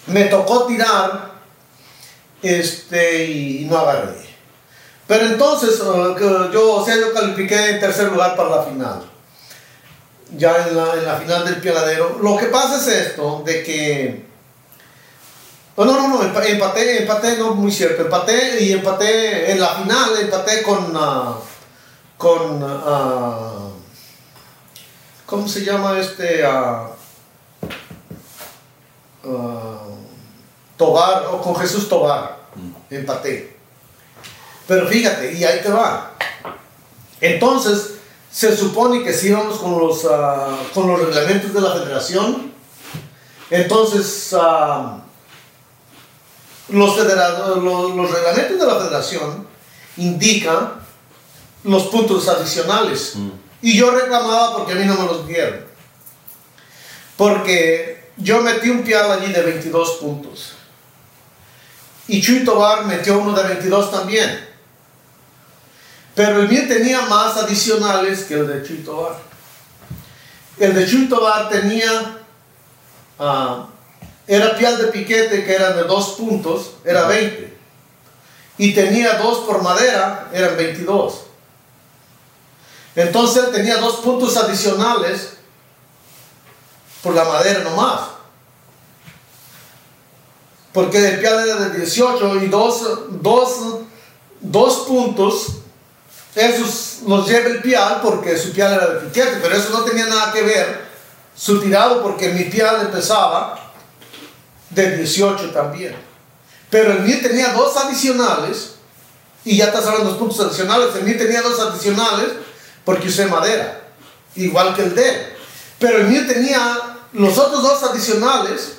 me 0.07 0.25
tocó 0.25 0.65
tirar 0.65 1.31
este, 2.41 3.25
y 3.25 3.65
no 3.69 3.77
agarré. 3.77 4.26
Pero 5.07 5.25
entonces 5.25 5.79
eh, 5.79 6.49
yo, 6.53 6.75
o 6.75 6.85
sea, 6.85 6.95
yo 6.97 7.13
califiqué 7.13 7.69
en 7.71 7.79
tercer 7.79 8.11
lugar 8.11 8.35
para 8.35 8.49
la 8.57 8.63
final. 8.63 9.09
Ya 10.35 10.67
en 10.67 10.75
la, 10.75 10.93
en 10.95 11.05
la 11.05 11.15
final 11.17 11.45
del 11.45 11.61
pieladero. 11.61 12.19
Lo 12.21 12.35
que 12.37 12.47
pasa 12.47 12.77
es 12.77 12.87
esto, 12.87 13.41
de 13.45 13.63
que... 13.63 14.27
No, 15.77 15.85
no, 15.85 16.07
no, 16.09 16.21
empa- 16.23 16.45
empaté, 16.45 17.03
empaté, 17.03 17.37
no, 17.37 17.53
muy 17.55 17.71
cierto. 17.71 18.01
Empaté 18.01 18.61
y 18.63 18.73
empaté 18.73 19.51
en 19.51 19.59
la 19.61 19.67
final, 19.75 20.17
empaté 20.19 20.63
con... 20.63 20.91
ah, 20.95 21.37
con... 22.17 22.61
ah, 22.67 23.69
¿Cómo 25.25 25.47
se 25.47 25.63
llama 25.63 25.97
este? 25.99 26.43
ah, 26.45 26.89
Tobar, 30.77 31.25
o 31.31 31.41
con 31.41 31.55
Jesús 31.55 31.87
Tobar. 31.89 32.37
Empaté. 32.89 33.56
Pero 34.67 34.87
fíjate, 34.87 35.33
y 35.33 35.43
ahí 35.43 35.61
te 35.61 35.69
va. 35.69 36.13
Entonces, 37.21 37.93
se 38.31 38.55
supone 38.55 39.03
que 39.03 39.13
si 39.13 39.29
íbamos 39.29 39.57
con 39.57 39.79
los, 39.79 40.05
ah, 40.05 40.57
con 40.73 40.87
los 40.87 40.99
reglamentos 40.99 41.53
de 41.53 41.61
la 41.61 41.73
federación, 41.73 42.51
entonces 43.49 44.35
ah, 44.39 44.99
los, 46.69 46.97
los 46.97 48.11
reglamentos 48.11 48.59
de 48.59 48.65
la 48.65 48.79
federación 48.79 49.47
indican 49.95 50.73
los 51.63 51.83
puntos 51.83 52.27
adicionales. 52.27 53.13
Mm. 53.15 53.29
Y 53.61 53.77
yo 53.77 53.91
reclamaba 53.91 54.55
porque 54.55 54.73
a 54.73 54.75
mí 54.75 54.85
no 54.85 54.95
me 54.95 55.05
los 55.05 55.27
dieron. 55.27 55.65
Porque 57.15 58.11
yo 58.17 58.41
metí 58.41 58.69
un 58.69 58.83
pial 58.83 59.11
allí 59.11 59.31
de 59.31 59.41
22 59.41 59.91
puntos. 59.93 60.53
Y 62.07 62.21
Chuy 62.21 62.45
Tobar 62.45 62.85
metió 62.85 63.17
uno 63.17 63.33
de 63.33 63.43
22 63.43 63.91
también. 63.91 64.46
Pero 66.17 66.41
el 66.41 66.49
mío 66.49 66.63
tenía 66.67 67.01
más 67.01 67.37
adicionales 67.37 68.23
que 68.23 68.33
el 68.33 68.47
de 68.47 68.67
Chuy 68.67 68.77
Tobar. 68.77 69.19
El 70.57 70.73
de 70.73 70.87
Chuy 70.87 71.07
Tobar 71.07 71.47
tenía, 71.47 72.23
ah, 73.19 73.67
era 74.25 74.57
pial 74.57 74.79
de 74.79 74.85
piquete 74.85 75.45
que 75.45 75.53
eran 75.53 75.75
de 75.75 75.83
2 75.83 76.07
puntos, 76.13 76.71
era 76.83 77.05
20. 77.05 77.55
Y 78.57 78.73
tenía 78.73 79.19
dos 79.19 79.45
por 79.45 79.61
madera, 79.61 80.31
eran 80.33 80.57
22. 80.57 81.21
Entonces 82.95 83.43
él 83.43 83.51
tenía 83.51 83.77
dos 83.77 83.97
puntos 83.97 84.35
adicionales 84.37 85.33
por 87.03 87.13
la 87.13 87.25
madera 87.25 87.59
nomás. 87.59 88.01
porque 90.73 91.09
el 91.09 91.19
pial 91.19 91.47
era 91.47 91.69
de 91.69 91.77
18 91.77 92.35
y 92.37 92.47
dos, 92.47 92.81
dos, 93.21 93.49
dos 94.41 94.73
puntos, 94.87 95.57
esos 96.37 96.99
los 97.07 97.27
lleva 97.27 97.47
el 97.47 97.61
pial 97.61 97.99
porque 98.01 98.37
su 98.37 98.51
pial 98.51 98.73
era 98.73 98.87
de 98.87 98.99
piquete, 99.07 99.39
pero 99.41 99.55
eso 99.55 99.69
no 99.71 99.83
tenía 99.83 100.05
nada 100.05 100.31
que 100.31 100.43
ver 100.43 100.87
su 101.35 101.59
tirado 101.59 102.01
porque 102.01 102.29
mi 102.29 102.45
pial 102.45 102.81
empezaba 102.81 103.71
de 104.69 104.97
18 104.97 105.51
también. 105.51 105.95
Pero 106.69 106.93
el 106.93 106.99
mío 107.01 107.17
tenía 107.21 107.53
dos 107.53 107.75
adicionales, 107.77 108.75
y 109.45 109.57
ya 109.57 109.65
estás 109.65 109.85
hablando 109.85 110.05
de 110.05 110.11
los 110.11 110.19
puntos 110.19 110.39
adicionales, 110.45 110.89
el 110.95 111.03
mío 111.03 111.17
tenía 111.17 111.41
dos 111.41 111.59
adicionales 111.59 112.27
porque 112.83 113.07
usé 113.07 113.25
madera, 113.27 113.81
igual 114.35 114.75
que 114.75 114.83
el 114.83 114.95
de 114.95 115.09
él. 115.09 115.33
Pero 115.79 115.99
el 115.99 116.07
mío 116.07 116.25
tenía 116.27 116.97
los 117.13 117.37
otros 117.37 117.63
dos 117.63 117.83
adicionales 117.83 118.73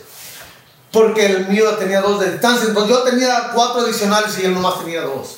porque 0.93 1.27
el 1.27 1.49
mío 1.49 1.71
tenía 1.77 2.01
dos 2.01 2.21
de 2.21 2.33
distancia. 2.33 2.69
Entonces 2.69 2.97
yo 2.97 3.03
tenía 3.03 3.51
cuatro 3.55 3.83
adicionales 3.83 4.39
y 4.39 4.45
él 4.45 4.55
nomás 4.55 4.79
tenía 4.81 5.03
dos. 5.03 5.37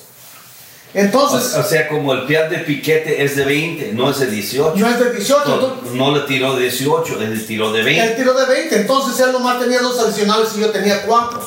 Entonces, 0.92 1.54
O, 1.56 1.60
o 1.60 1.62
sea, 1.62 1.88
como 1.88 2.12
el 2.12 2.26
pial 2.26 2.50
de 2.50 2.58
piquete 2.58 3.22
es 3.22 3.36
de 3.36 3.44
20, 3.44 3.92
no 3.92 4.10
es 4.10 4.18
de 4.18 4.26
18. 4.26 4.74
no 4.76 4.88
es 4.88 4.98
de 4.98 5.12
18, 5.12 5.42
No, 5.46 5.54
entonces, 5.54 5.92
no 5.94 6.14
le 6.16 6.20
tiró 6.22 6.56
18, 6.56 7.20
él 7.20 7.38
le 7.38 7.44
tiró 7.44 7.72
de 7.72 7.82
20. 7.82 8.04
él 8.04 8.16
tiró 8.16 8.34
de 8.34 8.46
20. 8.46 8.76
Entonces 8.80 9.20
él 9.20 9.32
nomás 9.32 9.60
tenía 9.60 9.80
dos 9.80 9.98
adicionales 10.00 10.48
y 10.56 10.60
yo 10.60 10.70
tenía 10.70 11.02
cuatro. 11.02 11.40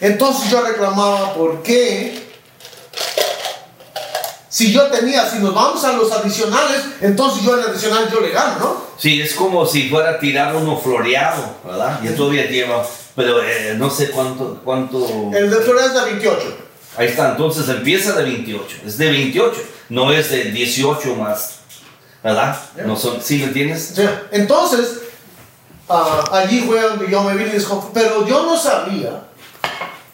Entonces 0.00 0.50
yo 0.50 0.62
reclamaba, 0.62 1.34
¿por 1.34 1.62
qué? 1.62 2.30
Si 4.48 4.72
yo 4.72 4.84
tenía, 4.84 5.28
si 5.28 5.38
nos 5.38 5.54
vamos 5.54 5.84
a 5.84 5.92
los 5.92 6.10
adicionales, 6.10 6.82
entonces 7.00 7.44
yo 7.44 7.56
en 7.58 7.64
adicional 7.70 8.10
yo 8.10 8.20
le 8.20 8.30
gano, 8.30 8.58
¿no? 8.58 8.84
Sí, 8.98 9.20
es 9.20 9.34
como 9.34 9.64
si 9.64 9.88
fuera 9.88 10.10
a 10.12 10.18
tirar 10.18 10.56
uno 10.56 10.76
floreado, 10.76 11.56
¿verdad? 11.64 12.00
Y 12.02 12.08
todavía 12.08 12.46
lleva, 12.46 12.84
pero 13.14 13.42
eh, 13.42 13.74
no 13.76 13.88
sé 13.90 14.10
cuánto, 14.10 14.60
cuánto... 14.64 15.30
El 15.32 15.50
de 15.50 15.56
Florida 15.58 15.86
es 15.86 15.94
de 15.94 16.04
28. 16.12 16.56
Ahí 16.96 17.06
está, 17.08 17.30
entonces 17.30 17.68
empieza 17.68 18.12
de 18.12 18.24
28, 18.24 18.76
es 18.84 18.98
de 18.98 19.10
28, 19.10 19.60
no 19.90 20.12
es 20.12 20.30
de 20.30 20.44
18 20.50 21.14
más, 21.14 21.56
¿verdad? 22.22 22.58
No 22.84 22.96
son, 22.96 23.22
¿Sí 23.22 23.38
me 23.38 23.44
entiendes? 23.44 23.92
Sea, 23.94 24.24
entonces, 24.32 24.98
ah, 25.88 26.24
allí 26.32 26.60
fue 26.62 26.80
donde 26.80 27.08
yo 27.10 27.22
me 27.22 27.34
vine 27.34 27.52
desconf- 27.54 27.90
pero 27.94 28.26
yo 28.26 28.44
no 28.44 28.56
sabía, 28.58 29.22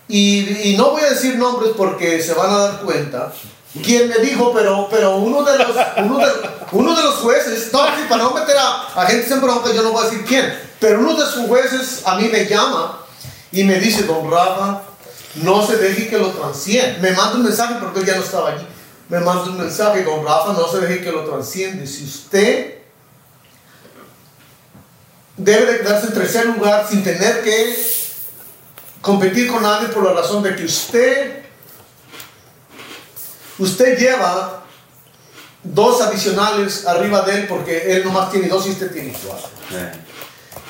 y, 0.08 0.70
y 0.70 0.76
no 0.76 0.90
voy 0.90 1.02
a 1.02 1.10
decir 1.10 1.36
nombres 1.36 1.72
porque 1.76 2.22
se 2.22 2.34
van 2.34 2.50
a 2.50 2.58
dar 2.58 2.80
cuenta, 2.82 3.32
quién 3.82 4.08
me 4.08 4.18
dijo, 4.18 4.52
pero, 4.54 4.86
pero 4.90 5.16
uno, 5.16 5.42
de 5.42 5.58
los, 5.58 5.68
uno, 5.98 6.18
de, 6.18 6.32
uno 6.72 6.94
de 6.94 7.02
los 7.02 7.14
jueces, 7.16 7.70
no, 7.72 7.80
para 8.08 8.22
no 8.22 8.32
meter 8.32 8.56
a, 8.58 8.82
a 9.02 9.06
gente 9.06 9.32
en 9.32 9.40
bronca, 9.40 9.72
yo 9.72 9.82
no 9.82 9.92
voy 9.92 10.02
a 10.06 10.10
decir 10.10 10.24
quién, 10.26 10.52
pero 10.78 11.00
uno 11.00 11.14
de 11.14 11.24
sus 11.32 11.46
jueces 11.48 12.02
a 12.04 12.16
mí 12.16 12.28
me 12.28 12.44
llama 12.44 13.00
y 13.50 13.64
me 13.64 13.80
dice, 13.80 14.02
don 14.04 14.30
Rafa, 14.30 14.82
no 15.42 15.66
se 15.66 15.76
deje 15.76 16.08
que 16.08 16.18
lo 16.18 16.30
transien. 16.30 17.00
Me 17.00 17.12
manda 17.12 17.36
un 17.36 17.44
mensaje 17.44 17.76
porque 17.80 18.00
él 18.00 18.06
ya 18.06 18.16
no 18.16 18.22
estaba 18.22 18.50
allí. 18.50 18.66
Me 19.08 19.20
manda 19.20 19.44
un 19.44 19.58
mensaje, 19.58 20.02
don 20.02 20.24
Rafa, 20.24 20.52
no 20.52 20.66
se 20.68 20.80
deje 20.80 21.02
que 21.02 21.12
lo 21.12 21.24
transciende. 21.24 21.86
Si 21.86 22.04
usted 22.04 22.78
debe 25.36 25.72
de 25.72 25.78
quedarse 25.78 26.06
en 26.06 26.14
tercer 26.14 26.46
lugar 26.46 26.86
sin 26.88 27.04
tener 27.04 27.42
que 27.42 27.76
competir 29.00 29.50
con 29.50 29.62
nadie 29.62 29.88
por 29.88 30.04
la 30.04 30.14
razón 30.14 30.42
de 30.42 30.56
que 30.56 30.64
usted 30.64 31.42
usted 33.58 33.98
lleva 33.98 34.64
dos 35.62 36.00
adicionales 36.00 36.86
arriba 36.86 37.22
de 37.22 37.40
él 37.40 37.46
porque 37.48 37.96
él 37.96 38.04
nomás 38.04 38.30
tiene 38.30 38.48
dos 38.48 38.66
y 38.66 38.70
usted 38.70 38.90
tiene 38.92 39.16
cuatro. 39.24 39.48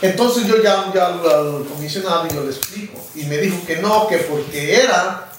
Entonces 0.03 0.47
yo 0.47 0.59
llamo 0.59 0.93
ya 0.95 1.07
al, 1.07 1.21
al 1.21 1.65
comisionado 1.65 2.27
y 2.27 2.35
yo 2.35 2.43
le 2.43 2.51
explico. 2.51 3.01
Y 3.15 3.25
me 3.25 3.39
dijo 3.39 3.57
que 3.67 3.77
no, 3.77 4.07
que 4.07 4.19
porque 4.19 4.83
era 4.83 5.31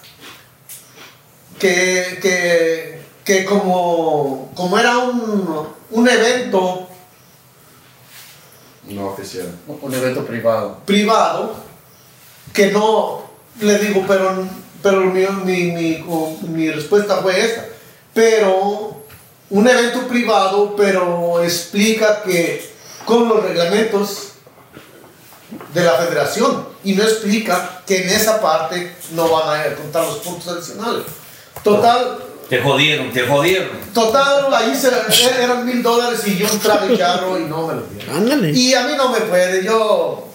que, 1.60 2.20
que, 2.22 3.02
que 3.24 3.46
como, 3.46 4.52
como 4.56 4.78
era 4.80 4.98
un, 4.98 5.68
un 5.92 6.10
evento 6.10 6.88
No 8.90 9.08
oficial. 9.08 9.52
Un 9.68 9.94
evento 9.94 10.26
privado. 10.26 10.80
privado, 10.86 11.56
que 12.54 12.72
no, 12.72 13.30
le 13.62 13.78
digo, 13.80 14.04
pero, 14.08 14.48
pero 14.82 15.02
mi, 15.02 15.26
mi, 15.44 15.72
mi, 15.72 16.06
mi 16.50 16.72
respuesta 16.72 17.18
fue 17.18 17.40
esta. 17.46 17.66
Pero 18.14 19.02
un 19.50 19.68
evento 19.68 20.08
privado, 20.08 20.76
pero 20.76 21.44
explica 21.44 22.24
que 22.24 22.70
con 23.06 23.30
los 23.30 23.44
reglamentos 23.44 24.34
de 25.74 25.84
la 25.84 25.94
federación 25.94 26.68
y 26.84 26.94
no 26.94 27.04
explica 27.04 27.82
que 27.86 28.04
en 28.04 28.10
esa 28.10 28.42
parte 28.42 28.96
no 29.12 29.30
van 29.30 29.60
a 29.60 29.76
contar 29.76 30.04
los 30.06 30.18
puntos 30.18 30.48
adicionales. 30.48 31.04
Total, 31.64 32.20
Te 32.50 32.62
jodieron, 32.62 33.12
te 33.12 33.26
jodieron. 33.28 33.70
total, 33.94 34.54
ahí 34.54 34.76
se, 34.76 34.90
eran 35.44 35.66
mil 35.66 35.82
dólares 35.84 36.22
y 36.26 36.38
yo 36.38 36.48
un 36.52 36.60
traje 36.60 36.98
charro 36.98 37.38
y 37.40 37.44
no 37.44 37.68
me 37.68 37.76
lo 37.76 37.82
dieron. 37.84 38.16
Ándale. 38.16 38.52
Y 38.52 38.74
a 38.74 38.84
mí 38.84 38.94
no 38.98 39.10
me 39.10 39.20
puede, 39.22 39.64
yo 39.64 40.28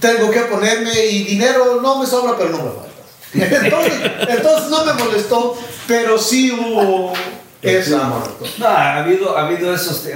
tengo 0.00 0.30
que 0.30 0.40
ponerme 0.40 1.06
y 1.06 1.24
dinero 1.24 1.80
no 1.80 1.98
me 1.98 2.06
sobra, 2.06 2.36
pero 2.36 2.50
no 2.50 2.58
me 2.58 2.70
falta. 2.70 2.92
Entonces, 3.64 3.92
entonces 4.28 4.68
no 4.68 4.84
me 4.84 4.92
molestó, 4.92 5.56
pero 5.86 6.18
sí 6.18 6.50
hubo 6.52 7.14
esa. 7.62 8.10
No, 8.58 8.66
ha 8.66 8.98
habido, 8.98 9.38
ha 9.38 9.46
habido 9.46 9.72
esos, 9.72 10.08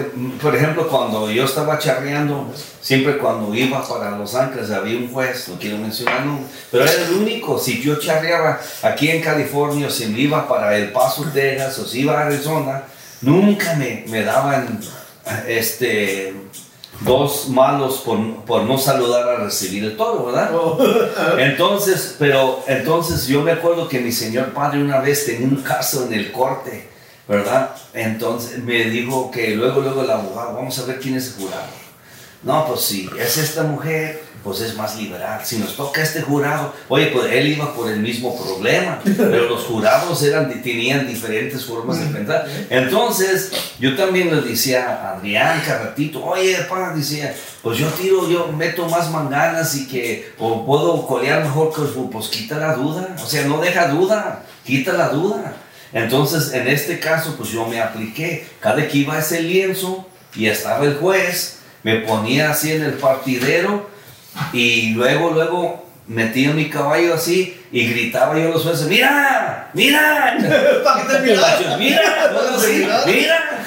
por 0.42 0.54
ejemplo, 0.54 0.88
cuando 0.88 1.30
yo 1.30 1.44
estaba 1.44 1.78
charreando, 1.78 2.52
siempre 2.80 3.18
cuando 3.18 3.54
iba 3.54 3.86
para 3.86 4.18
Los 4.18 4.34
Ángeles 4.34 4.70
había 4.70 4.98
un 4.98 5.12
juez, 5.12 5.48
no 5.48 5.58
quiero 5.58 5.78
mencionar, 5.78 6.26
no, 6.26 6.40
pero 6.70 6.84
era 6.84 7.06
el 7.06 7.14
único. 7.14 7.58
Si 7.58 7.80
yo 7.80 8.00
charreaba 8.00 8.60
aquí 8.82 9.08
en 9.10 9.22
California, 9.22 9.88
si 9.88 10.06
me 10.06 10.18
iba 10.20 10.48
para 10.48 10.76
El 10.76 10.90
Paso, 10.90 11.24
Texas, 11.32 11.78
o 11.78 11.86
si 11.86 12.00
iba 12.00 12.20
a 12.20 12.26
Arizona, 12.26 12.82
nunca 13.22 13.74
me, 13.74 14.04
me 14.08 14.22
daban 14.22 14.80
este, 15.46 16.34
dos 17.00 17.48
malos 17.48 17.98
por, 17.98 18.18
por 18.44 18.62
no 18.62 18.78
saludar 18.78 19.28
a 19.28 19.36
recibir 19.36 19.84
el 19.84 19.96
toro, 19.96 20.26
¿verdad? 20.26 20.50
Entonces, 21.38 22.16
pero 22.18 22.62
entonces 22.66 23.26
yo 23.26 23.42
me 23.42 23.52
acuerdo 23.52 23.88
que 23.88 24.00
mi 24.00 24.12
señor 24.12 24.52
padre 24.52 24.82
una 24.82 25.00
vez 25.00 25.26
tenía 25.26 25.46
un 25.46 25.62
caso 25.62 26.06
en 26.06 26.14
el 26.14 26.32
corte, 26.32 26.88
¿verdad? 27.28 27.74
Entonces 27.92 28.62
me 28.62 28.84
dijo 28.84 29.30
que 29.30 29.56
luego, 29.56 29.80
luego 29.80 30.02
el 30.02 30.10
abogado, 30.10 30.54
vamos 30.54 30.78
a 30.78 30.84
ver 30.84 31.00
quién 31.00 31.16
es 31.16 31.28
el 31.28 31.42
jurado. 31.42 31.86
No, 32.42 32.66
pues 32.68 32.82
si 32.82 33.10
es 33.18 33.38
esta 33.38 33.64
mujer, 33.64 34.22
pues 34.44 34.60
es 34.60 34.76
más 34.76 34.96
liberal. 34.96 35.40
Si 35.44 35.58
nos 35.58 35.74
toca 35.74 36.00
este 36.00 36.22
jurado, 36.22 36.72
oye, 36.88 37.06
pues 37.06 37.32
él 37.32 37.48
iba 37.48 37.74
por 37.74 37.90
el 37.90 37.98
mismo 37.98 38.40
problema, 38.40 39.00
pero 39.04 39.48
los 39.48 39.64
jurados 39.64 40.22
eran, 40.22 40.62
tenían 40.62 41.08
diferentes 41.08 41.64
formas 41.64 41.98
de 41.98 42.06
pensar. 42.06 42.46
Entonces, 42.70 43.50
yo 43.80 43.96
también 43.96 44.32
le 44.32 44.42
decía 44.42 44.88
a 44.88 45.16
Adrián 45.16 45.60
Carratito, 45.66 46.24
oye, 46.24 46.56
pa, 46.68 46.94
decía, 46.94 47.34
pues 47.62 47.78
yo 47.78 47.88
tiro, 47.88 48.30
yo 48.30 48.52
meto 48.52 48.88
más 48.88 49.10
manganas 49.10 49.74
y 49.74 49.88
que, 49.88 50.32
o 50.38 50.64
puedo 50.64 51.04
colear 51.04 51.42
mejor, 51.42 51.72
pues, 51.74 51.90
pues 52.12 52.28
quita 52.28 52.58
la 52.58 52.74
duda, 52.74 53.16
o 53.20 53.26
sea, 53.26 53.44
no 53.46 53.60
deja 53.60 53.88
duda, 53.88 54.44
quita 54.64 54.92
la 54.92 55.08
duda. 55.08 55.56
Entonces, 55.92 56.52
en 56.52 56.68
este 56.68 56.98
caso, 56.98 57.34
pues 57.36 57.50
yo 57.50 57.66
me 57.66 57.80
apliqué. 57.80 58.46
Cada 58.60 58.86
que 58.86 58.98
iba 58.98 59.14
a 59.14 59.20
ese 59.20 59.42
lienzo 59.42 60.06
y 60.34 60.46
estaba 60.46 60.84
el 60.84 60.96
juez, 60.96 61.58
me 61.82 62.00
ponía 62.00 62.50
así 62.50 62.72
en 62.72 62.82
el 62.82 62.94
partidero 62.94 63.88
y 64.52 64.90
luego, 64.90 65.30
luego 65.30 65.86
metía 66.08 66.52
mi 66.52 66.68
caballo 66.68 67.14
así 67.14 67.60
y 67.72 67.88
gritaba 67.88 68.38
yo 68.38 68.48
a 68.48 68.50
los 68.50 68.62
jueces, 68.62 68.86
mira, 68.86 69.70
mira, 69.72 70.36
mira, 71.24 71.56
así, 72.54 72.86
mira, 73.06 73.62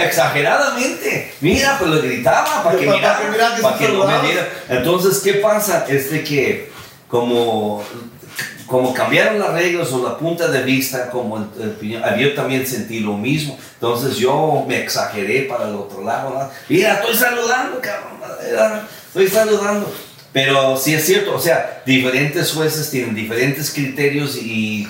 exageradamente, 0.00 1.34
mira, 1.40 1.76
pues 1.78 1.90
lo 1.90 2.02
gritaba 2.02 2.64
para 2.64 2.78
que 2.78 2.86
mirara, 2.86 3.20
para 3.62 3.78
que 3.78 3.88
no 3.88 4.06
me. 4.06 4.14
Entonces, 4.68 5.20
¿qué 5.20 5.34
pasa? 5.34 5.86
Es 5.88 6.10
de 6.10 6.24
que 6.24 6.70
como, 7.08 7.84
como 8.66 8.94
cambiaron 8.94 9.38
las 9.38 9.52
reglas 9.52 9.90
o 9.92 10.02
la 10.02 10.16
punta 10.16 10.48
de 10.48 10.62
vista, 10.62 11.10
como 11.10 11.38
el, 11.38 11.76
el 11.80 12.18
yo 12.18 12.34
también 12.34 12.66
sentí 12.66 13.00
lo 13.00 13.16
mismo. 13.16 13.58
Entonces 13.74 14.16
yo 14.16 14.64
me 14.68 14.80
exageré 14.82 15.42
para 15.42 15.68
el 15.68 15.74
otro 15.74 16.04
lado. 16.04 16.30
¿no? 16.30 16.50
Mira, 16.68 16.94
estoy 16.94 17.16
saludando, 17.16 17.80
cabrón. 17.80 18.20
Estoy 19.08 19.28
saludando. 19.28 19.92
Pero 20.32 20.76
sí 20.76 20.94
es 20.94 21.04
cierto, 21.04 21.34
o 21.34 21.40
sea, 21.40 21.82
diferentes 21.84 22.52
jueces 22.52 22.90
tienen 22.90 23.14
diferentes 23.14 23.72
criterios 23.72 24.36
y, 24.36 24.88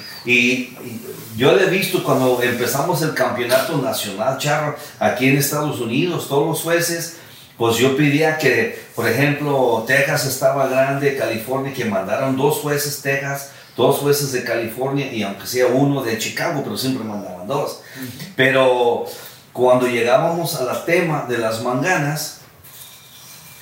yo 1.36 1.58
he 1.58 1.70
visto 1.70 2.04
cuando 2.04 2.42
empezamos 2.42 3.00
el 3.00 3.14
campeonato 3.14 3.78
nacional, 3.78 4.36
Charro, 4.36 4.76
aquí 4.98 5.28
en 5.28 5.38
Estados 5.38 5.80
Unidos, 5.80 6.28
todos 6.28 6.46
los 6.48 6.60
jueces, 6.60 7.16
pues 7.60 7.76
yo 7.76 7.94
pedía 7.94 8.38
que, 8.38 8.86
por 8.96 9.06
ejemplo, 9.06 9.84
Texas 9.86 10.24
estaba 10.24 10.66
grande, 10.66 11.18
California, 11.18 11.74
que 11.74 11.84
mandaron 11.84 12.34
dos 12.34 12.60
jueces 12.60 13.02
Texas, 13.02 13.50
dos 13.76 13.98
jueces 13.98 14.32
de 14.32 14.44
California 14.44 15.12
y 15.12 15.22
aunque 15.22 15.46
sea 15.46 15.66
uno 15.66 16.02
de 16.02 16.16
Chicago, 16.16 16.62
pero 16.64 16.78
siempre 16.78 17.04
mandaban 17.04 17.46
dos. 17.46 17.82
Pero 18.34 19.04
cuando 19.52 19.86
llegábamos 19.86 20.54
a 20.54 20.64
la 20.64 20.86
tema 20.86 21.26
de 21.28 21.36
las 21.36 21.62
manganas, 21.62 22.40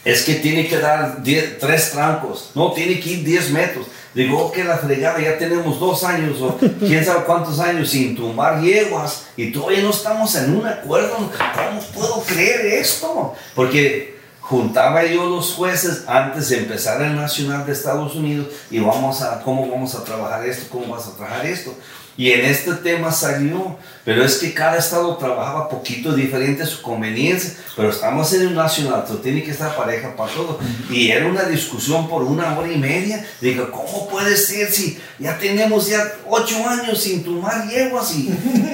es 0.04 0.22
que 0.22 0.36
tiene 0.36 0.68
que 0.68 0.78
dar 0.78 1.20
10 1.24 1.58
tres 1.58 1.90
trancos, 1.90 2.52
no, 2.54 2.70
tiene 2.70 3.00
que 3.00 3.10
ir 3.10 3.24
10 3.24 3.50
metros. 3.50 3.86
Digo, 4.14 4.46
ok, 4.46 4.56
la 4.58 4.78
fregada, 4.78 5.20
ya 5.20 5.38
tenemos 5.38 5.78
dos 5.78 6.02
años 6.04 6.40
o 6.40 6.58
quién 6.80 7.04
sabe 7.04 7.24
cuántos 7.24 7.60
años 7.60 7.90
sin 7.90 8.16
tumbar 8.16 8.60
yeguas 8.60 9.26
y 9.36 9.52
todavía 9.52 9.82
no 9.82 9.90
estamos 9.90 10.34
en 10.34 10.56
un 10.56 10.66
acuerdo. 10.66 11.16
¿Cómo 11.16 11.80
puedo 11.94 12.22
creer 12.22 12.66
esto? 12.66 13.34
Porque 13.54 14.18
juntaba 14.40 15.04
yo 15.04 15.28
los 15.28 15.52
jueces 15.52 16.04
antes 16.06 16.48
de 16.48 16.58
empezar 16.58 17.02
el 17.02 17.14
Nacional 17.14 17.66
de 17.66 17.72
Estados 17.72 18.14
Unidos 18.14 18.46
y 18.70 18.78
vamos 18.78 19.20
a, 19.20 19.42
¿cómo 19.42 19.68
vamos 19.68 19.94
a 19.94 20.02
trabajar 20.02 20.46
esto? 20.48 20.66
¿Cómo 20.72 20.94
vas 20.94 21.06
a 21.06 21.14
trabajar 21.14 21.44
esto? 21.44 21.74
Y 22.18 22.32
en 22.32 22.44
este 22.46 22.74
tema 22.74 23.12
salió, 23.12 23.78
pero 24.04 24.24
es 24.24 24.38
que 24.38 24.52
cada 24.52 24.76
estado 24.76 25.16
trabajaba 25.18 25.68
poquito 25.68 26.12
diferente 26.12 26.64
a 26.64 26.66
su 26.66 26.82
conveniencia, 26.82 27.54
pero 27.76 27.90
estamos 27.90 28.32
en 28.32 28.42
el 28.42 28.54
nacional, 28.56 29.04
tiene 29.22 29.44
que 29.44 29.52
estar 29.52 29.76
pareja 29.76 30.16
para 30.16 30.32
todo. 30.32 30.58
Y 30.90 31.10
era 31.10 31.28
una 31.28 31.44
discusión 31.44 32.08
por 32.08 32.24
una 32.24 32.58
hora 32.58 32.72
y 32.72 32.76
media. 32.76 33.24
Digo, 33.40 33.70
¿cómo 33.70 34.08
puede 34.08 34.36
ser 34.36 34.68
si 34.72 34.98
ya 35.20 35.38
tenemos 35.38 35.86
ya 35.86 36.02
ocho 36.28 36.68
años 36.68 37.00
sin 37.00 37.22
tomar 37.22 37.68
yeguas? 37.68 38.12
Y, 38.16 38.30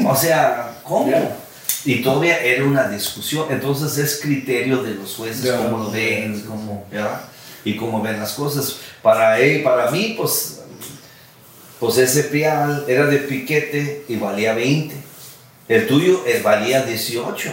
o 0.06 0.16
sea, 0.16 0.78
¿cómo? 0.82 1.36
Y 1.84 1.96
todavía 1.96 2.38
era 2.38 2.64
una 2.64 2.88
discusión, 2.88 3.46
entonces 3.50 3.98
es 3.98 4.20
criterio 4.22 4.82
de 4.82 4.94
los 4.94 5.14
jueces 5.16 5.52
cómo 5.52 5.84
lo 5.84 5.90
ven, 5.90 6.40
cómo, 6.48 6.86
¿verdad? 6.90 7.20
y 7.64 7.76
cómo 7.76 8.02
ven 8.02 8.20
las 8.20 8.32
cosas. 8.32 8.76
Para, 9.02 9.38
él, 9.38 9.62
para 9.62 9.90
mí, 9.90 10.14
pues 10.16 10.60
pues 11.84 11.98
ese 11.98 12.24
pial 12.24 12.86
era 12.88 13.04
de 13.04 13.18
piquete 13.18 14.06
y 14.08 14.16
valía 14.16 14.54
20. 14.54 14.94
El 15.68 15.86
tuyo 15.86 16.24
eh, 16.26 16.40
valía 16.42 16.82
18. 16.82 17.52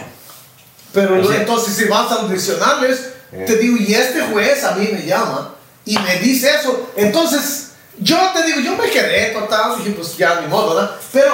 Pero 0.94 1.32
entonces 1.34 1.76
si 1.76 1.84
vas 1.84 2.10
a 2.10 2.22
los 2.22 2.48
eh. 2.48 3.44
te 3.46 3.56
digo, 3.56 3.76
y 3.76 3.92
este 3.92 4.22
juez 4.22 4.64
a 4.64 4.74
mí 4.76 4.88
me 4.90 5.04
llama 5.04 5.54
y 5.84 5.98
me 5.98 6.16
dice 6.20 6.48
eso. 6.58 6.92
Entonces, 6.96 7.72
yo 7.98 8.16
te 8.34 8.44
digo, 8.44 8.60
yo 8.60 8.74
me 8.74 8.88
quedé 8.88 9.32
total, 9.34 9.76
dije, 9.76 9.90
pues 9.90 10.16
ya 10.16 10.40
ni 10.40 10.46
modo, 10.46 10.76
¿verdad? 10.76 10.96
Pero, 11.12 11.32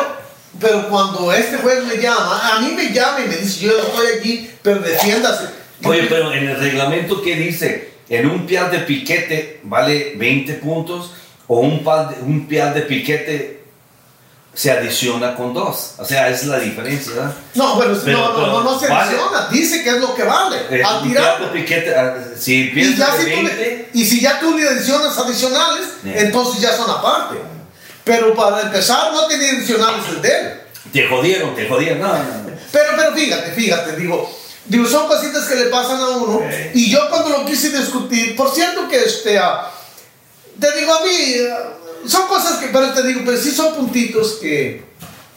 pero 0.58 0.88
cuando 0.88 1.32
este 1.32 1.56
juez 1.58 1.84
me 1.84 1.98
llama, 1.98 2.56
a 2.56 2.60
mí 2.60 2.72
me 2.74 2.92
llama 2.92 3.20
y 3.24 3.28
me 3.28 3.36
dice, 3.36 3.60
yo 3.60 3.78
estoy 3.78 4.18
aquí, 4.18 4.50
pero 4.60 4.80
defiéndase. 4.80 5.44
Oye, 5.84 6.06
pero 6.08 6.32
en 6.32 6.48
el 6.48 6.58
reglamento, 6.58 7.22
¿qué 7.22 7.36
dice? 7.36 7.92
En 8.08 8.28
un 8.28 8.44
pial 8.44 8.72
de 8.72 8.80
piquete 8.80 9.60
vale 9.62 10.14
20 10.16 10.54
puntos 10.54 11.12
o 11.48 11.60
un, 11.60 11.84
un 12.22 12.46
pial 12.46 12.74
de 12.74 12.82
piquete 12.82 13.58
se 14.54 14.70
adiciona 14.70 15.36
con 15.36 15.54
dos. 15.54 15.94
O 15.98 16.04
sea, 16.04 16.28
es 16.28 16.44
la 16.46 16.58
diferencia, 16.58 17.12
¿verdad? 17.14 17.32
No, 17.54 17.76
bueno, 17.76 17.94
no, 17.94 18.46
no, 18.46 18.62
no, 18.64 18.78
se 18.78 18.86
adiciona. 18.86 19.48
Dice 19.50 19.82
que 19.84 19.90
es 19.90 20.00
lo 20.00 20.14
que 20.14 20.24
vale. 20.24 20.56
Eh, 20.70 20.82
al 20.82 21.02
tirar. 21.02 21.52
Piquete, 21.52 21.94
ah, 21.94 22.16
si 22.36 22.72
y, 22.74 22.96
ya 22.96 23.16
si 23.16 23.24
20, 23.24 23.90
y 23.94 24.04
si 24.04 24.20
ya 24.20 24.40
tú 24.40 24.56
le 24.56 24.68
adicionas 24.68 25.16
adicionales, 25.16 25.86
entonces 26.04 26.60
ya 26.60 26.76
son 26.76 26.90
aparte. 26.90 27.36
Pero 28.04 28.34
para 28.34 28.62
empezar, 28.62 29.12
no 29.12 29.26
tenía 29.26 29.50
adicionales 29.50 30.04
el 30.08 30.22
de 30.22 30.28
él. 30.28 30.60
Te 30.92 31.06
jodieron, 31.06 31.54
te 31.54 31.68
jodieron. 31.68 32.00
No, 32.00 32.08
no, 32.08 32.18
no. 32.18 32.50
Pero, 32.72 32.90
pero 32.96 33.14
fíjate, 33.14 33.52
fíjate, 33.52 33.96
digo. 33.96 34.38
Digo, 34.64 34.86
son 34.86 35.06
cositas 35.06 35.46
que 35.46 35.54
le 35.54 35.64
pasan 35.66 35.98
a 35.98 36.08
uno. 36.08 36.42
Y 36.74 36.90
yo 36.90 37.08
cuando 37.08 37.30
lo 37.30 37.46
quise 37.46 37.70
discutir, 37.70 38.36
por 38.36 38.52
cierto 38.52 38.86
que 38.88 39.02
este, 39.02 39.38
uh, 39.38 39.42
te 40.60 40.78
digo 40.78 40.94
a 40.94 41.05
mí, 41.05 42.09
son 42.09 42.26
cosas 42.28 42.59
que, 42.59 42.68
pero 42.68 42.93
te 42.93 43.02
digo, 43.02 43.22
pero 43.24 43.36
sí 43.36 43.51
son 43.51 43.74
puntitos 43.74 44.39
que, 44.40 44.82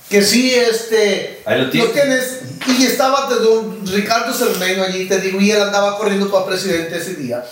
que 0.09 0.21
sí, 0.21 0.53
este, 0.53 1.41
Ahí 1.45 1.61
lo, 1.61 1.69
tienes. 1.69 2.39
Y 2.67 2.85
estaba 2.85 3.27
don 3.27 3.85
Ricardo 3.87 4.33
Cermeño 4.33 4.83
allí, 4.83 5.07
te 5.07 5.19
digo, 5.19 5.39
y 5.41 5.51
él 5.51 5.61
andaba 5.61 5.97
corriendo 5.97 6.29
para 6.31 6.45
presidente 6.45 6.97
ese 6.97 7.15
día. 7.15 7.43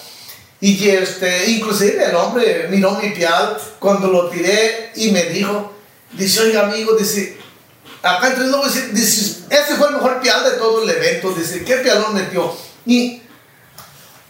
Y 0.61 0.89
este, 0.89 1.51
inclusive 1.51 2.03
el 2.03 2.15
hombre 2.15 2.67
miró 2.69 2.91
mi 2.91 3.11
pial 3.11 3.57
cuando 3.79 4.09
lo 4.09 4.29
tiré 4.29 4.91
y 4.95 5.11
me 5.11 5.23
dijo, 5.25 5.73
dice, 6.11 6.41
oiga 6.41 6.65
amigo, 6.65 6.95
dice, 6.97 7.37
acá 8.03 8.27
entre 8.27 8.45
dice, 8.45 8.89
dice, 8.91 9.43
ese 9.49 9.75
fue 9.77 9.87
el 9.87 9.95
mejor 9.95 10.19
pial 10.21 10.43
de 10.43 10.57
todo 10.57 10.83
el 10.83 10.89
evento, 10.89 11.31
dice, 11.31 11.63
¿qué 11.63 11.75
pialón 11.77 12.13
metió? 12.13 12.53
Y 12.85 13.21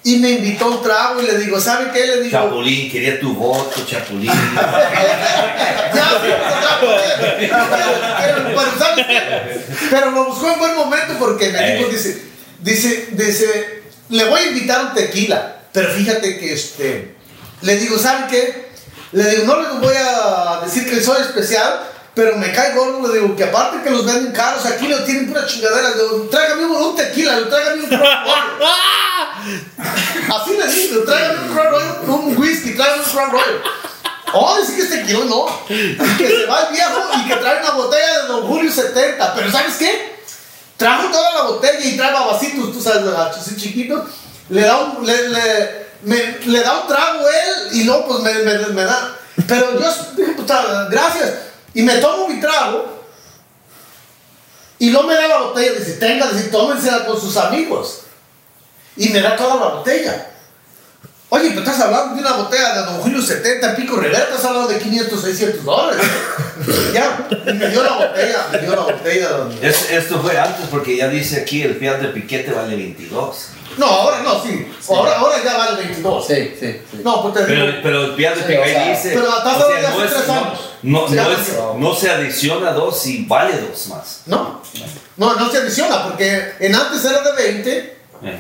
y 0.04 0.18
me 0.18 0.32
invitó 0.32 0.66
a 0.66 0.68
un 0.70 0.82
trago 0.82 1.22
y 1.22 1.26
le 1.26 1.38
digo, 1.40 1.60
¿sabe 1.60 1.92
qué? 1.92 2.08
Le 2.08 2.22
digo. 2.22 2.32
Chapulín, 2.32 2.90
quería 2.90 3.20
tu 3.20 3.34
voto, 3.34 3.86
Chapulín. 3.86 4.32
pero, 8.20 8.46
pero, 8.46 8.80
¿sabes 8.80 9.06
qué? 9.06 9.62
Pero 9.90 10.12
lo 10.12 10.26
buscó 10.26 10.52
en 10.52 10.60
buen 10.60 10.76
momento 10.76 11.16
porque 11.20 11.50
me 11.50 11.76
dijo, 11.76 11.90
dice, 11.90 12.24
dice, 12.60 13.10
dice, 13.12 13.84
le 14.10 14.24
voy 14.26 14.40
a 14.40 14.48
invitar 14.48 14.86
un 14.86 14.94
tequila. 14.94 15.58
Pero 15.74 15.90
fíjate 15.90 16.40
que 16.40 16.54
este, 16.54 17.16
le 17.62 17.76
digo, 17.78 17.98
¿sabe 18.00 18.28
qué? 18.30 18.70
Le 19.12 19.30
digo, 19.30 19.44
no 19.44 19.62
le 19.62 19.80
voy 19.86 19.96
a 19.96 20.62
decir 20.64 20.90
que 20.90 21.02
soy 21.02 21.22
especial, 21.22 21.82
pero 22.20 22.36
me 22.36 22.52
cae 22.52 22.76
gordo, 22.76 23.08
le 23.08 23.22
digo, 23.22 23.34
que 23.34 23.46
aparte 23.46 23.82
que 23.82 23.92
los 23.92 24.06
venden 24.06 24.34
caros, 24.34 24.66
aquí 24.66 24.90
lo 24.90 25.02
tienen 25.06 25.30
pura 25.30 25.46
chingadera. 25.46 25.92
Le 25.92 26.04
digo, 26.04 26.28
tráigame 26.30 26.66
un, 26.66 26.94
tequila, 26.94 27.48
tráigame 27.48 27.84
un 27.84 27.94
Así 30.34 30.58
le 30.58 30.68
digo, 30.68 31.04
tráigame 31.06 31.40
un 31.40 31.48
Crown 31.56 32.10
un 32.10 32.38
whisky, 32.38 32.72
tráigame 32.72 33.04
un 33.04 33.10
Crown 33.10 33.32
Royal. 33.32 33.64
Oh, 34.34 34.58
dice 34.60 34.76
que 34.76 34.82
este 34.82 35.06
kilo 35.06 35.24
no. 35.24 35.48
Y 35.70 35.96
que 36.18 36.28
se 36.28 36.46
va 36.46 36.68
el 36.68 36.74
viejo 36.74 37.10
y 37.20 37.28
que 37.30 37.38
trae 37.38 37.62
una 37.62 37.72
botella 37.72 38.24
de 38.24 38.28
Don 38.28 38.48
Julio 38.48 38.70
70. 38.70 39.36
Pero 39.36 39.50
¿sabes 39.50 39.78
qué? 39.78 40.20
Trajo 40.76 41.10
toda 41.10 41.34
la 41.36 41.44
botella 41.44 41.86
y 41.86 41.96
trae 41.96 42.12
vasitos, 42.12 42.74
tú 42.74 42.82
sabes, 42.82 43.06
así 43.16 43.56
chiquitos. 43.56 44.10
Le 44.50 44.64
da 44.64 44.78
un, 44.78 45.06
le, 45.06 45.30
le, 45.30 45.88
me, 46.02 46.38
le 46.48 46.64
da 46.64 46.82
un 46.82 46.88
trago 46.90 47.30
él 47.30 47.80
y 47.80 47.86
no, 47.86 48.06
pues 48.06 48.20
me, 48.20 48.34
me, 48.40 48.58
me 48.58 48.84
da. 48.84 49.16
Pero 49.48 49.80
yo 49.80 49.90
dije, 50.18 50.34
pues, 50.36 50.50
gracias. 50.90 51.49
Y 51.74 51.82
me 51.84 51.96
tomo 51.98 52.28
mi 52.28 52.40
trago. 52.40 53.00
Y 54.80 54.92
no 54.92 55.04
me 55.04 55.14
da 55.14 55.28
la 55.28 55.42
botella. 55.42 55.74
Dice, 55.74 55.94
tenga, 55.94 56.32
dice, 56.32 56.50
tómensela 56.50 57.06
con 57.06 57.20
sus 57.20 57.36
amigos. 57.38 58.02
Y 58.96 59.10
me 59.10 59.22
da 59.22 59.36
toda 59.36 59.56
la 59.56 59.76
botella. 59.76 60.30
Oye, 61.32 61.50
pero 61.50 61.60
estás 61.60 61.80
hablando 61.82 62.16
de 62.16 62.22
una 62.22 62.34
botella 62.34 62.74
de 62.74 62.86
Don 62.86 63.02
Julio 63.02 63.22
70 63.22 63.76
Pico 63.76 63.98
Rivera, 63.98 64.24
estás 64.24 64.46
hablando 64.46 64.68
de 64.68 64.80
500, 64.80 65.22
600 65.22 65.64
dólares. 65.64 66.02
ya, 66.94 67.28
me 67.46 67.68
dio 67.68 67.84
la 67.84 67.94
botella, 67.94 68.48
me 68.52 68.58
dio 68.58 68.76
la 68.76 68.82
botella. 68.82 69.30
esto 69.62 70.20
fue 70.22 70.40
antes 70.40 70.66
porque 70.72 70.98
ya 70.98 71.08
dice 71.08 71.42
aquí 71.42 71.62
el 71.62 71.76
fiat 71.76 72.00
de 72.00 72.08
piquete 72.08 72.52
vale 72.52 72.76
22. 72.76 73.50
No, 73.78 73.86
ahora 73.86 74.24
no, 74.24 74.42
sí. 74.44 74.72
Ahora, 74.90 75.20
ahora 75.20 75.36
ya 75.44 75.56
vale 75.56 75.84
22. 75.84 76.28
Sí, 76.28 76.56
sí. 76.60 76.82
No, 77.04 77.22
pues 77.22 77.36
te 77.36 77.42
pero, 77.42 77.74
pero 77.84 78.06
el 78.06 78.16
fiat 78.16 78.36
de 78.36 78.42
piquete 78.42 78.90
dice. 78.90 79.12
Pero 79.14 79.32
hasta 79.32 79.56
o 79.56 79.68
sea, 79.68 79.90
no, 79.92 80.04
es, 80.04 80.12
no, 80.84 81.08
no, 81.08 81.32
es, 81.32 81.58
no, 81.78 81.96
se 81.96 82.10
adiciona 82.10 82.72
dos 82.72 83.06
y 83.08 83.26
vale 83.26 83.58
dos 83.60 83.88
más. 83.88 84.22
No, 84.26 84.62
no, 85.18 85.36
no 85.36 85.50
se 85.50 85.58
adiciona 85.58 86.04
porque 86.04 86.54
en 86.60 86.76
antes 86.76 87.04
era 87.06 87.22
de 87.22 87.32
20. 87.34 87.98
Eh. 88.24 88.40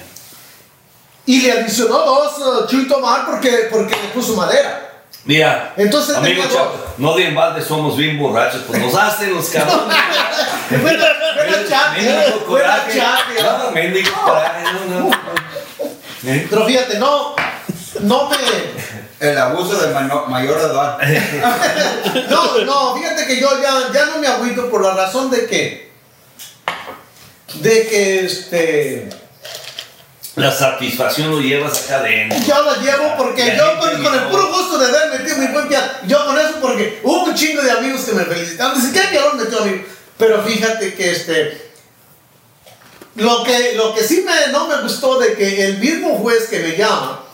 Y 1.25 1.41
le 1.41 1.51
adicionó 1.51 1.97
dos 1.97 2.37
uh, 2.39 2.67
Chuito 2.67 2.99
Mar 2.99 3.25
porque, 3.25 3.67
porque 3.71 3.95
le 3.95 4.07
puso 4.13 4.35
madera. 4.35 5.03
Mira, 5.25 5.73
entonces 5.77 6.15
amigo 6.15 6.43
Chapo, 6.43 6.93
no 6.97 7.15
de 7.15 7.27
embalde 7.27 7.61
somos 7.61 7.97
bien 7.97 8.17
borrachos, 8.17 8.63
pues 8.65 8.81
nos 8.81 8.95
hacen 8.95 9.35
los 9.35 9.49
cabrones. 9.49 9.97
Buena 10.81 11.05
chat, 11.67 12.47
buena 12.47 12.85
chat. 12.93 13.19
No, 13.43 13.71
mendigo 13.71 14.11
coraje, 14.23 14.63
no, 14.89 14.99
no. 15.01 15.11
Pero 16.49 16.65
fíjate, 16.65 16.99
no, 16.99 17.35
no 18.01 18.29
me... 18.29 18.37
El 19.19 19.37
abuso 19.37 19.75
de 19.79 19.93
mayor 19.93 20.57
edad. 20.59 20.97
no, 22.29 22.57
no, 22.59 22.95
fíjate 22.95 23.27
que 23.27 23.39
yo 23.39 23.49
ya, 23.61 23.91
ya 23.93 24.05
no 24.05 24.19
me 24.19 24.27
agüito 24.27 24.69
por 24.69 24.83
la 24.83 24.93
razón 24.93 25.29
de 25.29 25.45
que... 25.45 25.89
De 27.55 27.87
que 27.87 28.25
este 28.25 29.09
la 30.39 30.51
satisfacción 30.51 31.31
lo 31.31 31.41
llevas 31.41 31.83
acá 31.83 31.97
adentro. 31.97 32.39
Yo 32.47 32.63
la 32.63 32.77
llevo 32.77 33.17
porque 33.17 33.57
yo 33.57 33.79
con, 33.79 33.89
el 34.13 34.27
puro 34.29 34.47
gusto 34.47 34.77
de 34.77 34.85
haber 34.85 35.19
metido 35.19 35.37
mi 35.37 35.47
buen 35.47 35.67
pial, 35.67 35.99
yo 36.07 36.25
con 36.25 36.39
eso 36.39 36.53
porque 36.61 37.01
hubo 37.03 37.25
un 37.25 37.35
chingo 37.35 37.61
de 37.61 37.71
amigos 37.71 38.01
que 38.01 38.13
me 38.13 38.23
felicitaron. 38.23 38.75
Dicen, 38.75 38.93
¿qué 38.93 39.07
pialón 39.09 39.37
metió 39.37 39.59
amigo? 39.61 39.83
Pero 40.17 40.41
fíjate 40.43 40.93
que 40.93 41.11
este. 41.11 41.69
Lo 43.15 43.43
que, 43.43 43.73
lo 43.75 43.93
que 43.93 44.03
sí 44.03 44.25
me, 44.25 44.51
no 44.53 44.67
me 44.67 44.81
gustó 44.81 45.19
de 45.19 45.33
que 45.33 45.65
el 45.65 45.79
mismo 45.79 46.17
juez 46.19 46.47
que 46.47 46.59
me 46.59 46.77
llama, 46.77 47.25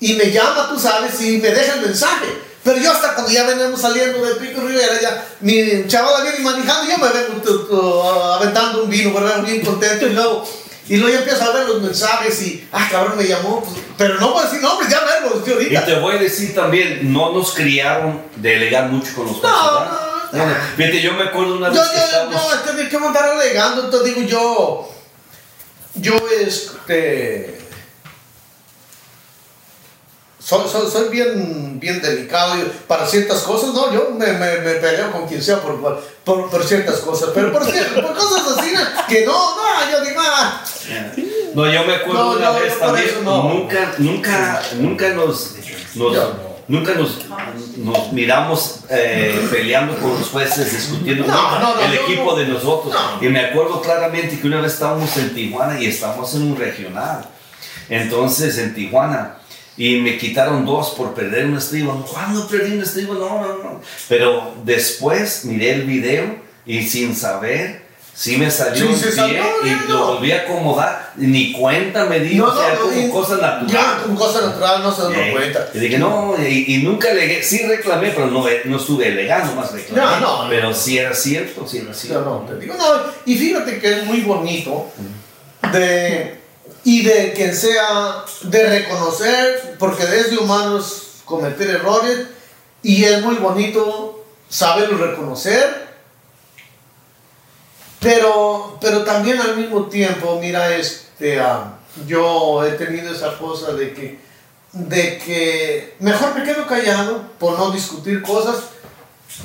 y 0.00 0.14
me 0.14 0.30
llama, 0.30 0.68
tú 0.68 0.78
sabes, 0.78 1.20
y 1.20 1.38
me 1.38 1.50
deja 1.50 1.74
el 1.74 1.82
mensaje. 1.82 2.26
Pero 2.64 2.78
yo 2.78 2.92
hasta 2.92 3.14
cuando 3.14 3.32
ya 3.32 3.44
venimos 3.44 3.80
saliendo 3.80 4.22
del 4.24 4.36
Pico 4.36 4.60
Rivera, 4.60 5.00
ya 5.00 5.24
mi 5.40 5.86
chavala 5.86 6.22
viene 6.22 6.40
manejando, 6.40 6.90
yo 6.90 6.98
me 6.98 7.08
vengo 7.08 8.34
aventando 8.34 8.84
un 8.84 8.90
vino, 8.90 9.14
¿verdad? 9.14 9.42
Bien 9.42 9.64
contento 9.64 10.06
y 10.06 10.12
luego 10.12 10.46
y 10.90 10.96
luego 10.96 11.14
ya 11.14 11.20
empiezo 11.20 11.44
a 11.44 11.52
ver 11.52 11.68
los 11.68 11.80
mensajes 11.82 12.42
y, 12.42 12.66
ah, 12.72 12.88
cabrón, 12.90 13.16
me 13.16 13.22
llamó. 13.22 13.62
Pues, 13.62 13.76
pero 13.96 14.14
no 14.14 14.32
voy 14.32 14.42
a 14.42 14.46
decir 14.46 14.60
nombres, 14.60 14.90
ya 14.90 15.00
verlos, 15.04 15.44
tío, 15.44 15.54
ahorita. 15.54 15.82
Y 15.82 15.84
te 15.84 16.00
voy 16.00 16.16
a 16.16 16.18
decir 16.18 16.52
también, 16.52 17.12
no 17.12 17.32
nos 17.32 17.52
criaron 17.52 18.20
de 18.34 18.56
alegar 18.56 18.88
mucho 18.88 19.14
con 19.14 19.26
los 19.26 19.40
No, 19.40 19.48
no, 19.52 20.46
no. 20.46 20.54
Fíjate, 20.76 21.00
yo 21.00 21.12
me 21.12 21.22
acuerdo 21.22 21.58
una 21.58 21.68
vez. 21.68 21.78
Yo, 21.78 21.84
yo, 21.84 22.00
estamos... 22.02 22.34
no, 22.34 22.72
es 22.72 22.76
que, 22.76 22.88
que 22.88 22.96
andar 22.96 23.24
alegando, 23.24 23.88
te 23.88 24.04
digo 24.04 24.22
yo. 24.22 24.88
Yo, 25.94 26.16
este. 26.40 27.60
Soy, 30.42 30.68
soy, 30.68 30.90
soy 30.90 31.08
bien, 31.10 31.78
bien 31.78 32.00
delicado 32.00 32.54
para 32.86 33.06
ciertas 33.06 33.40
cosas, 33.42 33.74
no, 33.74 33.92
yo 33.92 34.10
me, 34.16 34.26
me, 34.32 34.56
me 34.58 34.74
peleo 34.74 35.12
con 35.12 35.26
quien 35.28 35.42
sea 35.42 35.60
por, 35.60 35.78
por, 36.24 36.50
por 36.50 36.64
ciertas 36.64 37.00
cosas, 37.00 37.30
pero 37.34 37.52
por, 37.52 37.62
por 37.62 38.14
cosas 38.14 38.58
así 38.58 38.72
que 39.08 39.26
no, 39.26 39.32
no, 39.56 39.90
yo 39.90 40.04
digo, 40.04 40.20
ah, 40.24 40.62
No, 41.54 41.70
yo 41.70 41.84
me 41.84 41.94
acuerdo 41.96 42.24
No, 42.24 42.30
una 42.38 42.52
no, 42.52 42.60
vez 42.60 42.78
también, 42.78 43.24
no. 43.24 43.42
nunca, 43.50 43.92
nunca, 43.98 44.62
nunca 44.78 45.08
nos, 45.10 45.56
nunca 46.68 46.94
nos, 46.94 47.18
nos 47.76 48.12
miramos 48.12 48.76
eh, 48.88 49.46
peleando 49.50 49.94
con 49.98 50.18
los 50.18 50.28
jueces, 50.30 50.72
discutiendo 50.72 51.26
No, 51.26 51.80
el 51.80 51.94
equipo 51.94 52.34
de 52.34 52.46
nosotros. 52.46 52.94
No. 52.94 53.26
Y 53.26 53.28
me 53.28 53.40
acuerdo 53.40 53.82
claramente 53.82 54.40
que 54.40 54.46
una 54.46 54.60
vez 54.60 54.74
estábamos 54.74 55.14
en 55.16 55.34
Tijuana 55.34 55.80
y 55.80 55.86
estábamos 55.86 56.32
en 56.34 56.42
un 56.42 56.56
regional. 56.56 57.26
Entonces, 57.88 58.56
en 58.58 58.74
Tijuana. 58.74 59.39
Y 59.80 59.96
me 60.00 60.18
quitaron 60.18 60.66
dos 60.66 60.90
por 60.90 61.14
perder 61.14 61.46
un 61.46 61.56
estribo. 61.56 62.04
¿Cuándo 62.12 62.46
perdí 62.46 62.72
un 62.76 62.82
estribo? 62.82 63.14
No, 63.14 63.40
no, 63.40 63.48
no. 63.62 63.80
Pero 64.10 64.52
después 64.62 65.46
miré 65.46 65.70
el 65.72 65.82
video 65.84 66.36
y 66.66 66.82
sin 66.82 67.16
saber, 67.16 67.80
sí 68.14 68.36
me 68.36 68.50
salió 68.50 68.86
Sí, 68.88 68.92
un 68.92 69.00
pie 69.00 69.10
salió, 69.12 69.42
y 69.64 69.70
no, 69.70 69.80
lo 69.88 69.94
no. 69.98 70.06
volví 70.14 70.32
a 70.32 70.42
acomodar. 70.42 71.12
Ni 71.16 71.52
cuenta 71.52 72.04
me 72.04 72.20
di, 72.20 72.34
no, 72.36 72.48
o 72.48 72.54
sea, 72.54 72.74
no, 72.74 72.80
como 72.80 73.00
y- 73.06 73.10
cosa 73.10 73.36
natural. 73.38 73.66
Ya, 73.68 74.02
como 74.02 74.18
cosa 74.18 74.40
natural, 74.42 74.82
no 74.82 74.94
se 74.94 75.02
dan 75.02 75.14
Eh, 75.14 75.32
cuenta. 75.32 75.68
Y 75.72 75.78
dije, 75.78 75.98
no, 75.98 76.34
y, 76.46 76.74
y 76.74 76.82
nunca 76.82 77.14
le 77.14 77.42
sí 77.42 77.62
reclamé, 77.66 78.10
pero 78.10 78.26
no, 78.26 78.44
no 78.66 78.76
estuve 78.76 79.06
alegando, 79.06 79.54
más 79.54 79.72
reclamé. 79.72 80.20
No, 80.20 80.42
no. 80.44 80.50
pero 80.50 80.74
sí 80.74 80.98
era 80.98 81.14
cierto, 81.14 81.66
sí 81.66 81.78
era 81.78 81.86
No, 81.88 81.94
cierto. 81.94 82.24
no, 82.24 82.40
te 82.52 82.60
digo, 82.60 82.74
no, 82.76 82.84
y 83.24 83.34
fíjate 83.34 83.78
que 83.78 83.98
es 84.00 84.04
muy 84.04 84.20
bonito 84.20 84.90
de, 85.72 86.39
y 86.84 87.02
de 87.02 87.32
que 87.32 87.52
sea, 87.54 88.24
de 88.42 88.68
reconocer, 88.68 89.76
porque 89.78 90.02
es 90.04 90.30
de 90.30 90.38
humanos 90.38 91.22
cometer 91.24 91.68
errores, 91.70 92.26
y 92.82 93.04
es 93.04 93.22
muy 93.22 93.36
bonito 93.36 94.24
saberlo 94.48 94.98
reconocer, 94.98 95.88
pero, 98.00 98.78
pero 98.80 99.04
también 99.04 99.38
al 99.40 99.56
mismo 99.56 99.86
tiempo, 99.86 100.38
mira, 100.40 100.74
este, 100.74 101.38
ah, 101.38 101.78
yo 102.06 102.64
he 102.64 102.72
tenido 102.72 103.12
esa 103.12 103.36
cosa 103.36 103.72
de 103.74 103.92
que, 103.92 104.18
de 104.72 105.18
que 105.18 105.96
mejor 106.00 106.34
me 106.34 106.44
quedo 106.44 106.66
callado 106.66 107.24
por 107.38 107.58
no 107.58 107.70
discutir 107.70 108.22
cosas 108.22 108.56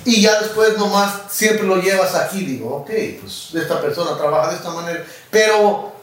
y 0.05 0.21
ya 0.21 0.39
después 0.39 0.77
nomás 0.77 1.23
siempre 1.29 1.67
lo 1.67 1.77
llevas 1.77 2.15
aquí, 2.15 2.45
digo, 2.45 2.77
ok, 2.77 2.89
pues 3.21 3.53
esta 3.55 3.81
persona 3.81 4.17
trabaja 4.17 4.51
de 4.51 4.55
esta 4.55 4.71
manera, 4.71 5.05
pero, 5.29 5.94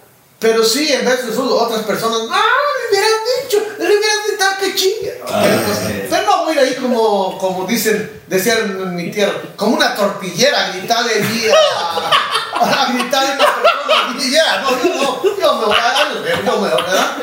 pero 0.42 0.64
sí, 0.64 0.92
en 0.92 1.04
vez 1.06 1.24
de 1.24 1.32
eso, 1.32 1.56
otras 1.56 1.82
personas, 1.84 2.18
ah, 2.30 2.42
le 2.80 2.88
hubieras 2.98 3.10
dicho, 3.44 3.58
le 3.78 3.86
hubieras 3.86 4.26
dicho 4.28 4.42
"Ah, 4.44 4.56
que 4.58 4.74
chingue. 4.74 5.22
Ah, 5.26 5.40
pero, 5.44 5.62
pues, 5.62 5.78
sí. 5.78 6.02
pero 6.10 6.26
no 6.26 6.44
voy 6.44 6.58
a 6.58 6.62
ir 6.62 6.68
ahí 6.68 6.74
como, 6.74 7.38
como 7.38 7.64
dicen, 7.64 8.20
decían 8.26 8.58
en 8.58 8.96
mi 8.96 9.10
tierra, 9.12 9.34
como 9.56 9.76
una 9.76 9.94
tortillera, 9.94 10.66
a 10.66 10.72
gritarle 10.72 11.14
allí 11.14 11.46
a, 11.48 12.82
a 12.82 12.92
gritarle 12.92 13.30
a 13.30 14.14
una 14.14 14.20
ya, 14.30 14.62
no, 14.62 14.70
yo 14.82 14.94
no, 14.94 15.22
yo 15.22 15.54
me 15.60 15.64
voy 15.66 15.76
a 15.76 16.36
yo 16.36 16.42
me 16.42 16.58
voy, 16.58 16.70
¿verdad? 16.70 17.16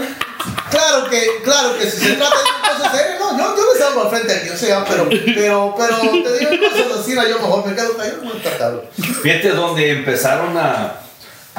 Claro 0.71 1.09
que, 1.09 1.41
claro 1.43 1.77
que 1.77 1.89
si 1.89 1.97
se 1.97 2.13
trata 2.13 2.35
de 2.37 2.43
una 2.43 2.77
cosa 2.77 2.91
seria, 2.97 3.19
no, 3.19 3.37
yo, 3.37 3.55
yo 3.57 3.73
les 3.73 3.81
hablo 3.81 4.03
al 4.03 4.09
frente 4.09 4.33
a 4.33 4.41
quien 4.41 4.57
sea, 4.57 4.85
pero, 4.85 5.09
pero, 5.09 5.75
pero 5.77 5.97
te 5.99 6.39
digo 6.39 6.69
cosas 6.69 6.99
así, 7.01 7.15
yo 7.15 7.39
mejor 7.39 7.65
me 7.65 7.75
quedo 7.75 7.97
callado, 7.97 8.23
no 8.23 8.31
tratarlo. 8.33 8.83
Fíjate 9.21 9.49
donde 9.49 9.91
empezaron 9.91 10.57
a, 10.57 10.99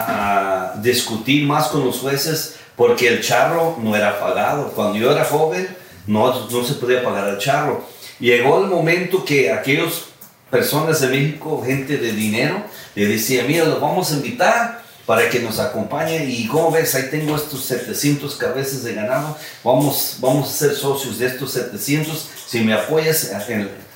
a 0.09 0.75
discutir 0.81 1.47
más 1.47 1.69
con 1.69 1.85
los 1.85 1.99
jueces 1.99 2.57
porque 2.77 3.09
el 3.09 3.23
charro 3.23 3.77
no 3.83 3.95
era 3.95 4.19
pagado. 4.19 4.73
Cuando 4.73 4.99
yo 4.99 5.13
era 5.13 5.25
joven 5.25 5.69
no, 6.07 6.49
no 6.49 6.65
se 6.65 6.75
podía 6.75 7.03
pagar 7.05 7.29
el 7.29 7.39
charro. 7.39 7.85
Llegó 8.19 8.63
el 8.63 8.69
momento 8.69 9.25
que 9.25 9.53
aquellas 9.53 10.05
personas 10.51 11.01
de 11.01 11.09
México, 11.09 11.63
gente 11.65 11.97
de 11.97 12.13
dinero, 12.13 12.65
le 12.95 13.07
decía, 13.07 13.45
mira, 13.47 13.65
los 13.65 13.81
vamos 13.81 14.11
a 14.11 14.17
invitar 14.17 14.83
para 15.07 15.29
que 15.29 15.41
nos 15.41 15.59
acompañe 15.59 16.25
y 16.27 16.47
como 16.47 16.71
ves, 16.71 16.95
ahí 16.95 17.09
tengo 17.11 17.35
estos 17.35 17.65
700 17.65 18.35
cabezas 18.37 18.85
de 18.85 18.95
ganado, 18.95 19.37
vamos, 19.65 20.19
vamos 20.21 20.49
a 20.49 20.53
ser 20.53 20.75
socios 20.75 21.19
de 21.19 21.27
estos 21.27 21.53
700, 21.53 22.29
si 22.47 22.61
me 22.61 22.75
apoyas 22.75 23.33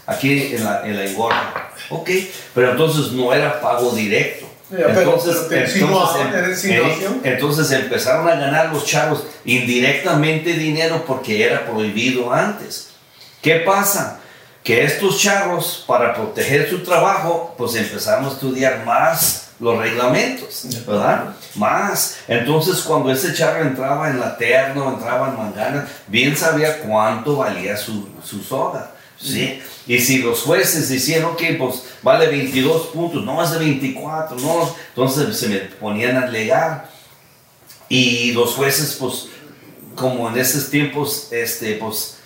aquí 0.07 0.55
en 0.55 0.65
la, 0.65 0.83
en 0.85 0.99
engorda. 0.99 1.71
Ok, 1.91 2.11
pero 2.55 2.73
entonces 2.73 3.13
no 3.13 3.33
era 3.33 3.61
pago 3.61 3.91
directo. 3.93 4.47
Entonces, 7.23 7.71
empezaron 7.71 8.29
a 8.29 8.37
ganar 8.37 8.73
los 8.73 8.85
chavos 8.85 9.25
indirectamente 9.45 10.55
dinero 10.55 11.05
porque 11.07 11.45
era 11.45 11.67
prohibido 11.67 12.33
antes. 12.33 12.91
¿Qué 13.43 13.57
pasa? 13.57 14.21
Que 14.63 14.85
estos 14.85 15.21
charros, 15.21 15.85
para 15.87 16.15
proteger 16.15 16.69
su 16.71 16.83
trabajo, 16.83 17.55
pues 17.59 17.75
empezaron 17.75 18.25
a 18.25 18.29
estudiar 18.29 18.85
más 18.87 19.51
los 19.61 19.79
reglamentos, 19.79 20.67
¿verdad? 20.87 21.35
Más. 21.55 22.17
Entonces, 22.27 22.81
cuando 22.83 23.13
ese 23.13 23.35
charro 23.35 23.63
entraba 23.63 24.09
en 24.09 24.19
la 24.19 24.37
terno, 24.37 24.89
entraba 24.89 25.29
en 25.29 25.37
mangana, 25.37 25.87
bien 26.07 26.37
sabía 26.37 26.79
cuánto 26.81 27.37
valía 27.37 27.77
su, 27.77 28.09
su 28.25 28.43
soda. 28.43 28.94
¿Sí? 29.25 29.61
Y 29.87 29.99
si 29.99 30.19
los 30.19 30.43
jueces 30.43 30.89
decían, 30.89 31.25
ok, 31.25 31.43
pues 31.59 31.83
vale 32.03 32.27
22 32.27 32.87
puntos, 32.89 33.25
no 33.25 33.43
es 33.43 33.51
de 33.51 33.59
24, 33.59 34.37
no, 34.39 34.75
entonces 34.89 35.37
se 35.37 35.49
me 35.49 35.59
ponían 35.59 36.17
a 36.17 36.23
alegar. 36.23 36.91
Y 37.89 38.33
los 38.33 38.55
jueces, 38.55 38.97
pues, 38.99 39.27
como 39.95 40.29
en 40.29 40.39
esos 40.39 40.71
tiempos, 40.71 41.29
este, 41.31 41.75
pues, 41.75 42.19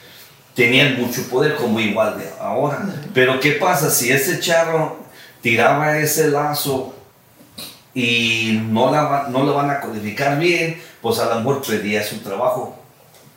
tenían 0.55 1.01
mucho 1.01 1.23
poder, 1.29 1.57
como 1.57 1.81
igual 1.81 2.19
de 2.19 2.29
ahora. 2.41 2.85
Pero 3.13 3.41
¿qué 3.41 3.53
pasa 3.53 3.91
si 3.91 4.11
ese 4.11 4.41
charro 4.41 4.99
tiraba 5.43 5.99
ese 5.99 6.29
lazo 6.29 6.95
y 7.95 8.61
no, 8.69 8.91
la, 8.91 9.27
no 9.31 9.43
lo 9.45 9.55
van 9.55 9.71
a 9.71 9.81
codificar 9.81 10.39
bien? 10.39 10.81
Pues 11.03 11.19
a 11.19 11.27
lo 11.27 11.37
mejor 11.37 11.63
perdía 11.63 12.05
su 12.05 12.19
trabajo 12.19 12.77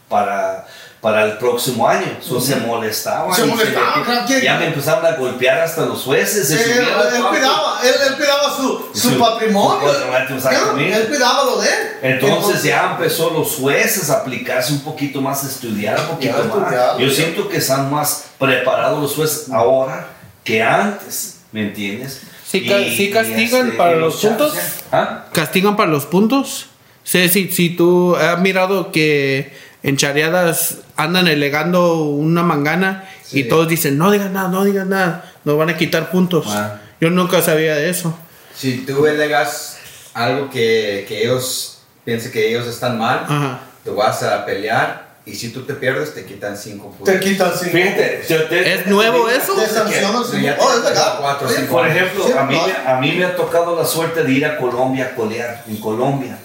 para, 0.08 0.68
para 1.02 1.26
el 1.26 1.38
próximo 1.40 1.88
año. 1.88 2.06
So, 2.22 2.40
se 2.40 2.56
molestaban. 2.58 3.34
Se 3.36 3.42
y 3.44 3.50
molestaban, 3.50 4.26
¿quién? 4.28 4.42
ya 4.42 4.58
me 4.60 4.68
empezaron 4.68 5.04
a 5.04 5.16
golpear 5.16 5.60
hasta 5.62 5.86
los 5.86 6.04
jueces. 6.04 6.48
se 6.48 6.62
Él, 6.64 6.80
él 6.80 6.86
cuarto. 6.94 7.30
cuidaba, 7.30 7.80
él, 7.84 7.94
él 8.08 8.16
cuidaba 8.16 8.56
su, 8.56 8.90
su, 8.94 9.10
Su- 9.10 9.18
patrimonio. 9.20 9.80
su 9.92 10.00
patrimonio, 10.12 10.36
exactamente. 10.38 10.96
Él, 10.96 11.02
él 11.02 11.08
cuidaba 11.08 11.44
lo 11.46 11.60
de 11.60 11.68
él. 11.68 11.74
Entonces 12.04 12.64
ya 12.64 12.92
empezó 12.92 13.32
los 13.32 13.56
jueces 13.56 14.10
a 14.12 14.18
aplicarse 14.20 14.74
un 14.74 14.82
poquito 14.82 15.22
más, 15.22 15.44
a 15.44 15.48
estudiar 15.48 16.00
un 16.00 16.06
poquito 16.06 16.38
Ya 16.38 16.44
más. 16.44 16.58
estudiado, 16.64 17.00
Yo 17.00 17.08
ya. 17.08 17.14
siento 17.16 17.50
que 17.50 17.58
están 17.58 17.92
más 17.92 18.26
preparados 18.38 19.02
los 19.02 19.16
jueces 19.16 19.50
ahora 19.52 20.08
que 20.44 20.62
antes, 20.62 21.40
¿me 21.52 21.62
entiendes? 21.64 22.22
Sí 22.46 22.66
ca- 22.68 22.78
sí 22.96 23.10
castigan 23.10 23.66
este, 23.68 23.78
para 23.78 23.96
y 23.96 24.00
los 24.00 24.20
chavos 24.22 24.38
puntos. 24.38 24.58
¿Ah? 24.92 25.26
¿Castigan 25.34 25.76
para 25.76 25.90
los 25.90 26.06
puntos? 26.06 26.68
Sí, 27.04 27.28
si, 27.30 27.52
si 27.52 27.70
tú 27.72 28.16
has 28.16 28.40
mirado 28.40 28.92
que 28.92 29.52
en 29.84 29.98
chareadas 29.98 30.78
andan 30.96 31.28
elegando 31.28 32.04
una 32.04 32.44
mangana 32.44 33.10
y 33.32 33.46
todos 33.46 33.68
dicen, 33.68 33.98
no 33.98 34.12
digas 34.12 34.30
nada, 34.32 34.50
no 34.50 34.64
digas 34.64 34.86
nada, 34.88 35.32
nos 35.44 35.58
van 35.58 35.70
a 35.70 35.78
quitar 35.78 36.12
puntos. 36.12 36.46
Ah. 36.50 36.80
Yo 37.00 37.10
nunca 37.10 37.42
sabía 37.42 37.76
de 37.76 37.90
eso. 37.90 38.16
Si 38.56 38.86
tú 38.86 39.02
delegas 39.04 39.78
algo 40.14 40.50
que, 40.50 41.06
que 41.08 41.24
ellos 41.24 41.80
piensen 42.06 42.32
que 42.32 42.50
ellos 42.50 42.68
están 42.68 42.98
mal, 42.98 43.26
Ajá. 43.28 43.60
tú 43.84 43.96
vas 43.96 44.22
a 44.24 44.46
pelear 44.46 45.10
y 45.26 45.34
si 45.36 45.50
tú 45.50 45.62
te 45.64 45.74
pierdes 45.76 46.14
te 46.14 46.26
quitan 46.26 46.58
5 46.58 46.90
puntos. 46.92 47.06
Te 47.14 47.20
quitan 47.20 47.52
cinco. 47.56 47.72
Fíjate, 47.72 48.24
yo 48.28 48.44
te- 48.46 48.74
¿Es 48.74 48.88
nuevo 48.88 49.30
eso? 49.30 49.54
Te 49.56 49.68
sancionan 49.68 50.24
Sí, 50.26 50.32
cinco. 50.34 50.46
ya 50.46 50.58
Oh. 50.60 51.70
Por 51.70 51.88
ejemplo, 51.88 52.26
Sí, 52.28 52.34
a 52.38 52.44
mí, 52.44 52.56
no. 52.56 52.90
a 52.92 53.00
mí 53.00 53.12
me 53.14 53.26
ha 53.26 53.36
tocado 53.36 53.76
la 53.76 53.86
suerte 53.86 54.24
de 54.24 54.32
ir 54.32 54.46
a 54.46 54.58
Colombia 54.58 55.12
a 55.14 55.16
colear, 55.16 55.64
en 55.68 55.78
Colombia. 55.78 56.38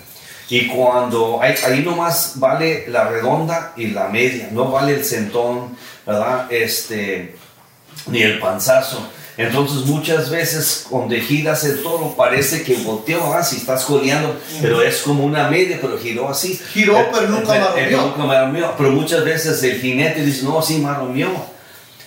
Y 0.49 0.69
cuando 0.69 1.41
ahí, 1.43 1.55
ahí 1.67 1.81
nomás 1.83 2.35
vale 2.37 2.87
la 2.89 3.09
redonda 3.09 3.73
y 3.77 3.89
la 3.89 4.09
media, 4.09 4.49
no 4.53 4.71
vale 4.71 4.95
el 4.95 5.05
centón, 5.05 5.77
¿verdad? 6.07 6.51
Este, 6.51 7.37
ni 8.07 8.23
el 8.23 8.39
panzazo. 8.39 9.09
Entonces 9.37 9.85
muchas 9.85 10.31
veces 10.31 10.87
cuando 10.89 11.15
giras 11.17 11.63
el 11.65 11.83
toro 11.83 12.15
parece 12.17 12.63
que 12.63 12.77
volteó, 12.77 13.21
si 13.43 13.57
estás 13.57 13.85
coleando, 13.85 14.35
pero 14.63 14.81
es 14.81 15.03
como 15.03 15.25
una 15.25 15.51
media, 15.51 15.79
pero 15.81 15.99
giró 15.99 16.31
así. 16.31 16.59
Giró, 16.73 16.99
Eh, 16.99 17.09
pero 17.13 17.29
nunca 17.29 17.75
eh, 17.77 17.91
me 18.51 18.61
eh. 18.61 18.65
Pero 18.79 18.91
muchas 18.93 19.25
veces 19.25 19.63
el 19.63 19.79
jinete 19.79 20.25
dice, 20.25 20.45
no, 20.45 20.63
sí 20.63 20.79
me 20.79 20.89
arrumió. 20.89 21.29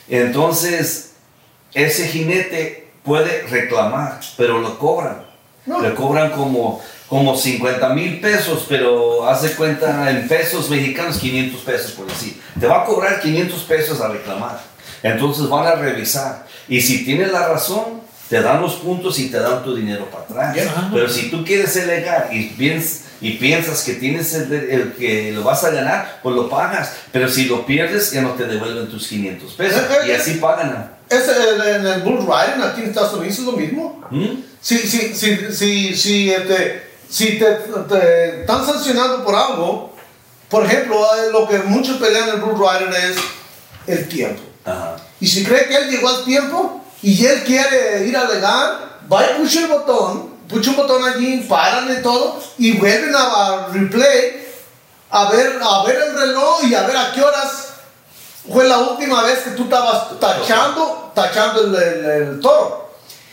Entonces, 0.08 1.12
ese 1.74 2.08
jinete 2.08 2.88
puede 3.04 3.44
reclamar, 3.44 4.20
pero 4.36 4.60
lo 4.60 4.80
cobran. 4.80 5.24
No. 5.68 5.82
Le 5.82 5.94
cobran 5.94 6.32
como, 6.32 6.82
como 7.10 7.36
50 7.36 7.90
mil 7.90 8.20
pesos, 8.22 8.66
pero 8.70 9.28
hace 9.28 9.54
cuenta 9.54 10.10
en 10.12 10.28
pesos 10.28 10.70
mexicanos 10.70 11.18
500 11.18 11.62
pesos 11.62 11.92
por 11.94 12.06
decir. 12.08 12.40
Te 12.60 12.68
va 12.68 12.84
a 12.84 12.86
cobrar 12.86 13.20
500 13.20 13.60
pesos 13.64 14.00
a 14.02 14.10
reclamar. 14.10 14.62
Entonces 15.02 15.50
van 15.50 15.66
a 15.66 15.76
revisar. 15.76 16.46
Y 16.68 16.82
si 16.82 17.04
tienes 17.06 17.32
la 17.32 17.48
razón, 17.48 18.02
te 18.30 18.42
dan 18.42 18.62
los 18.62 18.76
puntos 18.76 19.18
y 19.18 19.30
te 19.30 19.40
dan 19.40 19.64
tu 19.64 19.76
dinero 19.76 20.06
para 20.12 20.24
atrás. 20.26 20.56
Ya. 20.56 20.90
Pero 20.94 21.10
si 21.10 21.32
tú 21.32 21.44
quieres 21.44 21.76
alegar 21.78 22.30
y 22.32 22.50
bien 22.50 22.86
y 23.22 23.32
piensas 23.34 23.82
que 23.84 23.94
tienes 23.96 24.34
el, 24.36 24.54
el 24.54 24.94
que 24.94 25.32
lo 25.32 25.44
vas 25.44 25.64
a 25.64 25.72
ganar, 25.72 26.20
pues 26.22 26.36
lo 26.36 26.48
pagas. 26.48 26.94
Pero 27.12 27.28
si 27.28 27.46
lo 27.46 27.66
pierdes, 27.66 28.12
ya 28.12 28.22
no 28.22 28.32
te 28.34 28.46
devuelven 28.46 28.88
tus 28.88 29.08
500 29.08 29.54
pesos. 29.54 29.82
Eh, 29.82 29.86
eh, 30.04 30.08
Y 30.10 30.12
así 30.12 30.34
pagan. 30.36 30.92
Es 31.10 31.28
el- 31.28 31.62
en 31.76 31.88
el 31.88 32.02
bull 32.02 32.20
riding 32.20 32.62
aquí 32.64 32.82
en 32.82 32.90
Estados 32.90 33.14
Unidos 33.16 33.40
es 33.40 33.46
lo 33.46 33.54
mismo. 33.54 34.06
¿Mm? 34.12 34.26
Si, 34.62 34.78
si, 34.78 35.14
si, 35.16 35.38
si, 35.52 35.96
si, 35.96 36.30
este, 36.32 36.89
si 37.10 37.40
te, 37.40 37.46
te 37.90 38.42
están 38.42 38.66
sancionando 38.66 39.24
por 39.24 39.36
algo, 39.36 39.94
por 40.50 40.66
ejemplo, 40.66 41.06
lo 41.32 41.48
que 41.48 41.60
muchos 41.60 41.98
pelean 41.98 42.30
en 42.30 42.36
el 42.36 42.42
bull 42.42 42.60
riding 42.60 42.94
es 42.94 43.18
el 43.88 44.08
tiempo. 44.10 44.42
Ajá. 44.66 44.96
Y 45.20 45.28
si 45.28 45.44
cree 45.44 45.68
que 45.68 45.76
él 45.76 45.90
llegó 45.90 46.10
al 46.10 46.24
tiempo 46.24 46.84
y 47.02 47.26
él 47.26 47.44
quiere 47.44 48.06
ir 48.06 48.16
a 48.18 48.22
alegar, 48.22 49.00
va 49.12 49.26
y 49.26 49.42
pucha 49.42 49.62
el 49.62 49.68
botón, 49.68 50.36
pucha 50.48 50.70
un 50.72 50.76
botón 50.78 51.04
allí, 51.04 51.46
paran 51.50 51.92
y 51.98 52.02
todo, 52.02 52.42
y 52.58 52.78
vuelven 52.78 53.16
a, 53.16 53.22
a 53.66 53.68
replay, 53.68 54.48
a 55.12 55.30
ver, 55.32 55.60
a 55.62 55.84
ver 55.84 55.96
el 56.08 56.20
reloj 56.20 56.64
y 56.64 56.76
a 56.76 56.82
ver 56.84 56.98
a 56.98 57.12
qué 57.12 57.22
horas 57.22 57.68
fue 58.52 58.68
la 58.68 58.78
última 58.80 59.24
vez 59.24 59.40
que 59.40 59.52
tú 59.52 59.64
estabas 59.64 60.20
tachando, 60.20 61.12
tachando 61.14 61.62
el, 61.62 61.76
el- 61.76 62.06
el 62.06 62.40
toro. 62.40 62.90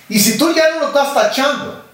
Y 0.08 0.18
si 0.18 0.36
tú 0.36 0.52
ya 0.52 0.70
no 0.74 0.80
lo 0.80 0.86
estás 0.88 1.14
tachando, 1.14 1.84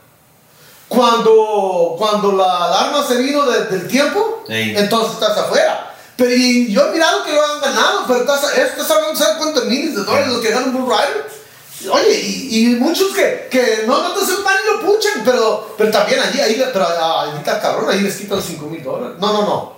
cuando, 0.94 1.94
cuando 1.98 2.32
la 2.32 2.64
alarma 2.66 3.06
se 3.06 3.16
vino 3.16 3.44
de- 3.51 3.64
del 3.66 3.89
tiempo, 3.89 4.44
Sí. 4.47 4.74
entonces 4.77 5.14
estás 5.14 5.36
afuera. 5.36 5.94
Pero 6.16 6.31
y 6.35 6.70
yo 6.73 6.86
he 6.89 6.93
mirado 6.93 7.24
que 7.24 7.32
lo 7.32 7.43
han 7.44 7.60
ganado, 7.60 8.05
pero 8.06 8.20
estás, 8.20 8.56
estás 8.56 8.90
hablando, 8.90 9.16
¿sabes 9.19 9.36
cuántos 9.39 9.64
miles 9.64 9.94
de 9.97 10.05
dólares 10.05 10.28
los 10.28 10.40
que 10.40 10.51
ganan 10.51 10.73
Bull 10.73 10.85
Rider? 10.90 11.43
Oye, 11.90 12.20
y, 12.20 12.48
y 12.62 12.66
muchos 12.77 13.12
que, 13.12 13.48
que 13.51 13.85
no, 13.86 14.02
no 14.02 14.12
te 14.12 14.20
hacen 14.23 14.44
pan 14.44 14.55
y 14.62 14.73
lo 14.73 14.86
puchan, 14.93 15.23
pero, 15.24 15.74
pero 15.77 15.90
también 15.90 16.20
allí, 16.20 16.40
ahí, 16.40 16.62
pero 16.73 16.85
ah, 16.86 17.23
ahí 17.23 17.39
está 17.39 17.60
cabrón, 17.60 17.90
ahí 17.90 18.01
les 18.02 18.16
quitan 18.16 18.40
5 18.40 18.66
mil 18.66 18.82
dólares. 18.85 19.16
No, 19.19 19.32
no, 19.32 19.43
no. 19.43 19.73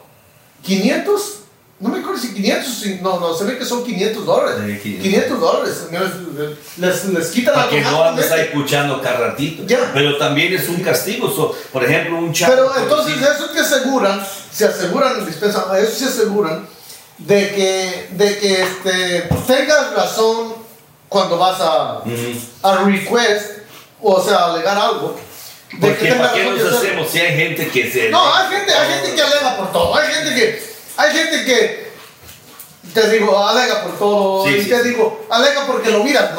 500, 0.63 1.23
no 1.85 1.91
me 1.91 1.99
acuerdo 1.99 2.19
si 2.19 2.33
500, 2.33 2.75
si- 2.75 2.95
no, 3.03 3.21
no, 3.21 3.35
se 3.35 3.45
ve 3.45 3.59
que 3.59 3.65
son 3.67 3.85
500 3.85 4.25
dólares. 4.25 4.55
Sí, 4.83 4.99
500. 4.99 5.03
500 5.03 5.41
dólares, 5.41 5.83
les, 6.79 7.05
les 7.05 7.27
quitan 7.29 7.55
Para 7.55 7.69
que 7.69 7.81
no 7.83 7.89
andes 8.05 8.25
automáticamente. 8.25 8.35
ahí 8.35 8.49
puchando 8.55 9.03
cada 9.03 9.19
ratito. 9.19 9.65
Pero 9.93 10.17
también 10.17 10.55
es 10.55 10.67
un 10.69 10.83
castigo. 10.83 11.31
So, 11.31 11.55
por 11.73 11.85
ejemplo, 11.85 12.17
un 12.17 12.33
chavo. 12.33 12.55
Pero 12.55 12.77
entonces 12.79 13.17
eso 13.21 13.51
te 13.51 13.61
aseguran, 13.61 14.27
se 14.51 14.65
aseguran, 14.65 15.27
dispensa, 15.27 15.67
eso 15.79 15.93
se 15.95 16.05
aseguran 16.07 16.67
de 17.19 17.51
que, 17.51 18.09
de 18.13 18.39
que 18.39 18.63
este, 18.63 19.29
tengas 19.47 19.95
razón 19.95 20.55
cuando 21.11 21.37
vas 21.37 21.61
a, 21.61 22.03
a 22.63 22.77
request, 22.85 23.59
o 24.01 24.23
sea, 24.23 24.37
a 24.39 24.55
alegar 24.55 24.79
algo. 24.79 25.17
De 25.73 25.89
Porque 25.89 26.13
¿para 26.15 26.33
qué 26.33 26.45
nos 26.45 26.73
hacemos 26.73 27.11
si 27.11 27.19
hay 27.21 27.37
gente 27.37 27.69
que 27.69 27.91
se... 27.91 28.09
No, 28.09 28.33
hay 28.35 28.49
gente, 28.57 28.73
hay 28.73 28.95
gente 28.95 29.15
que 29.17 29.23
alega 29.23 29.57
por 29.59 29.71
todo, 29.73 29.95
hay 29.97 30.13
gente 30.15 30.35
que, 30.35 30.74
hay 30.97 31.13
gente 31.13 31.45
que 31.45 31.85
te 32.93 33.11
digo, 33.11 33.37
alega 33.47 33.83
por 33.83 33.99
todo, 33.99 34.47
Sí, 34.47 34.55
y 34.57 34.63
sí, 34.65 34.69
te 34.71 34.83
sí. 34.83 34.89
digo, 34.91 35.27
alega 35.31 35.67
porque 35.67 35.91
lo 35.91 36.05
miras, 36.05 36.31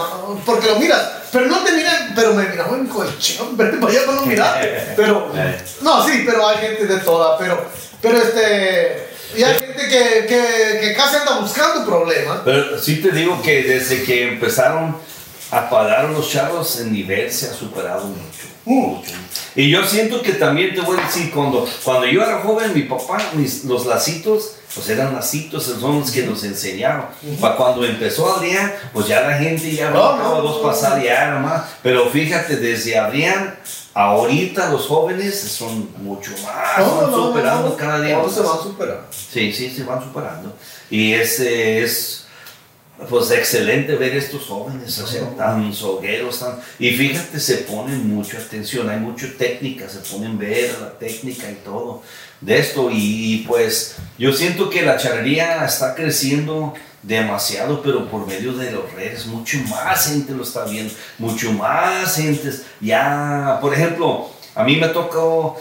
porque 0.45 0.67
lo 0.67 0.79
miras, 0.79 1.01
pero 1.31 1.47
no 1.47 1.63
te 1.63 1.71
miran, 1.73 2.13
pero 2.15 2.33
me 2.33 2.43
miran, 2.43 2.69
"Oye, 2.73 2.83
hijo 2.85 3.03
de 3.03 3.17
chingón, 3.17 3.57
vete 3.57 3.77
para 3.81 3.91
allá 3.91 4.05
para 4.05 4.15
no 4.21 4.25
mirarte, 4.25 4.67
pero, 4.95 5.31
no, 5.81 6.07
sí, 6.07 6.23
pero 6.25 6.47
hay 6.47 6.57
gente 6.59 6.85
de 6.87 6.97
toda, 6.99 7.37
pero, 7.37 7.65
pero 8.01 8.17
este, 8.17 9.07
y 9.35 9.43
hay 9.43 9.55
gente 9.59 9.87
que, 9.87 10.25
que, 10.27 10.79
que 10.81 10.93
casi 10.95 11.17
anda 11.17 11.39
buscando 11.39 11.85
problemas, 11.85 12.39
Pero 12.45 12.79
sí 12.79 13.01
te 13.01 13.11
digo 13.11 13.41
que 13.41 13.63
desde 13.63 14.03
que 14.03 14.29
empezaron 14.29 14.95
a 15.51 15.69
pagar 15.69 16.05
los 16.05 16.29
chavos, 16.29 16.79
el 16.79 16.93
nivel 16.93 17.29
se 17.31 17.49
ha 17.49 17.53
superado 17.53 18.05
mucho. 18.05 18.44
Y 19.55 19.69
yo 19.69 19.85
siento 19.85 20.21
que 20.21 20.33
también 20.33 20.73
te 20.73 20.81
voy 20.81 20.99
a 20.99 21.05
decir, 21.05 21.31
cuando, 21.31 21.67
cuando 21.83 22.07
yo 22.07 22.21
era 22.23 22.41
joven, 22.41 22.73
mi 22.73 22.83
papá, 22.83 23.17
mis, 23.33 23.63
los 23.63 23.85
lacitos, 23.85 24.55
pues 24.73 24.89
eran 24.89 25.13
lacitos, 25.13 25.63
son 25.63 25.99
los 25.99 26.11
que 26.11 26.23
nos 26.23 26.43
enseñaron. 26.43 27.05
Para 27.39 27.55
cuando 27.55 27.85
empezó 27.85 28.35
Adrián, 28.35 28.73
pues 28.91 29.07
ya 29.07 29.21
la 29.21 29.37
gente 29.37 29.71
ya 29.73 29.91
No, 29.91 30.17
no, 30.17 30.41
dos 30.41 30.61
pasadas 30.61 31.03
ya 31.03 31.31
nomás. 31.31 31.63
Pero 31.81 32.09
fíjate, 32.09 32.57
desde 32.57 32.97
Adrián, 32.97 33.55
ahorita 33.93 34.69
los 34.71 34.87
jóvenes 34.87 35.39
son 35.39 35.89
mucho 36.03 36.31
más, 36.43 36.79
no, 36.79 36.95
van 36.97 37.11
no, 37.11 37.27
superando 37.27 37.69
no, 37.69 37.77
cada 37.77 38.01
día. 38.01 38.17
no 38.17 38.29
se 38.29 38.41
van 38.41 38.59
superando. 38.61 39.05
Sí, 39.11 39.53
sí, 39.53 39.69
se 39.69 39.83
van 39.83 40.03
superando. 40.03 40.53
Y 40.89 41.13
ese 41.13 41.81
es, 41.81 42.24
pues, 43.09 43.31
excelente 43.31 43.95
ver 43.95 44.15
estos 44.15 44.43
jóvenes, 44.43 44.93
sea, 44.93 45.29
tan 45.35 45.73
sogueros, 45.73 46.39
tan... 46.39 46.59
Y 46.79 46.91
fíjate, 46.91 47.39
se 47.39 47.57
ponen 47.57 48.07
mucha 48.07 48.37
atención, 48.37 48.89
hay 48.89 48.99
mucha 48.99 49.27
técnica, 49.37 49.89
se 49.89 49.99
ponen 49.99 50.37
ver 50.37 50.77
la 50.79 50.91
técnica 50.97 51.51
y 51.51 51.55
todo 51.55 52.01
de 52.41 52.57
esto. 52.57 52.89
Y, 52.91 53.45
pues, 53.47 53.95
yo 54.17 54.31
siento 54.31 54.69
que 54.69 54.81
la 54.81 54.97
charrería 54.97 55.65
está 55.65 55.93
creciendo 55.95 56.73
demasiado, 57.03 57.81
pero 57.81 58.09
por 58.09 58.25
medio 58.25 58.53
de 58.53 58.71
los 58.71 58.91
redes, 58.93 59.25
mucho 59.27 59.57
más 59.69 60.07
gente 60.07 60.33
lo 60.33 60.43
está 60.43 60.65
viendo, 60.65 60.93
mucho 61.17 61.51
más 61.51 62.15
gente. 62.15 62.49
Ya, 62.81 63.59
por 63.61 63.73
ejemplo, 63.73 64.29
a 64.55 64.63
mí 64.63 64.77
me 64.77 64.87
tocó 64.87 65.59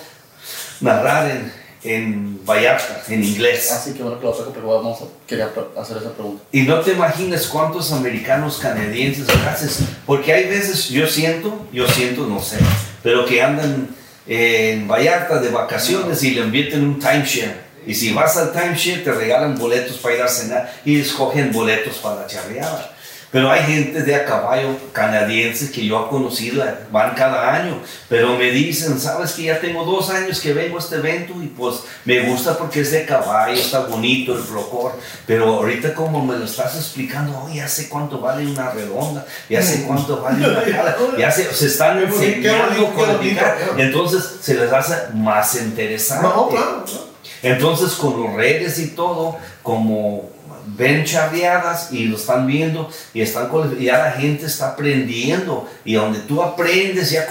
narrar 0.80 1.30
en, 1.30 1.52
en 1.84 2.44
Vallarta, 2.44 3.02
en 3.08 3.22
inglés. 3.22 3.70
Así 3.70 3.92
que 3.92 4.02
bueno 4.02 4.18
que 4.18 4.26
lo 4.26 4.32
toco, 4.32 4.52
pero 4.52 4.68
vamos 4.68 5.02
a, 5.02 5.04
quería 5.26 5.50
hacer 5.78 5.98
esa 5.98 6.12
pregunta. 6.12 6.42
Y 6.50 6.62
no 6.62 6.80
te 6.80 6.92
imaginas 6.92 7.46
cuántos 7.46 7.92
americanos 7.92 8.58
canadienses 8.58 9.28
haces, 9.28 9.80
porque 10.06 10.32
hay 10.32 10.48
veces, 10.48 10.88
yo 10.88 11.06
siento, 11.06 11.66
yo 11.72 11.86
siento, 11.86 12.26
no 12.26 12.40
sé, 12.40 12.56
pero 13.02 13.26
que 13.26 13.42
andan 13.42 13.88
en 14.26 14.88
Vallarta 14.88 15.38
de 15.38 15.50
vacaciones 15.50 16.22
y 16.22 16.30
le 16.30 16.40
invierten 16.40 16.82
un 16.82 16.98
timeshare. 16.98 17.62
Y 17.86 17.94
si 17.94 18.14
vas 18.14 18.36
al 18.38 18.52
timeshare 18.52 19.04
te 19.04 19.12
regalan 19.12 19.58
boletos 19.58 19.98
para 19.98 20.14
ir 20.14 20.22
a 20.22 20.28
cenar 20.28 20.72
y 20.86 20.98
escogen 20.98 21.52
boletos 21.52 21.98
para 21.98 22.22
la 22.22 22.26
charreada. 22.26 22.93
Pero 23.34 23.50
hay 23.50 23.64
gente 23.64 24.04
de 24.04 24.14
a 24.14 24.24
caballo 24.24 24.76
canadienses 24.92 25.68
que 25.72 25.84
yo 25.84 26.06
he 26.06 26.08
conocido, 26.08 26.64
van 26.92 27.16
cada 27.16 27.52
año, 27.52 27.80
pero 28.08 28.38
me 28.38 28.52
dicen, 28.52 29.00
sabes 29.00 29.32
que 29.32 29.42
ya 29.42 29.58
tengo 29.58 29.84
dos 29.84 30.08
años 30.10 30.38
que 30.38 30.52
vengo 30.52 30.76
a 30.76 30.78
este 30.78 30.94
evento 30.94 31.34
y 31.42 31.48
pues 31.48 31.80
me 32.04 32.20
gusta 32.28 32.56
porque 32.56 32.82
es 32.82 32.92
de 32.92 33.04
caballo, 33.04 33.54
está 33.54 33.86
bonito 33.86 34.36
el 34.36 34.40
flocor, 34.40 34.92
pero 35.26 35.46
ahorita 35.46 35.94
como 35.94 36.24
me 36.24 36.38
lo 36.38 36.44
estás 36.44 36.76
explicando, 36.76 37.36
oh, 37.36 37.52
ya 37.52 37.66
sé 37.66 37.88
cuánto 37.88 38.20
vale 38.20 38.46
una 38.46 38.70
redonda, 38.70 39.26
ya 39.50 39.60
sé 39.60 39.82
cuánto 39.82 40.22
vale 40.22 40.48
una 40.48 40.62
cara, 40.62 40.96
ya 41.18 41.28
sé, 41.28 41.52
se 41.52 41.66
están 41.66 42.00
enseñando 42.04 42.94
con 42.94 43.08
la 43.08 43.18
pica, 43.18 43.56
entonces 43.76 44.22
se 44.42 44.54
les 44.54 44.72
hace 44.72 45.12
más 45.12 45.60
interesante. 45.60 46.22
No, 46.24 46.50
claro, 46.50 46.84
claro. 46.84 47.14
Entonces 47.42 47.94
con 47.94 48.22
los 48.22 48.32
redes 48.34 48.78
y 48.78 48.90
todo, 48.90 49.36
como 49.60 50.30
ven 50.66 51.04
charreadas 51.04 51.92
y 51.92 52.04
lo 52.06 52.16
están 52.16 52.46
viendo 52.46 52.88
y 53.12 53.20
están 53.20 53.48
ya 53.78 53.98
la 53.98 54.12
gente 54.12 54.46
está 54.46 54.70
aprendiendo 54.70 55.68
y 55.84 55.94
donde 55.94 56.20
tú 56.20 56.42
aprendes 56.42 57.10
ya 57.10 57.22
a 57.22 57.26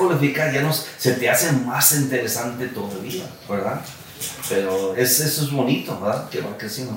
ya 0.53 0.61
nos, 0.61 0.85
se 0.97 1.13
te 1.13 1.29
hace 1.29 1.51
más 1.51 1.91
interesante 1.93 2.67
todavía, 2.67 3.23
¿verdad? 3.49 3.81
Pero 4.49 4.95
es, 4.95 5.19
eso 5.19 5.43
es 5.43 5.51
bonito, 5.51 5.99
¿verdad? 5.99 6.29
Que 6.29 6.41
va 6.41 6.57
creciendo. 6.57 6.93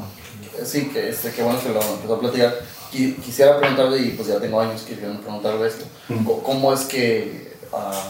Sí, 0.64 0.88
que 0.88 1.08
este, 1.10 1.30
qué 1.32 1.42
bueno 1.42 1.60
que 1.60 1.68
lo 1.70 1.82
empezó 1.82 2.14
a 2.14 2.20
platicar. 2.20 2.54
Qui- 2.92 3.16
Quisiera 3.20 3.58
preguntarle, 3.58 3.98
y 3.98 4.10
pues 4.10 4.28
ya 4.28 4.38
tengo 4.38 4.60
años 4.60 4.82
queriendo 4.82 5.20
preguntarle 5.20 5.68
esto, 5.68 5.84
¿cómo 6.44 6.72
es 6.72 6.80
que 6.82 7.56
ah, 7.72 8.08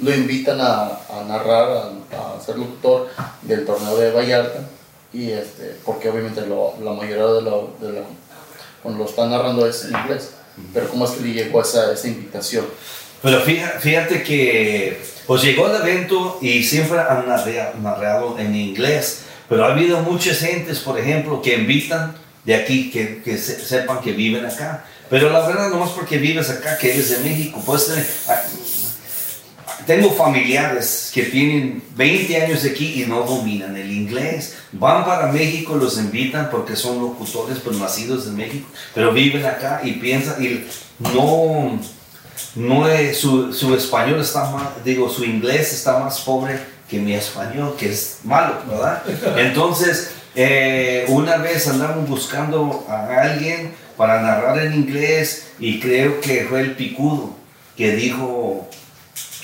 lo 0.00 0.14
invitan 0.14 0.60
a, 0.60 0.84
a 0.88 1.24
narrar, 1.26 1.68
a, 1.70 2.36
a 2.36 2.40
ser 2.44 2.56
locutor 2.58 3.08
del 3.42 3.64
torneo 3.64 3.96
de 3.96 4.10
Vallarta? 4.10 4.60
Y 5.16 5.30
este, 5.32 5.76
porque 5.84 6.08
obviamente 6.10 6.42
lo- 6.46 6.74
la 6.82 6.92
mayoría 6.92 7.26
de 7.26 7.42
lo, 7.42 7.74
de 7.80 7.88
lo- 7.92 8.06
cuando 8.82 9.02
lo 9.04 9.08
están 9.08 9.30
narrando 9.30 9.66
es 9.66 9.84
en 9.84 9.96
inglés, 9.96 10.30
pero 10.74 10.88
¿cómo 10.90 11.04
es 11.06 11.12
que 11.12 11.22
le 11.24 11.32
llegó 11.32 11.62
esa, 11.62 11.92
esa 11.92 12.08
invitación? 12.08 12.66
Pero 13.22 13.40
fíjate, 13.40 13.78
fíjate 13.80 14.22
que 14.22 15.00
pues 15.26 15.42
llegó 15.42 15.66
el 15.68 15.76
evento 15.76 16.38
y 16.42 16.62
siempre 16.62 16.98
han 17.00 17.26
narrado 17.82 18.38
en 18.38 18.54
inglés, 18.54 19.22
pero 19.48 19.64
ha 19.64 19.72
habido 19.72 20.00
muchas 20.00 20.38
gentes, 20.38 20.80
por 20.80 20.98
ejemplo, 20.98 21.40
que 21.40 21.54
invitan 21.54 22.14
de 22.44 22.54
aquí, 22.54 22.90
que, 22.90 23.22
que 23.22 23.38
se- 23.38 23.58
sepan 23.64 24.00
que 24.02 24.12
viven 24.12 24.44
acá. 24.44 24.84
Pero 25.08 25.30
la 25.30 25.46
verdad, 25.46 25.70
no 25.70 25.84
es 25.84 25.90
porque 25.92 26.18
vives 26.18 26.50
acá, 26.50 26.76
que 26.78 26.92
eres 26.92 27.10
de 27.10 27.18
México, 27.28 27.62
puedes 27.64 27.86
tener... 27.86 28.06
Tengo 29.86 30.10
familiares 30.10 31.10
que 31.14 31.22
tienen 31.24 31.82
20 31.94 32.42
años 32.42 32.64
aquí 32.64 33.02
y 33.02 33.06
no 33.06 33.22
dominan 33.22 33.76
el 33.76 33.90
inglés. 33.92 34.56
Van 34.72 35.04
para 35.04 35.30
México, 35.30 35.76
los 35.76 35.96
invitan 35.98 36.50
porque 36.50 36.74
son 36.74 37.00
locutores, 37.00 37.58
pues 37.60 37.76
nacidos 37.76 38.26
en 38.26 38.36
México, 38.36 38.66
pero 38.94 39.12
viven 39.12 39.46
acá 39.46 39.80
y 39.84 39.92
piensan, 39.92 40.42
y 40.42 40.66
no, 40.98 41.78
no 42.56 42.88
es, 42.88 43.18
su, 43.18 43.52
su 43.52 43.74
español 43.74 44.20
está 44.20 44.50
más, 44.50 44.84
digo, 44.84 45.08
su 45.08 45.24
inglés 45.24 45.72
está 45.72 46.00
más 46.00 46.20
pobre 46.20 46.58
que 46.90 46.98
mi 46.98 47.14
español, 47.14 47.76
que 47.78 47.92
es 47.92 48.18
malo, 48.24 48.56
¿verdad? 48.68 49.02
Entonces, 49.36 50.10
eh, 50.34 51.04
una 51.08 51.36
vez 51.38 51.66
andamos 51.68 52.08
buscando 52.08 52.84
a 52.88 53.22
alguien 53.22 53.72
para 53.96 54.20
narrar 54.20 54.58
en 54.58 54.74
inglés 54.74 55.48
y 55.58 55.80
creo 55.80 56.20
que 56.20 56.44
fue 56.44 56.60
el 56.60 56.72
picudo 56.72 57.34
que 57.76 57.92
dijo, 57.92 58.68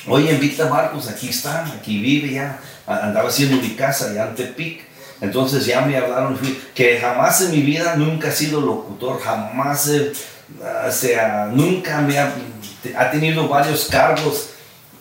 Oye, 0.08 0.32
invita 0.32 0.66
a 0.66 0.70
Marcos, 0.70 1.08
aquí 1.08 1.28
está, 1.28 1.64
aquí 1.66 2.00
vive 2.00 2.32
ya. 2.34 2.58
Andaba 2.86 3.28
haciendo 3.28 3.56
mi 3.62 3.70
casa 3.70 4.12
ya 4.12 4.28
en 4.28 4.34
Tepic. 4.34 4.82
Entonces 5.20 5.64
ya 5.66 5.82
me 5.82 5.96
hablaron 5.96 6.36
que 6.74 6.98
jamás 6.98 7.40
en 7.42 7.52
mi 7.52 7.60
vida 7.62 7.94
nunca 7.94 8.28
he 8.28 8.32
sido 8.32 8.60
locutor, 8.60 9.20
jamás, 9.20 9.88
he- 9.88 10.12
o 10.88 10.90
sea, 10.90 11.48
nunca 11.52 12.00
me 12.00 12.18
ha, 12.18 12.32
ha 12.98 13.10
tenido 13.12 13.46
varios 13.48 13.84
cargos 13.88 14.48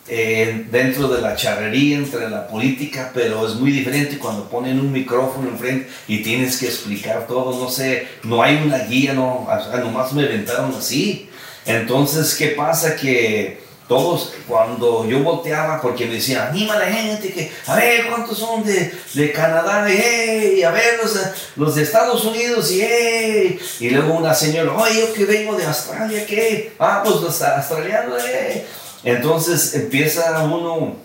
eh, 0.08 0.68
dentro 0.70 1.08
de 1.08 1.22
la 1.22 1.36
charrería, 1.36 1.98
entre 1.98 2.30
la 2.30 2.48
política, 2.48 3.10
pero 3.14 3.48
es 3.48 3.56
muy 3.56 3.72
diferente 3.72 4.20
cuando 4.20 4.48
ponen 4.50 4.80
un 4.80 4.92
micrófono 4.92 5.50
enfrente 5.50 5.90
y 6.08 6.22
tienes 6.22 6.58
que 6.58 6.68
explicar 6.68 7.26
todo, 7.28 7.60
no 7.60 7.70
sé, 7.72 8.08
no 8.24 8.44
hay 8.44 8.58
una 8.58 8.78
guía, 8.80 9.14
no, 9.14 9.48
nomás 9.80 10.14
me 10.14 10.24
inventaron 10.24 10.76
así. 10.78 11.30
Entonces, 11.66 12.36
¿qué 12.36 12.50
pasa? 12.50 12.96
Que 12.96 13.61
todos, 13.92 14.32
cuando 14.48 15.06
yo 15.06 15.20
volteaba, 15.20 15.82
porque 15.82 16.06
me 16.06 16.14
decían, 16.14 16.48
anima 16.48 16.76
a 16.76 16.80
la 16.80 16.86
gente, 16.86 17.34
que 17.34 17.52
a 17.68 17.76
ver 17.76 18.08
cuántos 18.08 18.38
son 18.38 18.64
de, 18.64 18.90
de 19.14 19.34
Canadá, 19.34 19.86
y 19.94 20.64
a 20.64 20.72
ver 20.72 21.02
los, 21.04 21.20
los 21.58 21.76
de 21.76 21.84
Estados 21.84 22.24
Unidos, 22.24 22.72
y 22.72 22.82
hey. 22.82 23.60
y 23.82 23.90
luego 23.90 24.14
una 24.14 24.34
señora, 24.34 24.72
oye, 24.72 25.02
yo 25.02 25.14
que 25.14 25.26
vengo 25.26 25.58
de 25.58 25.66
Australia, 25.66 26.26
¿qué? 26.26 26.72
Ah, 26.80 27.02
pues 27.04 27.18
los 27.18 27.42
australianos, 27.42 28.24
eh. 28.30 28.66
Entonces 29.04 29.76
empieza 29.76 30.42
uno 30.42 30.96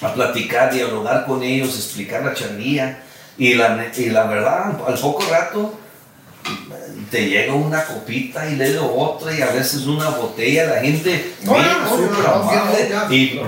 a 0.00 0.14
platicar, 0.14 0.72
dialogar 0.72 1.26
con 1.26 1.42
ellos, 1.42 1.74
explicar 1.74 2.22
la 2.22 2.32
charlía, 2.32 3.02
y 3.36 3.54
la, 3.54 3.90
y 3.96 4.10
la 4.10 4.22
verdad, 4.22 4.66
al 4.86 4.98
poco 5.00 5.24
rato, 5.28 5.76
te 7.10 7.28
llega 7.28 7.54
una 7.54 7.84
copita 7.84 8.48
y 8.48 8.56
luego 8.56 8.94
otra 8.94 9.36
y 9.36 9.40
a 9.40 9.50
veces 9.50 9.86
una 9.86 10.10
botella, 10.10 10.66
la 10.66 10.80
gente 10.80 11.34
No, 11.42 11.54
viene 11.54 11.68
no, 11.68 11.90
súper 11.90 12.18
no, 12.18 12.34
amable, 12.34 13.16
y 13.16 13.40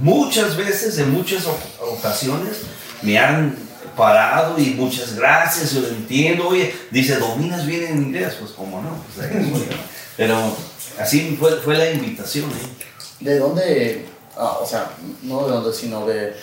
muchas 0.00 0.56
veces, 0.56 0.98
en 0.98 1.10
muchas 1.10 1.44
ocasiones, 1.80 2.62
me 3.02 3.18
han 3.18 3.56
parado 3.96 4.58
y 4.58 4.70
muchas 4.70 5.14
gracias, 5.14 5.72
yo 5.72 5.80
lo 5.80 5.88
entiendo, 5.88 6.48
oye, 6.48 6.74
dice, 6.90 7.16
¿dominas 7.16 7.66
bien 7.66 7.84
en 7.84 8.02
inglés? 8.04 8.36
Pues 8.38 8.52
como 8.52 8.80
no, 8.80 8.96
pues, 9.14 9.28
pero 10.16 10.56
así 10.98 11.36
fue, 11.38 11.56
fue 11.56 11.76
la 11.76 11.90
invitación. 11.90 12.50
¿eh? 12.50 12.84
¿De 13.20 13.38
dónde, 13.38 14.06
ah, 14.36 14.58
o 14.62 14.66
sea, 14.66 14.90
no 15.22 15.44
de 15.46 15.52
dónde, 15.52 15.72
sino 15.72 16.06
de, 16.06 16.34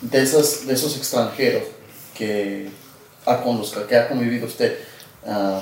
de, 0.00 0.22
esos, 0.22 0.66
de 0.66 0.74
esos 0.74 0.96
extranjeros 0.96 1.64
que, 2.14 2.70
ha, 3.26 3.42
con 3.42 3.58
los 3.58 3.72
que 3.72 3.96
ha 3.96 4.08
convivido 4.08 4.46
usted? 4.46 4.89
Ah, 5.26 5.60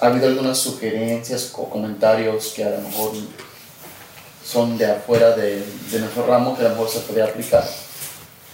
¿Ha 0.00 0.06
habido 0.06 0.28
algunas 0.28 0.58
sugerencias 0.58 1.50
o 1.54 1.68
comentarios 1.68 2.52
que 2.54 2.62
a 2.64 2.70
lo 2.70 2.80
mejor 2.82 3.12
son 4.44 4.78
de 4.78 4.86
afuera 4.86 5.32
de, 5.32 5.62
de 5.90 5.98
nuestro 6.00 6.26
ramo 6.26 6.56
que 6.56 6.60
a 6.64 6.68
lo 6.68 6.70
mejor 6.76 6.88
se 6.88 7.00
podría 7.00 7.24
aplicar? 7.24 7.64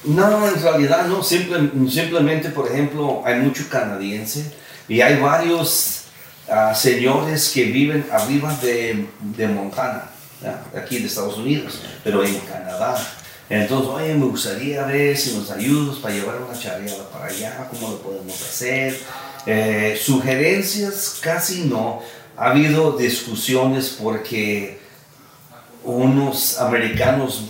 No, 0.04 0.46
en 0.48 0.60
realidad 0.62 1.06
no, 1.06 1.22
simple- 1.22 1.70
simplemente, 1.90 2.48
por 2.50 2.66
ejemplo, 2.70 3.22
hay 3.24 3.36
mucho 3.40 3.64
canadiense 3.70 4.52
y 4.88 5.00
hay 5.00 5.16
varios 5.20 6.04
ah, 6.48 6.74
señores 6.74 7.50
que 7.50 7.64
viven 7.64 8.06
arriba 8.10 8.54
de, 8.62 9.06
de 9.20 9.46
Montana, 9.48 10.10
¿ya? 10.42 10.62
aquí 10.78 10.98
de 10.98 11.06
Estados 11.06 11.36
Unidos, 11.38 11.80
pero 12.02 12.24
en 12.24 12.38
Canadá. 12.40 12.96
Entonces, 13.50 13.88
oye, 13.90 14.14
me 14.14 14.24
gustaría 14.26 14.84
ver 14.84 15.16
si 15.16 15.36
nos 15.36 15.50
ayudas 15.50 15.98
para 15.98 16.14
llevar 16.14 16.36
una 16.40 16.58
charreada 16.58 17.08
para 17.10 17.26
allá, 17.26 17.68
cómo 17.70 17.90
lo 17.90 17.98
podemos 17.98 18.34
hacer. 18.42 18.98
Eh, 19.46 19.98
sugerencias 20.00 21.18
casi 21.20 21.64
no. 21.64 22.02
Ha 22.36 22.50
habido 22.50 22.96
discusiones 22.96 23.96
porque 24.00 24.78
unos 25.84 26.58
americanos 26.60 27.44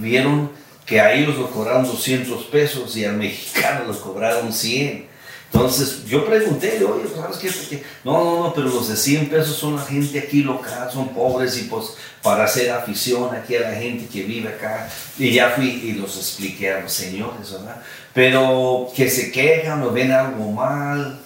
vieron 0.00 0.50
que 0.84 1.00
a 1.00 1.12
ellos 1.12 1.36
lo 1.36 1.50
cobraron 1.50 1.84
200 1.84 2.44
pesos 2.44 2.96
y 2.96 3.04
al 3.04 3.16
mexicano 3.16 3.84
los 3.86 3.98
cobraron 3.98 4.52
100. 4.52 5.06
Entonces 5.52 6.04
yo 6.06 6.26
pregunté, 6.26 6.82
oye, 6.84 7.04
pues, 7.04 7.40
¿sabes 7.40 7.66
qué? 7.68 7.82
No, 8.04 8.12
no, 8.22 8.42
no, 8.44 8.54
pero 8.54 8.68
los 8.68 8.88
de 8.88 8.96
100 8.96 9.30
pesos 9.30 9.56
son 9.56 9.76
la 9.76 9.82
gente 9.82 10.18
aquí 10.18 10.42
local, 10.42 10.90
son 10.92 11.08
pobres 11.08 11.56
y 11.58 11.62
pues 11.64 11.94
para 12.22 12.44
hacer 12.44 12.70
afición 12.70 13.34
aquí 13.34 13.56
a 13.56 13.60
la 13.60 13.74
gente 13.74 14.06
que 14.06 14.24
vive 14.24 14.50
acá. 14.50 14.88
Y 15.18 15.32
ya 15.32 15.50
fui 15.50 15.68
y 15.68 15.92
los 15.92 16.16
expliqué 16.16 16.72
a 16.72 16.80
los 16.80 16.92
señores, 16.92 17.50
¿verdad? 17.52 17.82
Pero 18.12 18.90
que 18.94 19.08
se 19.08 19.32
quejan 19.32 19.82
o 19.82 19.90
ven 19.90 20.12
algo 20.12 20.52
mal, 20.52 21.18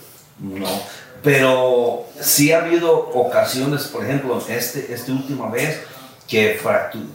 no. 0.42 0.68
Pero 1.22 2.06
sí 2.20 2.52
ha 2.52 2.58
habido 2.58 2.92
ocasiones, 2.94 3.84
por 3.84 4.04
ejemplo, 4.04 4.42
este, 4.48 4.92
esta 4.92 5.12
última 5.12 5.48
vez, 5.48 5.80
que 6.26 6.58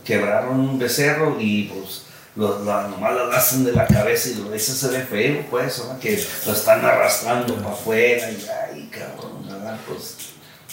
quebraron 0.05 0.59
un 0.59 0.79
becerro 0.79 1.37
y 1.39 1.63
pues 1.63 2.03
lo, 2.35 2.59
nomás 2.59 3.13
lo 3.13 3.31
hacen 3.31 3.63
de 3.65 3.73
la 3.73 3.87
cabeza 3.87 4.29
y 4.29 4.35
lo 4.35 4.53
ese 4.53 4.73
se 4.73 4.87
ve 4.89 5.01
feo, 5.01 5.45
pues, 5.49 5.79
¿verdad? 5.79 5.99
que 5.99 6.23
lo 6.45 6.53
están 6.53 6.85
arrastrando 6.85 7.55
para 7.55 7.69
afuera 7.69 8.29
y 8.29 8.45
ay, 8.71 8.89
cabrón, 8.91 9.47
¿verdad? 9.47 9.77
Pues, 9.87 10.15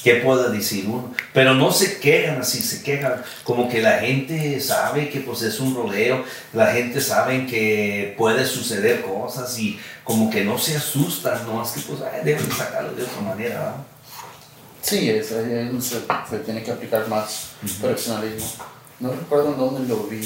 ¿qué 0.05 0.17
puede 0.17 0.51
decir 0.51 0.85
uno? 0.87 1.15
Pero 1.33 1.55
no 1.55 1.73
se 1.73 1.99
quejan 1.99 2.43
así, 2.43 2.61
se 2.61 2.83
quejan 2.83 3.23
como 3.43 3.71
que 3.71 3.81
la 3.81 4.01
gente 4.01 4.61
sabe 4.61 5.09
que 5.09 5.21
pues 5.21 5.41
es 5.41 5.59
un 5.61 5.75
rodeo, 5.75 6.23
la 6.53 6.67
gente 6.67 7.01
sabe 7.01 7.47
que 7.47 8.15
puede 8.19 8.45
suceder 8.45 9.01
cosas 9.01 9.59
y 9.59 9.81
como 10.05 10.31
que 10.31 10.45
no 10.45 10.59
se 10.59 10.77
asustan, 10.77 11.47
no 11.47 11.63
es 11.65 11.71
que 11.71 11.81
pues 11.81 12.01
ay, 12.03 12.21
deben 12.23 12.51
sacarlo 12.53 12.93
de 12.95 13.03
otra 13.03 13.23
manera. 13.23 13.77
Sí, 14.83 15.09
es, 15.09 15.33
ahí 15.33 15.71
se, 15.81 16.03
se 16.29 16.39
tiene 16.45 16.63
que 16.63 16.71
aplicar 16.71 17.09
más 17.09 17.53
profesionalismo. 17.81 18.47
No 19.01 19.11
recuerdo 19.11 19.55
en 19.55 19.59
dónde 19.59 19.89
lo 19.89 20.05
vi, 20.05 20.21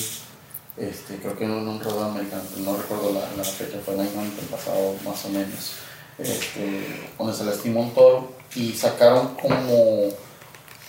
este, 0.77 1.17
creo 1.23 1.39
que 1.39 1.45
en 1.45 1.53
un 1.53 1.81
rodeo 1.81 2.05
americano, 2.05 2.43
no 2.59 2.77
recuerdo 2.77 3.13
la, 3.13 3.21
la 3.37 3.45
fecha, 3.45 3.79
fue 3.85 3.95
el 3.95 4.01
año 4.01 4.11
pasado 4.51 4.97
más 5.05 5.25
o 5.25 5.29
menos, 5.29 5.75
este, 6.19 7.11
donde 7.16 7.35
se 7.35 7.45
lastimó 7.45 7.81
un 7.81 7.95
toro 7.95 8.32
y 8.55 8.73
sacaron 8.73 9.36
como 9.40 10.09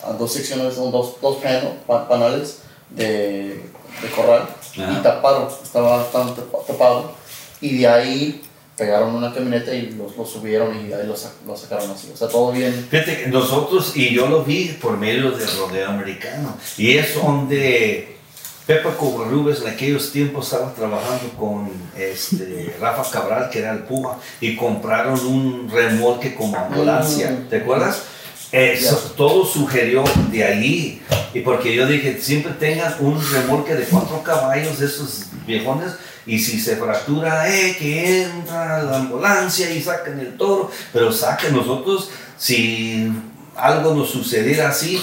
a 0.04 0.14
dos 0.14 0.34
secciones, 0.34 0.76
dos, 0.76 1.22
dos 1.22 1.38
panales 2.08 2.60
de, 2.90 3.62
de 4.02 4.10
corral 4.16 4.50
Ajá. 4.78 4.98
y 5.00 5.04
taparon, 5.04 5.48
estaba 5.62 5.98
bastante 5.98 6.42
tapado 6.68 7.12
y 7.62 7.80
de 7.80 7.88
ahí 7.88 8.42
pegaron 8.78 9.14
una 9.14 9.34
camioneta 9.34 9.74
y 9.74 9.92
los, 9.92 10.16
los 10.16 10.30
subieron 10.30 10.74
y 10.74 10.94
ahí 10.94 11.06
los, 11.06 11.28
los 11.46 11.60
sacaron 11.60 11.92
así, 11.92 12.10
o 12.14 12.18
sea, 12.18 12.30
todo 12.30 12.54
bien. 12.54 12.88
Fíjate 12.90 13.24
que 13.24 13.28
nosotros, 13.28 13.96
y 13.98 14.14
yo 14.14 14.28
lo 14.28 14.44
vi 14.44 14.78
por 14.82 14.98
medio 14.98 15.32
del 15.32 15.50
rodeo 15.58 15.90
americano, 15.90 16.58
y 16.78 16.98
es 16.98 17.14
donde 17.16 18.19
Pepe 18.70 18.90
Covarrubias 19.00 19.62
en 19.64 19.70
aquellos 19.70 20.12
tiempos 20.12 20.46
estaba 20.46 20.72
trabajando 20.76 21.28
con 21.40 21.72
este, 21.98 22.76
Rafa 22.80 23.10
Cabral, 23.10 23.50
que 23.50 23.58
era 23.58 23.72
el 23.72 23.80
Púa, 23.80 24.20
y 24.40 24.56
compraron 24.56 25.20
un 25.26 25.68
remolque 25.72 26.36
como 26.36 26.56
ambulancia, 26.56 27.32
Mm. 27.32 27.50
¿te 27.50 27.58
acuerdas? 27.58 28.04
Eso, 28.52 28.96
todo 29.18 29.44
sugirió 29.44 30.04
de 30.32 30.44
ahí, 30.44 31.02
y 31.34 31.40
porque 31.40 31.74
yo 31.74 31.88
dije, 31.88 32.20
siempre 32.22 32.52
tengan 32.60 32.94
un 33.00 33.20
remolque 33.32 33.74
de 33.74 33.86
cuatro 33.86 34.22
caballos 34.22 34.78
de 34.78 34.86
esos 34.86 35.24
viejones, 35.48 35.94
y 36.28 36.38
si 36.38 36.60
se 36.60 36.76
fractura, 36.76 37.50
eh, 37.50 37.76
que 37.76 38.22
entra 38.22 38.84
la 38.84 38.98
ambulancia 38.98 39.72
y 39.72 39.82
sacan 39.82 40.20
el 40.20 40.38
toro, 40.38 40.70
pero 40.94 41.12
saquen 41.12 41.56
nosotros, 41.56 42.12
si 42.38 43.12
algo 43.56 43.96
nos 43.96 44.12
sucediera 44.12 44.70
así, 44.70 45.02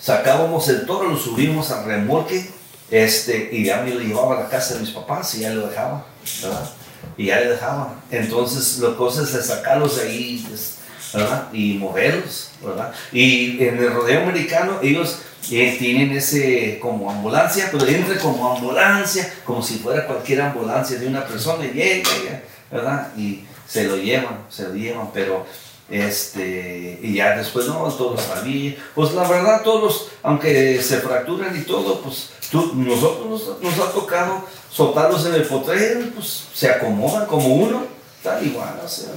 sacábamos 0.00 0.68
el 0.68 0.86
toro, 0.86 1.08
lo 1.08 1.16
subimos 1.16 1.72
al 1.72 1.84
remolque, 1.84 2.56
este, 2.90 3.50
y 3.52 3.64
ya 3.64 3.82
me 3.82 3.90
lo 3.90 4.00
llevaba 4.00 4.38
a 4.38 4.42
la 4.44 4.48
casa 4.48 4.74
de 4.74 4.80
mis 4.80 4.90
papás 4.90 5.34
y 5.34 5.40
ya 5.40 5.50
lo 5.50 5.68
dejaba, 5.68 6.06
¿verdad? 6.42 6.70
Y 7.16 7.26
ya 7.26 7.40
le 7.40 7.50
dejaba. 7.50 7.94
Entonces, 8.10 8.78
la 8.78 8.96
cosa 8.96 9.22
es 9.22 9.32
de 9.32 9.42
sacarlos 9.42 9.96
de 9.96 10.08
ahí, 10.08 10.44
pues, 10.48 10.78
¿verdad? 11.12 11.48
Y 11.52 11.74
moverlos, 11.74 12.50
¿verdad? 12.62 12.92
Y 13.12 13.62
en 13.62 13.78
el 13.78 13.92
rodeo 13.92 14.22
americano, 14.22 14.78
ellos 14.82 15.18
eh, 15.50 15.76
tienen 15.78 16.16
ese 16.16 16.78
como 16.80 17.10
ambulancia, 17.10 17.68
pero 17.70 17.86
entra 17.86 18.18
como 18.18 18.54
ambulancia, 18.54 19.32
como 19.44 19.62
si 19.62 19.78
fuera 19.78 20.06
cualquier 20.06 20.42
ambulancia 20.42 20.98
de 20.98 21.06
una 21.06 21.26
persona 21.26 21.64
y 21.64 21.72
llega, 21.72 22.42
¿verdad? 22.70 23.08
Y 23.16 23.44
se 23.66 23.84
lo 23.84 23.96
llevan, 23.96 24.46
se 24.48 24.64
lo 24.64 24.74
llevan, 24.74 25.10
pero 25.12 25.46
este, 25.88 26.98
y 27.02 27.14
ya 27.14 27.36
después 27.36 27.66
no, 27.66 27.88
todos 27.92 28.20
bien. 28.44 28.76
Pues 28.94 29.12
la 29.14 29.26
verdad, 29.26 29.62
todos, 29.62 30.08
aunque 30.22 30.82
se 30.82 30.98
fracturan 30.98 31.58
y 31.58 31.62
todo, 31.64 32.00
pues 32.00 32.30
tú, 32.50 32.72
nosotros 32.74 33.26
nos, 33.26 33.62
nos 33.62 33.86
ha 33.86 33.92
tocado 33.92 34.44
soltarlos 34.70 35.26
en 35.26 35.34
el 35.34 35.44
potrero, 35.44 36.00
pues 36.14 36.44
se 36.52 36.70
acomodan 36.70 37.26
como 37.26 37.54
uno, 37.54 37.86
tal 38.22 38.46
igual, 38.46 38.80
o 38.84 38.88
sea, 38.88 39.10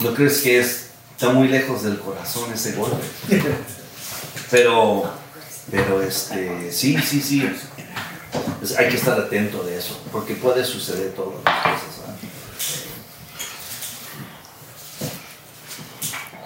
no 0.00 0.14
crees 0.14 0.42
que 0.42 0.60
es, 0.60 0.88
está 1.12 1.30
muy 1.30 1.48
lejos 1.48 1.82
del 1.82 1.98
corazón 1.98 2.52
ese 2.52 2.72
golpe. 2.72 2.96
Pero, 4.50 5.04
pero 5.70 6.00
este, 6.00 6.72
sí, 6.72 6.96
sí, 7.02 7.20
sí. 7.20 7.46
Pues 8.58 8.74
hay 8.78 8.88
que 8.88 8.96
estar 8.96 9.20
atento 9.20 9.62
de 9.62 9.76
eso, 9.76 10.00
porque 10.10 10.34
puede 10.36 10.64
suceder 10.64 11.12
todas 11.12 11.34
las 11.44 11.62
cosas. 11.62 12.00
¿verdad? 12.00 12.16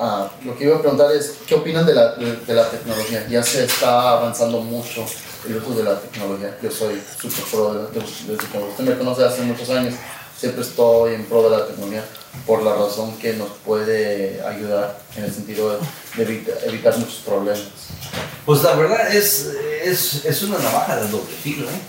Ah, 0.04 0.28
lo 0.44 0.58
que 0.58 0.64
iba 0.64 0.76
a 0.76 0.80
preguntar 0.80 1.12
es, 1.14 1.34
¿qué 1.46 1.54
opinan 1.54 1.86
de 1.86 1.94
la, 1.94 2.16
de, 2.16 2.36
de 2.36 2.54
la 2.54 2.68
tecnología? 2.68 3.24
Ya 3.30 3.40
se 3.42 3.64
está 3.64 4.10
avanzando 4.18 4.58
mucho 4.60 5.06
el 5.48 5.56
uso 5.58 5.74
de 5.74 5.84
la 5.84 6.00
tecnología. 6.00 6.58
Yo 6.60 6.70
soy 6.72 7.00
súper 7.20 7.44
pro 7.52 7.74
de, 7.74 8.00
de, 8.00 8.00
desde 8.26 8.48
que 8.48 8.58
usted 8.58 8.84
me 8.84 8.98
conoce 8.98 9.24
hace 9.24 9.42
muchos 9.42 9.70
años. 9.70 9.94
Siempre 10.36 10.62
estoy 10.62 11.14
en 11.14 11.24
pro 11.26 11.48
de 11.48 11.56
la 11.56 11.66
tecnología 11.68 12.04
por 12.48 12.64
la 12.64 12.74
razón 12.74 13.16
que 13.18 13.34
nos 13.34 13.50
puede 13.64 14.42
ayudar 14.44 14.98
en 15.16 15.24
el 15.24 15.32
sentido 15.32 15.78
de 16.16 16.22
evita- 16.24 16.58
evitar 16.66 16.98
muchos 16.98 17.20
problemas. 17.24 17.62
Pues 18.44 18.60
la 18.64 18.74
verdad 18.74 19.14
es, 19.14 19.50
es, 19.84 20.24
es 20.24 20.42
una 20.42 20.58
navaja 20.58 20.96
de 20.96 21.08
doble 21.08 21.32
filo, 21.44 21.66
¿eh? 21.68 21.80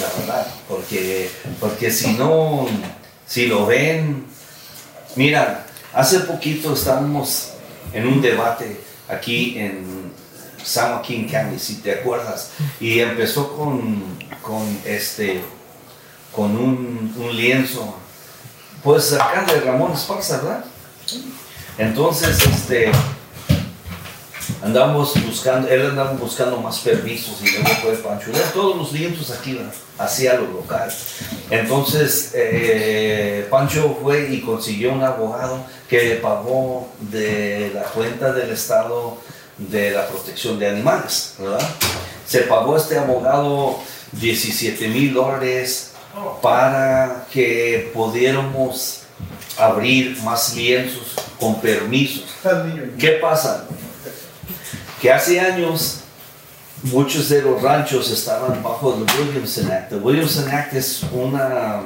La 0.00 0.20
verdad, 0.20 0.46
porque, 0.68 1.28
porque 1.58 1.90
si 1.90 2.12
no, 2.12 2.66
si 3.26 3.46
lo 3.48 3.66
ven, 3.66 4.24
mira, 5.16 5.66
hace 5.98 6.20
poquito 6.20 6.74
estábamos 6.74 7.54
en 7.92 8.06
un 8.06 8.22
debate 8.22 8.80
aquí 9.08 9.58
en 9.58 10.12
San 10.62 10.92
Joaquín 10.92 11.28
County, 11.28 11.58
si 11.58 11.76
te 11.76 11.92
acuerdas, 11.92 12.52
y 12.78 13.00
empezó 13.00 13.56
con, 13.56 14.04
con 14.40 14.62
este, 14.84 15.42
con 16.34 16.56
un, 16.56 17.12
lienzo, 17.32 17.96
pues 18.84 19.12
acá 19.12 19.44
de 19.52 19.60
Ramón 19.60 19.92
Esparza, 19.92 20.36
¿verdad? 20.36 20.64
Entonces, 21.78 22.46
este, 22.46 22.92
andamos 24.62 25.14
buscando, 25.24 25.68
él 25.68 25.86
andaba 25.86 26.12
buscando 26.12 26.56
más 26.58 26.78
permisos 26.80 27.40
y 27.42 27.50
luego 27.50 27.68
fue 27.82 27.92
Pancho. 27.94 28.30
Eran 28.30 28.52
todos 28.52 28.76
los 28.76 28.92
lienzos 28.92 29.30
aquí, 29.30 29.54
¿verdad? 29.54 29.72
hacia 29.98 30.34
lo 30.34 30.46
local. 30.46 30.90
Entonces, 31.50 32.32
eh, 32.34 33.46
Pancho 33.50 33.98
fue 34.00 34.28
y 34.30 34.40
consiguió 34.40 34.92
un 34.92 35.02
abogado 35.02 35.64
que 35.88 36.18
pagó 36.22 36.88
de 37.00 37.72
la 37.74 37.82
cuenta 37.82 38.32
del 38.32 38.50
Estado 38.50 39.18
de 39.58 39.90
la 39.90 40.06
protección 40.06 40.58
de 40.58 40.68
animales, 40.68 41.34
¿verdad? 41.38 41.68
Se 42.26 42.42
pagó 42.42 42.76
este 42.76 42.96
abogado 42.96 43.78
17 44.12 44.88
mil 44.88 45.14
dólares 45.14 45.92
para 46.40 47.26
que 47.32 47.90
pudiéramos 47.92 49.02
abrir 49.58 50.16
más 50.22 50.54
lienzos 50.54 51.14
con 51.40 51.60
permisos. 51.60 52.24
¿Qué 52.98 53.12
pasa? 53.12 53.64
Que 55.00 55.12
hace 55.12 55.40
años 55.40 56.00
muchos 56.82 57.28
de 57.28 57.42
los 57.42 57.62
ranchos 57.62 58.10
estaban 58.10 58.62
bajo 58.62 58.94
el 58.94 59.26
Williamson 59.26 59.70
Act. 59.70 59.92
El 59.92 60.02
Williamson 60.02 60.48
Act 60.48 60.74
es 60.74 61.02
una 61.12 61.82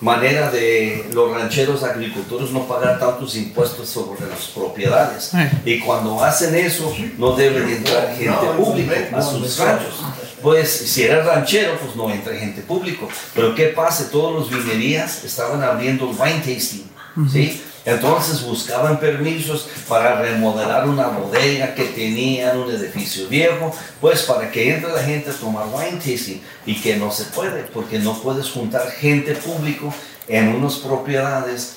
manera 0.00 0.50
de 0.50 1.08
los 1.12 1.32
rancheros 1.32 1.82
agricultores 1.82 2.50
no 2.50 2.66
pagar 2.66 2.98
tantos 2.98 3.36
impuestos 3.36 3.88
sobre 3.88 4.28
las 4.28 4.46
propiedades. 4.54 5.32
Y 5.64 5.80
cuando 5.80 6.22
hacen 6.22 6.54
eso, 6.54 6.94
no 7.16 7.34
debe 7.34 7.60
de 7.60 7.76
entrar 7.76 8.14
gente 8.16 8.46
pública 8.56 8.94
a 9.16 9.22
sus 9.22 9.58
ranchos. 9.58 9.94
Pues 10.42 10.70
si 10.70 11.04
eres 11.04 11.24
ranchero, 11.24 11.78
pues 11.82 11.96
no 11.96 12.10
entra 12.10 12.34
gente 12.34 12.60
público. 12.60 13.08
Pero 13.34 13.54
¿qué 13.54 13.68
pasa? 13.68 14.10
Todos 14.10 14.34
los 14.34 14.50
vinerías 14.50 15.24
estaban 15.24 15.62
abriendo 15.62 16.10
wine 16.10 16.42
tasting. 16.44 16.84
¿sí? 17.32 17.62
Entonces 17.84 18.42
buscaban 18.42 18.98
permisos 18.98 19.68
para 19.88 20.20
remodelar 20.20 20.88
una 20.88 21.08
bodega 21.08 21.74
que 21.74 21.84
tenían 21.84 22.58
un 22.58 22.70
edificio 22.70 23.28
viejo, 23.28 23.74
pues 24.00 24.22
para 24.22 24.50
que 24.50 24.74
entre 24.74 24.90
la 24.90 25.02
gente 25.02 25.30
a 25.30 25.34
tomar 25.34 25.66
wine 25.70 25.98
tasting 25.98 26.40
y 26.64 26.80
que 26.80 26.96
no 26.96 27.10
se 27.10 27.24
puede, 27.24 27.64
porque 27.64 27.98
no 27.98 28.18
puedes 28.22 28.50
juntar 28.50 28.90
gente 28.90 29.34
público 29.34 29.92
en 30.28 30.48
unas 30.48 30.76
propiedades 30.76 31.76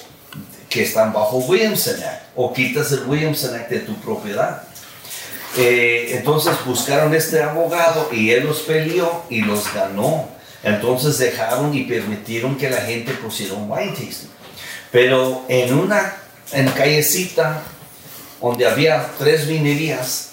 que 0.70 0.84
están 0.84 1.12
bajo 1.12 1.38
Williamson 1.38 2.02
Act 2.02 2.24
o 2.36 2.54
quitas 2.54 2.92
el 2.94 3.04
Williamson 3.06 3.56
Act 3.56 3.70
de 3.70 3.80
tu 3.80 3.94
propiedad. 3.96 4.64
Eh, 5.58 6.18
entonces 6.18 6.54
buscaron 6.66 7.14
este 7.16 7.42
abogado 7.42 8.10
y 8.14 8.32
él 8.32 8.46
los 8.46 8.60
peleó 8.62 9.24
y 9.30 9.42
los 9.42 9.74
ganó. 9.74 10.30
Entonces 10.64 11.18
dejaron 11.18 11.74
y 11.74 11.84
permitieron 11.84 12.58
que 12.58 12.70
la 12.70 12.82
gente 12.82 13.14
pusiera 13.14 13.54
un 13.54 13.70
wine 13.70 13.92
tasting. 13.92 14.37
Pero 14.92 15.44
en 15.48 15.74
una 15.74 16.16
en 16.52 16.70
callecita 16.70 17.62
donde 18.42 18.66
había 18.66 19.06
tres 19.18 19.48
vinerías, 19.48 20.30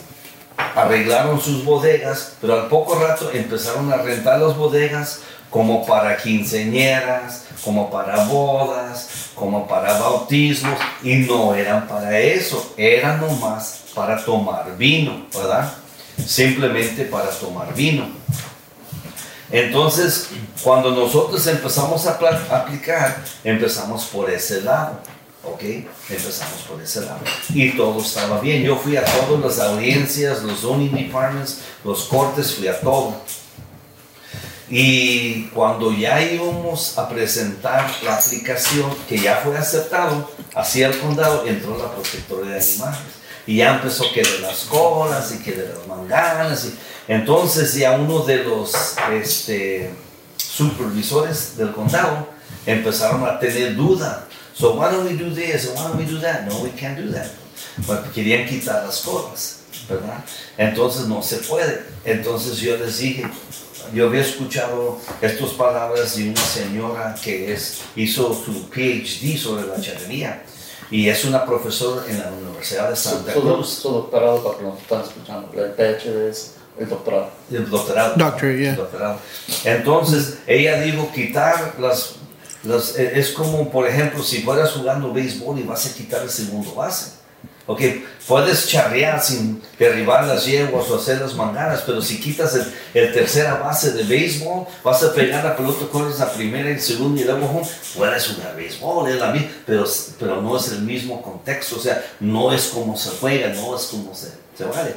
arreglaron 0.56 1.40
sus 1.40 1.64
bodegas, 1.64 2.34
pero 2.40 2.54
al 2.54 2.68
poco 2.68 2.94
rato 2.96 3.30
empezaron 3.32 3.92
a 3.92 3.96
rentar 3.96 4.40
las 4.40 4.56
bodegas 4.56 5.20
como 5.50 5.86
para 5.86 6.16
quinceñeras, 6.16 7.44
como 7.62 7.90
para 7.90 8.24
bodas, 8.24 9.30
como 9.34 9.66
para 9.66 9.98
bautismos, 9.98 10.78
y 11.02 11.14
no 11.14 11.54
eran 11.54 11.86
para 11.86 12.18
eso, 12.18 12.74
eran 12.76 13.20
nomás 13.20 13.82
para 13.94 14.24
tomar 14.24 14.76
vino, 14.76 15.26
¿verdad? 15.32 15.72
Simplemente 16.26 17.04
para 17.04 17.30
tomar 17.30 17.72
vino. 17.74 18.08
Entonces, 19.50 20.28
cuando 20.62 20.90
nosotros 20.90 21.46
empezamos 21.46 22.06
a 22.06 22.18
aplicar, 22.50 23.22
empezamos 23.44 24.06
por 24.06 24.30
ese 24.30 24.62
lado, 24.62 24.98
¿ok? 25.42 25.62
Empezamos 26.08 26.62
por 26.68 26.80
ese 26.82 27.02
lado. 27.02 27.20
Y 27.50 27.76
todo 27.76 28.00
estaba 28.00 28.40
bien. 28.40 28.62
Yo 28.62 28.76
fui 28.76 28.96
a 28.96 29.04
todas 29.04 29.40
las 29.40 29.58
audiencias, 29.60 30.42
los 30.42 30.60
zoning 30.60 30.94
departments, 30.94 31.58
los 31.84 32.04
cortes, 32.04 32.54
fui 32.54 32.68
a 32.68 32.80
todo. 32.80 33.14
Y 34.70 35.44
cuando 35.48 35.92
ya 35.92 36.22
íbamos 36.22 36.96
a 36.96 37.08
presentar 37.08 37.90
la 38.02 38.16
aplicación, 38.16 38.90
que 39.08 39.18
ya 39.18 39.36
fue 39.36 39.56
aceptado, 39.58 40.30
hacia 40.54 40.86
el 40.88 40.98
condado 40.98 41.46
entró 41.46 41.76
la 41.76 41.92
protectora 41.92 42.48
de 42.48 42.60
animales. 42.60 43.00
Y 43.46 43.56
ya 43.56 43.74
empezó 43.74 44.04
que 44.12 44.22
de 44.22 44.38
las 44.38 44.60
colas 44.60 45.32
y 45.32 45.44
que 45.44 45.52
de 45.52 45.68
las 45.68 45.86
manganas. 45.86 46.64
Y, 46.64 46.74
entonces 47.08 47.74
ya 47.74 47.92
uno 47.92 48.20
de 48.24 48.44
los 48.44 48.72
este, 49.12 49.90
supervisores 50.36 51.56
del 51.56 51.72
condado 51.72 52.28
empezaron 52.66 53.24
a 53.26 53.38
tener 53.38 53.74
duda. 53.76 54.26
So 54.54 54.74
why 54.74 54.90
don't 54.90 55.04
we 55.10 55.14
do 55.16 55.34
this? 55.34 55.66
Why 55.74 55.82
don't 55.82 55.96
we 55.98 56.04
do 56.04 56.20
that? 56.20 56.42
No, 56.46 56.58
we 56.60 56.70
can't 56.70 56.96
do 56.98 57.12
that. 57.12 57.26
Porque 57.86 58.10
querían 58.10 58.46
quitar 58.48 58.84
las 58.86 59.00
colas, 59.00 59.60
¿verdad? 59.88 60.24
Entonces 60.56 61.06
no 61.06 61.22
se 61.22 61.38
puede. 61.38 61.82
Entonces 62.04 62.58
yo 62.58 62.76
les 62.76 62.98
dije, 62.98 63.26
yo 63.92 64.06
había 64.06 64.20
escuchado 64.20 64.98
estas 65.20 65.50
palabras 65.50 66.16
de 66.16 66.30
una 66.30 66.40
señora 66.40 67.14
que 67.22 67.52
es, 67.52 67.80
hizo 67.96 68.32
su 68.32 68.68
PhD 68.70 69.36
sobre 69.36 69.66
la 69.66 69.80
charrería 69.80 70.42
y 70.90 71.08
es 71.08 71.24
una 71.24 71.44
profesora 71.44 72.04
en 72.08 72.18
la 72.20 72.30
Universidad 72.30 72.90
de 72.90 72.96
Su, 72.96 73.08
Santa 73.08 73.34
su- 73.34 73.40
Cruz. 73.40 73.68
su 73.68 73.90
doctorado, 73.90 74.42
para 74.44 74.58
que 74.58 74.64
nos 74.64 74.80
están 74.80 75.02
escuchando, 75.02 75.50
el 75.54 75.72
PhD 75.72 76.28
es 76.30 76.53
el 76.78 76.88
doctorado. 76.88 77.30
El 77.50 77.68
doctorado. 77.70 78.14
Doctor, 78.16 78.56
yeah. 78.56 78.74
Doctorado. 78.74 79.18
Entonces, 79.64 80.38
ella 80.46 80.80
dijo 80.80 81.10
quitar 81.14 81.74
las, 81.78 82.16
las- 82.64 82.96
eh, 82.98 83.12
Es 83.16 83.30
como, 83.30 83.70
por 83.70 83.86
ejemplo, 83.88 84.22
si 84.22 84.42
fueras 84.42 84.72
jugando 84.72 85.12
béisbol 85.12 85.58
y 85.58 85.62
vas 85.62 85.86
a 85.86 85.94
quitar 85.94 86.22
el 86.22 86.30
segundo 86.30 86.74
base. 86.74 87.12
Ok, 87.66 87.80
puedes 88.28 88.68
charrear 88.68 89.22
sin 89.22 89.62
derribar 89.78 90.26
las 90.26 90.44
yeguas 90.44 90.86
o 90.90 90.96
hacer 90.96 91.18
las 91.22 91.32
manganas, 91.34 91.82
pero 91.86 92.02
si 92.02 92.20
quitas 92.20 92.54
el, 92.56 92.74
el 92.92 93.10
tercera 93.14 93.54
base 93.54 93.92
de 93.92 94.02
béisbol, 94.04 94.66
vas 94.82 95.02
a 95.02 95.14
pegar 95.14 95.42
la 95.42 95.56
pelota, 95.56 95.86
corres 95.90 96.20
a 96.20 96.30
primera 96.30 96.68
y 96.70 96.78
segunda 96.78 97.22
y 97.22 97.24
luego 97.24 97.46
home, 97.46 97.66
puedes 97.96 98.26
jugar 98.28 98.54
béisbol, 98.54 99.08
es 99.08 99.16
la 99.18 99.30
misma, 99.32 99.48
pero, 99.64 99.84
pero 100.20 100.42
no 100.42 100.58
es 100.58 100.68
el 100.72 100.82
mismo 100.82 101.22
contexto, 101.22 101.76
o 101.76 101.80
sea, 101.80 102.04
no 102.20 102.52
es 102.52 102.66
como 102.66 102.98
se 102.98 103.08
juega, 103.18 103.48
no 103.54 103.74
es 103.74 103.84
como 103.84 104.14
se, 104.14 104.28
se 104.58 104.64
vale. 104.64 104.94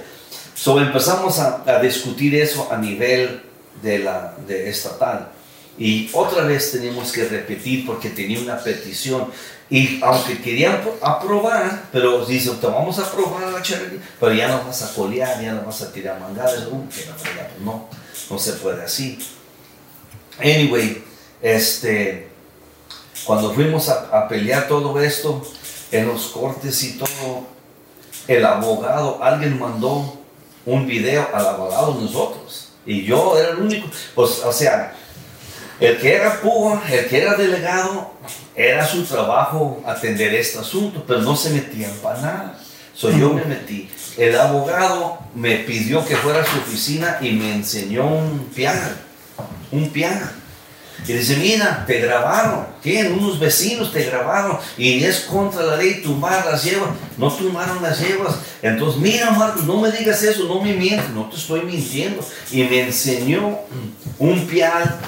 So 0.57 0.79
empezamos 0.81 1.37
a, 1.37 1.61
a 1.67 1.79
discutir 1.79 2.33
eso 2.33 2.67
a 2.71 2.77
nivel 2.77 3.43
de 3.83 3.99
la 3.99 4.33
de 4.47 4.69
estatal. 4.69 5.29
Y 5.77 6.09
otra 6.13 6.41
vez 6.45 6.71
tenemos 6.71 7.11
que 7.11 7.25
repetir 7.25 7.85
porque 7.85 8.09
tenía 8.09 8.39
una 8.39 8.57
petición. 8.57 9.29
Y 9.69 10.01
aunque 10.01 10.41
querían 10.41 10.81
pro- 10.81 10.97
aprobar, 11.01 11.83
pero 11.91 12.25
dicen, 12.25 12.59
te 12.59 12.65
vamos 12.65 12.97
a 12.97 13.03
aprobar 13.03 13.51
la 13.53 13.61
charrería, 13.61 13.99
pero 14.19 14.33
ya 14.33 14.47
no 14.47 14.63
vas 14.63 14.81
a 14.81 14.93
colear, 14.95 15.39
ya 15.39 15.51
no 15.53 15.61
vas 15.61 15.81
a 15.83 15.91
tirar 15.91 16.19
mangadas. 16.19 16.65
Uh, 16.71 16.83
pues 16.87 17.05
no, 17.61 17.87
no 18.31 18.39
se 18.39 18.53
puede 18.53 18.83
así. 18.83 19.19
Anyway, 20.39 21.03
este, 21.41 22.29
cuando 23.25 23.53
fuimos 23.53 23.89
a, 23.89 24.09
a 24.11 24.27
pelear 24.27 24.67
todo 24.67 24.99
esto, 24.99 25.45
en 25.91 26.07
los 26.07 26.27
cortes 26.29 26.81
y 26.83 26.97
todo, 26.97 27.45
el 28.27 28.43
abogado, 28.45 29.23
alguien 29.23 29.59
mandó 29.59 30.16
un 30.67 30.85
video 30.85 31.27
al 31.33 31.47
abogado 31.47 31.97
nosotros. 31.99 32.69
Y 32.85 33.03
yo 33.03 33.37
era 33.37 33.51
el 33.51 33.57
único, 33.57 33.87
pues, 34.13 34.41
o 34.43 34.51
sea, 34.51 34.93
el 35.79 35.97
que 35.97 36.13
era 36.13 36.41
púa, 36.41 36.83
el 36.89 37.07
que 37.07 37.21
era 37.21 37.35
delegado, 37.35 38.11
era 38.53 38.85
su 38.85 39.03
trabajo 39.05 39.81
atender 39.85 40.33
este 40.35 40.59
asunto, 40.59 41.03
pero 41.07 41.21
no 41.21 41.35
se 41.35 41.51
metían 41.51 41.91
para 42.03 42.21
nada. 42.21 42.59
So, 42.93 43.11
yo 43.11 43.31
me 43.31 43.45
metí. 43.45 43.89
El 44.17 44.37
abogado 44.37 45.19
me 45.35 45.57
pidió 45.57 46.03
que 46.05 46.15
fuera 46.15 46.41
a 46.41 46.45
su 46.45 46.57
oficina 46.57 47.17
y 47.21 47.31
me 47.31 47.53
enseñó 47.53 48.07
un 48.07 48.49
piano, 48.53 48.89
un 49.71 49.89
piano. 49.89 50.27
Y 51.05 51.13
dice, 51.13 51.37
mira, 51.37 51.83
te 51.85 51.99
grabaron. 51.99 52.65
¿Qué? 52.81 53.03
Unos 53.03 53.39
vecinos 53.39 53.91
te 53.91 54.03
grabaron. 54.03 54.57
Y 54.77 55.03
es 55.03 55.21
contra 55.21 55.63
la 55.63 55.75
ley 55.77 56.01
tumbar 56.01 56.45
las 56.45 56.63
yeguas. 56.63 56.91
No 57.17 57.31
tumbaron 57.31 57.81
las 57.81 57.99
yeguas. 57.99 58.35
Entonces, 58.61 59.01
mira, 59.01 59.31
Marcos, 59.31 59.65
no 59.65 59.79
me 59.79 59.91
digas 59.91 60.23
eso, 60.23 60.45
no 60.45 60.61
me 60.61 60.73
mientes, 60.73 61.09
no 61.09 61.29
te 61.29 61.35
estoy 61.35 61.61
mintiendo. 61.61 62.25
Y 62.51 62.63
me 62.63 62.81
enseñó 62.81 63.59
un 64.17 64.47
pial 64.47 64.99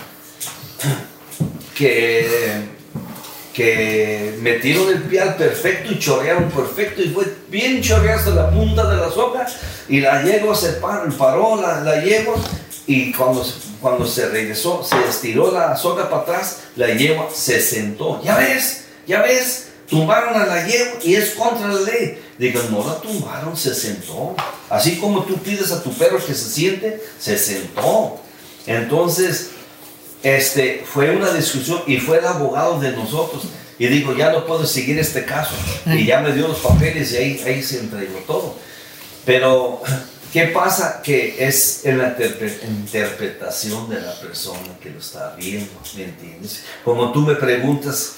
que 1.76 2.78
que 3.60 4.38
metieron 4.42 4.88
el 4.88 5.02
pial 5.04 5.36
perfecto 5.36 5.92
y 5.92 6.00
chorrearon 6.00 6.50
perfecto 6.50 7.02
y 7.02 7.10
fue 7.10 7.26
bien 7.50 7.82
chorreado 7.82 8.20
hasta 8.20 8.32
la 8.32 8.50
punta 8.52 8.90
de 8.90 8.96
la 8.96 9.12
soga 9.12 9.46
y 9.90 10.00
la 10.00 10.24
yegua 10.24 10.56
se 10.56 10.70
paró, 10.74 11.12
paró 11.18 11.62
la, 11.62 11.82
la 11.82 12.02
yegua 12.02 12.36
y 12.90 13.12
cuando, 13.12 13.46
cuando 13.80 14.08
se 14.08 14.30
regresó, 14.30 14.84
se 14.84 14.98
estiró 15.08 15.52
la 15.52 15.78
soga 15.78 16.10
para 16.10 16.24
atrás, 16.24 16.62
la 16.76 16.88
yegua 16.88 17.30
se 17.32 17.62
sentó. 17.62 18.20
Ya 18.24 18.36
ves, 18.36 18.86
ya 19.06 19.22
ves, 19.22 19.68
tumbaron 19.88 20.34
a 20.42 20.48
la 20.48 20.66
yegua 20.66 20.98
y 21.04 21.14
es 21.14 21.30
contra 21.36 21.68
la 21.68 21.82
ley. 21.82 22.20
Digo, 22.40 22.60
no 22.72 22.84
la 22.84 23.00
tumbaron, 23.00 23.56
se 23.56 23.76
sentó. 23.76 24.36
Así 24.72 24.98
como 24.98 25.24
tú 25.24 25.38
pides 25.38 25.72
a 25.72 25.84
tu 25.84 25.94
perro 25.94 26.18
que 26.18 26.34
se 26.34 26.50
siente, 26.50 27.00
se 27.20 27.38
sentó. 27.38 28.20
Entonces, 28.66 29.52
este, 30.24 30.84
fue 30.84 31.16
una 31.16 31.32
discusión 31.32 31.84
y 31.86 31.98
fue 31.98 32.18
el 32.18 32.26
abogado 32.26 32.80
de 32.80 32.92
nosotros. 32.94 33.44
Y 33.78 33.86
digo, 33.86 34.16
ya 34.16 34.32
no 34.32 34.48
puedo 34.48 34.66
seguir 34.66 34.98
este 34.98 35.26
caso. 35.26 35.54
Y 35.86 36.08
ya 36.08 36.22
me 36.22 36.32
dio 36.32 36.48
los 36.48 36.58
papeles 36.58 37.12
y 37.12 37.18
ahí, 37.18 37.44
ahí 37.46 37.62
se 37.62 37.82
entregó 37.82 38.18
todo. 38.26 38.56
Pero, 39.26 39.80
¿qué 40.32 40.48
pasa? 40.48 41.02
Que 41.02 41.48
es 41.48 41.86
en 41.86 41.98
la 41.98 42.16
interpre- 42.18 42.62
interpretación 42.68 43.90
de 43.90 44.02
la 44.02 44.14
persona 44.20 44.78
que 44.82 44.90
lo 44.92 45.00
está 45.00 45.36
viendo, 45.38 45.72
¿me 45.96 46.04
entiendes? 46.04 46.64
Como 46.84 47.12
tú 47.12 47.22
me 47.22 47.36
preguntas 47.36 48.16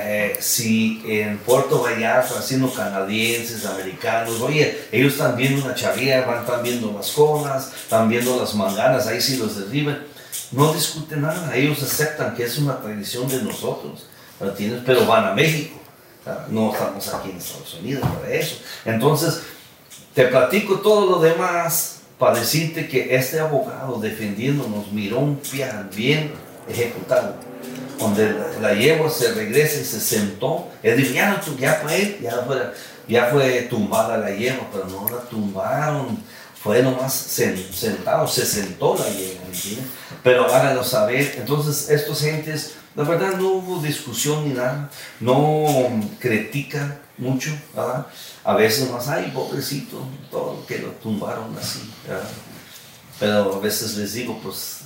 eh, 0.00 0.36
si 0.40 1.02
en 1.06 1.38
Puerto 1.38 1.82
Vallarta, 1.82 2.38
haciendo 2.38 2.72
canadienses, 2.72 3.66
americanos, 3.66 4.40
oye, 4.40 4.82
ellos 4.92 5.14
están 5.14 5.36
viendo 5.36 5.64
una 5.64 5.74
charría, 5.74 6.24
van, 6.24 6.40
están 6.42 6.62
viendo 6.62 6.92
las 6.92 7.10
colas, 7.10 7.72
están 7.82 8.08
viendo 8.08 8.38
las 8.38 8.54
manganas, 8.54 9.06
ahí 9.06 9.20
sí 9.20 9.36
los 9.36 9.56
derriban 9.58 10.06
no 10.52 10.72
discuten 10.72 11.22
nada, 11.22 11.54
ellos 11.54 11.80
aceptan 11.82 12.34
que 12.34 12.42
es 12.44 12.58
una 12.58 12.80
tradición 12.80 13.28
de 13.28 13.40
nosotros, 13.42 14.06
¿me 14.40 14.48
entiendes? 14.48 14.82
Pero 14.84 15.06
van 15.06 15.26
a 15.26 15.32
México, 15.32 15.78
no 16.48 16.72
estamos 16.72 17.06
aquí 17.14 17.30
en 17.30 17.36
Estados 17.36 17.74
Unidos 17.74 18.04
para 18.18 18.32
eso. 18.34 18.56
Entonces, 18.84 19.42
te 20.14 20.24
platico 20.26 20.80
todo 20.80 21.06
lo 21.10 21.18
demás 21.20 22.00
para 22.18 22.38
decirte 22.38 22.88
que 22.88 23.14
este 23.14 23.40
abogado 23.40 23.98
defendiéndonos 23.98 24.92
miró 24.92 25.20
un 25.20 25.36
pial 25.36 25.88
bien 25.94 26.32
ejecutado, 26.68 27.36
donde 27.98 28.34
la, 28.60 28.74
yegua 28.74 29.08
se 29.10 29.32
regresa 29.32 29.80
y 29.80 29.84
se 29.84 30.00
sentó, 30.00 30.68
él 30.82 30.96
dijo, 30.96 31.14
ya, 31.58 31.80
fue, 31.82 32.18
ya 32.22 32.44
fue, 32.46 32.72
ya 33.08 33.26
fue 33.26 33.62
tumbada 33.62 34.18
la 34.18 34.30
yegua, 34.30 34.66
pero 34.72 34.86
no 34.86 35.08
la 35.08 35.22
tumbaron, 35.22 36.18
fue 36.62 36.82
nomás 36.82 37.38
sen- 37.38 37.72
sentado, 37.72 38.26
se 38.28 38.44
sentó 38.44 38.94
la 38.98 39.06
yegua, 39.08 39.46
¿entiendes? 39.46 39.86
Pero 40.22 40.44
háganlo 40.52 40.84
saber. 40.84 41.36
Entonces, 41.38 41.88
estos 41.88 42.20
gentes, 42.20 42.74
la 42.94 43.04
verdad 43.04 43.38
no 43.38 43.48
hubo 43.48 43.80
discusión 43.80 44.46
ni 44.46 44.54
nada, 44.54 44.90
no 45.20 45.64
critican 46.18 46.98
mucho, 47.20 47.50
¿verdad? 47.74 48.06
A 48.42 48.54
veces 48.54 48.90
más, 48.90 49.08
ay, 49.08 49.30
pobrecito, 49.34 50.02
todo 50.30 50.64
que 50.66 50.78
lo 50.78 50.88
tumbaron 50.92 51.56
así, 51.56 51.90
¿verdad? 52.06 52.28
Pero 53.18 53.54
a 53.54 53.58
veces 53.60 53.96
les 53.96 54.14
digo, 54.14 54.40
pues, 54.42 54.80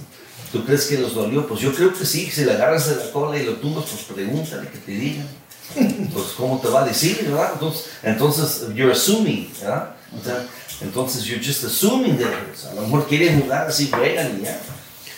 ¿tú 0.53 0.65
crees 0.65 0.87
que 0.87 0.99
los 0.99 1.15
dolió? 1.15 1.47
Pues 1.47 1.61
yo 1.61 1.73
creo 1.73 1.95
que 1.95 2.05
sí, 2.05 2.31
si 2.31 2.45
le 2.45 2.53
agarras 2.53 2.89
de 2.89 2.97
la 2.97 3.13
cola 3.13 3.39
y 3.39 3.45
lo 3.45 3.55
tumbas, 3.55 3.85
pues 3.85 4.03
pregúntale 4.03 4.69
que 4.69 4.79
te 4.79 4.93
digan. 4.93 5.29
Pues, 6.13 6.27
¿cómo 6.37 6.61
te 6.61 6.69
va 6.69 6.83
a 6.83 6.87
decir, 6.87 7.25
verdad? 7.25 7.55
Entonces, 8.03 8.69
you're 8.75 8.93
assuming, 8.93 9.51
¿verdad? 9.61 9.95
O 10.21 10.23
sea, 10.23 10.47
entonces, 10.83 11.25
you're 11.25 11.43
just 11.43 11.65
assuming 11.65 12.19
that 12.19 12.31
pues, 12.49 12.67
a 12.67 12.75
lo 12.75 12.83
mejor 12.83 13.07
quieren 13.07 13.41
jugar 13.41 13.69
así, 13.69 13.91
juegan 13.91 14.39
y 14.41 14.45
ya. 14.45 14.61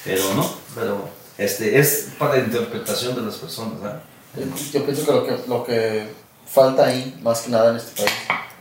Pero 0.05 0.35
no, 0.35 0.55
pero 0.75 1.09
este, 1.37 1.79
es 1.79 2.09
para 2.19 2.39
interpretación 2.39 3.17
de 3.17 3.23
las 3.23 3.35
personas, 3.35 3.81
¿verdad? 3.81 4.03
Yo 4.73 4.85
pienso 4.85 5.05
que 5.05 5.13
lo 5.13 5.27
que, 5.27 5.49
lo 5.49 5.65
que 5.65 6.09
falta 6.47 6.87
ahí, 6.87 7.19
más 7.23 7.43
que 7.43 7.51
nada 7.51 7.71
en 7.71 7.77
este 7.77 8.03
país, 8.03 8.15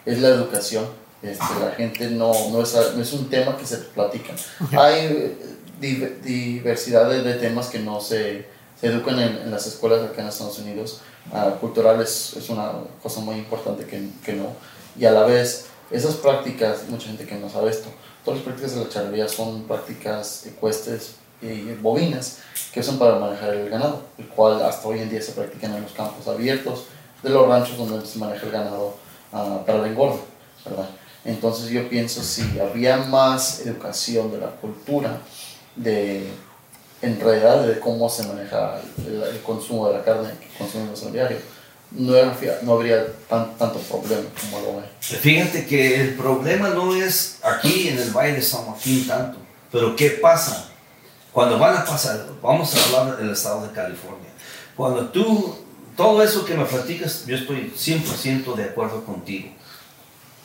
es 0.06 0.20
la 0.20 0.30
educación. 0.30 0.86
Este, 1.22 1.46
la 1.60 1.72
gente 1.72 2.10
no, 2.10 2.32
no, 2.52 2.62
es, 2.62 2.76
no 2.96 3.02
es 3.02 3.14
un 3.14 3.30
tema 3.30 3.58
que 3.58 3.66
se 3.66 3.78
platica. 3.78 4.34
Hay 4.78 5.06
eh, 5.06 5.38
div- 5.82 6.20
diversidad 6.22 7.10
de, 7.10 7.24
de 7.24 7.34
temas 7.36 7.68
que 7.68 7.80
no 7.80 8.00
se, 8.00 8.46
se 8.80 8.88
educan 8.88 9.20
en, 9.20 9.38
en 9.38 9.52
las 9.52 9.66
escuelas 9.66 10.04
acá 10.04 10.22
en 10.22 10.28
Estados 10.28 10.60
Unidos. 10.60 11.02
Ah, 11.34 11.56
cultural 11.60 12.00
es, 12.02 12.36
es 12.36 12.50
una 12.50 12.74
cosa 13.02 13.22
muy 13.22 13.36
importante 13.38 13.86
que, 13.86 14.08
que 14.24 14.34
no. 14.34 14.50
Y 15.00 15.06
a 15.06 15.12
la 15.12 15.24
vez, 15.24 15.66
esas 15.90 16.16
prácticas, 16.16 16.88
mucha 16.90 17.08
gente 17.08 17.26
que 17.26 17.36
no 17.36 17.50
sabe 17.50 17.72
esto, 17.72 17.90
todas 18.24 18.40
las 18.40 18.46
prácticas 18.46 18.76
de 18.76 18.84
la 18.84 18.90
charrería 18.90 19.28
son 19.28 19.64
prácticas 19.64 20.46
ecuestres 20.46 21.16
y 21.42 21.74
bovinas 21.82 22.38
que 22.72 22.82
usan 22.82 23.00
para 23.00 23.18
manejar 23.18 23.54
el 23.54 23.70
ganado, 23.70 24.04
el 24.18 24.28
cual 24.28 24.64
hasta 24.64 24.88
hoy 24.88 25.00
en 25.00 25.10
día 25.10 25.22
se 25.22 25.32
practican 25.32 25.74
en 25.74 25.82
los 25.82 25.92
campos 25.94 26.28
abiertos 26.28 26.86
de 27.26 27.32
los 27.32 27.48
ranchos 27.48 27.78
donde 27.78 28.06
se 28.06 28.20
maneja 28.20 28.46
el 28.46 28.52
ganado 28.52 28.96
ah, 29.34 29.62
para 29.66 29.80
el 29.80 29.86
engordo, 29.86 30.22
¿verdad? 30.64 30.88
Entonces 31.26 31.70
yo 31.70 31.90
pienso 31.90 32.22
si 32.24 32.60
había 32.60 32.98
más 32.98 33.66
educación 33.66 34.32
de 34.32 34.38
la 34.38 34.52
cultura, 34.52 35.18
de 35.76 36.30
en 37.02 37.20
realidad 37.20 37.64
de 37.64 37.80
cómo 37.80 38.08
se 38.10 38.28
maneja 38.28 38.80
el, 39.08 39.42
consumo 39.42 39.88
de 39.88 39.98
la 39.98 40.04
carne 40.04 40.30
que 40.40 40.48
consumimos 40.58 41.04
a 41.04 41.10
diario, 41.10 41.38
no, 41.92 42.14
no 42.62 42.74
habría 42.74 43.08
tan, 43.28 43.58
tanto 43.58 43.80
problema 43.80 44.30
como 44.40 44.60
lo 44.62 44.80
hay. 44.80 44.90
Fíjate 45.00 45.66
que 45.66 46.02
el 46.02 46.16
problema 46.16 46.70
no 46.70 46.96
es 46.96 47.40
aquí 47.42 47.88
en 47.88 47.98
el 47.98 48.12
Valle 48.12 48.34
de 48.34 48.42
San 48.42 48.66
Joaquín 48.66 49.08
tanto, 49.08 49.40
pero 49.72 49.96
¿qué 49.96 50.12
pasa? 50.12 50.70
Cuando 51.32 51.58
van 51.58 51.76
a 51.76 51.86
pasar, 51.86 52.24
vamos 52.42 52.74
a 52.76 52.86
hablar 52.86 53.18
del 53.18 53.32
estado 53.32 53.68
de 53.68 53.74
California. 53.74 54.30
Cuando 54.76 55.10
tú, 55.10 55.56
todo 55.96 56.22
eso 56.24 56.46
que 56.46 56.54
me 56.56 56.66
platicas, 56.66 57.26
yo 57.26 57.36
estoy 57.36 57.74
100% 57.78 58.56
de 58.56 58.64
acuerdo 58.66 59.04
contigo. 59.06 59.50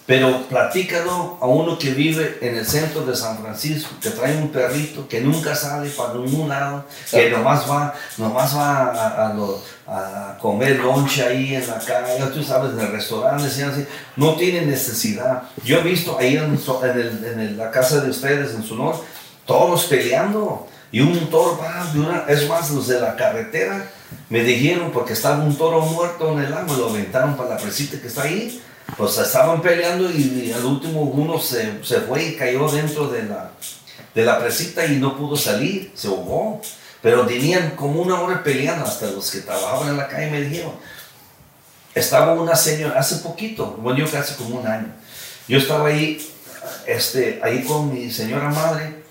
Pero 0.07 0.43
platícalo 0.49 1.39
a 1.41 1.47
uno 1.47 1.79
que 1.79 1.91
vive 1.91 2.39
en 2.41 2.57
el 2.57 2.67
centro 2.67 3.07
de 3.07 3.15
San 3.15 3.39
Francisco, 3.39 3.91
que 4.03 4.11
trae 4.11 4.37
un 4.37 4.49
perrito 4.51 5.07
que 5.07 5.21
nunca 5.21 5.55
sale 5.55 5.89
para 5.91 6.15
ningún 6.15 6.49
lado, 6.49 6.85
que 7.09 7.31
nomás 7.31 7.71
va, 7.71 7.95
nomás 8.19 8.57
va 8.57 8.87
a, 8.87 9.29
a 9.29 9.35
lo- 9.35 9.63
a 9.87 10.37
comer 10.41 10.81
lonche 10.81 11.23
ahí 11.23 11.55
en 11.55 11.67
la 11.67 11.79
calle, 11.79 12.25
tú 12.35 12.43
sabes, 12.43 12.73
en 12.73 12.81
el 12.81 12.91
restaurante, 12.93 13.45
y 13.57 13.63
así. 13.63 13.87
no 14.17 14.35
tiene 14.35 14.63
necesidad. 14.67 15.43
Yo 15.65 15.79
he 15.79 15.83
visto 15.83 16.17
ahí 16.19 16.37
en, 16.37 16.59
so- 16.59 16.85
en 16.85 16.99
el- 16.99 17.25
en 17.25 17.41
el- 17.41 17.57
la 17.57 17.71
casa 17.71 18.01
de 18.01 18.11
ustedes, 18.11 18.53
en 18.55 18.65
su 18.65 18.75
norte, 18.77 19.03
todos 19.47 19.85
peleando. 19.85 20.67
Y 20.93 21.01
un 21.03 21.31
toro 21.31 21.57
va 21.63 21.85
de 21.93 22.01
una, 22.01 22.25
es 22.27 22.49
más, 22.49 22.69
los 22.71 22.89
de 22.89 23.01
la 23.01 23.15
carretera 23.15 23.89
me 24.29 24.43
dijeron 24.43 24.91
porque 24.93 25.13
estaba 25.13 25.43
un 25.43 25.57
toro 25.57 25.81
muerto 25.83 26.33
en 26.33 26.45
el 26.45 26.53
agua, 26.53 26.77
lo 26.77 26.91
aventaron 26.91 27.37
para 27.37 27.51
la 27.51 27.57
presita 27.57 28.01
que 28.01 28.07
está 28.07 28.23
ahí. 28.23 28.63
Pues 28.97 29.19
estaban 29.19 29.63
peleando 29.63 30.11
y, 30.11 30.53
al 30.53 30.65
último 30.65 31.03
uno 31.03 31.39
se, 31.39 31.85
se 31.85 32.01
fue 32.01 32.25
y 32.25 32.37
cayó 32.37 32.69
dentro 32.69 33.09
de 33.09 33.23
la, 33.25 33.53
de 34.15 34.25
la 34.25 34.39
presita 34.39 34.85
y 34.87 34.97
no 34.97 35.17
pudo 35.17 35.37
salir, 35.37 35.93
se 35.95 36.09
ahogó. 36.09 36.61
Pero 37.03 37.27
tenían 37.27 37.71
como 37.77 38.03
una 38.03 38.21
hora 38.21 38.43
peleando, 38.43 38.85
hasta 38.85 39.11
los 39.11 39.31
que 39.31 39.41
trabajaban 39.41 39.89
en 39.89 39.97
la 39.97 40.09
calle 40.09 40.31
me 40.31 40.43
dijeron. 40.43 40.73
Estaba 41.95 42.35
una 42.35 42.55
señora, 42.55 42.99
hace 42.99 43.17
poquito, 43.17 43.77
bueno, 43.81 44.01
yo 44.01 44.11
casi 44.11 44.35
como 44.35 44.61
un 44.61 44.67
año. 44.67 44.93
Yo 45.49 45.59
estaba 45.59 45.89
ahí, 45.89 46.25
este, 46.87 47.41
ahí 47.43 47.65
con 47.65 47.93
mi 47.93 48.11
señora 48.11 48.49
madre 48.51 49.03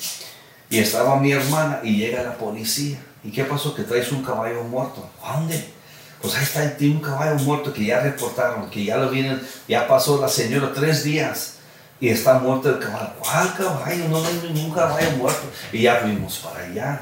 y 0.69 0.79
estaba 0.79 1.19
mi 1.19 1.31
hermana 1.31 1.81
y 1.83 1.97
llega 1.97 2.23
la 2.23 2.37
policía. 2.37 2.99
¿Y 3.23 3.31
qué 3.31 3.43
pasó? 3.43 3.75
Que 3.75 3.83
traes 3.83 4.11
un 4.11 4.23
caballo 4.23 4.63
muerto. 4.63 5.09
¿A 5.23 5.37
¿Dónde? 5.37 5.73
Pues 6.21 6.35
ahí 6.35 6.43
está, 6.43 6.77
tiene 6.77 6.95
un 6.95 7.01
caballo 7.01 7.35
muerto 7.39 7.73
que 7.73 7.85
ya 7.85 8.01
reportaron, 8.01 8.69
que 8.69 8.83
ya 8.83 8.97
lo 8.97 9.09
vienen, 9.09 9.41
ya 9.67 9.87
pasó 9.87 10.19
la 10.19 10.27
señora 10.27 10.73
tres 10.73 11.03
días 11.03 11.59
y 12.01 12.09
está 12.09 12.39
muerto 12.39 12.69
el 12.69 12.79
caballo. 12.79 13.13
¿Cuál 13.19 13.53
caballo? 13.55 14.07
No 14.09 14.17
hay 14.17 14.51
ningún 14.53 14.73
caballo 14.73 15.11
muerto. 15.11 15.43
Y 15.71 15.83
ya 15.83 15.95
fuimos 15.95 16.37
para 16.39 16.65
allá. 16.65 17.01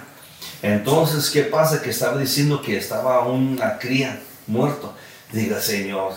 Entonces, 0.62 1.30
¿qué 1.30 1.44
pasa? 1.44 1.82
Que 1.82 1.90
estaba 1.92 2.18
diciendo 2.18 2.62
que 2.62 2.78
estaba 2.78 3.22
una 3.28 3.78
cría 3.78 4.20
muerto. 4.48 4.94
Diga, 5.32 5.60
Señor, 5.60 6.14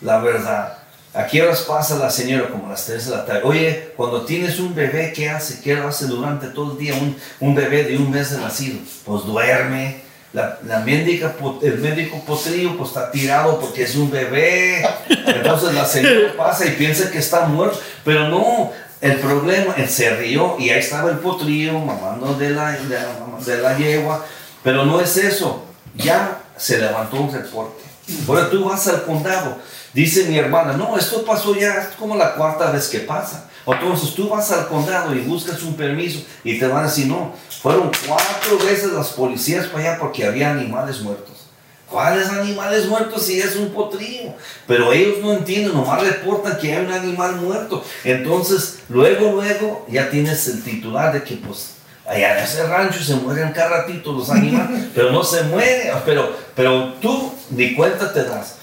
la 0.00 0.18
verdad, 0.18 0.78
¿a 1.16 1.26
qué 1.26 1.42
horas 1.42 1.62
pasa 1.62 1.96
la 1.96 2.10
señora? 2.10 2.48
Como 2.48 2.66
a 2.66 2.70
las 2.70 2.84
3 2.84 3.06
de 3.06 3.10
la 3.10 3.24
tarde. 3.24 3.40
Oye, 3.44 3.92
cuando 3.96 4.22
tienes 4.22 4.58
un 4.60 4.74
bebé, 4.74 5.12
¿qué 5.14 5.30
hace? 5.30 5.60
¿Qué 5.60 5.72
hace 5.74 6.06
durante 6.06 6.48
todo 6.48 6.72
el 6.72 6.78
día 6.78 6.94
un, 6.94 7.16
un 7.40 7.54
bebé 7.54 7.84
de 7.84 7.96
un 7.96 8.10
mes 8.10 8.30
de 8.30 8.38
nacido? 8.38 8.78
Pues 9.04 9.24
duerme. 9.24 10.04
La, 10.32 10.58
la 10.66 10.80
médica, 10.80 11.34
el 11.62 11.78
médico 11.78 12.22
potrillo 12.26 12.76
pues 12.76 12.90
está 12.90 13.10
tirado 13.10 13.58
porque 13.58 13.84
es 13.84 13.94
un 13.96 14.10
bebé. 14.10 14.86
Entonces 15.08 15.72
la 15.72 15.86
señora 15.86 16.34
pasa 16.36 16.66
y 16.66 16.72
piensa 16.72 17.10
que 17.10 17.18
está 17.18 17.46
muerto. 17.46 17.80
Pero 18.04 18.28
no, 18.28 18.70
el 19.00 19.16
problema, 19.18 19.74
él 19.78 19.88
se 19.88 20.10
rió 20.16 20.56
y 20.58 20.68
ahí 20.68 20.80
estaba 20.80 21.10
el 21.10 21.18
potrillo 21.18 21.78
mamando 21.78 22.34
de 22.34 22.50
la, 22.50 22.72
de 22.72 22.98
de 23.46 23.62
la 23.62 23.78
yegua. 23.78 24.26
Pero 24.62 24.84
no 24.84 25.00
es 25.00 25.16
eso. 25.16 25.64
Ya 25.94 26.40
se 26.56 26.78
levantó 26.78 27.16
un 27.16 27.32
reporte. 27.32 27.84
Ahora 28.28 28.50
tú 28.50 28.64
vas 28.64 28.86
al 28.88 29.04
condado. 29.04 29.58
Dice 29.96 30.24
mi 30.24 30.36
hermana, 30.36 30.74
no, 30.74 30.98
esto 30.98 31.24
pasó 31.24 31.56
ya, 31.56 31.72
es 31.76 31.96
como 31.98 32.16
la 32.16 32.34
cuarta 32.34 32.70
vez 32.70 32.88
que 32.88 32.98
pasa. 32.98 33.48
Entonces 33.66 34.14
tú 34.14 34.28
vas 34.28 34.52
al 34.52 34.68
condado 34.68 35.14
y 35.14 35.20
buscas 35.20 35.62
un 35.62 35.74
permiso 35.74 36.20
y 36.44 36.58
te 36.58 36.66
van 36.66 36.84
a 36.84 36.88
decir, 36.88 37.06
no, 37.06 37.32
fueron 37.62 37.90
cuatro 38.06 38.58
veces 38.58 38.92
las 38.92 39.08
policías 39.08 39.68
para 39.68 39.92
allá 39.92 39.98
porque 39.98 40.26
había 40.26 40.50
animales 40.50 41.00
muertos. 41.00 41.46
¿Cuáles 41.88 42.28
animales 42.28 42.84
muertos 42.88 43.22
si 43.22 43.40
es 43.40 43.56
un 43.56 43.70
potrillo? 43.70 44.34
Pero 44.66 44.92
ellos 44.92 45.16
no 45.22 45.32
entienden, 45.32 45.72
nomás 45.72 46.02
reportan 46.02 46.58
que 46.58 46.74
hay 46.74 46.84
un 46.84 46.92
animal 46.92 47.36
muerto. 47.36 47.82
Entonces, 48.04 48.80
luego, 48.90 49.32
luego, 49.32 49.86
ya 49.88 50.10
tienes 50.10 50.46
el 50.48 50.62
titular 50.62 51.14
de 51.14 51.22
que, 51.22 51.36
pues, 51.36 51.76
allá 52.06 52.36
en 52.36 52.44
ese 52.44 52.66
rancho 52.66 53.02
se 53.02 53.14
mueren 53.14 53.50
cada 53.54 53.78
ratito 53.78 54.12
los 54.12 54.28
animales, 54.38 54.88
pero 54.94 55.10
no 55.10 55.24
se 55.24 55.44
mueren. 55.44 55.94
Pero, 56.04 56.36
pero 56.54 56.92
tú 57.00 57.32
ni 57.48 57.74
cuenta 57.74 58.12
te 58.12 58.24
das. 58.24 58.56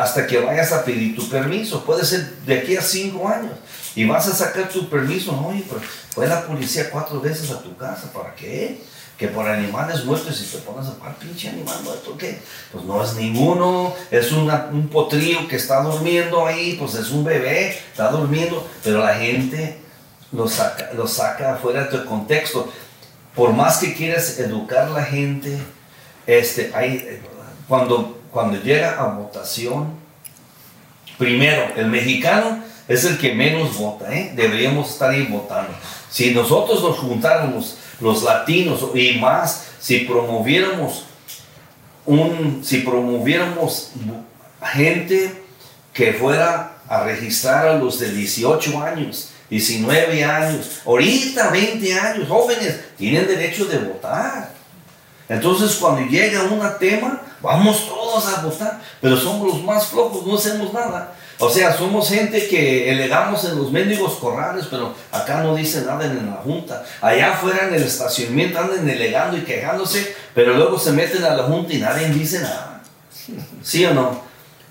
Hasta 0.00 0.26
que 0.26 0.38
vayas 0.40 0.72
a 0.72 0.84
pedir 0.84 1.14
tu 1.14 1.28
permiso, 1.28 1.84
puede 1.84 2.04
ser 2.04 2.26
de 2.46 2.60
aquí 2.60 2.76
a 2.76 2.82
cinco 2.82 3.28
años, 3.28 3.52
y 3.94 4.06
vas 4.06 4.26
a 4.28 4.34
sacar 4.34 4.68
tu 4.68 4.88
permiso, 4.88 5.38
oye, 5.46 5.64
pero 5.68 5.80
fue 6.14 6.26
la 6.26 6.46
policía 6.46 6.90
cuatro 6.90 7.20
veces 7.20 7.50
a 7.50 7.60
tu 7.62 7.76
casa, 7.76 8.10
¿para 8.12 8.34
qué? 8.34 8.80
que 9.18 9.28
por 9.28 9.48
animales 9.48 10.04
muertos, 10.04 10.38
y 10.42 10.44
te 10.44 10.58
pones 10.58 10.88
a 10.90 10.94
par 10.98 11.14
pinche 11.16 11.48
animal 11.48 11.82
muerto, 11.82 12.18
¿qué? 12.18 12.38
Pues 12.70 12.84
no 12.84 13.02
es 13.02 13.14
ninguno, 13.14 13.94
es 14.10 14.30
una- 14.30 14.68
un 14.70 14.88
potrillo 14.88 15.48
que 15.48 15.56
está 15.56 15.80
durmiendo 15.82 16.44
ahí, 16.46 16.76
pues 16.78 16.94
es 16.96 17.10
un 17.10 17.24
bebé, 17.24 17.70
está 17.70 18.10
durmiendo, 18.10 18.68
pero 18.84 18.98
la 18.98 19.14
gente 19.14 19.78
lo 20.32 20.46
saca, 20.46 20.90
lo 20.94 21.06
saca 21.08 21.56
fuera 21.56 21.84
de 21.84 21.96
tu 21.98 22.04
contexto. 22.04 22.70
Por 23.34 23.54
más 23.54 23.78
que 23.78 23.94
quieras 23.94 24.38
educar 24.38 24.88
a 24.88 24.90
la 24.90 25.04
gente, 25.04 25.56
este, 26.26 26.70
hay, 26.74 27.22
cuando, 27.68 28.20
cuando 28.36 28.60
llega 28.60 29.00
a 29.00 29.06
votación, 29.06 29.94
primero, 31.16 31.72
el 31.74 31.86
mexicano 31.86 32.62
es 32.86 33.06
el 33.06 33.16
que 33.16 33.32
menos 33.32 33.78
vota, 33.78 34.14
¿eh? 34.14 34.34
deberíamos 34.36 34.90
estar 34.90 35.08
ahí 35.08 35.22
votando. 35.22 35.70
Si 36.10 36.34
nosotros 36.34 36.82
nos 36.82 36.98
juntáramos, 36.98 37.78
los 37.98 38.22
latinos 38.22 38.84
y 38.94 39.12
más, 39.18 39.68
si 39.80 40.00
promoviéramos 40.00 41.06
un, 42.04 42.60
si 42.62 42.80
promoviéramos 42.80 43.92
gente 44.62 45.42
que 45.94 46.12
fuera 46.12 46.76
a 46.90 47.04
registrar 47.04 47.68
a 47.68 47.78
los 47.78 47.98
de 47.98 48.12
18 48.12 48.82
años, 48.82 49.30
19 49.48 50.24
años, 50.24 50.82
ahorita 50.84 51.48
20 51.52 51.98
años, 51.98 52.28
jóvenes, 52.28 52.80
tienen 52.98 53.26
derecho 53.26 53.64
de 53.64 53.78
votar. 53.78 54.50
Entonces 55.26 55.76
cuando 55.76 56.06
llega 56.06 56.42
un 56.42 56.60
tema, 56.78 57.22
vamos 57.40 57.88
todos 58.20 58.38
a 58.38 58.42
votar, 58.42 58.80
pero 59.00 59.16
somos 59.16 59.48
los 59.48 59.62
más 59.62 59.86
flojos, 59.86 60.26
no 60.26 60.36
hacemos 60.36 60.72
nada. 60.72 61.12
O 61.38 61.50
sea, 61.50 61.76
somos 61.76 62.08
gente 62.08 62.48
que 62.48 62.90
elegamos 62.90 63.44
en 63.44 63.58
los 63.58 63.70
mendigos 63.70 64.14
corrales, 64.14 64.66
pero 64.70 64.94
acá 65.12 65.42
no 65.42 65.54
dice 65.54 65.82
nada 65.82 66.06
en 66.06 66.26
la 66.26 66.36
junta. 66.36 66.82
Allá 67.00 67.34
afuera 67.34 67.68
en 67.68 67.74
el 67.74 67.82
estacionamiento 67.82 68.58
andan 68.58 68.88
elegando 68.88 69.36
y 69.36 69.42
quejándose, 69.42 70.14
pero 70.34 70.54
luego 70.54 70.78
se 70.78 70.92
meten 70.92 71.24
a 71.24 71.34
la 71.34 71.42
junta 71.42 71.74
y 71.74 71.78
nadie 71.78 72.08
dice 72.08 72.40
nada. 72.40 72.82
¿Sí 73.62 73.84
o 73.84 73.92
no? 73.92 74.22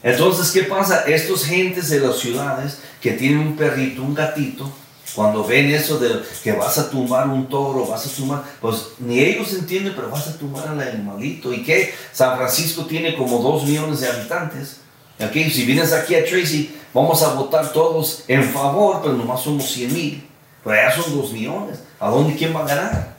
Entonces, 0.02 0.52
¿qué 0.52 0.64
pasa? 0.64 1.04
Estos 1.06 1.46
gentes 1.46 1.90
de 1.90 2.00
las 2.00 2.18
ciudades 2.18 2.80
que 3.02 3.12
tienen 3.12 3.40
un 3.40 3.56
perrito, 3.56 4.02
un 4.02 4.16
gatito, 4.16 4.72
cuando 5.16 5.46
ven 5.46 5.74
eso 5.74 5.98
de 5.98 6.22
que 6.44 6.52
vas 6.52 6.78
a 6.78 6.90
tumbar 6.90 7.30
un 7.30 7.48
toro, 7.48 7.86
vas 7.88 8.06
a 8.06 8.10
tumbar, 8.10 8.44
pues 8.60 8.90
ni 9.00 9.20
ellos 9.20 9.54
entienden, 9.54 9.94
pero 9.96 10.10
vas 10.10 10.28
a 10.28 10.38
tumbar 10.38 10.68
al 10.68 10.82
animalito. 10.82 11.54
¿Y 11.54 11.64
qué? 11.64 11.94
San 12.12 12.36
Francisco 12.36 12.86
tiene 12.86 13.16
como 13.16 13.40
dos 13.40 13.64
millones 13.64 14.02
de 14.02 14.10
habitantes. 14.10 14.82
Aquí, 15.20 15.50
si 15.50 15.66
vienes 15.66 15.94
aquí 15.94 16.16
a 16.16 16.26
Tracy, 16.26 16.76
vamos 16.94 17.24
a 17.24 17.34
votar 17.34 17.72
todos 17.72 18.26
en 18.28 18.44
favor, 18.44 19.00
pero 19.02 19.14
nomás 19.14 19.42
somos 19.42 19.72
100 19.72 19.94
mil. 19.94 20.28
Pero 20.64 20.76
allá 20.76 20.92
son 20.92 21.16
2 21.16 21.32
millones. 21.32 21.80
¿A 22.00 22.10
dónde 22.10 22.36
quién 22.36 22.54
va 22.54 22.64
a 22.64 22.68
ganar? 22.68 23.16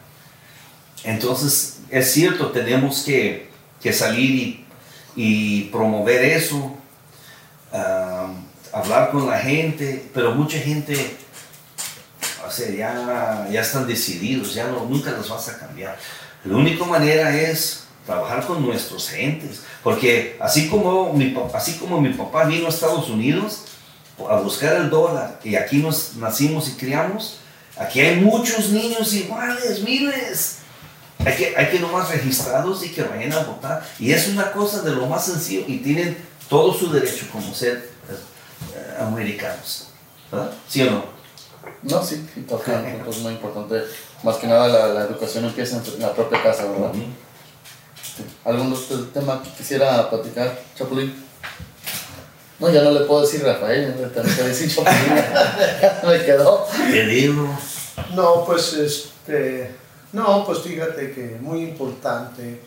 Entonces, 1.04 1.78
es 1.90 2.12
cierto, 2.12 2.50
tenemos 2.50 3.02
que, 3.04 3.48
que 3.80 3.92
salir 3.92 4.30
y, 4.30 4.66
y 5.16 5.62
promover 5.70 6.24
eso, 6.24 6.74
ah, 7.72 8.32
hablar 8.72 9.10
con 9.10 9.26
la 9.26 9.38
gente, 9.38 10.10
pero 10.12 10.34
mucha 10.34 10.58
gente, 10.58 11.16
o 12.46 12.50
sea, 12.50 12.70
ya, 12.70 13.48
ya 13.50 13.60
están 13.60 13.86
decididos, 13.86 14.54
ya 14.54 14.68
no, 14.68 14.84
nunca 14.84 15.10
los 15.12 15.28
vas 15.28 15.48
a 15.48 15.58
cambiar. 15.58 15.96
La 16.44 16.56
única 16.56 16.84
manera 16.84 17.34
es 17.34 17.84
trabajar 18.04 18.46
con 18.46 18.64
nuestros 18.64 19.08
gentes, 19.08 19.62
porque 19.82 20.36
así 20.40 20.68
como 20.68 21.12
mi, 21.12 21.36
así 21.52 21.74
como 21.74 22.00
mi 22.00 22.10
papá 22.10 22.44
vino 22.44 22.66
a 22.66 22.68
Estados 22.68 23.10
Unidos 23.10 23.64
a 24.30 24.36
buscar 24.36 24.76
el 24.76 24.88
dólar 24.88 25.40
y 25.44 25.56
aquí 25.56 25.78
nos 25.78 26.16
nacimos 26.16 26.68
y 26.68 26.72
criamos, 26.72 27.38
aquí 27.76 28.00
hay 28.00 28.20
muchos 28.20 28.70
niños 28.70 29.12
iguales, 29.12 29.82
miles. 29.82 30.58
Hay 31.18 31.34
que, 31.34 31.56
hay 31.56 31.70
que 31.70 31.80
nomás 31.80 32.10
registrarlos 32.10 32.84
y 32.84 32.90
que 32.90 33.02
vayan 33.02 33.32
a 33.32 33.40
votar. 33.40 33.84
Y 33.98 34.12
es 34.12 34.28
una 34.28 34.52
cosa 34.52 34.82
de 34.82 34.92
lo 34.92 35.06
más 35.06 35.24
sencillo 35.24 35.64
y 35.66 35.78
tienen 35.78 36.16
todo 36.48 36.72
su 36.72 36.92
derecho 36.92 37.26
como 37.32 37.52
ser 37.52 37.90
eh, 38.08 39.02
americanos. 39.02 39.88
¿verdad? 40.30 40.52
¿Sí 40.68 40.82
o 40.82 40.90
no? 40.90 41.15
No, 41.90 42.02
sí, 42.02 42.26
toca 42.48 42.72
un 42.72 43.04
punto 43.04 43.20
muy 43.20 43.32
importante. 43.32 43.82
Más 44.22 44.36
que 44.36 44.46
nada 44.46 44.68
la, 44.68 44.88
la 44.88 45.04
educación 45.04 45.44
empieza 45.44 45.76
en 45.76 46.00
la 46.00 46.12
propia 46.12 46.42
casa, 46.42 46.64
¿verdad? 46.64 46.92
¿Algún 48.44 48.72
otro 48.72 49.04
tema 49.12 49.42
que 49.42 49.50
quisiera 49.50 50.08
platicar, 50.08 50.58
Chapulín? 50.76 51.14
No, 52.58 52.70
ya 52.70 52.82
no 52.82 52.90
le 52.90 53.00
puedo 53.00 53.20
decir 53.22 53.44
Rafael, 53.44 53.94
ya 53.94 54.06
le 54.06 54.08
tengo 54.08 54.36
que 54.36 54.42
decir 54.42 54.74
Chapulín. 54.74 55.24
Me 56.06 56.24
quedó. 56.24 56.66
Te 56.90 57.06
digo. 57.06 57.58
No, 58.14 58.44
pues 58.44 58.72
este. 58.74 59.74
No, 60.12 60.44
pues 60.46 60.60
fíjate 60.60 61.12
que 61.12 61.36
muy 61.40 61.62
importante 61.62 62.60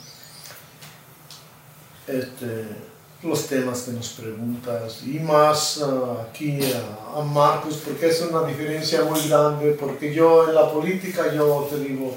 este, 2.09 2.65
los 3.23 3.47
temas 3.47 3.81
que 3.81 3.91
nos 3.91 4.09
preguntas 4.09 5.01
y 5.05 5.19
más 5.19 5.81
ah, 5.83 6.25
aquí 6.29 6.59
a, 6.73 7.19
a 7.19 7.23
Marcos 7.23 7.81
porque 7.85 8.07
es 8.07 8.21
una 8.21 8.47
diferencia 8.47 9.03
muy 9.03 9.27
grande 9.27 9.71
porque 9.71 10.13
yo 10.13 10.47
en 10.47 10.55
la 10.55 10.71
política 10.71 11.33
yo 11.33 11.67
te 11.69 11.77
digo 11.79 12.15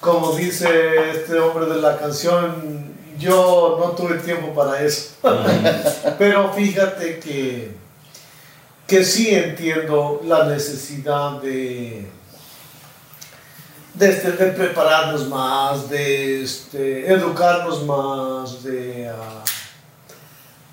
como 0.00 0.32
dice 0.32 1.10
este 1.10 1.38
hombre 1.38 1.66
de 1.66 1.80
la 1.80 1.98
canción 1.98 2.94
yo 3.18 3.78
no 3.80 3.92
tuve 3.92 4.18
tiempo 4.18 4.54
para 4.54 4.82
eso. 4.82 5.14
Pero 6.18 6.52
fíjate 6.52 7.18
que 7.18 7.86
que 8.86 9.04
sí 9.04 9.34
entiendo 9.34 10.20
la 10.24 10.44
necesidad 10.44 11.42
de, 11.42 12.06
de, 13.94 14.08
este, 14.08 14.30
de 14.30 14.52
prepararnos 14.52 15.28
más, 15.28 15.90
de 15.90 16.44
este, 16.44 17.12
educarnos 17.12 17.84
más, 17.84 18.62
de, 18.62 19.08
ah, 19.08 19.42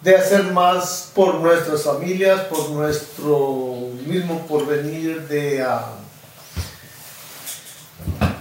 de 0.04 0.16
hacer 0.18 0.44
más 0.52 1.12
por 1.16 1.36
nuestras 1.36 1.84
familias, 1.84 2.42
por 2.42 2.70
nuestro 2.72 3.90
mismo 4.06 4.46
porvenir, 4.46 5.26
de, 5.30 5.62
ah, 5.62 5.94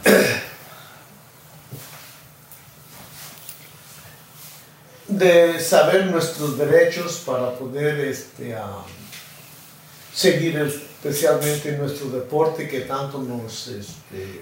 de 5.06 5.60
saber 5.60 6.06
nuestros 6.06 6.58
derechos 6.58 7.22
para 7.24 7.54
poder 7.54 8.00
este, 8.00 8.56
ah, 8.56 8.84
seguir 10.12 10.56
especialmente 10.58 11.78
nuestro 11.78 12.08
deporte 12.10 12.68
que 12.68 12.80
tanto 12.80 13.18
nos, 13.18 13.68
este, 13.68 14.40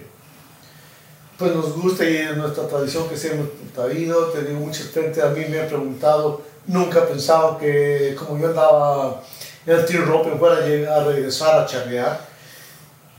pues 1.37 1.55
nos 1.55 1.75
gusta 1.75 2.09
y 2.09 2.17
es 2.17 2.35
nuestra 2.37 2.67
tradición 2.67 3.09
que 3.11 3.17
se 3.17 3.33
hemos 3.33 3.49
traído. 3.75 4.27
Te 4.27 4.43
digo, 4.43 4.61
mucha 4.61 4.85
gente 4.85 5.21
a 5.23 5.29
mí 5.29 5.45
me 5.49 5.61
ha 5.61 5.69
preguntado, 5.69 6.43
nunca 6.71 7.01
he 7.01 7.03
pensado 7.03 7.59
que 7.59 8.17
como 8.19 8.39
yo 8.39 8.49
andaba 8.49 9.23
en 9.67 9.77
el 9.77 9.85
tiro 9.85 10.05
rope 10.07 10.31
fuera 10.39 10.57
a 10.97 11.05
regresar 11.05 11.61
a 11.61 11.67
charrear. 11.67 12.29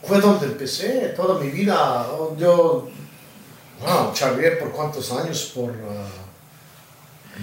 Fue 0.03 0.19
donde 0.19 0.48
empecé 0.48 1.14
toda 1.15 1.40
mi 1.40 1.52
vida. 1.52 2.07
Yo, 2.38 2.90
wow, 3.82 4.14
charreé 4.14 4.52
por 4.52 4.72
cuántos 4.72 5.11
años, 5.11 5.52
por 5.53 5.69
ah, 5.69 6.07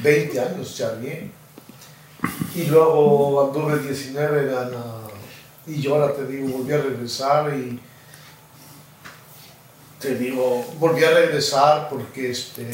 20 0.02 0.40
años 0.40 0.74
charreé. 0.76 1.30
Y 2.54 2.64
luego 2.64 3.46
anduve 3.46 3.78
19 3.78 4.50
gana, 4.50 4.84
y 5.66 5.80
yo 5.80 5.94
ahora 5.94 6.14
te 6.14 6.26
digo, 6.26 6.58
volví 6.58 6.72
a 6.72 6.78
regresar 6.78 7.54
y 7.54 7.80
te 10.00 10.16
digo, 10.16 10.64
volví 10.80 11.04
a 11.04 11.10
regresar 11.10 11.88
porque, 11.88 12.30
este, 12.32 12.68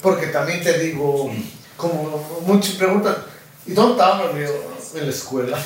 porque 0.00 0.28
también 0.28 0.62
te 0.62 0.78
digo, 0.78 1.30
como 1.78 2.42
muchos 2.44 2.74
preguntan, 2.74 3.16
¿y 3.64 3.72
dónde 3.72 3.92
estaba? 3.92 4.30
Le 4.32 4.40
digo, 4.40 4.52
en 4.94 5.04
la 5.04 5.10
escuela. 5.10 5.58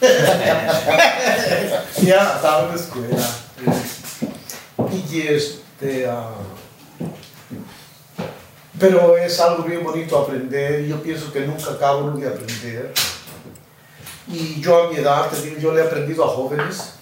ya 2.02 2.34
estaba 2.34 2.64
en 2.64 2.68
la 2.68 2.74
escuela. 2.74 3.16
Y 5.10 5.20
este, 5.20 6.06
ah, 6.08 6.32
Pero 8.78 9.16
es 9.16 9.38
algo 9.38 9.62
bien 9.62 9.84
bonito 9.84 10.18
aprender. 10.18 10.84
Yo 10.86 11.00
pienso 11.00 11.32
que 11.32 11.40
nunca 11.40 11.70
acabo 11.70 12.10
de 12.10 12.26
aprender. 12.26 12.92
Y 14.26 14.60
yo 14.60 14.84
a 14.84 14.90
mi 14.90 14.96
edad, 14.96 15.30
te 15.30 15.40
digo, 15.42 15.60
yo 15.60 15.72
le 15.72 15.82
he 15.82 15.86
aprendido 15.86 16.24
a 16.24 16.28
jóvenes, 16.28 16.94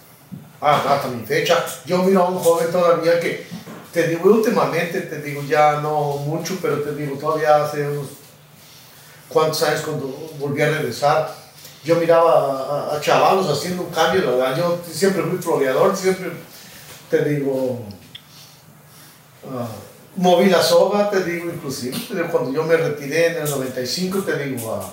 hasta 0.61 1.09
mi 1.09 1.25
fecha. 1.25 1.65
Yo 1.87 2.03
miro 2.03 2.23
a 2.23 2.29
un 2.29 2.39
joven 2.39 2.71
todavía 2.71 3.19
que, 3.19 3.47
te 3.93 4.09
digo, 4.09 4.31
últimamente, 4.31 5.01
te 5.03 5.23
digo, 5.23 5.43
ya 5.49 5.81
no 5.81 6.19
mucho, 6.19 6.59
pero 6.61 6.83
te 6.83 6.95
digo, 6.95 7.17
todavía 7.17 7.65
hace 7.65 7.89
unos 7.89 8.20
cuantos 9.33 9.63
años 9.63 9.83
cuando 9.83 10.07
volví 10.39 10.61
a 10.63 10.71
regresar, 10.71 11.35
yo 11.83 11.97
miraba 11.97 12.91
a, 12.93 12.97
a 12.97 13.01
chavalos 13.01 13.49
haciendo 13.49 13.83
un 13.83 13.91
cambio, 13.91 14.23
la 14.23 14.31
verdad. 14.33 14.57
Yo 14.57 14.79
siempre 14.91 15.23
fui 15.23 15.39
floreador, 15.39 15.97
siempre, 15.97 16.31
te 17.09 17.25
digo, 17.25 17.85
ah, 19.47 19.69
moví 20.17 20.51
la 20.51 20.63
soga, 20.63 21.11
te 21.11 21.25
digo, 21.25 21.51
inclusive, 21.51 21.97
cuando 22.31 22.53
yo 22.53 22.65
me 22.65 22.77
retiré 22.77 23.29
en 23.29 23.43
el 23.43 23.51
95, 23.51 24.19
te 24.21 24.45
digo, 24.45 24.75
ah, 24.75 24.93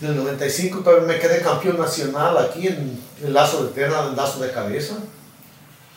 en 0.00 0.08
el 0.08 0.16
95 0.16 0.80
todavía 0.80 1.06
me 1.06 1.18
quedé 1.18 1.40
campeón 1.40 1.78
nacional 1.78 2.36
aquí 2.36 2.66
en 2.66 3.00
el 3.22 3.32
lazo 3.32 3.64
de 3.64 3.70
perna, 3.70 4.02
en 4.02 4.08
el 4.08 4.16
lazo 4.16 4.40
de 4.40 4.50
cabeza. 4.50 4.96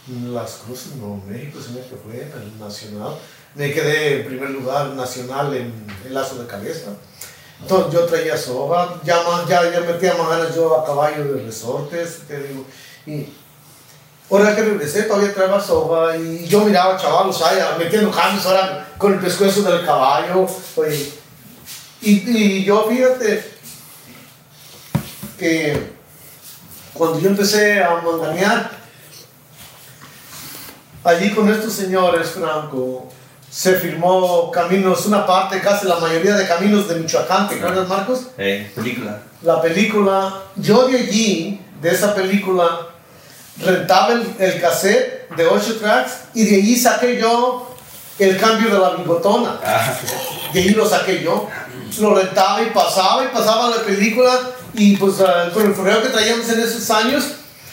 En 0.07 0.33
Las 0.33 0.61
Cruces, 0.63 0.95
Nuevo 0.95 1.21
México, 1.27 1.59
se 1.61 1.71
me 1.71 1.81
fue, 1.81 2.21
en 2.21 2.41
el 2.41 2.59
nacional. 2.59 3.15
Me 3.57 3.73
quedé 3.73 4.21
en 4.21 4.27
primer 4.27 4.51
lugar 4.51 4.89
nacional 4.89 5.53
en 5.55 5.73
el 6.05 6.13
lazo 6.13 6.35
de 6.41 6.47
cabeza. 6.47 6.91
Entonces 7.59 7.91
yo 7.91 8.05
traía 8.05 8.37
soga, 8.37 8.95
ya, 9.03 9.17
ma- 9.23 9.45
ya, 9.49 9.71
ya 9.71 9.79
metía 9.79 10.13
más 10.13 10.29
ganas 10.29 10.55
yo 10.55 10.79
a 10.79 10.85
caballo 10.85 11.23
de 11.33 11.43
resortes, 11.43 12.19
te 12.27 12.39
digo. 12.39 12.63
Y 13.07 13.33
ahora 14.29 14.55
que 14.55 14.61
regresé 14.61 15.03
todavía 15.03 15.33
traía 15.33 15.59
soga 15.59 16.15
y 16.17 16.45
yo 16.47 16.59
miraba 16.65 16.97
chavalos 16.97 17.41
ahí 17.41 17.57
metiendo 17.79 18.11
cambios 18.11 18.45
ahora 18.45 18.87
con 18.99 19.13
el 19.13 19.19
pescuezo 19.19 19.63
del 19.63 19.83
caballo. 19.85 20.45
y 22.01 22.63
yo 22.63 22.85
fíjate 22.87 23.53
que 25.39 25.93
cuando 26.93 27.19
yo 27.19 27.29
empecé 27.29 27.81
a 27.83 28.01
manganear, 28.01 28.69
allí 31.03 31.33
con 31.33 31.49
estos 31.51 31.73
señores, 31.73 32.29
Franco, 32.31 33.11
se 33.57 33.73
firmó 33.73 34.51
caminos, 34.51 35.07
una 35.07 35.25
parte, 35.25 35.59
casi 35.59 35.87
la 35.87 35.95
mayoría 35.95 36.35
de 36.35 36.47
caminos 36.47 36.87
de 36.87 36.93
Michoacán, 36.93 37.49
¿te 37.49 37.55
acuerdas, 37.55 37.87
Marcos? 37.87 38.27
Eh, 38.37 38.71
película. 38.75 39.19
La 39.41 39.59
película, 39.59 40.43
yo 40.57 40.87
de 40.87 40.99
allí, 40.99 41.59
de 41.81 41.89
esa 41.89 42.13
película, 42.13 42.89
rentaba 43.59 44.13
el, 44.13 44.27
el 44.37 44.61
cassette 44.61 45.27
de 45.35 45.47
8 45.47 45.77
tracks 45.79 46.11
y 46.35 46.45
de 46.45 46.55
allí 46.57 46.75
saqué 46.75 47.19
yo 47.19 47.75
el 48.19 48.37
cambio 48.37 48.69
de 48.69 48.77
la 48.77 48.91
bigotona. 48.91 49.59
Ah, 49.65 49.91
De 50.53 50.59
ahí 50.59 50.69
lo 50.69 50.87
saqué 50.87 51.23
yo. 51.23 51.49
Lo 51.99 52.13
rentaba 52.13 52.61
y 52.61 52.67
pasaba 52.67 53.23
y 53.23 53.29
pasaba 53.29 53.71
la 53.75 53.81
película 53.81 54.39
y 54.75 54.97
pues 54.97 55.15
ah, 55.21 55.49
con 55.51 55.65
el 55.65 55.73
correo 55.73 56.03
que 56.03 56.09
traíamos 56.09 56.47
en 56.49 56.59
esos 56.59 56.87
años, 56.91 57.23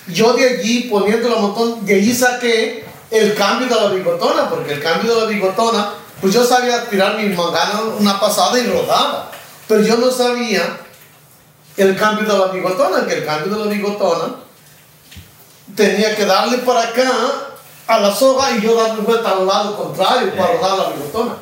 yo 0.09 0.33
de 0.33 0.49
allí 0.49 0.89
poniendo 0.91 1.29
la 1.29 1.37
montón, 1.37 1.85
de 1.85 1.97
allí 1.97 2.15
saqué 2.15 2.84
el 3.11 3.35
cambio 3.35 3.69
de 3.69 3.75
la 3.75 3.89
bigotona, 3.89 4.49
porque 4.49 4.75
el 4.75 4.83
cambio 4.83 5.15
de 5.15 5.21
la 5.21 5.27
bigotona, 5.27 5.91
pues 6.21 6.35
yo 6.35 6.45
sabía 6.45 6.89
tirar 6.89 7.17
mi 7.17 7.29
mangana 7.29 7.83
una 7.99 8.19
pasada 8.19 8.59
y 8.59 8.67
rodaba, 8.67 9.31
pero 9.69 9.83
yo 9.83 9.97
no 9.97 10.11
sabía 10.11 10.81
el 11.77 11.97
cambio 11.97 12.31
de 12.31 12.39
la 12.39 12.47
bigotona, 12.47 13.07
que 13.07 13.15
el 13.15 13.25
cambio 13.25 13.57
de 13.57 13.65
la 13.65 13.71
bigotona 13.71 14.35
tenía 15.75 16.15
que 16.15 16.25
darle 16.25 16.59
para 16.59 16.83
acá 16.83 17.11
a 17.87 17.99
la 17.99 18.15
soga 18.15 18.53
y 18.53 18.61
yo 18.61 18.75
darle 18.75 19.03
vuelta 19.03 19.31
al 19.31 19.47
lado 19.47 19.77
contrario 19.77 20.35
para 20.37 20.55
rodar 20.55 20.79
la 20.79 20.89
bigotona. 20.91 21.37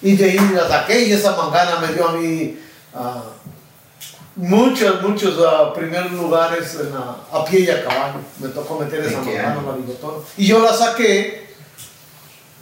Y 0.00 0.16
de 0.16 0.24
ahí 0.24 0.50
la 0.54 0.68
saqué 0.68 1.02
y 1.02 1.12
esa 1.12 1.34
mangana 1.34 1.78
me 1.80 1.92
dio 1.92 2.08
a 2.08 2.12
mí 2.12 2.58
ah, 2.94 3.22
muchos, 4.36 5.02
muchos 5.02 5.34
ah, 5.46 5.72
primeros 5.74 6.12
lugares 6.12 6.76
en, 6.80 6.92
ah, 6.94 7.16
a 7.32 7.44
pie 7.44 7.60
y 7.60 7.70
a 7.70 7.84
caballo. 7.84 8.20
Me 8.38 8.48
tocó 8.48 8.78
meter 8.78 9.00
esa 9.00 9.20
en 9.20 9.66
la 9.66 9.72
bigotona. 9.72 10.24
Y 10.36 10.46
yo 10.46 10.60
la 10.60 10.72
saqué 10.72 11.54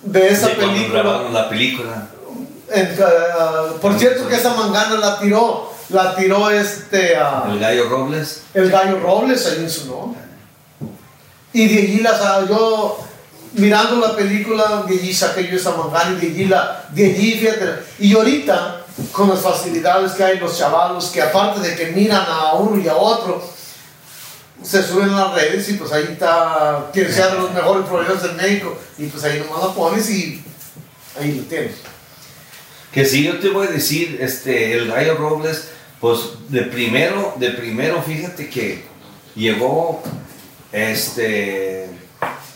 de 0.02 0.28
esa 0.28 0.48
de 0.48 0.54
película. 0.54 1.02
la 1.32 1.48
película. 1.48 2.08
En, 2.70 2.96
ah, 3.02 3.64
por 3.80 3.98
cierto 3.98 4.28
que 4.28 4.36
esa 4.36 4.54
mangana 4.54 4.96
la 4.96 5.18
tiró, 5.18 5.70
la 5.90 6.14
tiró 6.14 6.50
este... 6.50 7.16
ah, 7.16 7.48
El 7.50 7.58
gallo 7.58 7.88
Robles. 7.88 8.42
el 8.54 8.70
gallo 8.70 9.00
Robles 9.00 9.46
ahí 9.46 9.58
en 9.58 9.70
su 9.70 9.86
nombre. 9.86 10.20
Y 11.52 11.68
de 11.68 11.82
allí 11.82 12.02
ah, 12.06 12.44
yo, 12.48 12.98
mirando 13.54 14.06
la 14.06 14.16
película, 14.16 14.84
de 14.88 14.94
allí 14.94 15.12
saqué 15.12 15.46
yo 15.48 15.56
esa 15.56 15.76
mangana 15.76 16.16
y 16.16 16.26
de 16.26 16.32
allí, 16.32 16.44
la, 16.46 16.84
de 16.90 17.04
allí, 17.04 17.32
fíjate. 17.32 17.82
Y 17.98 18.14
ahorita, 18.14 18.81
con 19.12 19.28
las 19.28 19.40
facilidades 19.40 20.12
que 20.12 20.24
hay 20.24 20.39
los 20.39 20.59
chavalos, 20.59 21.10
que 21.10 21.23
aparte 21.23 21.60
de 21.60 21.74
que 21.74 21.93
miran 21.93 22.24
a 22.27 22.55
uno 22.55 22.81
y 22.81 22.89
a 22.89 22.97
otro, 22.97 23.43
se 24.62 24.82
suben 24.82 25.10
a 25.10 25.27
las 25.27 25.35
redes 25.35 25.69
y 25.69 25.74
pues 25.74 25.93
ahí 25.93 26.06
está, 26.10 26.90
quien 26.93 27.12
sea 27.12 27.28
de 27.28 27.39
los 27.39 27.52
mejores 27.52 27.86
proveedores 27.86 28.23
de 28.23 28.32
México, 28.32 28.78
y 28.98 29.06
pues 29.06 29.24
ahí 29.24 29.40
nomás 29.40 29.69
la 29.69 29.74
pones 29.74 30.09
y 30.10 30.43
ahí 31.19 31.32
lo 31.32 31.43
tienes. 31.44 31.77
Que 32.93 33.05
si 33.05 33.24
yo 33.24 33.40
te 33.40 33.48
voy 33.48 33.66
a 33.66 33.70
decir, 33.70 34.19
este, 34.20 34.74
el 34.74 34.89
gallo 34.89 35.16
Robles, 35.16 35.69
pues 36.01 36.19
de 36.48 36.62
primero, 36.62 37.35
de 37.36 37.51
primero, 37.51 38.02
fíjate 38.02 38.51
que 38.51 38.85
llegó 39.35 40.02
este, 40.70 41.89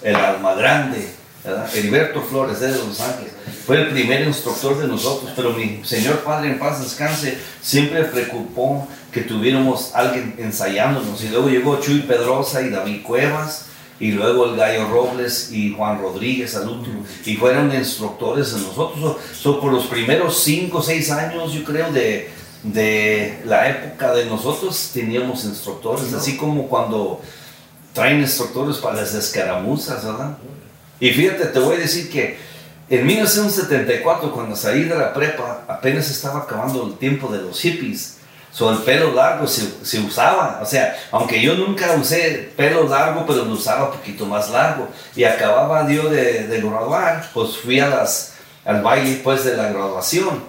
el 0.02 0.16
alma 0.16 0.54
grande, 0.54 1.08
¿verdad? 1.46 1.68
Heriberto 1.74 2.20
Flores 2.22 2.60
de 2.60 2.68
Los 2.70 3.00
Ángeles. 3.00 3.32
Fue 3.66 3.78
el 3.80 3.88
primer 3.90 4.26
instructor 4.26 4.78
de 4.78 4.86
nosotros, 4.88 5.32
pero 5.34 5.50
mi 5.52 5.80
señor 5.84 6.20
padre 6.20 6.48
en 6.50 6.58
paz 6.58 6.80
descanse 6.82 7.38
siempre 7.62 8.04
preocupó 8.04 8.86
que 9.12 9.22
tuviéramos 9.22 9.94
alguien 9.94 10.34
ensayándonos. 10.38 11.22
Y 11.24 11.28
luego 11.28 11.48
llegó 11.48 11.80
Chuy 11.80 12.00
Pedrosa 12.02 12.62
y 12.62 12.70
David 12.70 13.02
Cuevas, 13.02 13.66
y 13.98 14.12
luego 14.12 14.44
el 14.44 14.56
Gallo 14.56 14.88
Robles 14.88 15.50
y 15.52 15.72
Juan 15.74 16.00
Rodríguez 16.02 16.54
al 16.54 16.68
último, 16.68 17.02
y 17.24 17.34
fueron 17.36 17.74
instructores 17.74 18.54
de 18.54 18.60
nosotros. 18.60 19.00
So- 19.00 19.18
so, 19.54 19.60
por 19.60 19.72
los 19.72 19.86
primeros 19.86 20.42
5 20.42 20.78
o 20.78 20.82
6 20.82 21.10
años, 21.12 21.52
yo 21.54 21.64
creo, 21.64 21.90
de, 21.92 22.28
de 22.62 23.40
la 23.46 23.70
época 23.70 24.12
de 24.12 24.26
nosotros, 24.26 24.90
teníamos 24.92 25.44
instructores, 25.46 26.12
así 26.12 26.36
como 26.36 26.68
cuando 26.68 27.20
traen 27.94 28.20
instructores 28.20 28.76
para 28.76 28.96
las 29.00 29.14
escaramuzas, 29.14 30.04
¿verdad? 30.04 30.36
Y 31.00 31.10
fíjate, 31.10 31.46
te 31.46 31.58
voy 31.58 31.76
a 31.76 31.80
decir 31.80 32.10
que 32.10 32.38
en 32.88 33.04
1974, 33.04 34.32
cuando 34.32 34.54
salí 34.54 34.84
de 34.84 34.96
la 34.96 35.12
prepa, 35.12 35.64
apenas 35.66 36.08
estaba 36.10 36.40
acabando 36.40 36.86
el 36.86 36.96
tiempo 36.98 37.28
de 37.28 37.42
los 37.42 37.60
hippies. 37.60 38.18
So, 38.52 38.72
el 38.72 38.78
pelo 38.78 39.12
largo 39.12 39.46
se, 39.46 39.84
se 39.84 39.98
usaba, 40.00 40.60
o 40.62 40.66
sea, 40.66 40.96
aunque 41.10 41.42
yo 41.42 41.56
nunca 41.56 41.92
usé 41.92 42.52
pelo 42.56 42.88
largo, 42.88 43.26
pero 43.26 43.44
lo 43.44 43.52
usaba 43.52 43.90
un 43.90 43.96
poquito 43.96 44.24
más 44.24 44.50
largo. 44.50 44.88
Y 45.14 45.24
acababa 45.24 45.90
yo 45.90 46.08
de, 46.08 46.46
de 46.46 46.60
graduar, 46.62 47.28
pues 47.34 47.58
fui 47.58 47.80
a 47.80 47.88
las, 47.88 48.34
al 48.64 48.82
baile 48.82 49.20
pues 49.22 49.44
de 49.44 49.56
la 49.56 49.68
graduación. 49.68 50.42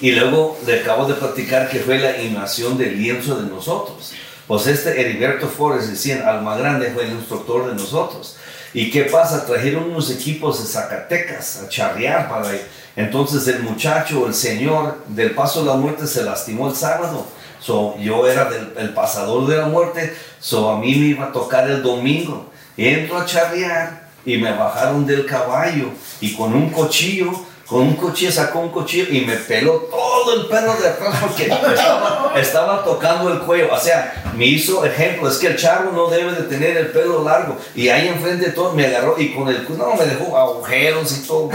Y 0.00 0.12
luego 0.12 0.58
le 0.66 0.80
acabo 0.80 1.06
de 1.06 1.14
platicar 1.14 1.68
que 1.68 1.78
fue 1.78 1.98
la 1.98 2.20
inhumación 2.20 2.76
del 2.76 3.00
lienzo 3.00 3.36
de 3.36 3.48
nosotros. 3.48 4.12
Pues 4.48 4.66
este 4.66 5.00
Heriberto 5.00 5.48
Flores, 5.48 5.88
decían, 5.88 6.26
Alma 6.26 6.56
Grande 6.56 6.90
fue 6.90 7.04
el 7.04 7.12
instructor 7.12 7.68
de 7.68 7.74
nosotros. 7.74 8.36
¿Y 8.74 8.90
qué 8.90 9.04
pasa? 9.04 9.46
Trajeron 9.46 9.84
unos 9.84 10.10
equipos 10.10 10.60
de 10.60 10.68
Zacatecas 10.68 11.62
a 11.62 11.68
charrear 11.68 12.28
para 12.28 12.50
ahí. 12.50 12.60
Entonces 12.96 13.46
el 13.48 13.62
muchacho, 13.62 14.26
el 14.26 14.34
señor 14.34 15.04
del 15.08 15.30
Paso 15.30 15.60
de 15.60 15.66
la 15.66 15.76
Muerte 15.76 16.06
se 16.08 16.24
lastimó 16.24 16.68
el 16.68 16.74
sábado. 16.74 17.26
So, 17.60 17.96
yo 17.98 18.26
era 18.26 18.50
el 18.76 18.90
pasador 18.90 19.46
de 19.46 19.56
la 19.56 19.64
muerte, 19.64 20.14
so 20.38 20.70
a 20.70 20.78
mí 20.78 20.94
me 20.96 21.06
iba 21.06 21.24
a 21.24 21.32
tocar 21.32 21.70
el 21.70 21.82
domingo. 21.82 22.50
Entro 22.76 23.16
a 23.16 23.24
charrear 23.24 24.08
y 24.26 24.36
me 24.36 24.52
bajaron 24.52 25.06
del 25.06 25.24
caballo 25.24 25.88
y 26.20 26.34
con 26.34 26.52
un 26.52 26.68
cuchillo, 26.68 27.32
con 27.66 27.80
un 27.80 27.94
cuchillo 27.94 28.30
sacó 28.30 28.60
un 28.60 28.68
cuchillo 28.68 29.06
y 29.10 29.22
me 29.22 29.36
peló 29.36 29.88
todo 29.90 30.34
el 30.34 30.46
pelo 30.46 30.74
de 30.74 30.88
atrás 30.88 31.16
porque 31.20 31.50
estaba, 32.36 32.84
tocando 32.84 33.32
el 33.32 33.38
cuello. 33.40 33.72
O 33.72 33.78
sea, 33.78 34.32
me 34.36 34.44
hizo 34.46 34.84
ejemplo, 34.84 35.28
es 35.28 35.38
que 35.38 35.46
el 35.46 35.56
charro 35.56 35.92
no 35.92 36.08
debe 36.08 36.32
de 36.32 36.42
tener 36.42 36.76
el 36.76 36.88
pelo 36.88 37.24
largo. 37.24 37.56
Y 37.74 37.88
ahí 37.88 38.08
enfrente 38.08 38.46
de 38.46 38.52
todo 38.52 38.72
me 38.74 38.86
agarró 38.86 39.18
y 39.18 39.32
con 39.32 39.48
el 39.48 39.66
no 39.66 39.94
me 39.94 40.04
dejó 40.04 40.36
agujeros 40.36 41.10
y 41.12 41.26
todo. 41.26 41.50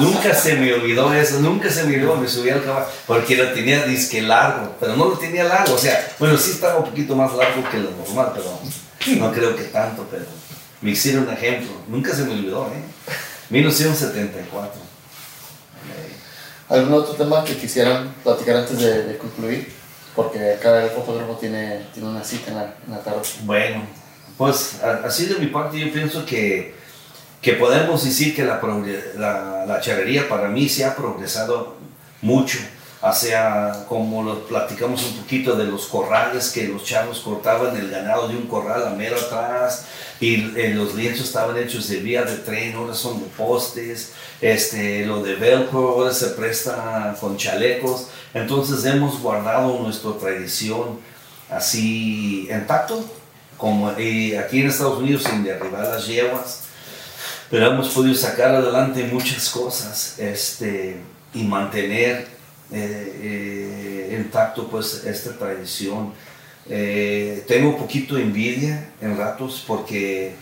nunca 0.00 0.34
se 0.34 0.54
me 0.54 0.72
olvidó 0.72 1.12
eso, 1.12 1.38
nunca 1.40 1.70
se 1.70 1.84
me 1.84 1.96
olvidó, 1.96 2.16
me 2.16 2.28
subí 2.28 2.48
al 2.50 2.64
caballo 2.64 2.86
porque 3.06 3.36
lo 3.36 3.52
tenía 3.52 3.84
disque 3.84 4.22
largo, 4.22 4.74
pero 4.80 4.96
no 4.96 5.04
lo 5.06 5.18
tenía 5.18 5.44
largo. 5.44 5.74
O 5.74 5.78
sea, 5.78 6.14
bueno, 6.18 6.36
sí 6.38 6.52
estaba 6.52 6.78
un 6.78 6.84
poquito 6.86 7.14
más 7.14 7.34
largo 7.34 7.62
que 7.70 7.78
lo 7.78 7.90
normal, 7.90 8.32
pero 8.34 9.18
no 9.18 9.32
creo 9.32 9.54
que 9.54 9.64
tanto, 9.64 10.06
pero 10.10 10.24
me 10.80 10.90
hicieron 10.90 11.30
ejemplo. 11.30 11.72
Nunca 11.88 12.14
se 12.14 12.24
me 12.24 12.32
olvidó, 12.32 12.66
¿eh? 12.68 12.82
1974. 13.50 14.80
¿Algún 16.68 16.92
otro 16.94 17.14
tema 17.14 17.44
que 17.44 17.56
quisieran 17.56 18.12
platicar 18.24 18.56
antes 18.56 18.78
de, 18.78 19.04
de 19.04 19.18
concluir? 19.18 19.72
Porque 20.16 20.56
el 20.82 20.90
fotógrafo 20.90 21.34
tiene, 21.36 21.86
tiene 21.92 22.08
una 22.08 22.24
cita 22.24 22.50
en 22.50 22.56
la, 22.56 22.74
en 22.86 22.92
la 22.92 22.98
tarde. 23.00 23.20
Bueno, 23.42 23.82
pues 24.36 24.80
a- 24.82 25.06
así 25.06 25.26
de 25.26 25.36
mi 25.36 25.46
parte 25.46 25.78
yo 25.78 25.92
pienso 25.92 26.24
que, 26.26 26.74
que 27.40 27.52
podemos 27.52 28.02
decir 28.04 28.34
que 28.34 28.42
la, 28.44 28.60
la, 29.16 29.64
la 29.66 29.80
charrería 29.80 30.28
para 30.28 30.48
mí 30.48 30.68
se 30.68 30.84
ha 30.84 30.96
progresado 30.96 31.76
mucho. 32.22 32.58
Sea, 33.12 33.84
como 33.88 34.22
lo 34.22 34.46
platicamos 34.46 35.04
un 35.04 35.18
poquito 35.18 35.54
de 35.54 35.64
los 35.64 35.86
corrales, 35.86 36.50
que 36.50 36.68
los 36.68 36.84
chavos 36.84 37.20
cortaban 37.20 37.76
el 37.76 37.90
ganado 37.90 38.28
de 38.28 38.36
un 38.36 38.46
corral 38.46 38.86
a 38.86 38.90
mero 38.90 39.16
atrás, 39.16 39.86
y 40.20 40.56
eh, 40.58 40.72
los 40.74 40.94
lienzos 40.94 41.26
estaban 41.26 41.56
hechos 41.56 41.88
de 41.88 41.98
vía 41.98 42.22
de 42.22 42.36
tren, 42.38 42.74
ahora 42.74 42.94
son 42.94 43.20
de 43.20 43.26
postes, 43.36 44.12
este, 44.40 45.06
lo 45.06 45.22
de 45.22 45.34
velcro 45.34 45.90
ahora 45.90 46.12
se 46.12 46.28
presta 46.28 47.16
con 47.20 47.36
chalecos, 47.36 48.08
entonces 48.34 48.84
hemos 48.84 49.20
guardado 49.20 49.78
nuestra 49.78 50.12
tradición 50.12 50.98
así 51.50 52.48
intacto, 52.50 53.04
como 53.56 53.92
eh, 53.92 54.38
aquí 54.38 54.60
en 54.60 54.68
Estados 54.68 54.98
Unidos 54.98 55.24
sin 55.24 55.44
derribar 55.44 55.84
las 55.84 56.06
yeguas, 56.06 56.62
pero 57.50 57.66
hemos 57.66 57.88
podido 57.90 58.14
sacar 58.14 58.54
adelante 58.54 59.04
muchas 59.04 59.48
cosas 59.50 60.18
este, 60.18 61.00
y 61.32 61.44
mantener 61.44 62.35
eh, 62.72 64.08
eh, 64.10 64.18
intacto 64.18 64.68
pues 64.68 65.04
esta 65.04 65.36
tradición. 65.36 66.12
Eh, 66.68 67.44
tengo 67.46 67.70
un 67.70 67.76
poquito 67.76 68.16
de 68.16 68.22
envidia 68.22 68.90
en 69.00 69.16
ratos 69.16 69.62
porque 69.66 70.34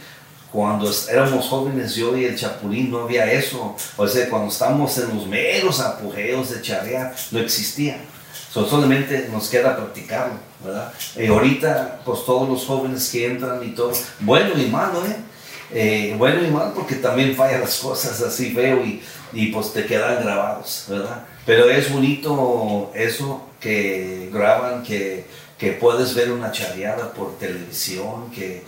cuando 0.51 0.91
éramos 1.11 1.47
jóvenes 1.47 1.95
yo 1.97 2.17
y 2.17 2.25
el 2.25 2.37
Chapulín 2.37 2.91
no 2.91 3.01
había 3.01 3.31
eso. 3.31 3.77
O 3.97 4.09
sea, 4.09 4.29
cuando 4.31 4.49
estábamos 4.49 4.97
en 4.99 5.15
los 5.15 5.27
meros 5.27 5.81
apogeos 5.81 6.51
de 6.51 6.63
charrea 6.63 7.15
no 7.31 7.41
existía. 7.41 7.99
So, 8.53 8.65
solamente 8.69 9.29
nos 9.33 9.49
queda 9.49 9.77
practicarlo, 9.77 10.35
¿verdad? 10.65 10.93
Y 11.17 11.27
ahorita, 11.27 12.03
pues 12.05 12.25
todos 12.25 12.49
los 12.49 12.65
jóvenes 12.65 13.11
que 13.11 13.27
entran 13.27 13.61
y 13.65 13.71
todo, 13.71 13.93
bueno 14.21 14.57
y 14.57 14.67
malo, 14.67 15.05
¿eh? 15.05 15.17
Eh, 15.73 16.15
bueno 16.17 16.47
y 16.47 16.51
mal 16.53 16.73
porque 16.73 16.97
también 16.97 17.35
fallan 17.35 17.63
las 17.63 17.79
cosas 17.79 18.21
así 18.21 18.53
veo 18.53 18.85
y, 18.85 19.03
y 19.33 19.47
pues 19.47 19.73
te 19.73 19.85
quedan 19.87 20.23
grabados, 20.23 20.85
¿verdad? 20.89 21.25
Pero 21.47 21.69
es 21.71 21.93
bonito 21.93 22.91
eso 22.95 23.49
que 23.61 24.31
graban, 24.33 24.83
que, 24.83 25.25
que 25.59 25.73
puedes 25.73 26.15
ver 26.15 26.33
una 26.33 26.53
charreada 26.53 27.13
por 27.13 27.39
televisión, 27.39 28.31
que, 28.31 28.63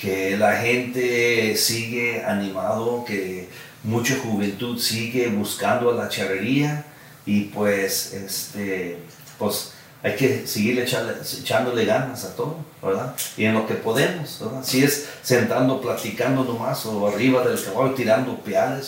que 0.00 0.36
la 0.36 0.56
gente 0.56 1.56
sigue 1.56 2.24
animado, 2.24 3.04
que 3.04 3.48
mucha 3.84 4.16
juventud 4.18 4.78
sigue 4.78 5.28
buscando 5.28 5.92
la 5.92 6.08
charrería 6.08 6.84
y 7.26 7.44
pues 7.44 8.12
este 8.14 8.98
pues 9.38 9.72
hay 10.04 10.16
que 10.16 10.46
seguir 10.46 10.78
echarle- 10.84 11.20
echándole 11.40 11.84
ganas 11.84 12.24
a 12.24 12.34
todo, 12.34 12.56
¿verdad? 12.82 13.14
Y 13.36 13.44
en 13.44 13.54
lo 13.54 13.66
que 13.66 13.74
podemos, 13.74 14.38
¿verdad? 14.40 14.64
Si 14.64 14.82
es 14.82 15.06
sentando, 15.22 15.80
platicando 15.80 16.42
nomás, 16.44 16.84
o 16.86 17.06
arriba 17.06 17.44
del 17.46 17.62
caballo 17.62 17.94
tirando 17.94 18.36
¿verdad? 18.44 18.80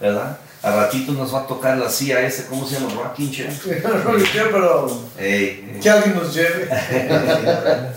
¿verdad? 0.00 0.38
A 0.62 0.70
ratito 0.74 1.12
nos 1.12 1.32
va 1.34 1.40
a 1.40 1.46
tocar 1.46 1.76
la 1.78 1.88
CIA 1.88 2.26
ese, 2.26 2.46
¿cómo 2.46 2.66
se 2.66 2.74
llama? 2.74 2.88
Rocking 2.94 3.30
Chair. 3.30 3.82
No 4.04 4.12
lo 4.12 4.20
sé, 4.20 4.26
pero 4.50 5.00
que 5.16 5.90
alguien 5.90 6.14
nos 6.16 6.34
lleve. 6.34 6.68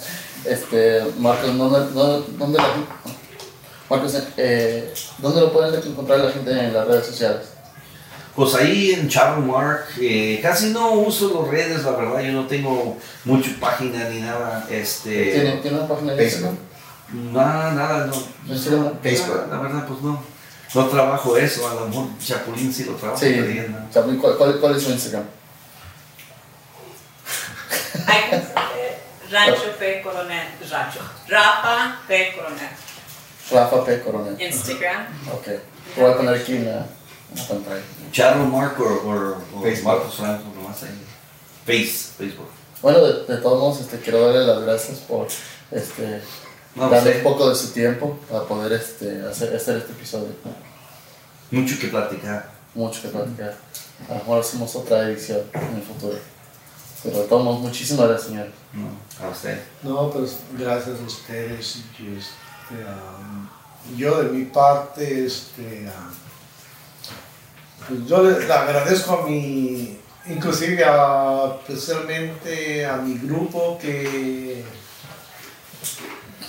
Este, 0.45 1.02
Marcos, 1.19 1.57
¿dónde, 1.57 1.91
dónde, 1.91 2.27
dónde 2.38 2.57
la 2.60 2.64
gente- 2.64 2.90
Marcos, 3.90 4.23
eh, 4.38 4.94
¿dónde 5.18 5.41
lo 5.41 5.52
pueden 5.52 5.76
encontrar 5.86 6.19
la 6.19 6.31
gente 6.31 6.52
en 6.52 6.73
las 6.73 6.88
redes 6.88 7.07
sociales? 7.07 7.41
Pues 8.36 8.56
ahí 8.56 8.91
en 8.91 9.10
Chavo 9.10 9.41
Mark, 9.41 9.86
eh, 9.99 10.40
casi 10.41 10.69
no 10.69 10.94
uso 10.94 11.41
las 11.41 11.52
redes, 11.52 11.84
la 11.84 11.91
verdad, 11.91 12.22
yo 12.22 12.31
no 12.31 12.48
tengo 12.48 12.98
mucha 13.26 13.49
página 13.60 14.07
ni 14.07 14.22
nada, 14.22 14.64
¿Tiene, 14.65 14.81
este, 14.81 15.60
¿tiene 15.61 15.77
una 15.77 15.88
página 15.88 16.14
de 16.14 16.18
Facebook. 16.30 16.57
Instagram? 17.14 17.34
nada, 17.34 17.72
nada, 17.73 18.06
no. 18.06 18.14
Facebook. 19.02 19.48
La 19.52 19.57
verdad, 19.60 19.86
pues 19.88 20.02
no, 20.02 20.23
no 20.76 20.88
trabajo 20.88 21.36
eso, 21.38 21.68
a 21.68 21.74
lo 21.74 21.88
mejor 21.88 22.06
Chapulín 22.20 22.72
sí 22.74 22.86
lo 22.86 22.94
trabaja, 22.94 23.20
Sí. 23.20 23.66
Chapulín, 23.94 24.20
¿cuál, 24.20 24.38
cuál, 24.38 24.60
cuál 24.60 24.76
es 24.76 24.84
su 24.84 24.91
Instagram? 24.91 25.26
Eh, 28.08 29.00
Rancho 29.32 29.76
P. 29.78 30.02
Coronel. 30.02 30.48
Rancho. 30.70 31.00
Rapa 31.28 32.00
P. 32.08 32.34
Coronel. 32.36 32.70
Rafa 33.52 33.86
P. 33.86 34.02
Coronel. 34.02 34.41
Instagram. 34.41 35.08
Ok. 35.34 35.48
Lo 35.98 36.04
voy 36.04 36.14
a 36.14 36.18
poner 36.18 36.36
aquí 36.36 36.56
en 36.58 36.66
la, 36.66 36.72
en 36.82 37.36
la 37.38 37.48
pantalla. 37.48 37.82
Charlo 38.12 38.46
Mark 38.46 38.76
o. 38.80 39.38
Marcos 39.84 40.16
Franco, 40.16 40.46
nomás 40.56 40.84
ahí. 40.84 41.06
Face, 41.66 42.14
Facebook. 42.18 42.50
Bueno, 42.82 43.00
de, 43.02 43.26
de 43.26 43.41
todos 43.41 43.60
modos, 43.60 43.82
este, 43.82 44.00
quiero 44.00 44.26
darle 44.26 44.46
las 44.48 44.62
gracias 44.64 45.00
por 45.00 45.28
este, 45.72 46.22
No, 46.80 47.02
sí. 47.02 47.10
un 47.18 47.24
poco 47.24 47.50
de 47.50 47.56
su 47.56 47.72
tiempo 47.72 48.18
para 48.30 48.46
poder 48.46 48.72
este, 48.74 49.22
hacer, 49.28 49.54
hacer 49.56 49.78
este 49.78 49.92
episodio. 49.92 50.30
Mucho 51.52 51.78
que 51.80 51.88
platicar. 51.88 52.50
Mucho 52.74 53.02
que 53.02 53.10
platicar. 53.10 53.58
A 54.08 54.14
lo 54.14 54.20
mejor 54.20 54.40
hacemos 54.40 54.74
otra 54.76 55.10
edición 55.10 55.42
en 55.54 55.76
el 55.76 55.82
futuro. 55.82 56.18
Pero 57.04 57.40
modos, 57.40 57.62
muchísimas 57.62 58.08
gracias, 58.08 58.30
señor. 58.30 58.48
No, 58.74 59.26
a 59.26 59.30
usted. 59.30 59.60
No, 59.84 60.10
pues 60.10 60.40
gracias 60.58 61.00
a 61.00 61.06
ustedes. 61.06 61.78
y, 62.00 62.18
este, 62.18 62.84
am, 62.88 63.50
yo 63.98 64.22
de 64.22 64.30
mi 64.30 64.46
parte, 64.46 65.26
este, 65.26 65.88
am, 65.88 66.14
pues 67.88 68.06
yo 68.08 68.22
le, 68.24 68.46
le 68.46 68.54
agradezco 68.54 69.14
a 69.14 69.28
mi, 69.28 69.98
inclusive 70.28 70.84
a, 70.86 71.58
especialmente 71.62 72.86
a 72.86 72.98
mi 72.98 73.18
grupo 73.18 73.78
que, 73.80 74.64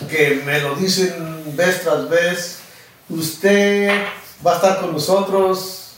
que 0.09 0.43
me 0.44 0.60
lo 0.60 0.74
dicen 0.74 1.56
vez 1.56 1.82
tras 1.82 2.09
vez. 2.09 2.59
Usted 3.09 3.90
va 4.44 4.52
a 4.52 4.56
estar 4.56 4.81
con 4.81 4.93
nosotros 4.93 5.93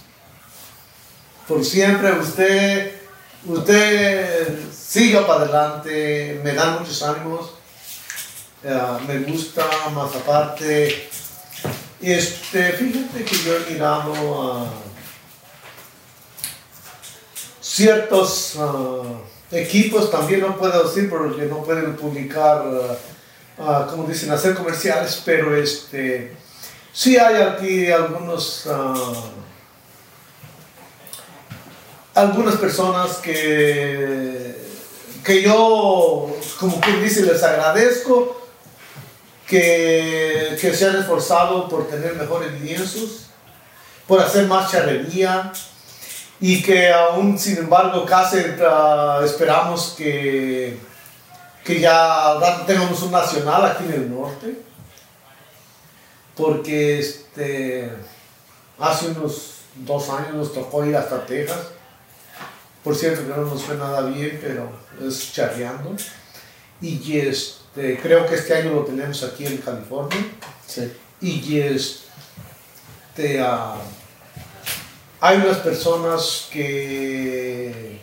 por 1.46 1.64
siempre. 1.64 2.12
Usted, 2.12 3.00
usted 3.46 4.58
siga 4.72 5.26
para 5.26 5.42
adelante. 5.44 6.40
Me 6.42 6.52
dan 6.52 6.80
muchos 6.80 7.02
ánimos. 7.02 7.52
Eh, 8.64 8.80
me 9.06 9.18
gusta, 9.18 9.66
más 9.94 10.14
aparte. 10.14 11.08
Este, 12.00 12.72
fíjate 12.72 13.24
que 13.24 13.36
yo 13.44 13.56
he 13.56 13.72
mirado 13.72 14.42
a 14.42 14.66
ciertos 17.60 18.54
ah, 18.58 19.02
equipos, 19.50 20.10
también 20.10 20.40
no 20.40 20.58
puedo 20.58 20.82
decir 20.82 21.08
porque 21.08 21.46
no 21.46 21.62
pueden 21.62 21.96
publicar, 21.96 22.64
ah, 22.66 22.96
ah, 23.62 23.86
como 23.88 24.06
dicen, 24.06 24.30
hacer 24.30 24.54
comerciales, 24.54 25.22
pero 25.24 25.56
este, 25.56 26.36
sí 26.92 27.16
hay 27.16 27.42
aquí 27.42 27.90
algunos, 27.90 28.66
ah, 28.68 28.94
algunas 32.14 32.56
personas 32.56 33.16
que, 33.16 34.56
que 35.24 35.42
yo, 35.42 36.30
como 36.58 36.80
quien 36.80 37.02
dice, 37.02 37.22
les 37.22 37.42
agradezco 37.42 38.40
que, 39.46 40.56
que 40.60 40.74
se 40.74 40.86
han 40.86 40.96
esforzado 40.96 41.68
por 41.68 41.88
tener 41.88 42.14
mejores 42.16 42.60
lienzos, 42.60 43.26
por 44.06 44.20
hacer 44.20 44.46
más 44.46 44.70
charrería 44.70 45.52
y 46.40 46.60
que 46.60 46.90
aún 46.90 47.38
sin 47.38 47.58
embargo 47.58 48.04
casi 48.04 48.38
ah, 48.66 49.20
esperamos 49.24 49.94
que, 49.96 50.76
que 51.64 51.80
ya 51.80 52.32
al 52.32 52.40
rato 52.40 52.64
tengamos 52.66 53.02
un 53.02 53.12
nacional 53.12 53.64
aquí 53.66 53.84
en 53.84 53.92
el 53.92 54.10
norte 54.10 54.56
porque 56.36 56.98
este, 56.98 57.90
hace 58.78 59.08
unos 59.08 59.54
dos 59.76 60.08
años 60.10 60.34
nos 60.34 60.52
tocó 60.52 60.84
ir 60.84 60.96
hasta 60.96 61.24
Texas. 61.26 61.68
Por 62.82 62.96
cierto 62.96 63.22
que 63.22 63.28
no 63.28 63.44
nos 63.44 63.62
fue 63.62 63.76
nada 63.76 64.02
bien 64.02 64.38
pero 64.42 64.70
es 65.06 65.32
charreando. 65.32 65.94
Y 66.80 67.18
este, 67.18 68.00
creo 68.00 68.26
que 68.26 68.34
este 68.34 68.54
año 68.54 68.74
lo 68.74 68.84
tenemos 68.84 69.22
aquí 69.22 69.46
en 69.46 69.58
California. 69.58 70.18
Sí. 70.66 70.92
y 71.20 71.60
este, 71.60 73.40
ah, 73.40 73.76
hay 75.20 75.36
unas 75.36 75.58
personas 75.58 76.48
que, 76.50 78.00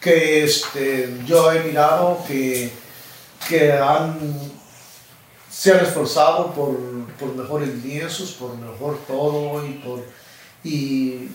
que 0.00 0.44
este, 0.44 1.20
yo 1.26 1.52
he 1.52 1.60
mirado 1.60 2.18
que, 2.26 2.72
que 3.48 3.72
han, 3.72 4.18
se 5.50 5.72
han 5.72 5.84
esforzado 5.84 6.52
por, 6.52 6.76
por 7.18 7.34
mejores 7.34 7.68
lienzos, 7.84 8.32
por 8.32 8.56
mejor 8.56 8.98
todo 9.06 9.64
y 9.66 9.72
por 9.74 10.02
y, 10.62 11.28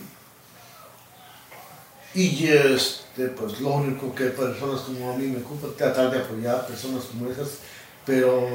y 2.14 2.48
este, 2.48 3.28
pues 3.28 3.60
lo 3.60 3.70
único 3.70 4.14
que 4.14 4.26
personas 4.26 4.82
como 4.82 5.12
a 5.12 5.16
mí 5.16 5.26
me 5.26 5.38
ocupa 5.38 5.68
tratar 5.76 6.10
de 6.10 6.18
apoyar 6.18 6.66
personas 6.66 7.04
como 7.04 7.30
esas, 7.30 7.58
pero 8.04 8.48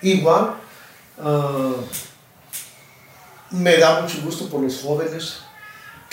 igual 0.00 0.54
ah, 1.20 1.74
me 3.50 3.76
da 3.76 4.00
mucho 4.00 4.22
gusto 4.22 4.48
por 4.48 4.60
los 4.60 4.80
jóvenes, 4.80 5.43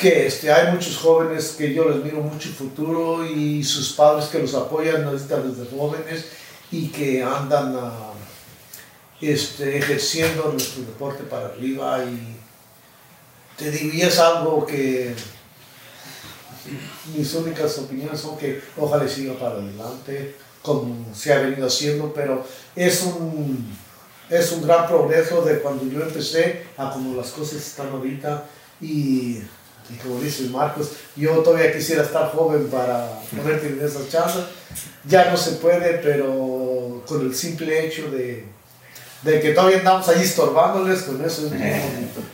que 0.02 0.26
este, 0.26 0.52
hay 0.52 0.74
muchos 0.74 0.98
jóvenes 0.98 1.52
que 1.56 1.74
yo 1.76 1.88
les 1.88 2.04
miro 2.04 2.22
mucho 2.22 2.50
futuro 2.50 3.24
y 3.24 3.64
sus 3.64 3.94
padres 3.94 4.26
que 4.30 4.40
los 4.40 4.56
apoyan 4.56 5.04
ahorita 5.04 5.42
desde 5.42 5.70
jóvenes 5.78 6.26
y 6.72 6.88
que 6.88 7.24
andan 7.24 7.76
ah, 7.80 8.14
este, 9.22 9.78
ejerciendo 9.78 10.52
nuestro 10.52 10.82
deporte 10.82 11.24
para 11.24 11.46
arriba 11.46 12.04
y 12.04 12.36
te 13.58 13.70
digo, 13.70 14.10
algo 14.24 14.66
que 14.66 15.14
mis 17.16 17.34
únicas 17.36 17.78
opiniones 17.78 18.20
son 18.20 18.40
que 18.40 18.60
ojalá 18.78 19.08
siga 19.08 19.36
para 19.36 19.56
adelante 19.56 20.36
como 20.64 21.14
se 21.14 21.32
ha 21.32 21.42
venido 21.42 21.68
haciendo, 21.68 22.12
pero 22.12 22.44
es 22.76 23.04
un, 23.04 23.68
es 24.30 24.52
un 24.52 24.64
gran 24.64 24.88
progreso 24.88 25.44
de 25.44 25.60
cuando 25.60 25.86
yo 25.86 26.02
empecé 26.02 26.66
a 26.76 26.92
como 26.92 27.16
las 27.16 27.30
cosas 27.30 27.58
están 27.58 27.90
ahorita 27.90 28.46
y, 28.80 29.42
y 29.90 29.96
como 29.96 30.20
dice 30.20 30.44
Marcos, 30.44 30.92
yo 31.16 31.38
todavía 31.40 31.74
quisiera 31.74 32.04
estar 32.04 32.32
joven 32.32 32.68
para 32.68 33.20
poder 33.36 33.62
tener 33.62 33.84
esas 33.84 34.10
chances, 34.10 34.44
ya 35.06 35.30
no 35.32 35.38
se 35.38 35.52
puede, 35.54 36.00
pero 36.00 37.04
con 37.08 37.22
el 37.22 37.36
simple 37.36 37.86
hecho 37.86 38.10
de, 38.12 38.46
de 39.24 39.42
que 39.42 39.52
todavía 39.52 39.80
andamos 39.80 40.08
ahí 40.10 40.22
estorbándoles, 40.22 41.04
con 41.04 41.24
eso 41.24 41.46
es 41.48 41.52
bien 41.52 41.82
bonito. 41.94 42.22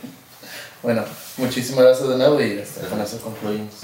Bueno, 0.80 1.04
muchísimas 1.36 1.84
gracias 1.84 2.08
de 2.08 2.16
nuevo 2.16 2.40
y 2.40 2.60
hasta 2.60 2.86
con 2.86 3.00
eso 3.00 3.20
concluimos. 3.20 3.74